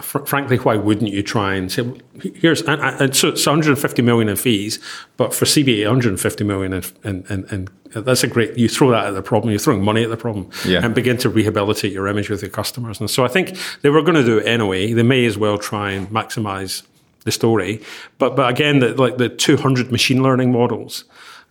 fr- 0.00 0.24
frankly, 0.24 0.56
why 0.58 0.76
wouldn't 0.76 1.10
you 1.12 1.22
try 1.22 1.54
and 1.54 1.70
say, 1.70 1.82
well, 1.82 1.98
here's, 2.34 2.62
and, 2.62 2.80
and 2.80 3.14
so 3.16 3.28
it's 3.28 3.46
150 3.46 4.02
million 4.02 4.28
in 4.28 4.36
fees, 4.36 4.78
but 5.16 5.34
for 5.34 5.44
CBA, 5.44 5.84
150 5.84 6.44
million 6.44 6.72
in, 7.04 7.24
in 7.50 7.68
that's 7.94 8.22
a 8.22 8.26
great, 8.26 8.58
you 8.58 8.68
throw 8.68 8.90
that 8.90 9.06
at 9.06 9.10
the 9.14 9.22
problem, 9.22 9.50
you're 9.50 9.58
throwing 9.58 9.82
money 9.82 10.02
at 10.04 10.10
the 10.10 10.16
problem 10.16 10.50
Yeah. 10.66 10.84
and 10.84 10.94
begin 10.94 11.16
to 11.18 11.28
rehabilitate 11.30 11.92
your 11.92 12.06
image 12.06 12.28
with 12.28 12.42
your 12.42 12.50
customers. 12.50 13.00
And 13.00 13.10
so 13.10 13.24
I 13.24 13.28
think 13.28 13.56
they 13.82 13.88
were 13.88 14.02
going 14.02 14.14
to 14.16 14.24
do 14.24 14.38
it 14.38 14.46
anyway. 14.46 14.92
They 14.92 15.02
may 15.02 15.24
as 15.24 15.38
well 15.38 15.56
try 15.58 15.92
and 15.92 16.06
maximize 16.08 16.82
the 17.24 17.32
story. 17.32 17.82
But 18.18 18.36
but 18.36 18.50
again, 18.50 18.80
the, 18.80 18.94
like 18.94 19.16
the 19.16 19.28
200 19.30 19.90
machine 19.90 20.22
learning 20.22 20.52
models. 20.52 21.04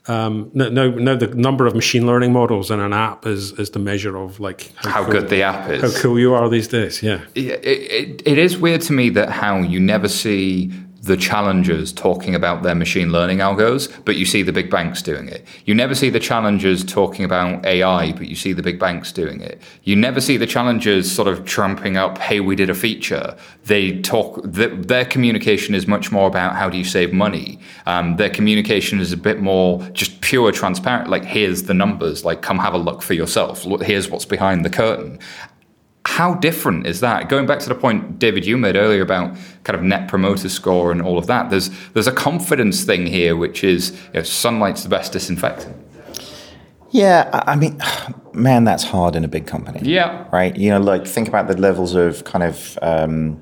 Um, 0.10 0.49
no, 0.53 0.70
no, 0.70 0.89
no, 0.89 1.16
the 1.16 1.28
number 1.36 1.66
of 1.68 1.76
machine 1.76 2.05
learning 2.08 2.32
models 2.32 2.72
in 2.72 2.80
an 2.80 2.93
app 2.93 3.26
is, 3.26 3.51
is 3.60 3.72
the 3.72 3.80
measure 3.80 4.16
of 4.18 4.39
like 4.39 4.72
How 4.78 5.03
good 5.03 5.30
the 5.30 5.41
app 5.43 5.70
is. 5.70 5.82
how 5.82 6.01
cool 6.01 6.18
you 6.18 6.34
are 6.34 6.47
these 6.49 6.68
days. 6.68 7.03
Yeah. 7.03 7.22
it, 7.36 7.66
it, 7.66 8.22
it 8.26 8.38
is 8.38 8.58
weird 8.58 8.82
to 8.82 8.93
me 8.93 9.10
that 9.12 9.30
how 9.30 9.58
you 9.60 9.80
never 9.80 10.08
see 10.08 10.72
the 11.08 11.18
challengers 11.18 11.91
talking 11.91 12.36
about 12.36 12.64
their 12.64 12.76
machine 12.76 13.12
learning 13.12 13.39
algos, 13.39 13.91
but 14.05 14.16
you 14.18 14.26
see 14.26 14.43
the 14.43 14.53
big 14.53 14.70
banks 14.70 15.01
doing 15.01 15.28
it. 15.28 15.45
You 15.66 15.74
never 15.74 15.95
see 15.95 16.10
the 16.10 16.20
challengers 16.20 16.84
talking 16.84 17.26
about 17.26 17.66
AI, 17.66 18.12
but 18.12 18.28
you 18.28 18.36
see 18.36 18.53
the 18.53 18.62
big 18.62 18.80
banks 18.80 19.12
doing 19.12 19.41
it. 19.41 19.62
You 19.84 19.95
never 19.95 20.22
see 20.22 20.38
the 20.38 20.45
challengers 20.45 21.12
sort 21.12 21.28
of 21.28 21.45
trumping 21.45 21.97
up, 21.97 22.18
hey, 22.18 22.39
we 22.39 22.55
did 22.55 22.70
a 22.70 22.76
feature. 22.76 23.36
They 23.66 23.99
talk, 24.01 24.43
th- 24.53 24.88
their 24.88 25.05
communication 25.05 25.74
is 25.74 25.88
much 25.88 26.12
more 26.12 26.28
about 26.28 26.55
how 26.55 26.70
do 26.70 26.78
you 26.78 26.84
save 26.84 27.14
money. 27.14 27.60
Um, 27.86 28.18
their 28.18 28.30
communication 28.30 28.99
is 28.99 29.12
a 29.12 29.18
bit 29.18 29.39
more 29.39 29.82
just 29.93 30.22
pure 30.22 30.51
transparent, 30.51 31.10
like 31.10 31.26
here's 31.26 31.64
the 31.64 31.74
numbers, 31.74 32.26
like 32.26 32.41
come 32.41 32.60
have 32.60 32.74
a 32.74 32.78
look 32.78 33.01
for 33.01 33.14
yourself. 33.14 33.66
Here's 33.82 34.10
what's 34.10 34.26
behind 34.26 34.64
the 34.64 34.70
curtain 34.70 35.20
how 36.18 36.34
different 36.34 36.88
is 36.88 36.99
that? 37.01 37.30
Going 37.30 37.45
back 37.45 37.59
to 37.59 37.70
the 37.70 37.76
point 37.76 38.18
David 38.18 38.43
you 38.43 38.57
made 38.57 38.76
earlier 38.76 39.03
about 39.03 39.38
kind 39.63 39.78
of 39.78 39.84
net 39.84 40.07
promoter 40.07 40.49
score 40.49 40.91
and 40.91 40.99
all 40.99 41.20
of 41.20 41.28
that, 41.28 41.51
there's 41.51 41.70
there's 41.93 42.07
a 42.07 42.11
confidence 42.11 42.84
thing 42.84 43.05
here, 43.05 43.36
which 43.36 43.63
is 43.63 43.91
you 43.91 44.13
know, 44.15 44.24
sunlight's 44.24 44.82
the 44.82 44.89
best 44.89 45.13
disinfectant. 45.13 45.76
Yeah, 46.89 47.30
I 47.45 47.55
mean, 47.55 47.80
man, 48.34 48.63
that's 48.63 48.84
hard 48.84 49.15
in 49.15 49.26
a 49.26 49.28
big 49.28 49.45
company. 49.45 49.82
Yeah. 49.84 50.26
Right? 50.32 50.57
You 50.57 50.72
know, 50.72 50.80
like 50.80 51.05
think 51.05 51.28
about 51.28 51.47
the 51.47 51.55
levels 51.55 51.93
of 51.93 52.24
kind 52.24 52.43
of 52.43 52.80
um, 52.82 53.39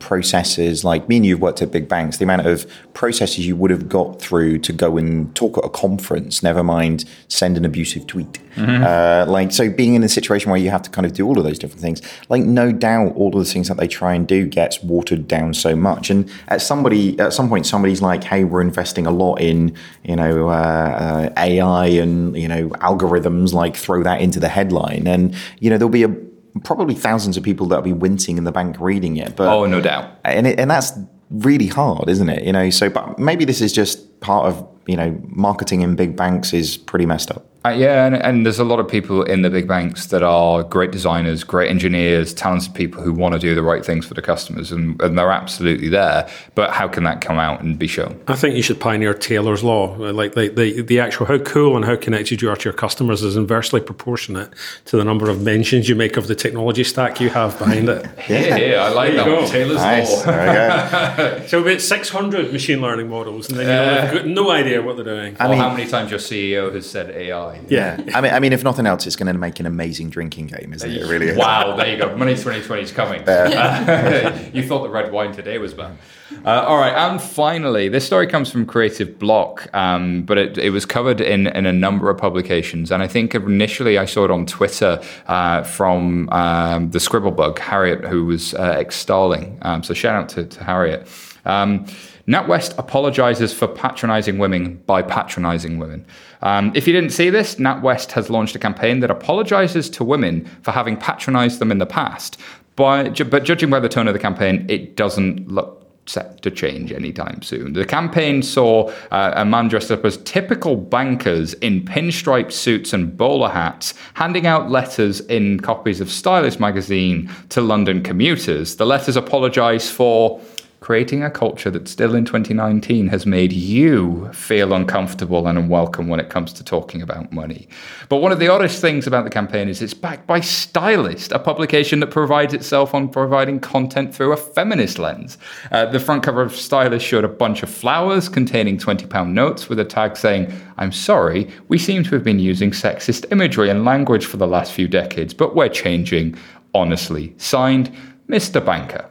processes. 0.00 0.84
Like 0.84 1.08
me 1.08 1.16
and 1.16 1.26
you've 1.26 1.40
worked 1.40 1.62
at 1.62 1.70
big 1.70 1.88
banks, 1.88 2.18
the 2.18 2.24
amount 2.24 2.46
of 2.46 2.66
processes 2.94 3.46
you 3.46 3.56
would 3.56 3.70
have 3.70 3.88
got 3.88 4.20
through 4.20 4.58
to 4.60 4.72
go 4.72 4.96
and 4.96 5.34
talk 5.34 5.58
at 5.58 5.64
a 5.64 5.68
conference, 5.68 6.42
never 6.42 6.62
mind 6.62 7.04
send 7.28 7.56
an 7.56 7.64
abusive 7.64 8.06
tweet. 8.06 8.40
Uh, 8.58 9.24
like, 9.28 9.52
so 9.52 9.70
being 9.70 9.94
in 9.94 10.02
a 10.02 10.08
situation 10.08 10.50
where 10.50 10.58
you 10.58 10.68
have 10.68 10.82
to 10.82 10.90
kind 10.90 11.06
of 11.06 11.12
do 11.12 11.24
all 11.24 11.38
of 11.38 11.44
those 11.44 11.60
different 11.60 11.80
things, 11.80 12.02
like, 12.28 12.42
no 12.42 12.72
doubt 12.72 13.14
all 13.14 13.28
of 13.28 13.38
the 13.38 13.44
things 13.44 13.68
that 13.68 13.76
they 13.76 13.86
try 13.86 14.14
and 14.14 14.26
do 14.26 14.46
gets 14.46 14.82
watered 14.82 15.28
down 15.28 15.54
so 15.54 15.76
much. 15.76 16.10
And 16.10 16.28
at 16.48 16.60
somebody, 16.60 17.16
at 17.20 17.32
some 17.32 17.48
point, 17.48 17.66
somebody's 17.66 18.02
like, 18.02 18.24
hey, 18.24 18.42
we're 18.42 18.60
investing 18.60 19.06
a 19.06 19.12
lot 19.12 19.36
in, 19.36 19.76
you 20.02 20.16
know, 20.16 20.48
uh, 20.48 20.52
uh, 20.52 21.32
AI 21.36 21.86
and, 21.86 22.36
you 22.36 22.48
know, 22.48 22.68
algorithms, 22.80 23.52
like, 23.52 23.76
throw 23.76 24.02
that 24.02 24.20
into 24.20 24.40
the 24.40 24.48
headline. 24.48 25.06
And, 25.06 25.36
you 25.60 25.70
know, 25.70 25.78
there'll 25.78 25.88
be 25.88 26.02
a, 26.02 26.16
probably 26.60 26.94
thousands 26.94 27.36
of 27.36 27.42
people 27.42 27.66
that'll 27.66 27.82
be 27.82 27.92
wincing 27.92 28.38
in 28.38 28.44
the 28.44 28.52
bank 28.52 28.76
reading 28.80 29.16
it. 29.16 29.36
But 29.36 29.48
Oh, 29.48 29.66
no 29.66 29.80
doubt. 29.80 30.10
and 30.24 30.46
it, 30.46 30.58
and 30.60 30.70
that's 30.70 30.92
really 31.30 31.66
hard, 31.66 32.08
isn't 32.08 32.28
it? 32.28 32.44
You 32.44 32.52
know, 32.52 32.70
so 32.70 32.88
but 32.88 33.18
maybe 33.18 33.44
this 33.44 33.60
is 33.60 33.72
just 33.72 34.20
part 34.20 34.46
of 34.46 34.66
you 34.88 34.96
know 34.96 35.16
marketing 35.28 35.82
in 35.82 35.94
big 35.94 36.16
banks 36.16 36.52
is 36.52 36.76
pretty 36.76 37.06
messed 37.06 37.30
up. 37.30 37.44
Uh, 37.64 37.70
yeah, 37.70 38.06
and, 38.06 38.14
and 38.14 38.46
there's 38.46 38.60
a 38.60 38.64
lot 38.64 38.78
of 38.78 38.86
people 38.86 39.24
in 39.24 39.42
the 39.42 39.50
big 39.50 39.66
banks 39.66 40.06
that 40.06 40.22
are 40.22 40.62
great 40.62 40.92
designers, 40.92 41.42
great 41.42 41.68
engineers, 41.68 42.32
talented 42.32 42.72
people 42.72 43.02
who 43.02 43.12
want 43.12 43.34
to 43.34 43.38
do 43.40 43.52
the 43.52 43.64
right 43.64 43.84
things 43.84 44.06
for 44.06 44.14
the 44.14 44.22
customers, 44.22 44.70
and, 44.70 45.00
and 45.02 45.18
they're 45.18 45.32
absolutely 45.32 45.88
there. 45.88 46.28
But 46.54 46.70
how 46.70 46.86
can 46.86 47.02
that 47.02 47.20
come 47.20 47.36
out 47.36 47.60
and 47.60 47.76
be 47.76 47.88
shown? 47.88 48.18
I 48.28 48.36
think 48.36 48.54
you 48.54 48.62
should 48.62 48.78
pioneer 48.78 49.12
Taylor's 49.12 49.64
law. 49.64 49.96
Like 49.98 50.34
the, 50.34 50.48
the, 50.50 50.82
the 50.82 51.00
actual 51.00 51.26
how 51.26 51.38
cool 51.38 51.74
and 51.74 51.84
how 51.84 51.96
connected 51.96 52.40
you 52.40 52.48
are 52.48 52.54
to 52.56 52.64
your 52.64 52.72
customers 52.72 53.24
is 53.24 53.36
inversely 53.36 53.80
proportionate 53.80 54.50
to 54.86 54.96
the 54.96 55.04
number 55.04 55.28
of 55.28 55.42
mentions 55.42 55.88
you 55.88 55.96
make 55.96 56.16
of 56.16 56.28
the 56.28 56.36
technology 56.36 56.84
stack 56.84 57.20
you 57.20 57.28
have 57.30 57.58
behind 57.58 57.88
it. 57.88 58.06
Yeah, 58.28 58.56
yeah, 58.56 58.84
I 58.84 58.88
like 58.90 59.14
There 59.14 59.24
that. 59.24 59.40
one. 59.42 59.50
Taylor's 59.50 59.76
Nice. 59.78 60.12
law. 60.12 60.22
There 60.32 61.16
we 61.18 61.38
go. 61.40 61.44
So 61.48 61.60
about 61.60 61.80
600 61.80 62.52
machine 62.52 62.80
learning 62.80 63.08
models, 63.08 63.48
and 63.48 63.58
then 63.58 63.66
you 63.66 63.72
know, 63.72 64.02
they've 64.12 64.22
got 64.22 64.26
no 64.44 64.50
idea 64.50 64.77
what 64.82 64.96
they're 64.96 65.04
doing. 65.04 65.36
Or 65.40 65.48
mean- 65.48 65.58
how 65.58 65.70
many 65.70 65.88
times 65.88 66.10
your 66.10 66.20
CEO 66.20 66.72
has 66.74 66.88
said 66.88 67.10
AI? 67.10 67.60
yeah. 67.68 68.00
I 68.14 68.20
mean, 68.20 68.32
I 68.32 68.40
mean, 68.40 68.52
if 68.52 68.64
nothing 68.64 68.86
else, 68.86 69.06
it's 69.06 69.16
going 69.16 69.32
to 69.32 69.38
make 69.38 69.60
an 69.60 69.66
amazing 69.66 70.10
drinking 70.10 70.48
game, 70.48 70.72
isn't 70.74 70.90
it? 70.90 71.02
It 71.02 71.08
really 71.08 71.28
is. 71.28 71.36
Wow, 71.36 71.76
there 71.76 71.90
you 71.90 71.96
go. 71.96 72.16
Money 72.16 72.34
2020 72.34 72.82
is 72.82 72.92
coming. 72.92 73.20
you 74.54 74.66
thought 74.66 74.82
the 74.82 74.90
red 74.90 75.12
wine 75.12 75.32
today 75.32 75.58
was 75.58 75.74
bad. 75.74 75.96
Uh, 76.44 76.64
all 76.66 76.76
right, 76.78 76.92
and 76.92 77.20
finally, 77.20 77.88
this 77.88 78.04
story 78.04 78.26
comes 78.26 78.50
from 78.50 78.66
Creative 78.66 79.08
Bloq, 79.08 79.72
um, 79.74 80.22
but 80.22 80.36
it, 80.36 80.58
it 80.58 80.70
was 80.70 80.84
covered 80.84 81.20
in, 81.20 81.46
in 81.46 81.64
a 81.64 81.72
number 81.72 82.10
of 82.10 82.18
publications. 82.18 82.90
And 82.90 83.02
I 83.02 83.08
think 83.08 83.34
initially 83.34 83.98
I 83.98 84.04
saw 84.04 84.24
it 84.24 84.30
on 84.30 84.44
Twitter 84.44 85.02
uh, 85.26 85.62
from 85.62 86.28
um, 86.30 86.90
the 86.90 86.98
Scribblebug, 86.98 87.58
Harriet, 87.58 88.04
who 88.04 88.26
was 88.26 88.54
uh, 88.54 88.76
extolling. 88.78 89.58
Um, 89.62 89.82
so 89.82 89.94
shout 89.94 90.14
out 90.14 90.28
to, 90.30 90.44
to 90.44 90.64
Harriet. 90.64 91.08
Um, 91.44 91.86
NatWest 92.28 92.78
apologizes 92.78 93.54
for 93.54 93.66
patronizing 93.66 94.38
women 94.38 94.82
by 94.86 95.00
patronizing 95.00 95.78
women. 95.78 96.04
Um, 96.42 96.72
if 96.74 96.86
you 96.86 96.92
didn't 96.92 97.10
see 97.10 97.30
this, 97.30 97.54
NatWest 97.54 98.12
has 98.12 98.28
launched 98.28 98.54
a 98.54 98.58
campaign 98.58 99.00
that 99.00 99.10
apologizes 99.10 99.88
to 99.90 100.04
women 100.04 100.44
for 100.62 100.72
having 100.72 100.98
patronized 100.98 101.58
them 101.58 101.72
in 101.72 101.78
the 101.78 101.86
past. 101.86 102.38
By, 102.76 103.08
but 103.08 103.44
judging 103.44 103.70
by 103.70 103.80
the 103.80 103.88
tone 103.88 104.06
of 104.08 104.12
the 104.12 104.20
campaign, 104.20 104.66
it 104.68 104.94
doesn't 104.94 105.48
look 105.48 105.78
set 106.04 106.40
to 106.42 106.50
change 106.50 106.92
anytime 106.92 107.42
soon. 107.42 107.72
The 107.72 107.84
campaign 107.84 108.42
saw 108.42 108.90
uh, 109.10 109.32
a 109.34 109.44
man 109.44 109.68
dressed 109.68 109.90
up 109.90 110.04
as 110.04 110.16
typical 110.18 110.76
bankers 110.76 111.54
in 111.54 111.84
pinstripe 111.84 112.52
suits 112.52 112.92
and 112.92 113.16
bowler 113.16 113.50
hats 113.50 113.94
handing 114.14 114.46
out 114.46 114.70
letters 114.70 115.20
in 115.22 115.60
copies 115.60 116.00
of 116.00 116.10
Stylist 116.10 116.60
magazine 116.60 117.30
to 117.50 117.60
London 117.60 118.02
commuters. 118.02 118.76
The 118.76 118.86
letters 118.86 119.16
apologise 119.16 119.90
for 119.90 120.40
creating 120.88 121.22
a 121.22 121.30
culture 121.30 121.70
that 121.70 121.86
still 121.86 122.14
in 122.14 122.24
2019 122.24 123.08
has 123.08 123.26
made 123.26 123.52
you 123.52 124.26
feel 124.32 124.72
uncomfortable 124.72 125.46
and 125.46 125.58
unwelcome 125.58 126.08
when 126.08 126.18
it 126.18 126.30
comes 126.30 126.50
to 126.50 126.64
talking 126.64 127.02
about 127.02 127.30
money. 127.30 127.68
But 128.08 128.22
one 128.22 128.32
of 128.32 128.38
the 128.38 128.48
oddest 128.48 128.80
things 128.80 129.06
about 129.06 129.24
the 129.24 129.30
campaign 129.30 129.68
is 129.68 129.82
it's 129.82 129.92
backed 129.92 130.26
by 130.26 130.40
Stylist, 130.40 131.30
a 131.30 131.38
publication 131.38 132.00
that 132.00 132.06
provides 132.10 132.54
itself 132.54 132.94
on 132.94 133.10
providing 133.10 133.60
content 133.60 134.14
through 134.14 134.32
a 134.32 134.38
feminist 134.38 134.98
lens. 134.98 135.36
Uh, 135.70 135.84
the 135.84 136.00
front 136.00 136.22
cover 136.22 136.40
of 136.40 136.56
Stylist 136.56 137.04
showed 137.04 137.22
a 137.22 137.28
bunch 137.28 137.62
of 137.62 137.68
flowers 137.68 138.30
containing 138.30 138.78
20 138.78 139.04
pound 139.08 139.34
notes 139.34 139.68
with 139.68 139.78
a 139.78 139.84
tag 139.84 140.16
saying, 140.16 140.50
I'm 140.78 140.92
sorry, 140.92 141.50
we 141.68 141.76
seem 141.76 142.02
to 142.04 142.14
have 142.14 142.24
been 142.24 142.38
using 142.38 142.70
sexist 142.70 143.30
imagery 143.30 143.68
and 143.68 143.84
language 143.84 144.24
for 144.24 144.38
the 144.38 144.46
last 144.46 144.72
few 144.72 144.88
decades, 144.88 145.34
but 145.34 145.54
we're 145.54 145.68
changing. 145.68 146.34
Honestly. 146.74 147.34
Signed, 147.36 147.94
Mr. 148.30 148.64
Banker. 148.64 149.10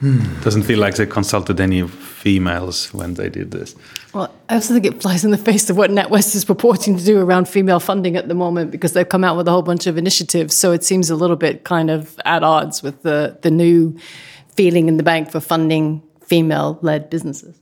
Hmm. 0.00 0.40
Doesn't 0.42 0.64
feel 0.64 0.78
like 0.78 0.96
they 0.96 1.06
consulted 1.06 1.58
any 1.60 1.86
females 1.86 2.92
when 2.92 3.14
they 3.14 3.28
did 3.28 3.50
this. 3.50 3.74
Well, 4.12 4.34
I 4.48 4.54
also 4.54 4.74
think 4.74 4.84
it 4.84 5.00
flies 5.00 5.24
in 5.24 5.30
the 5.30 5.38
face 5.38 5.70
of 5.70 5.76
what 5.76 5.90
NatWest 5.90 6.34
is 6.34 6.44
purporting 6.44 6.98
to 6.98 7.04
do 7.04 7.18
around 7.18 7.48
female 7.48 7.80
funding 7.80 8.16
at 8.16 8.28
the 8.28 8.34
moment 8.34 8.70
because 8.70 8.92
they've 8.92 9.08
come 9.08 9.24
out 9.24 9.36
with 9.36 9.48
a 9.48 9.50
whole 9.50 9.62
bunch 9.62 9.86
of 9.86 9.96
initiatives. 9.96 10.54
So 10.54 10.72
it 10.72 10.84
seems 10.84 11.08
a 11.08 11.16
little 11.16 11.36
bit 11.36 11.64
kind 11.64 11.90
of 11.90 12.18
at 12.24 12.42
odds 12.42 12.82
with 12.82 13.02
the, 13.02 13.38
the 13.42 13.50
new 13.50 13.96
feeling 14.54 14.88
in 14.88 14.96
the 14.96 15.02
bank 15.02 15.30
for 15.30 15.40
funding 15.40 16.02
female 16.20 16.78
led 16.82 17.08
businesses. 17.08 17.58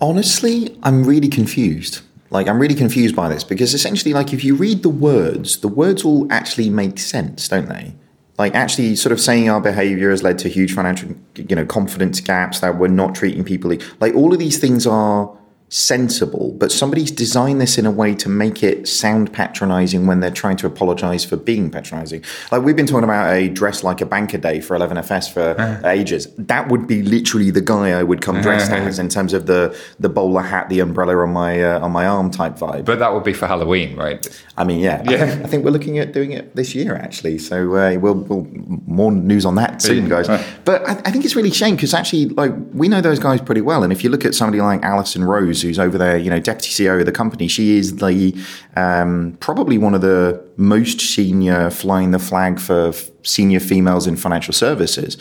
Honestly, 0.00 0.76
I'm 0.82 1.04
really 1.04 1.28
confused. 1.28 2.00
Like, 2.30 2.48
I'm 2.48 2.58
really 2.58 2.74
confused 2.74 3.14
by 3.14 3.28
this 3.28 3.44
because 3.44 3.74
essentially, 3.74 4.12
like, 4.12 4.32
if 4.32 4.42
you 4.42 4.56
read 4.56 4.82
the 4.82 4.88
words, 4.88 5.58
the 5.58 5.68
words 5.68 6.04
all 6.04 6.26
actually 6.32 6.68
make 6.68 6.98
sense, 6.98 7.46
don't 7.46 7.68
they? 7.68 7.94
Like, 8.36 8.54
actually, 8.54 8.96
sort 8.96 9.12
of 9.12 9.20
saying 9.20 9.48
our 9.48 9.60
behavior 9.60 10.10
has 10.10 10.22
led 10.22 10.38
to 10.40 10.48
huge 10.48 10.74
financial, 10.74 11.14
you 11.36 11.54
know, 11.54 11.64
confidence 11.64 12.20
gaps 12.20 12.60
that 12.60 12.78
we're 12.78 12.88
not 12.88 13.14
treating 13.14 13.44
people 13.44 13.72
like 14.00 14.14
all 14.14 14.32
of 14.32 14.38
these 14.38 14.58
things 14.58 14.86
are 14.86 15.36
sensible, 15.74 16.52
but 16.56 16.70
somebody's 16.70 17.10
designed 17.10 17.60
this 17.60 17.76
in 17.78 17.84
a 17.84 17.90
way 17.90 18.14
to 18.14 18.28
make 18.28 18.62
it 18.62 18.86
sound 18.86 19.32
patronizing 19.32 20.06
when 20.06 20.20
they're 20.20 20.30
trying 20.30 20.56
to 20.56 20.66
apologize 20.68 21.24
for 21.24 21.36
being 21.36 21.68
patronizing. 21.68 22.22
Like 22.52 22.62
we've 22.62 22.76
been 22.76 22.86
talking 22.86 23.02
about 23.02 23.34
a 23.34 23.48
dress 23.48 23.82
like 23.82 24.00
a 24.00 24.06
banker 24.06 24.38
day 24.38 24.60
for 24.60 24.78
11FS 24.78 25.32
for 25.32 25.86
ages. 25.86 26.28
That 26.38 26.68
would 26.68 26.86
be 26.86 27.02
literally 27.02 27.50
the 27.50 27.60
guy 27.60 27.90
I 27.90 28.04
would 28.04 28.20
come 28.20 28.40
dressed 28.40 28.70
as 28.70 29.00
in 29.00 29.08
terms 29.08 29.32
of 29.32 29.46
the 29.46 29.76
the 29.98 30.08
bowler 30.08 30.42
hat, 30.42 30.68
the 30.68 30.78
umbrella 30.78 31.16
on 31.16 31.30
my 31.32 31.60
uh, 31.62 31.80
on 31.80 31.90
my 31.90 32.06
arm 32.06 32.30
type 32.30 32.54
vibe. 32.56 32.84
But 32.84 33.00
that 33.00 33.12
would 33.12 33.24
be 33.24 33.32
for 33.32 33.46
Halloween, 33.48 33.96
right? 33.96 34.24
I 34.56 34.62
mean, 34.62 34.78
yeah, 34.78 35.02
I, 35.04 35.10
Yeah. 35.10 35.26
think, 35.26 35.44
I 35.44 35.48
think 35.48 35.64
we're 35.64 35.72
looking 35.72 35.98
at 35.98 36.12
doing 36.12 36.30
it 36.30 36.54
this 36.54 36.74
year 36.76 36.94
actually. 36.94 37.38
So 37.38 37.74
uh, 37.74 37.98
we'll, 37.98 38.14
we'll 38.14 38.46
more 38.86 39.10
news 39.10 39.44
on 39.44 39.56
that 39.56 39.82
soon, 39.82 40.08
guys. 40.08 40.28
But 40.64 40.88
I, 40.88 40.92
I 41.04 41.10
think 41.10 41.24
it's 41.24 41.34
really 41.34 41.48
a 41.50 41.54
shame 41.54 41.74
because 41.74 41.92
actually, 41.94 42.26
like, 42.26 42.52
we 42.72 42.88
know 42.88 43.00
those 43.00 43.18
guys 43.18 43.40
pretty 43.40 43.60
well. 43.60 43.82
And 43.82 43.92
if 43.92 44.04
you 44.04 44.10
look 44.10 44.24
at 44.24 44.34
somebody 44.36 44.60
like 44.62 44.82
Alison 44.84 45.24
Rose, 45.24 45.63
who's 45.64 45.78
over 45.78 45.98
there, 45.98 46.16
you 46.16 46.30
know, 46.30 46.38
deputy 46.38 46.68
CEO 46.68 47.00
of 47.00 47.06
the 47.06 47.12
company, 47.12 47.48
she 47.48 47.76
is 47.76 47.96
the 47.96 48.34
um, 48.76 49.36
probably 49.40 49.78
one 49.78 49.94
of 49.94 50.00
the 50.00 50.42
most 50.56 51.00
senior 51.00 51.70
flying 51.70 52.12
the 52.12 52.18
flag 52.18 52.60
for 52.60 52.88
f- 52.88 53.10
senior 53.22 53.60
females 53.60 54.06
in 54.06 54.16
financial 54.16 54.54
services. 54.54 55.18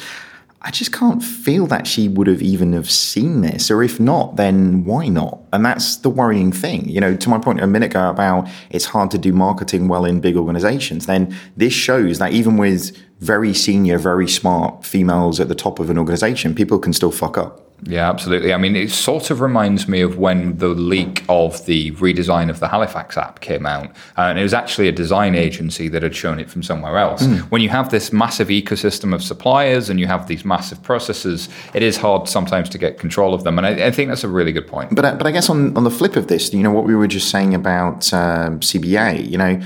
I 0.65 0.71
just 0.71 0.93
can't 0.93 1.21
feel 1.21 1.67
that 1.67 1.87
she 1.87 2.07
would 2.07 2.27
have 2.27 2.41
even 2.41 2.71
have 2.71 2.89
seen 2.89 3.41
this, 3.41 3.69
or 3.69 3.83
if 3.83 3.99
not, 3.99 4.37
then 4.37 4.85
why 4.85 5.09
not? 5.09 5.39
And 5.51 5.65
that's 5.65 5.97
the 5.97 6.09
worrying 6.09 6.53
thing. 6.53 6.87
You 6.87 7.01
know, 7.01 7.17
to 7.17 7.29
my 7.29 7.37
point 7.37 7.59
a 7.59 7.67
minute 7.67 7.91
ago 7.91 8.09
about 8.09 8.47
it's 8.69 8.85
hard 8.85 9.11
to 9.11 9.17
do 9.17 9.33
marketing 9.33 9.89
well 9.89 10.05
in 10.05 10.21
big 10.21 10.37
organizations. 10.37 11.05
Then 11.05 11.35
this 11.57 11.73
shows 11.73 12.19
that 12.19 12.31
even 12.31 12.55
with 12.55 12.95
very 13.19 13.53
senior, 13.53 13.97
very 13.97 14.27
smart 14.29 14.85
females 14.85 15.41
at 15.41 15.49
the 15.49 15.55
top 15.55 15.79
of 15.79 15.89
an 15.89 15.97
organization, 15.97 16.55
people 16.55 16.79
can 16.79 16.93
still 16.93 17.11
fuck 17.11 17.37
up. 17.37 17.72
Yeah, 17.85 18.09
absolutely. 18.09 18.53
I 18.53 18.57
mean, 18.57 18.75
it 18.75 18.91
sort 18.91 19.29
of 19.29 19.41
reminds 19.41 19.87
me 19.87 20.01
of 20.01 20.17
when 20.17 20.57
the 20.57 20.69
leak 20.69 21.23
of 21.27 21.65
the 21.65 21.91
redesign 21.91 22.49
of 22.49 22.59
the 22.59 22.67
Halifax 22.67 23.17
app 23.17 23.39
came 23.41 23.65
out. 23.65 23.87
Uh, 24.17 24.21
and 24.21 24.39
it 24.39 24.43
was 24.43 24.53
actually 24.53 24.87
a 24.87 24.91
design 24.91 25.35
agency 25.35 25.87
that 25.89 26.03
had 26.03 26.15
shown 26.15 26.39
it 26.39 26.49
from 26.49 26.63
somewhere 26.63 26.97
else. 26.97 27.23
Mm. 27.23 27.39
When 27.51 27.61
you 27.61 27.69
have 27.69 27.89
this 27.89 28.13
massive 28.13 28.47
ecosystem 28.47 29.13
of 29.13 29.23
suppliers 29.23 29.89
and 29.89 29.99
you 29.99 30.07
have 30.07 30.27
these 30.27 30.45
massive 30.45 30.81
processes, 30.83 31.49
it 31.73 31.83
is 31.83 31.97
hard 31.97 32.29
sometimes 32.29 32.69
to 32.69 32.77
get 32.77 32.99
control 32.99 33.33
of 33.33 33.43
them. 33.43 33.57
And 33.57 33.67
I, 33.67 33.87
I 33.87 33.91
think 33.91 34.09
that's 34.09 34.23
a 34.23 34.29
really 34.29 34.51
good 34.51 34.67
point. 34.67 34.95
But, 34.95 35.05
uh, 35.05 35.15
but 35.15 35.27
I 35.27 35.31
guess 35.31 35.49
on, 35.49 35.75
on 35.75 35.83
the 35.83 35.91
flip 35.91 36.15
of 36.15 36.27
this, 36.27 36.53
you 36.53 36.63
know, 36.63 36.71
what 36.71 36.85
we 36.85 36.95
were 36.95 37.07
just 37.07 37.29
saying 37.29 37.53
about 37.53 38.13
um, 38.13 38.59
CBA, 38.59 39.29
you 39.29 39.37
know, 39.37 39.61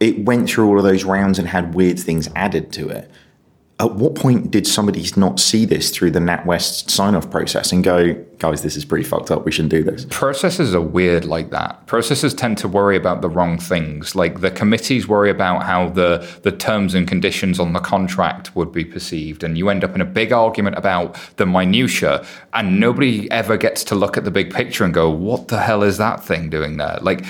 it 0.00 0.24
went 0.24 0.48
through 0.48 0.68
all 0.68 0.78
of 0.78 0.84
those 0.84 1.04
rounds 1.04 1.38
and 1.38 1.46
had 1.46 1.74
weird 1.74 1.98
things 1.98 2.28
added 2.34 2.72
to 2.72 2.88
it. 2.88 3.10
At 3.80 3.92
what 3.94 4.14
point 4.14 4.50
did 4.50 4.66
somebody 4.66 5.04
not 5.16 5.40
see 5.40 5.64
this 5.64 5.88
through 5.90 6.10
the 6.10 6.20
NatWest 6.20 6.90
sign 6.90 7.14
off 7.14 7.30
process 7.30 7.72
and 7.72 7.82
go, 7.82 8.12
guys, 8.36 8.62
this 8.62 8.76
is 8.76 8.84
pretty 8.84 9.04
fucked 9.04 9.30
up. 9.30 9.46
We 9.46 9.52
shouldn't 9.52 9.70
do 9.70 9.82
this? 9.82 10.06
Processes 10.10 10.74
are 10.74 10.82
weird 10.82 11.24
like 11.24 11.50
that. 11.50 11.86
Processes 11.86 12.34
tend 12.34 12.58
to 12.58 12.68
worry 12.68 12.94
about 12.94 13.22
the 13.22 13.30
wrong 13.30 13.58
things. 13.58 14.14
Like 14.14 14.42
the 14.42 14.50
committees 14.50 15.08
worry 15.08 15.30
about 15.30 15.62
how 15.62 15.88
the, 15.88 16.28
the 16.42 16.52
terms 16.52 16.94
and 16.94 17.08
conditions 17.08 17.58
on 17.58 17.72
the 17.72 17.80
contract 17.80 18.54
would 18.54 18.70
be 18.70 18.84
perceived. 18.84 19.42
And 19.42 19.56
you 19.56 19.70
end 19.70 19.82
up 19.82 19.94
in 19.94 20.02
a 20.02 20.06
big 20.06 20.30
argument 20.30 20.76
about 20.76 21.16
the 21.36 21.46
minutiae, 21.46 22.24
and 22.52 22.80
nobody 22.80 23.30
ever 23.30 23.56
gets 23.56 23.82
to 23.84 23.94
look 23.94 24.18
at 24.18 24.24
the 24.24 24.30
big 24.30 24.52
picture 24.52 24.84
and 24.84 24.92
go, 24.92 25.08
what 25.08 25.48
the 25.48 25.58
hell 25.58 25.82
is 25.82 25.96
that 25.96 26.22
thing 26.22 26.50
doing 26.50 26.76
there? 26.76 26.98
Like, 27.00 27.24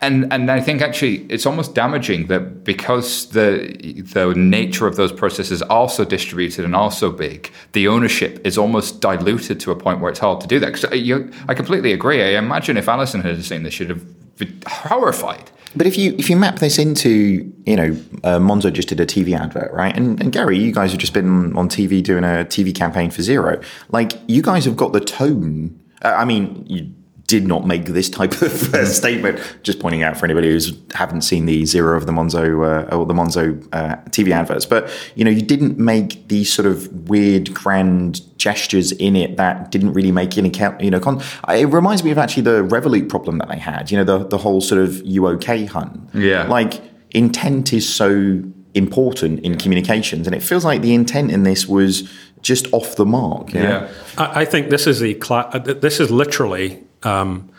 and, 0.00 0.32
and 0.32 0.50
I 0.50 0.60
think 0.60 0.80
actually 0.80 1.26
it's 1.28 1.44
almost 1.44 1.74
damaging 1.74 2.28
that 2.28 2.64
because 2.64 3.26
the, 3.30 4.04
the 4.12 4.32
nature 4.34 4.86
of 4.86 4.96
those 4.96 5.12
processes 5.12 5.60
are 5.62 5.81
so 5.88 6.04
distributed 6.04 6.64
and 6.64 6.74
also 6.74 7.10
big, 7.10 7.50
the 7.72 7.88
ownership 7.88 8.40
is 8.44 8.56
almost 8.58 9.00
diluted 9.00 9.60
to 9.60 9.70
a 9.70 9.76
point 9.76 10.00
where 10.00 10.10
it's 10.10 10.20
hard 10.20 10.40
to 10.40 10.46
do 10.46 10.58
that. 10.60 10.74
'Cause 10.74 10.84
you, 10.92 11.30
I 11.48 11.54
completely 11.54 11.92
agree. 11.92 12.22
I 12.22 12.38
imagine 12.38 12.76
if 12.76 12.88
Alison 12.88 13.20
had 13.22 13.44
seen 13.44 13.62
this, 13.62 13.74
she'd 13.74 13.90
have 13.90 14.04
been 14.36 14.60
horrified. 14.66 15.50
But 15.74 15.86
if 15.86 15.96
you 15.96 16.14
if 16.18 16.28
you 16.28 16.36
map 16.36 16.58
this 16.58 16.78
into 16.78 17.50
you 17.64 17.76
know 17.76 17.96
uh, 18.24 18.38
Monzo 18.38 18.70
just 18.70 18.88
did 18.88 19.00
a 19.00 19.06
TV 19.06 19.34
advert 19.38 19.72
right 19.72 19.96
and, 19.96 20.20
and 20.20 20.30
Gary 20.30 20.58
you 20.58 20.70
guys 20.70 20.90
have 20.90 21.00
just 21.00 21.14
been 21.14 21.56
on 21.56 21.68
TV 21.70 22.02
doing 22.02 22.24
a 22.24 22.44
TV 22.44 22.74
campaign 22.74 23.10
for 23.10 23.22
Xero 23.22 23.62
like 23.90 24.12
you 24.28 24.42
guys 24.42 24.66
have 24.66 24.76
got 24.76 24.92
the 24.92 25.00
tone 25.00 25.80
uh, 26.04 26.14
I 26.14 26.26
mean 26.26 26.66
you 26.68 26.92
did 27.26 27.46
not 27.46 27.66
make 27.66 27.86
this 27.86 28.10
type 28.10 28.32
of 28.42 28.74
uh, 28.74 28.84
statement 28.84 29.40
just 29.62 29.80
pointing 29.80 30.02
out 30.02 30.16
for 30.16 30.26
anybody 30.26 30.50
who's 30.50 30.72
haven't 30.94 31.22
seen 31.22 31.46
the 31.46 31.64
Zero 31.64 31.96
of 31.96 32.06
the 32.06 32.12
Monzo 32.12 32.90
uh, 32.90 32.94
or 32.94 33.06
the 33.06 33.14
Monzo 33.14 33.66
uh, 33.72 33.96
TV 34.10 34.32
adverts 34.32 34.66
but 34.66 34.90
you 35.14 35.24
know 35.24 35.30
you 35.30 35.42
didn't 35.42 35.78
make 35.78 36.28
these 36.28 36.52
sort 36.52 36.66
of 36.66 37.08
weird 37.08 37.52
grand 37.54 38.20
gestures 38.38 38.92
in 38.92 39.14
it 39.16 39.36
that 39.36 39.70
didn't 39.70 39.92
really 39.92 40.12
make 40.12 40.36
any 40.36 40.50
count. 40.50 40.80
You 40.80 40.90
know, 40.90 41.00
con- 41.00 41.22
it 41.48 41.66
reminds 41.66 42.02
me 42.02 42.10
of 42.10 42.18
actually 42.18 42.42
the 42.42 42.62
Revolut 42.64 43.08
problem 43.08 43.38
that 43.38 43.48
they 43.48 43.58
had. 43.58 43.90
You 43.90 43.98
know, 43.98 44.04
the 44.04 44.26
the 44.26 44.38
whole 44.38 44.60
sort 44.60 44.80
of 44.80 45.04
you 45.06 45.26
okay 45.28 45.64
hun. 45.64 46.08
Yeah. 46.12 46.44
Like 46.48 46.80
intent 47.10 47.72
is 47.72 47.88
so 47.88 48.42
important 48.74 49.40
in 49.40 49.58
communications, 49.58 50.26
and 50.26 50.34
it 50.34 50.42
feels 50.42 50.64
like 50.64 50.82
the 50.82 50.94
intent 50.94 51.30
in 51.30 51.44
this 51.44 51.66
was 51.66 52.10
just 52.40 52.66
off 52.72 52.96
the 52.96 53.06
mark. 53.06 53.54
you 53.54 53.60
know? 53.60 53.88
I, 54.18 54.40
I 54.40 54.44
think 54.44 54.70
this 54.70 54.86
is 54.86 54.98
the 55.00 55.14
cla- 55.14 55.50
uh, 55.52 55.58
this 55.58 56.00
is 56.00 56.10
literally 56.10 56.82
um, 57.04 57.50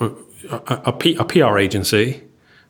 a, 0.00 0.10
a, 0.50 0.92
P, 0.92 1.16
a 1.16 1.24
PR 1.24 1.58
agency 1.58 2.22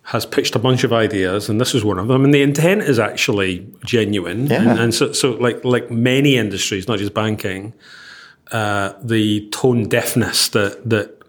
has 0.04 0.26
pitched 0.26 0.56
a 0.56 0.58
bunch 0.58 0.84
of 0.84 0.92
ideas, 0.92 1.48
and 1.48 1.60
this 1.60 1.74
is 1.74 1.84
one 1.84 1.98
of 1.98 2.08
them. 2.08 2.24
And 2.24 2.34
the 2.34 2.42
intent 2.42 2.82
is 2.82 2.98
actually 2.98 3.66
genuine. 3.84 4.46
Yeah. 4.46 4.62
And, 4.62 4.80
and 4.80 4.94
so, 4.94 5.12
so 5.12 5.32
like 5.32 5.64
like 5.64 5.90
many 5.90 6.36
industries, 6.36 6.88
not 6.88 6.98
just 6.98 7.14
banking, 7.14 7.72
uh, 8.50 8.94
the 9.02 9.48
tone 9.50 9.88
deafness 9.88 10.48
that 10.50 10.88
that 10.88 11.21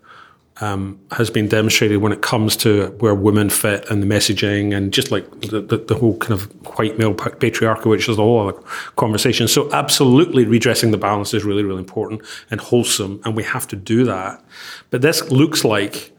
um, 0.62 1.00
has 1.12 1.30
been 1.30 1.48
demonstrated 1.48 1.98
when 1.98 2.12
it 2.12 2.22
comes 2.22 2.56
to 2.58 2.88
where 3.00 3.16
women 3.16 3.50
fit 3.50 3.90
and 3.90 4.04
the 4.04 4.08
messaging 4.08 4.76
and 4.76 4.94
just 4.94 5.12
like 5.12 5.30
the, 5.42 5.62
the, 5.62 5.78
the 5.78 5.96
whole 5.96 6.18
kind 6.18 6.34
of 6.34 6.44
white 6.78 6.98
male 6.98 7.14
patriarchy, 7.14 7.86
which 7.86 8.08
is 8.08 8.18
a 8.18 8.22
whole 8.22 8.48
other 8.48 8.60
conversation. 8.96 9.48
So 9.48 9.72
absolutely 9.74 10.46
redressing 10.46 10.92
the 10.92 10.98
balance 10.98 11.34
is 11.34 11.44
really, 11.44 11.64
really 11.64 11.80
important 11.80 12.22
and 12.52 12.62
wholesome, 12.62 13.22
and 13.26 13.36
we 13.36 13.44
have 13.44 13.68
to 13.70 13.76
do 13.76 14.04
that. 14.06 14.44
But 14.92 15.02
this 15.02 15.30
looks 15.32 15.66
like 15.66 16.12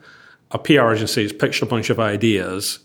a 0.51 0.59
PR 0.59 0.93
agency 0.93 1.23
has 1.23 1.33
pitched 1.33 1.63
a 1.63 1.67
bunch 1.67 1.91
of 1.91 2.01
ideas, 2.01 2.81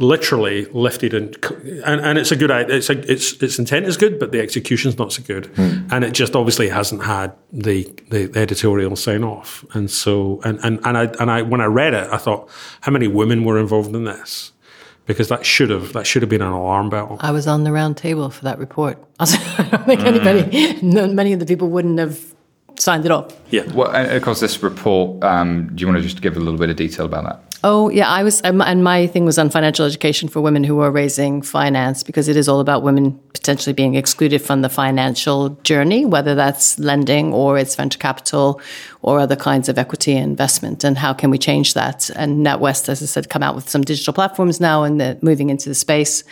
literally 0.00 0.64
lifted 0.66 1.14
and 1.14 1.36
and, 1.84 2.00
and 2.00 2.18
it's 2.18 2.32
a 2.32 2.36
good. 2.36 2.50
It's 2.50 2.90
a, 2.90 2.98
its 3.10 3.34
its 3.42 3.58
intent 3.58 3.86
is 3.86 3.96
good, 3.96 4.18
but 4.18 4.32
the 4.32 4.40
execution's 4.40 4.98
not 4.98 5.12
so 5.12 5.22
good, 5.22 5.46
hmm. 5.46 5.86
and 5.90 6.04
it 6.04 6.12
just 6.12 6.34
obviously 6.34 6.68
hasn't 6.68 7.04
had 7.04 7.32
the 7.52 7.84
the 8.08 8.30
editorial 8.34 8.96
sign 8.96 9.22
off. 9.22 9.64
And 9.74 9.90
so 9.90 10.40
and 10.44 10.58
and 10.64 10.80
and 10.84 10.98
I 10.98 11.04
and 11.20 11.30
I 11.30 11.42
when 11.42 11.60
I 11.60 11.66
read 11.66 11.94
it, 11.94 12.08
I 12.10 12.16
thought, 12.16 12.48
how 12.80 12.92
many 12.92 13.06
women 13.06 13.44
were 13.44 13.58
involved 13.58 13.94
in 13.94 14.04
this? 14.04 14.52
Because 15.06 15.28
that 15.28 15.44
should 15.44 15.70
have 15.70 15.92
that 15.92 16.06
should 16.06 16.22
have 16.22 16.28
been 16.28 16.42
an 16.42 16.52
alarm 16.52 16.88
bell. 16.90 17.18
I 17.20 17.30
was 17.30 17.46
on 17.46 17.64
the 17.64 17.72
round 17.72 17.96
table 17.96 18.30
for 18.30 18.44
that 18.44 18.58
report. 18.58 18.98
I 19.20 19.68
don't 19.70 19.84
think 19.84 20.00
anybody, 20.00 20.80
no, 20.82 21.06
hmm. 21.06 21.14
many 21.20 21.32
of 21.32 21.40
the 21.40 21.46
people 21.46 21.68
wouldn't 21.68 21.98
have 21.98 22.34
signed 22.80 23.04
it 23.04 23.10
off. 23.10 23.36
Yeah. 23.50 23.70
Well, 23.72 23.90
and 23.90 24.10
of 24.10 24.22
course, 24.22 24.40
this 24.40 24.62
report. 24.62 25.22
Um, 25.22 25.70
do 25.74 25.80
you 25.80 25.86
want 25.86 25.98
to 25.98 26.02
just 26.02 26.22
give 26.22 26.36
a 26.36 26.40
little 26.40 26.58
bit 26.58 26.70
of 26.70 26.76
detail 26.76 27.06
about 27.06 27.24
that? 27.24 27.50
Oh 27.62 27.90
yeah, 27.90 28.08
I 28.08 28.22
was, 28.22 28.40
and 28.40 28.82
my 28.82 29.06
thing 29.06 29.26
was 29.26 29.38
on 29.38 29.50
financial 29.50 29.84
education 29.84 30.30
for 30.30 30.40
women 30.40 30.64
who 30.64 30.80
are 30.80 30.90
raising 30.90 31.42
finance 31.42 32.02
because 32.02 32.26
it 32.26 32.34
is 32.34 32.48
all 32.48 32.58
about 32.58 32.82
women 32.82 33.20
potentially 33.34 33.74
being 33.74 33.96
excluded 33.96 34.40
from 34.40 34.62
the 34.62 34.70
financial 34.70 35.50
journey, 35.62 36.06
whether 36.06 36.34
that's 36.34 36.78
lending 36.78 37.34
or 37.34 37.58
it's 37.58 37.76
venture 37.76 37.98
capital 37.98 38.62
or 39.02 39.18
other 39.18 39.36
kinds 39.36 39.68
of 39.68 39.76
equity 39.76 40.16
investment, 40.16 40.84
and 40.84 40.96
how 40.96 41.12
can 41.12 41.28
we 41.28 41.36
change 41.36 41.74
that? 41.74 42.08
And 42.16 42.46
NatWest, 42.46 42.88
as 42.88 43.02
I 43.02 43.06
said, 43.06 43.28
come 43.28 43.42
out 43.42 43.54
with 43.54 43.68
some 43.68 43.82
digital 43.82 44.14
platforms 44.14 44.58
now 44.58 44.82
and 44.82 44.98
they're 44.98 45.18
moving 45.20 45.50
into 45.50 45.68
the 45.68 45.74
space. 45.74 46.24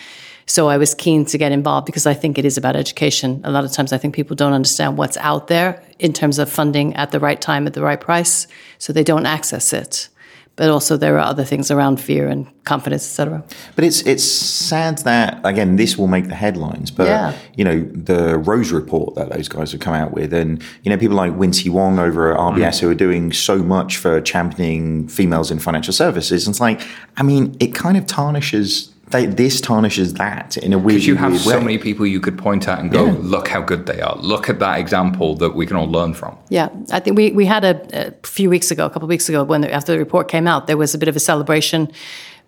So 0.49 0.69
I 0.69 0.79
was 0.79 0.95
keen 0.95 1.27
to 1.27 1.37
get 1.37 1.53
involved 1.53 1.85
because 1.85 2.07
I 2.07 2.15
think 2.15 2.39
it 2.39 2.45
is 2.47 2.57
about 2.57 2.75
education. 2.75 3.43
A 3.45 3.51
lot 3.51 3.65
of 3.65 3.73
times 3.73 3.93
I 3.93 3.99
think 3.99 4.15
people 4.15 4.35
don't 4.35 4.55
understand 4.55 4.97
what's 4.97 5.19
out 5.19 5.49
there 5.49 5.83
in 5.99 6.15
terms 6.15 6.39
of 6.39 6.51
funding 6.51 6.95
at 6.97 7.13
the 7.13 7.21
right 7.21 7.41
time 7.41 7.67
at 7.67 7.75
the 7.75 7.83
right 7.83 8.01
price, 8.01 8.47
so 8.79 8.93
they 8.93 9.05
don't 9.05 9.27
access 9.27 9.75
it. 9.75 10.09
But 10.57 10.71
also 10.71 10.97
there 10.97 11.17
are 11.17 11.21
other 11.21 11.45
things 11.45 11.71
around 11.71 12.01
fear 12.01 12.27
and 12.27 12.47
confidence, 12.65 13.05
etc. 13.05 13.45
But 13.77 13.85
it's 13.85 14.01
it's 14.03 14.25
sad 14.25 14.99
that 14.99 15.39
again 15.45 15.77
this 15.77 15.99
will 15.99 16.09
make 16.09 16.29
the 16.29 16.35
headlines. 16.35 16.91
But 16.91 17.09
Yeah. 17.09 17.33
you 17.55 17.65
know 17.65 17.87
the 17.93 18.39
Rose 18.39 18.73
report 18.73 19.17
that 19.17 19.31
those 19.31 19.49
guys 19.49 19.71
have 19.73 19.81
come 19.81 19.95
out 19.95 20.13
with, 20.13 20.33
and 20.33 20.63
you 20.83 20.91
know 20.91 20.97
people 20.97 21.15
like 21.15 21.33
Wincy 21.33 21.71
Wong 21.71 21.99
over 21.99 22.33
at 22.33 22.39
RBS 22.39 22.79
mm. 22.79 22.81
who 22.81 22.91
are 22.91 22.95
doing 23.07 23.33
so 23.33 23.59
much 23.59 23.99
for 23.99 24.21
championing 24.23 25.09
females 25.09 25.51
in 25.51 25.59
financial 25.59 25.93
services. 25.93 26.47
And 26.47 26.55
it's 26.55 26.61
like, 26.61 26.81
I 27.19 27.23
mean, 27.23 27.55
it 27.61 27.75
kind 27.75 27.99
of 27.99 28.07
tarnishes. 28.07 28.93
They, 29.11 29.27
this 29.27 29.61
tarnishes 29.61 30.15
that 30.15 30.57
in 30.57 30.73
a 30.73 30.79
weird, 30.79 30.87
way. 30.87 30.93
Because 30.95 31.07
you 31.07 31.17
have 31.17 31.39
so 31.41 31.59
way. 31.59 31.65
many 31.65 31.79
people 31.79 32.07
you 32.07 32.21
could 32.21 32.37
point 32.37 32.69
at 32.69 32.79
and 32.79 32.91
go, 32.91 33.07
Yeah. 33.07 33.17
look 33.21 33.49
how 33.49 33.63
good 33.63 33.87
they 33.87 34.01
are. 34.01 34.17
Look 34.17 34.49
at 34.49 34.59
that 34.59 34.79
example 34.79 35.35
that 35.37 35.55
we 35.55 35.67
can 35.67 35.77
all 35.77 35.91
learn 35.91 36.15
from. 36.15 36.37
Yeah, 36.51 36.69
I 36.93 37.01
think 37.01 37.17
we, 37.17 37.33
we 37.33 37.47
had 37.47 37.65
a, 37.65 38.09
a 38.09 38.27
few 38.27 38.51
weeks 38.51 38.71
ago, 38.71 38.87
a 38.87 38.91
couple 38.91 39.07
of 39.07 39.11
weeks 39.11 39.29
ago, 39.29 39.45
when 39.45 39.63
the, 39.63 39.73
after 39.73 39.93
the 39.93 39.99
report 39.99 40.29
came 40.29 40.47
out, 40.47 40.67
there 40.67 40.77
was 40.77 40.95
a 40.95 40.99
bit 40.99 41.09
of 41.09 41.17
a 41.17 41.21
celebration 41.21 41.91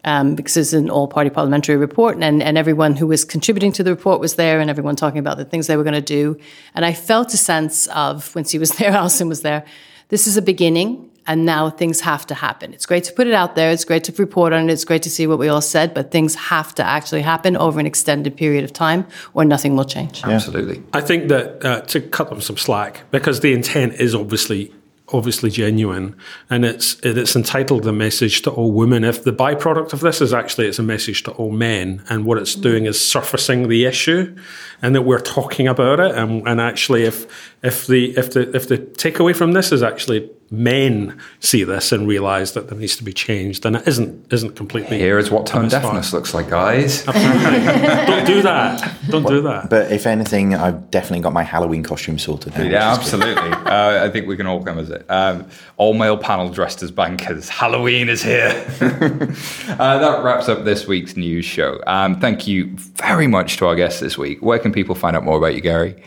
um, 0.04 0.34
because 0.34 0.56
it's 0.56 0.72
an 0.72 0.88
all-party 0.90 1.30
parliamentary 1.30 1.76
report, 1.76 2.16
and, 2.22 2.42
and 2.42 2.56
everyone 2.56 2.96
who 2.96 3.06
was 3.06 3.24
contributing 3.24 3.70
to 3.72 3.82
the 3.82 3.90
report 3.90 4.18
was 4.20 4.36
there, 4.36 4.60
and 4.60 4.70
everyone 4.70 4.96
talking 4.96 5.18
about 5.18 5.36
the 5.36 5.44
things 5.44 5.66
they 5.66 5.76
were 5.76 5.84
going 5.84 5.94
to 5.94 6.00
do. 6.00 6.38
And 6.74 6.84
I 6.84 6.94
felt 6.94 7.34
a 7.34 7.36
sense 7.36 7.86
of 7.88 8.34
when 8.34 8.44
she 8.44 8.58
was 8.58 8.70
there, 8.78 8.90
Alison 8.90 9.28
was 9.28 9.42
there. 9.42 9.64
This 10.08 10.26
is 10.26 10.36
a 10.36 10.42
beginning, 10.42 11.09
and 11.26 11.44
now 11.44 11.70
things 11.70 12.00
have 12.00 12.26
to 12.26 12.34
happen. 12.34 12.72
It's 12.72 12.86
great 12.86 13.04
to 13.04 13.12
put 13.12 13.26
it 13.26 13.34
out 13.34 13.54
there. 13.54 13.70
It's 13.70 13.84
great 13.84 14.04
to 14.04 14.12
report 14.12 14.52
on 14.52 14.68
it. 14.68 14.72
It's 14.72 14.84
great 14.84 15.02
to 15.02 15.10
see 15.10 15.26
what 15.26 15.38
we 15.38 15.48
all 15.48 15.60
said, 15.60 15.94
but 15.94 16.10
things 16.10 16.34
have 16.34 16.74
to 16.76 16.84
actually 16.84 17.22
happen 17.22 17.56
over 17.56 17.78
an 17.80 17.86
extended 17.86 18.36
period 18.36 18.64
of 18.64 18.72
time, 18.72 19.06
or 19.34 19.44
nothing 19.44 19.76
will 19.76 19.84
change. 19.84 20.22
Absolutely. 20.24 20.82
I 20.92 21.00
think 21.00 21.28
that 21.28 21.64
uh, 21.64 21.80
to 21.82 22.00
cut 22.00 22.30
them 22.30 22.40
some 22.40 22.56
slack 22.56 23.02
because 23.10 23.40
the 23.40 23.52
intent 23.52 23.94
is 23.94 24.14
obviously 24.14 24.72
obviously 25.12 25.50
genuine 25.50 26.16
and 26.48 26.64
it's 26.64 26.98
it's 27.00 27.34
entitled 27.34 27.82
the 27.82 27.92
message 27.92 28.42
to 28.42 28.50
all 28.50 28.70
women 28.72 29.02
if 29.02 29.24
the 29.24 29.32
byproduct 29.32 29.92
of 29.92 30.00
this 30.00 30.20
is 30.20 30.32
actually 30.32 30.66
it's 30.66 30.78
a 30.78 30.82
message 30.82 31.22
to 31.22 31.32
all 31.32 31.50
men 31.50 32.02
and 32.08 32.24
what 32.24 32.38
it's 32.38 32.54
doing 32.54 32.86
is 32.86 33.00
surfacing 33.00 33.68
the 33.68 33.84
issue 33.84 34.34
and 34.82 34.94
that 34.94 35.02
we're 35.02 35.20
talking 35.20 35.66
about 35.66 35.98
it 35.98 36.14
and, 36.14 36.46
and 36.46 36.60
actually 36.60 37.04
if 37.04 37.52
if 37.62 37.86
the 37.86 38.16
if 38.16 38.32
the 38.32 38.54
if 38.54 38.68
the 38.68 38.78
takeaway 38.78 39.34
from 39.34 39.52
this 39.52 39.72
is 39.72 39.82
actually 39.82 40.30
men 40.50 41.16
see 41.38 41.62
this 41.62 41.92
and 41.92 42.08
realise 42.08 42.52
that 42.52 42.68
there 42.68 42.78
needs 42.78 42.96
to 42.96 43.04
be 43.04 43.12
changed, 43.12 43.64
and 43.64 43.76
it 43.76 43.86
isn't 43.86 44.32
isn't 44.32 44.56
completely. 44.56 44.98
Here 44.98 45.18
is 45.18 45.30
what 45.30 45.46
tone 45.46 45.64
misfired. 45.64 45.84
deafness 45.84 46.12
looks 46.12 46.34
like, 46.34 46.50
guys. 46.50 47.04
Don't 47.04 48.26
do 48.26 48.42
that. 48.42 48.96
Don't 49.08 49.26
do 49.26 49.42
that. 49.42 49.70
But 49.70 49.92
if 49.92 50.06
anything, 50.06 50.54
I've 50.54 50.90
definitely 50.90 51.20
got 51.20 51.32
my 51.32 51.42
Halloween 51.42 51.82
costume 51.82 52.18
sorted 52.18 52.56
now. 52.56 52.64
Yeah, 52.64 52.96
which 52.96 53.06
is 53.06 53.12
good. 53.12 53.22
absolutely. 53.22 53.70
uh, 53.70 54.04
I 54.04 54.10
think 54.10 54.26
we 54.26 54.36
can 54.36 54.46
all 54.46 54.62
come 54.62 54.78
as 54.78 54.90
it. 54.90 55.06
Um, 55.08 55.46
all 55.76 55.94
male 55.94 56.18
panel 56.18 56.48
dressed 56.48 56.82
as 56.82 56.90
bankers. 56.90 57.48
Halloween 57.48 58.08
is 58.08 58.22
here. 58.22 58.48
uh, 58.80 59.98
that 59.98 60.20
wraps 60.24 60.48
up 60.48 60.64
this 60.64 60.86
week's 60.86 61.16
news 61.16 61.44
show. 61.44 61.80
Um, 61.86 62.18
thank 62.20 62.46
you 62.46 62.70
very 62.96 63.26
much 63.26 63.56
to 63.58 63.66
our 63.66 63.76
guests 63.76 64.00
this 64.00 64.18
week. 64.18 64.42
Where 64.42 64.58
can 64.58 64.72
people 64.72 64.94
find 64.94 65.16
out 65.16 65.24
more 65.24 65.38
about 65.38 65.54
you, 65.54 65.60
Gary? 65.60 66.02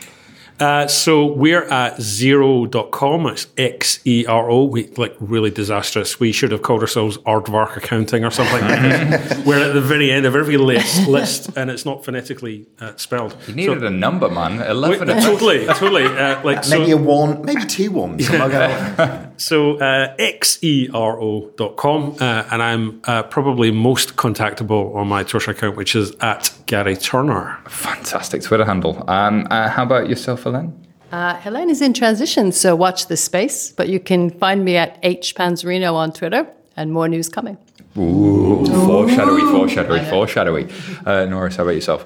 Uh, 0.60 0.86
so 0.86 1.26
we're 1.26 1.64
at 1.64 1.96
xero.com. 1.96 3.26
It's 3.26 3.48
X 3.58 3.98
E 4.04 4.24
R 4.26 4.48
O. 4.48 4.64
We 4.64 4.86
like 4.96 5.16
really 5.18 5.50
disastrous. 5.50 6.20
We 6.20 6.30
should 6.30 6.52
have 6.52 6.62
called 6.62 6.80
ourselves 6.80 7.18
Aardvark 7.18 7.76
Accounting 7.76 8.24
or 8.24 8.30
something. 8.30 8.60
we're 9.44 9.68
at 9.68 9.74
the 9.74 9.80
very 9.80 10.12
end 10.12 10.26
of 10.26 10.36
every 10.36 10.56
list, 10.56 11.08
list 11.08 11.50
and 11.56 11.70
it's 11.70 11.84
not 11.84 12.04
phonetically 12.04 12.66
uh, 12.80 12.92
spelled. 12.96 13.36
You 13.48 13.54
needed 13.54 13.82
a 13.82 13.90
number, 13.90 14.30
man. 14.30 14.62
11. 14.62 15.08
totally, 15.08 15.66
totally. 15.66 16.04
Uh, 16.04 16.42
like 16.44 16.68
Maybe 16.68 16.92
so, 16.92 16.98
a 16.98 17.02
one, 17.02 17.44
maybe 17.44 17.64
two 17.64 17.90
ones. 17.90 18.26
so 19.36 19.78
uh, 19.78 20.16
xero.com, 20.16 22.16
uh, 22.20 22.44
and 22.50 22.62
I'm 22.62 23.00
uh, 23.04 23.24
probably 23.24 23.72
most 23.72 24.16
contactable 24.16 24.94
on 24.94 25.08
my 25.08 25.24
Twitter 25.24 25.50
account, 25.50 25.76
which 25.76 25.96
is 25.96 26.12
at 26.20 26.54
Gary 26.66 26.96
Turner. 26.96 27.58
Fantastic 27.68 28.42
Twitter 28.42 28.64
handle. 28.64 29.04
Um, 29.08 29.46
uh, 29.50 29.68
how 29.68 29.82
about 29.82 30.08
yourself, 30.08 30.46
Ellen? 30.46 30.80
Uh, 31.12 31.34
Helene 31.36 31.70
is 31.70 31.80
in 31.80 31.92
transition, 31.92 32.50
so 32.52 32.74
watch 32.74 33.06
this 33.06 33.22
space. 33.22 33.70
But 33.72 33.88
you 33.88 34.00
can 34.00 34.30
find 34.30 34.64
me 34.64 34.76
at 34.76 34.98
H 35.02 35.34
Panzarino 35.34 35.94
on 35.94 36.12
Twitter, 36.12 36.46
and 36.76 36.92
more 36.92 37.08
news 37.08 37.28
coming. 37.28 37.56
Ooh, 37.96 38.66
foreshadowy, 38.66 39.42
foreshadowy, 39.42 40.04
foreshadowy. 40.10 40.68
Uh, 41.06 41.26
Norris, 41.26 41.56
how 41.56 41.62
about 41.62 41.76
yourself? 41.76 42.04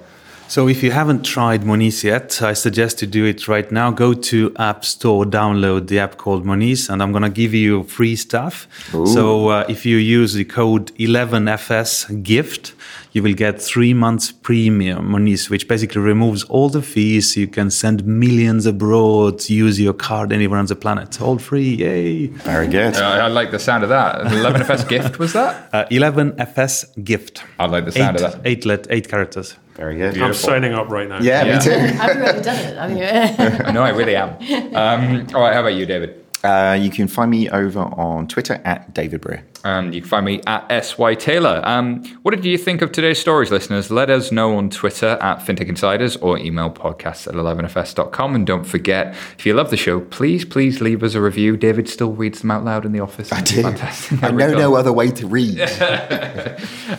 So 0.48 0.66
if 0.66 0.82
you 0.82 0.90
haven't 0.90 1.24
tried 1.24 1.64
Monese 1.64 2.04
yet, 2.04 2.40
I 2.40 2.54
suggest 2.54 3.02
you 3.02 3.08
do 3.08 3.26
it 3.26 3.48
right 3.48 3.70
now. 3.70 3.90
Go 3.90 4.14
to 4.14 4.54
App 4.56 4.82
Store, 4.82 5.26
download 5.26 5.88
the 5.88 5.98
app 5.98 6.16
called 6.16 6.46
Monese, 6.46 6.88
and 6.88 7.02
I'm 7.02 7.12
going 7.12 7.22
to 7.22 7.28
give 7.28 7.52
you 7.52 7.82
free 7.84 8.16
stuff. 8.16 8.66
So 8.90 9.48
uh, 9.48 9.66
if 9.68 9.84
you 9.84 9.98
use 9.98 10.32
the 10.32 10.46
code 10.46 10.90
11FS 10.96 12.22
gift, 12.22 12.72
you 13.18 13.22
will 13.24 13.34
get 13.34 13.60
three 13.60 13.92
months 13.94 14.30
premium 14.30 15.10
Monese, 15.10 15.50
which 15.50 15.66
basically 15.66 16.00
removes 16.00 16.44
all 16.44 16.68
the 16.68 16.82
fees. 16.82 17.36
You 17.36 17.48
can 17.48 17.68
send 17.70 18.04
millions 18.06 18.64
abroad, 18.64 19.48
use 19.50 19.80
your 19.80 19.92
card 19.92 20.32
anywhere 20.32 20.60
on 20.60 20.66
the 20.66 20.76
planet. 20.76 21.20
All 21.20 21.36
free, 21.38 21.74
yay! 21.84 22.26
Very 22.28 22.68
good. 22.68 22.94
Uh, 22.96 23.26
I 23.26 23.28
like 23.28 23.50
the 23.50 23.58
sound 23.58 23.82
of 23.82 23.88
that. 23.90 24.12
11FS 24.26 24.88
gift, 24.88 25.18
was 25.18 25.32
that? 25.32 25.68
Uh, 25.72 25.84
11FS 25.90 27.04
gift. 27.04 27.42
I 27.58 27.66
like 27.66 27.84
the 27.86 27.92
sound 27.92 28.16
Eight, 28.16 28.22
of 28.24 28.32
that. 28.32 28.40
eight, 28.46 28.64
let, 28.64 28.86
eight 28.90 29.08
characters. 29.08 29.56
Very 29.74 29.96
good. 29.96 30.16
I'm 30.22 30.34
signing 30.34 30.74
up 30.74 30.88
right 30.90 31.08
now. 31.08 31.18
Yeah, 31.20 31.44
Yeah. 31.44 31.58
me 31.58 31.64
too. 31.64 31.70
Have 31.70 32.16
you 32.16 32.22
already 32.22 32.42
done 32.42 32.56
it? 32.66 32.78
I 32.78 32.86
mean, 32.88 33.74
no, 33.74 33.82
I 33.82 33.90
really 33.90 34.14
am. 34.16 34.30
Um, 34.76 35.26
all 35.34 35.42
right, 35.42 35.54
how 35.54 35.60
about 35.60 35.74
you, 35.74 35.86
David? 35.86 36.24
Uh, 36.44 36.78
you 36.80 36.90
can 36.90 37.08
find 37.08 37.30
me 37.32 37.48
over 37.50 37.80
on 37.80 38.28
Twitter 38.28 38.60
at 38.64 38.94
David 38.94 39.20
Brear. 39.20 39.42
And 39.64 39.94
you 39.94 40.00
can 40.00 40.08
find 40.10 40.26
me 40.26 40.40
at 40.46 40.84
SY 40.84 41.14
Taylor. 41.14 41.60
Um, 41.64 42.04
what 42.22 42.34
did 42.34 42.44
you 42.44 42.56
think 42.56 42.82
of 42.82 42.92
today's 42.92 43.18
stories, 43.18 43.50
listeners? 43.50 43.90
Let 43.90 44.10
us 44.10 44.30
know 44.30 44.56
on 44.56 44.70
Twitter 44.70 45.18
at 45.20 45.40
FinTech 45.40 45.68
Insiders 45.68 46.16
or 46.16 46.38
email 46.38 46.70
podcasts 46.70 47.26
at 47.26 47.34
11fs.com. 47.34 48.34
And 48.34 48.46
don't 48.46 48.64
forget, 48.64 49.14
if 49.36 49.44
you 49.44 49.54
love 49.54 49.70
the 49.70 49.76
show, 49.76 50.00
please, 50.00 50.44
please 50.44 50.80
leave 50.80 51.02
us 51.02 51.14
a 51.14 51.20
review. 51.20 51.56
David 51.56 51.88
still 51.88 52.12
reads 52.12 52.40
them 52.40 52.50
out 52.50 52.64
loud 52.64 52.84
in 52.84 52.92
the 52.92 53.00
office. 53.00 53.32
I 53.32 53.40
do. 53.40 53.62
Fantastic. 53.62 54.22
I 54.22 54.30
know 54.30 54.52
no 54.52 54.74
other 54.74 54.92
way 54.92 55.10
to 55.10 55.26
read. 55.26 55.58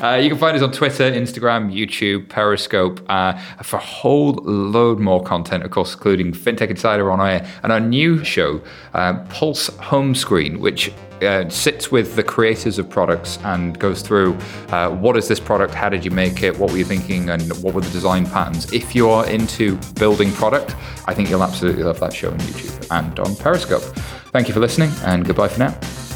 Uh, 0.01 0.16
you 0.16 0.30
can 0.30 0.38
find 0.38 0.55
us 0.55 0.64
on 0.64 0.72
Twitter, 0.72 1.12
Instagram, 1.12 1.74
YouTube, 1.74 2.30
Periscope 2.30 3.01
uh, 3.10 3.34
for 3.64 3.78
a 3.78 3.82
whole 3.82 4.34
load 4.43 4.99
more 4.99 5.22
content, 5.22 5.64
of 5.64 5.72
course, 5.72 5.93
including 5.93 6.32
FinTech 6.32 6.70
Insider 6.70 7.12
on 7.12 7.20
air 7.20 7.45
and 7.64 7.72
our 7.72 7.80
new 7.80 8.24
show, 8.24 8.62
uh, 8.93 9.14
Pulse 9.26 9.68
Home 9.78 10.16
Screen, 10.16 10.60
which 10.60 10.91
uh, 11.22 11.50
sits 11.50 11.92
with 11.92 12.16
the 12.16 12.24
creators 12.24 12.80
of 12.80 12.90
products 12.90 13.38
and 13.44 13.78
goes 13.80 14.02
through 14.02 14.38
uh, 14.70 14.90
what 14.90 15.18
is 15.18 15.28
this 15.28 15.40
product, 15.40 15.74
how 15.74 15.90
did 15.90 16.04
you 16.06 16.12
make 16.12 16.44
it, 16.44 16.58
what 16.58 16.72
were 16.72 16.78
you 16.78 16.86
thinking, 16.86 17.30
and 17.30 17.52
what 17.64 17.74
were 17.74 17.82
the 17.82 17.90
design 17.92 18.26
patterns. 18.26 18.72
If 18.74 18.96
you 18.96 19.10
are 19.10 19.28
into 19.30 19.78
building 19.96 20.32
product, 20.34 20.76
I 21.08 21.14
think 21.14 21.30
you'll 21.30 21.44
absolutely 21.44 21.84
love 21.84 22.00
that 22.00 22.14
show 22.14 22.32
on 22.32 22.40
YouTube 22.40 22.88
and 22.92 23.20
on 23.20 23.36
Periscope. 23.36 23.84
Thank 24.32 24.48
you 24.48 24.54
for 24.54 24.60
listening, 24.60 24.92
and 25.04 25.26
goodbye 25.26 25.48
for 25.48 25.60
now. 25.60 26.09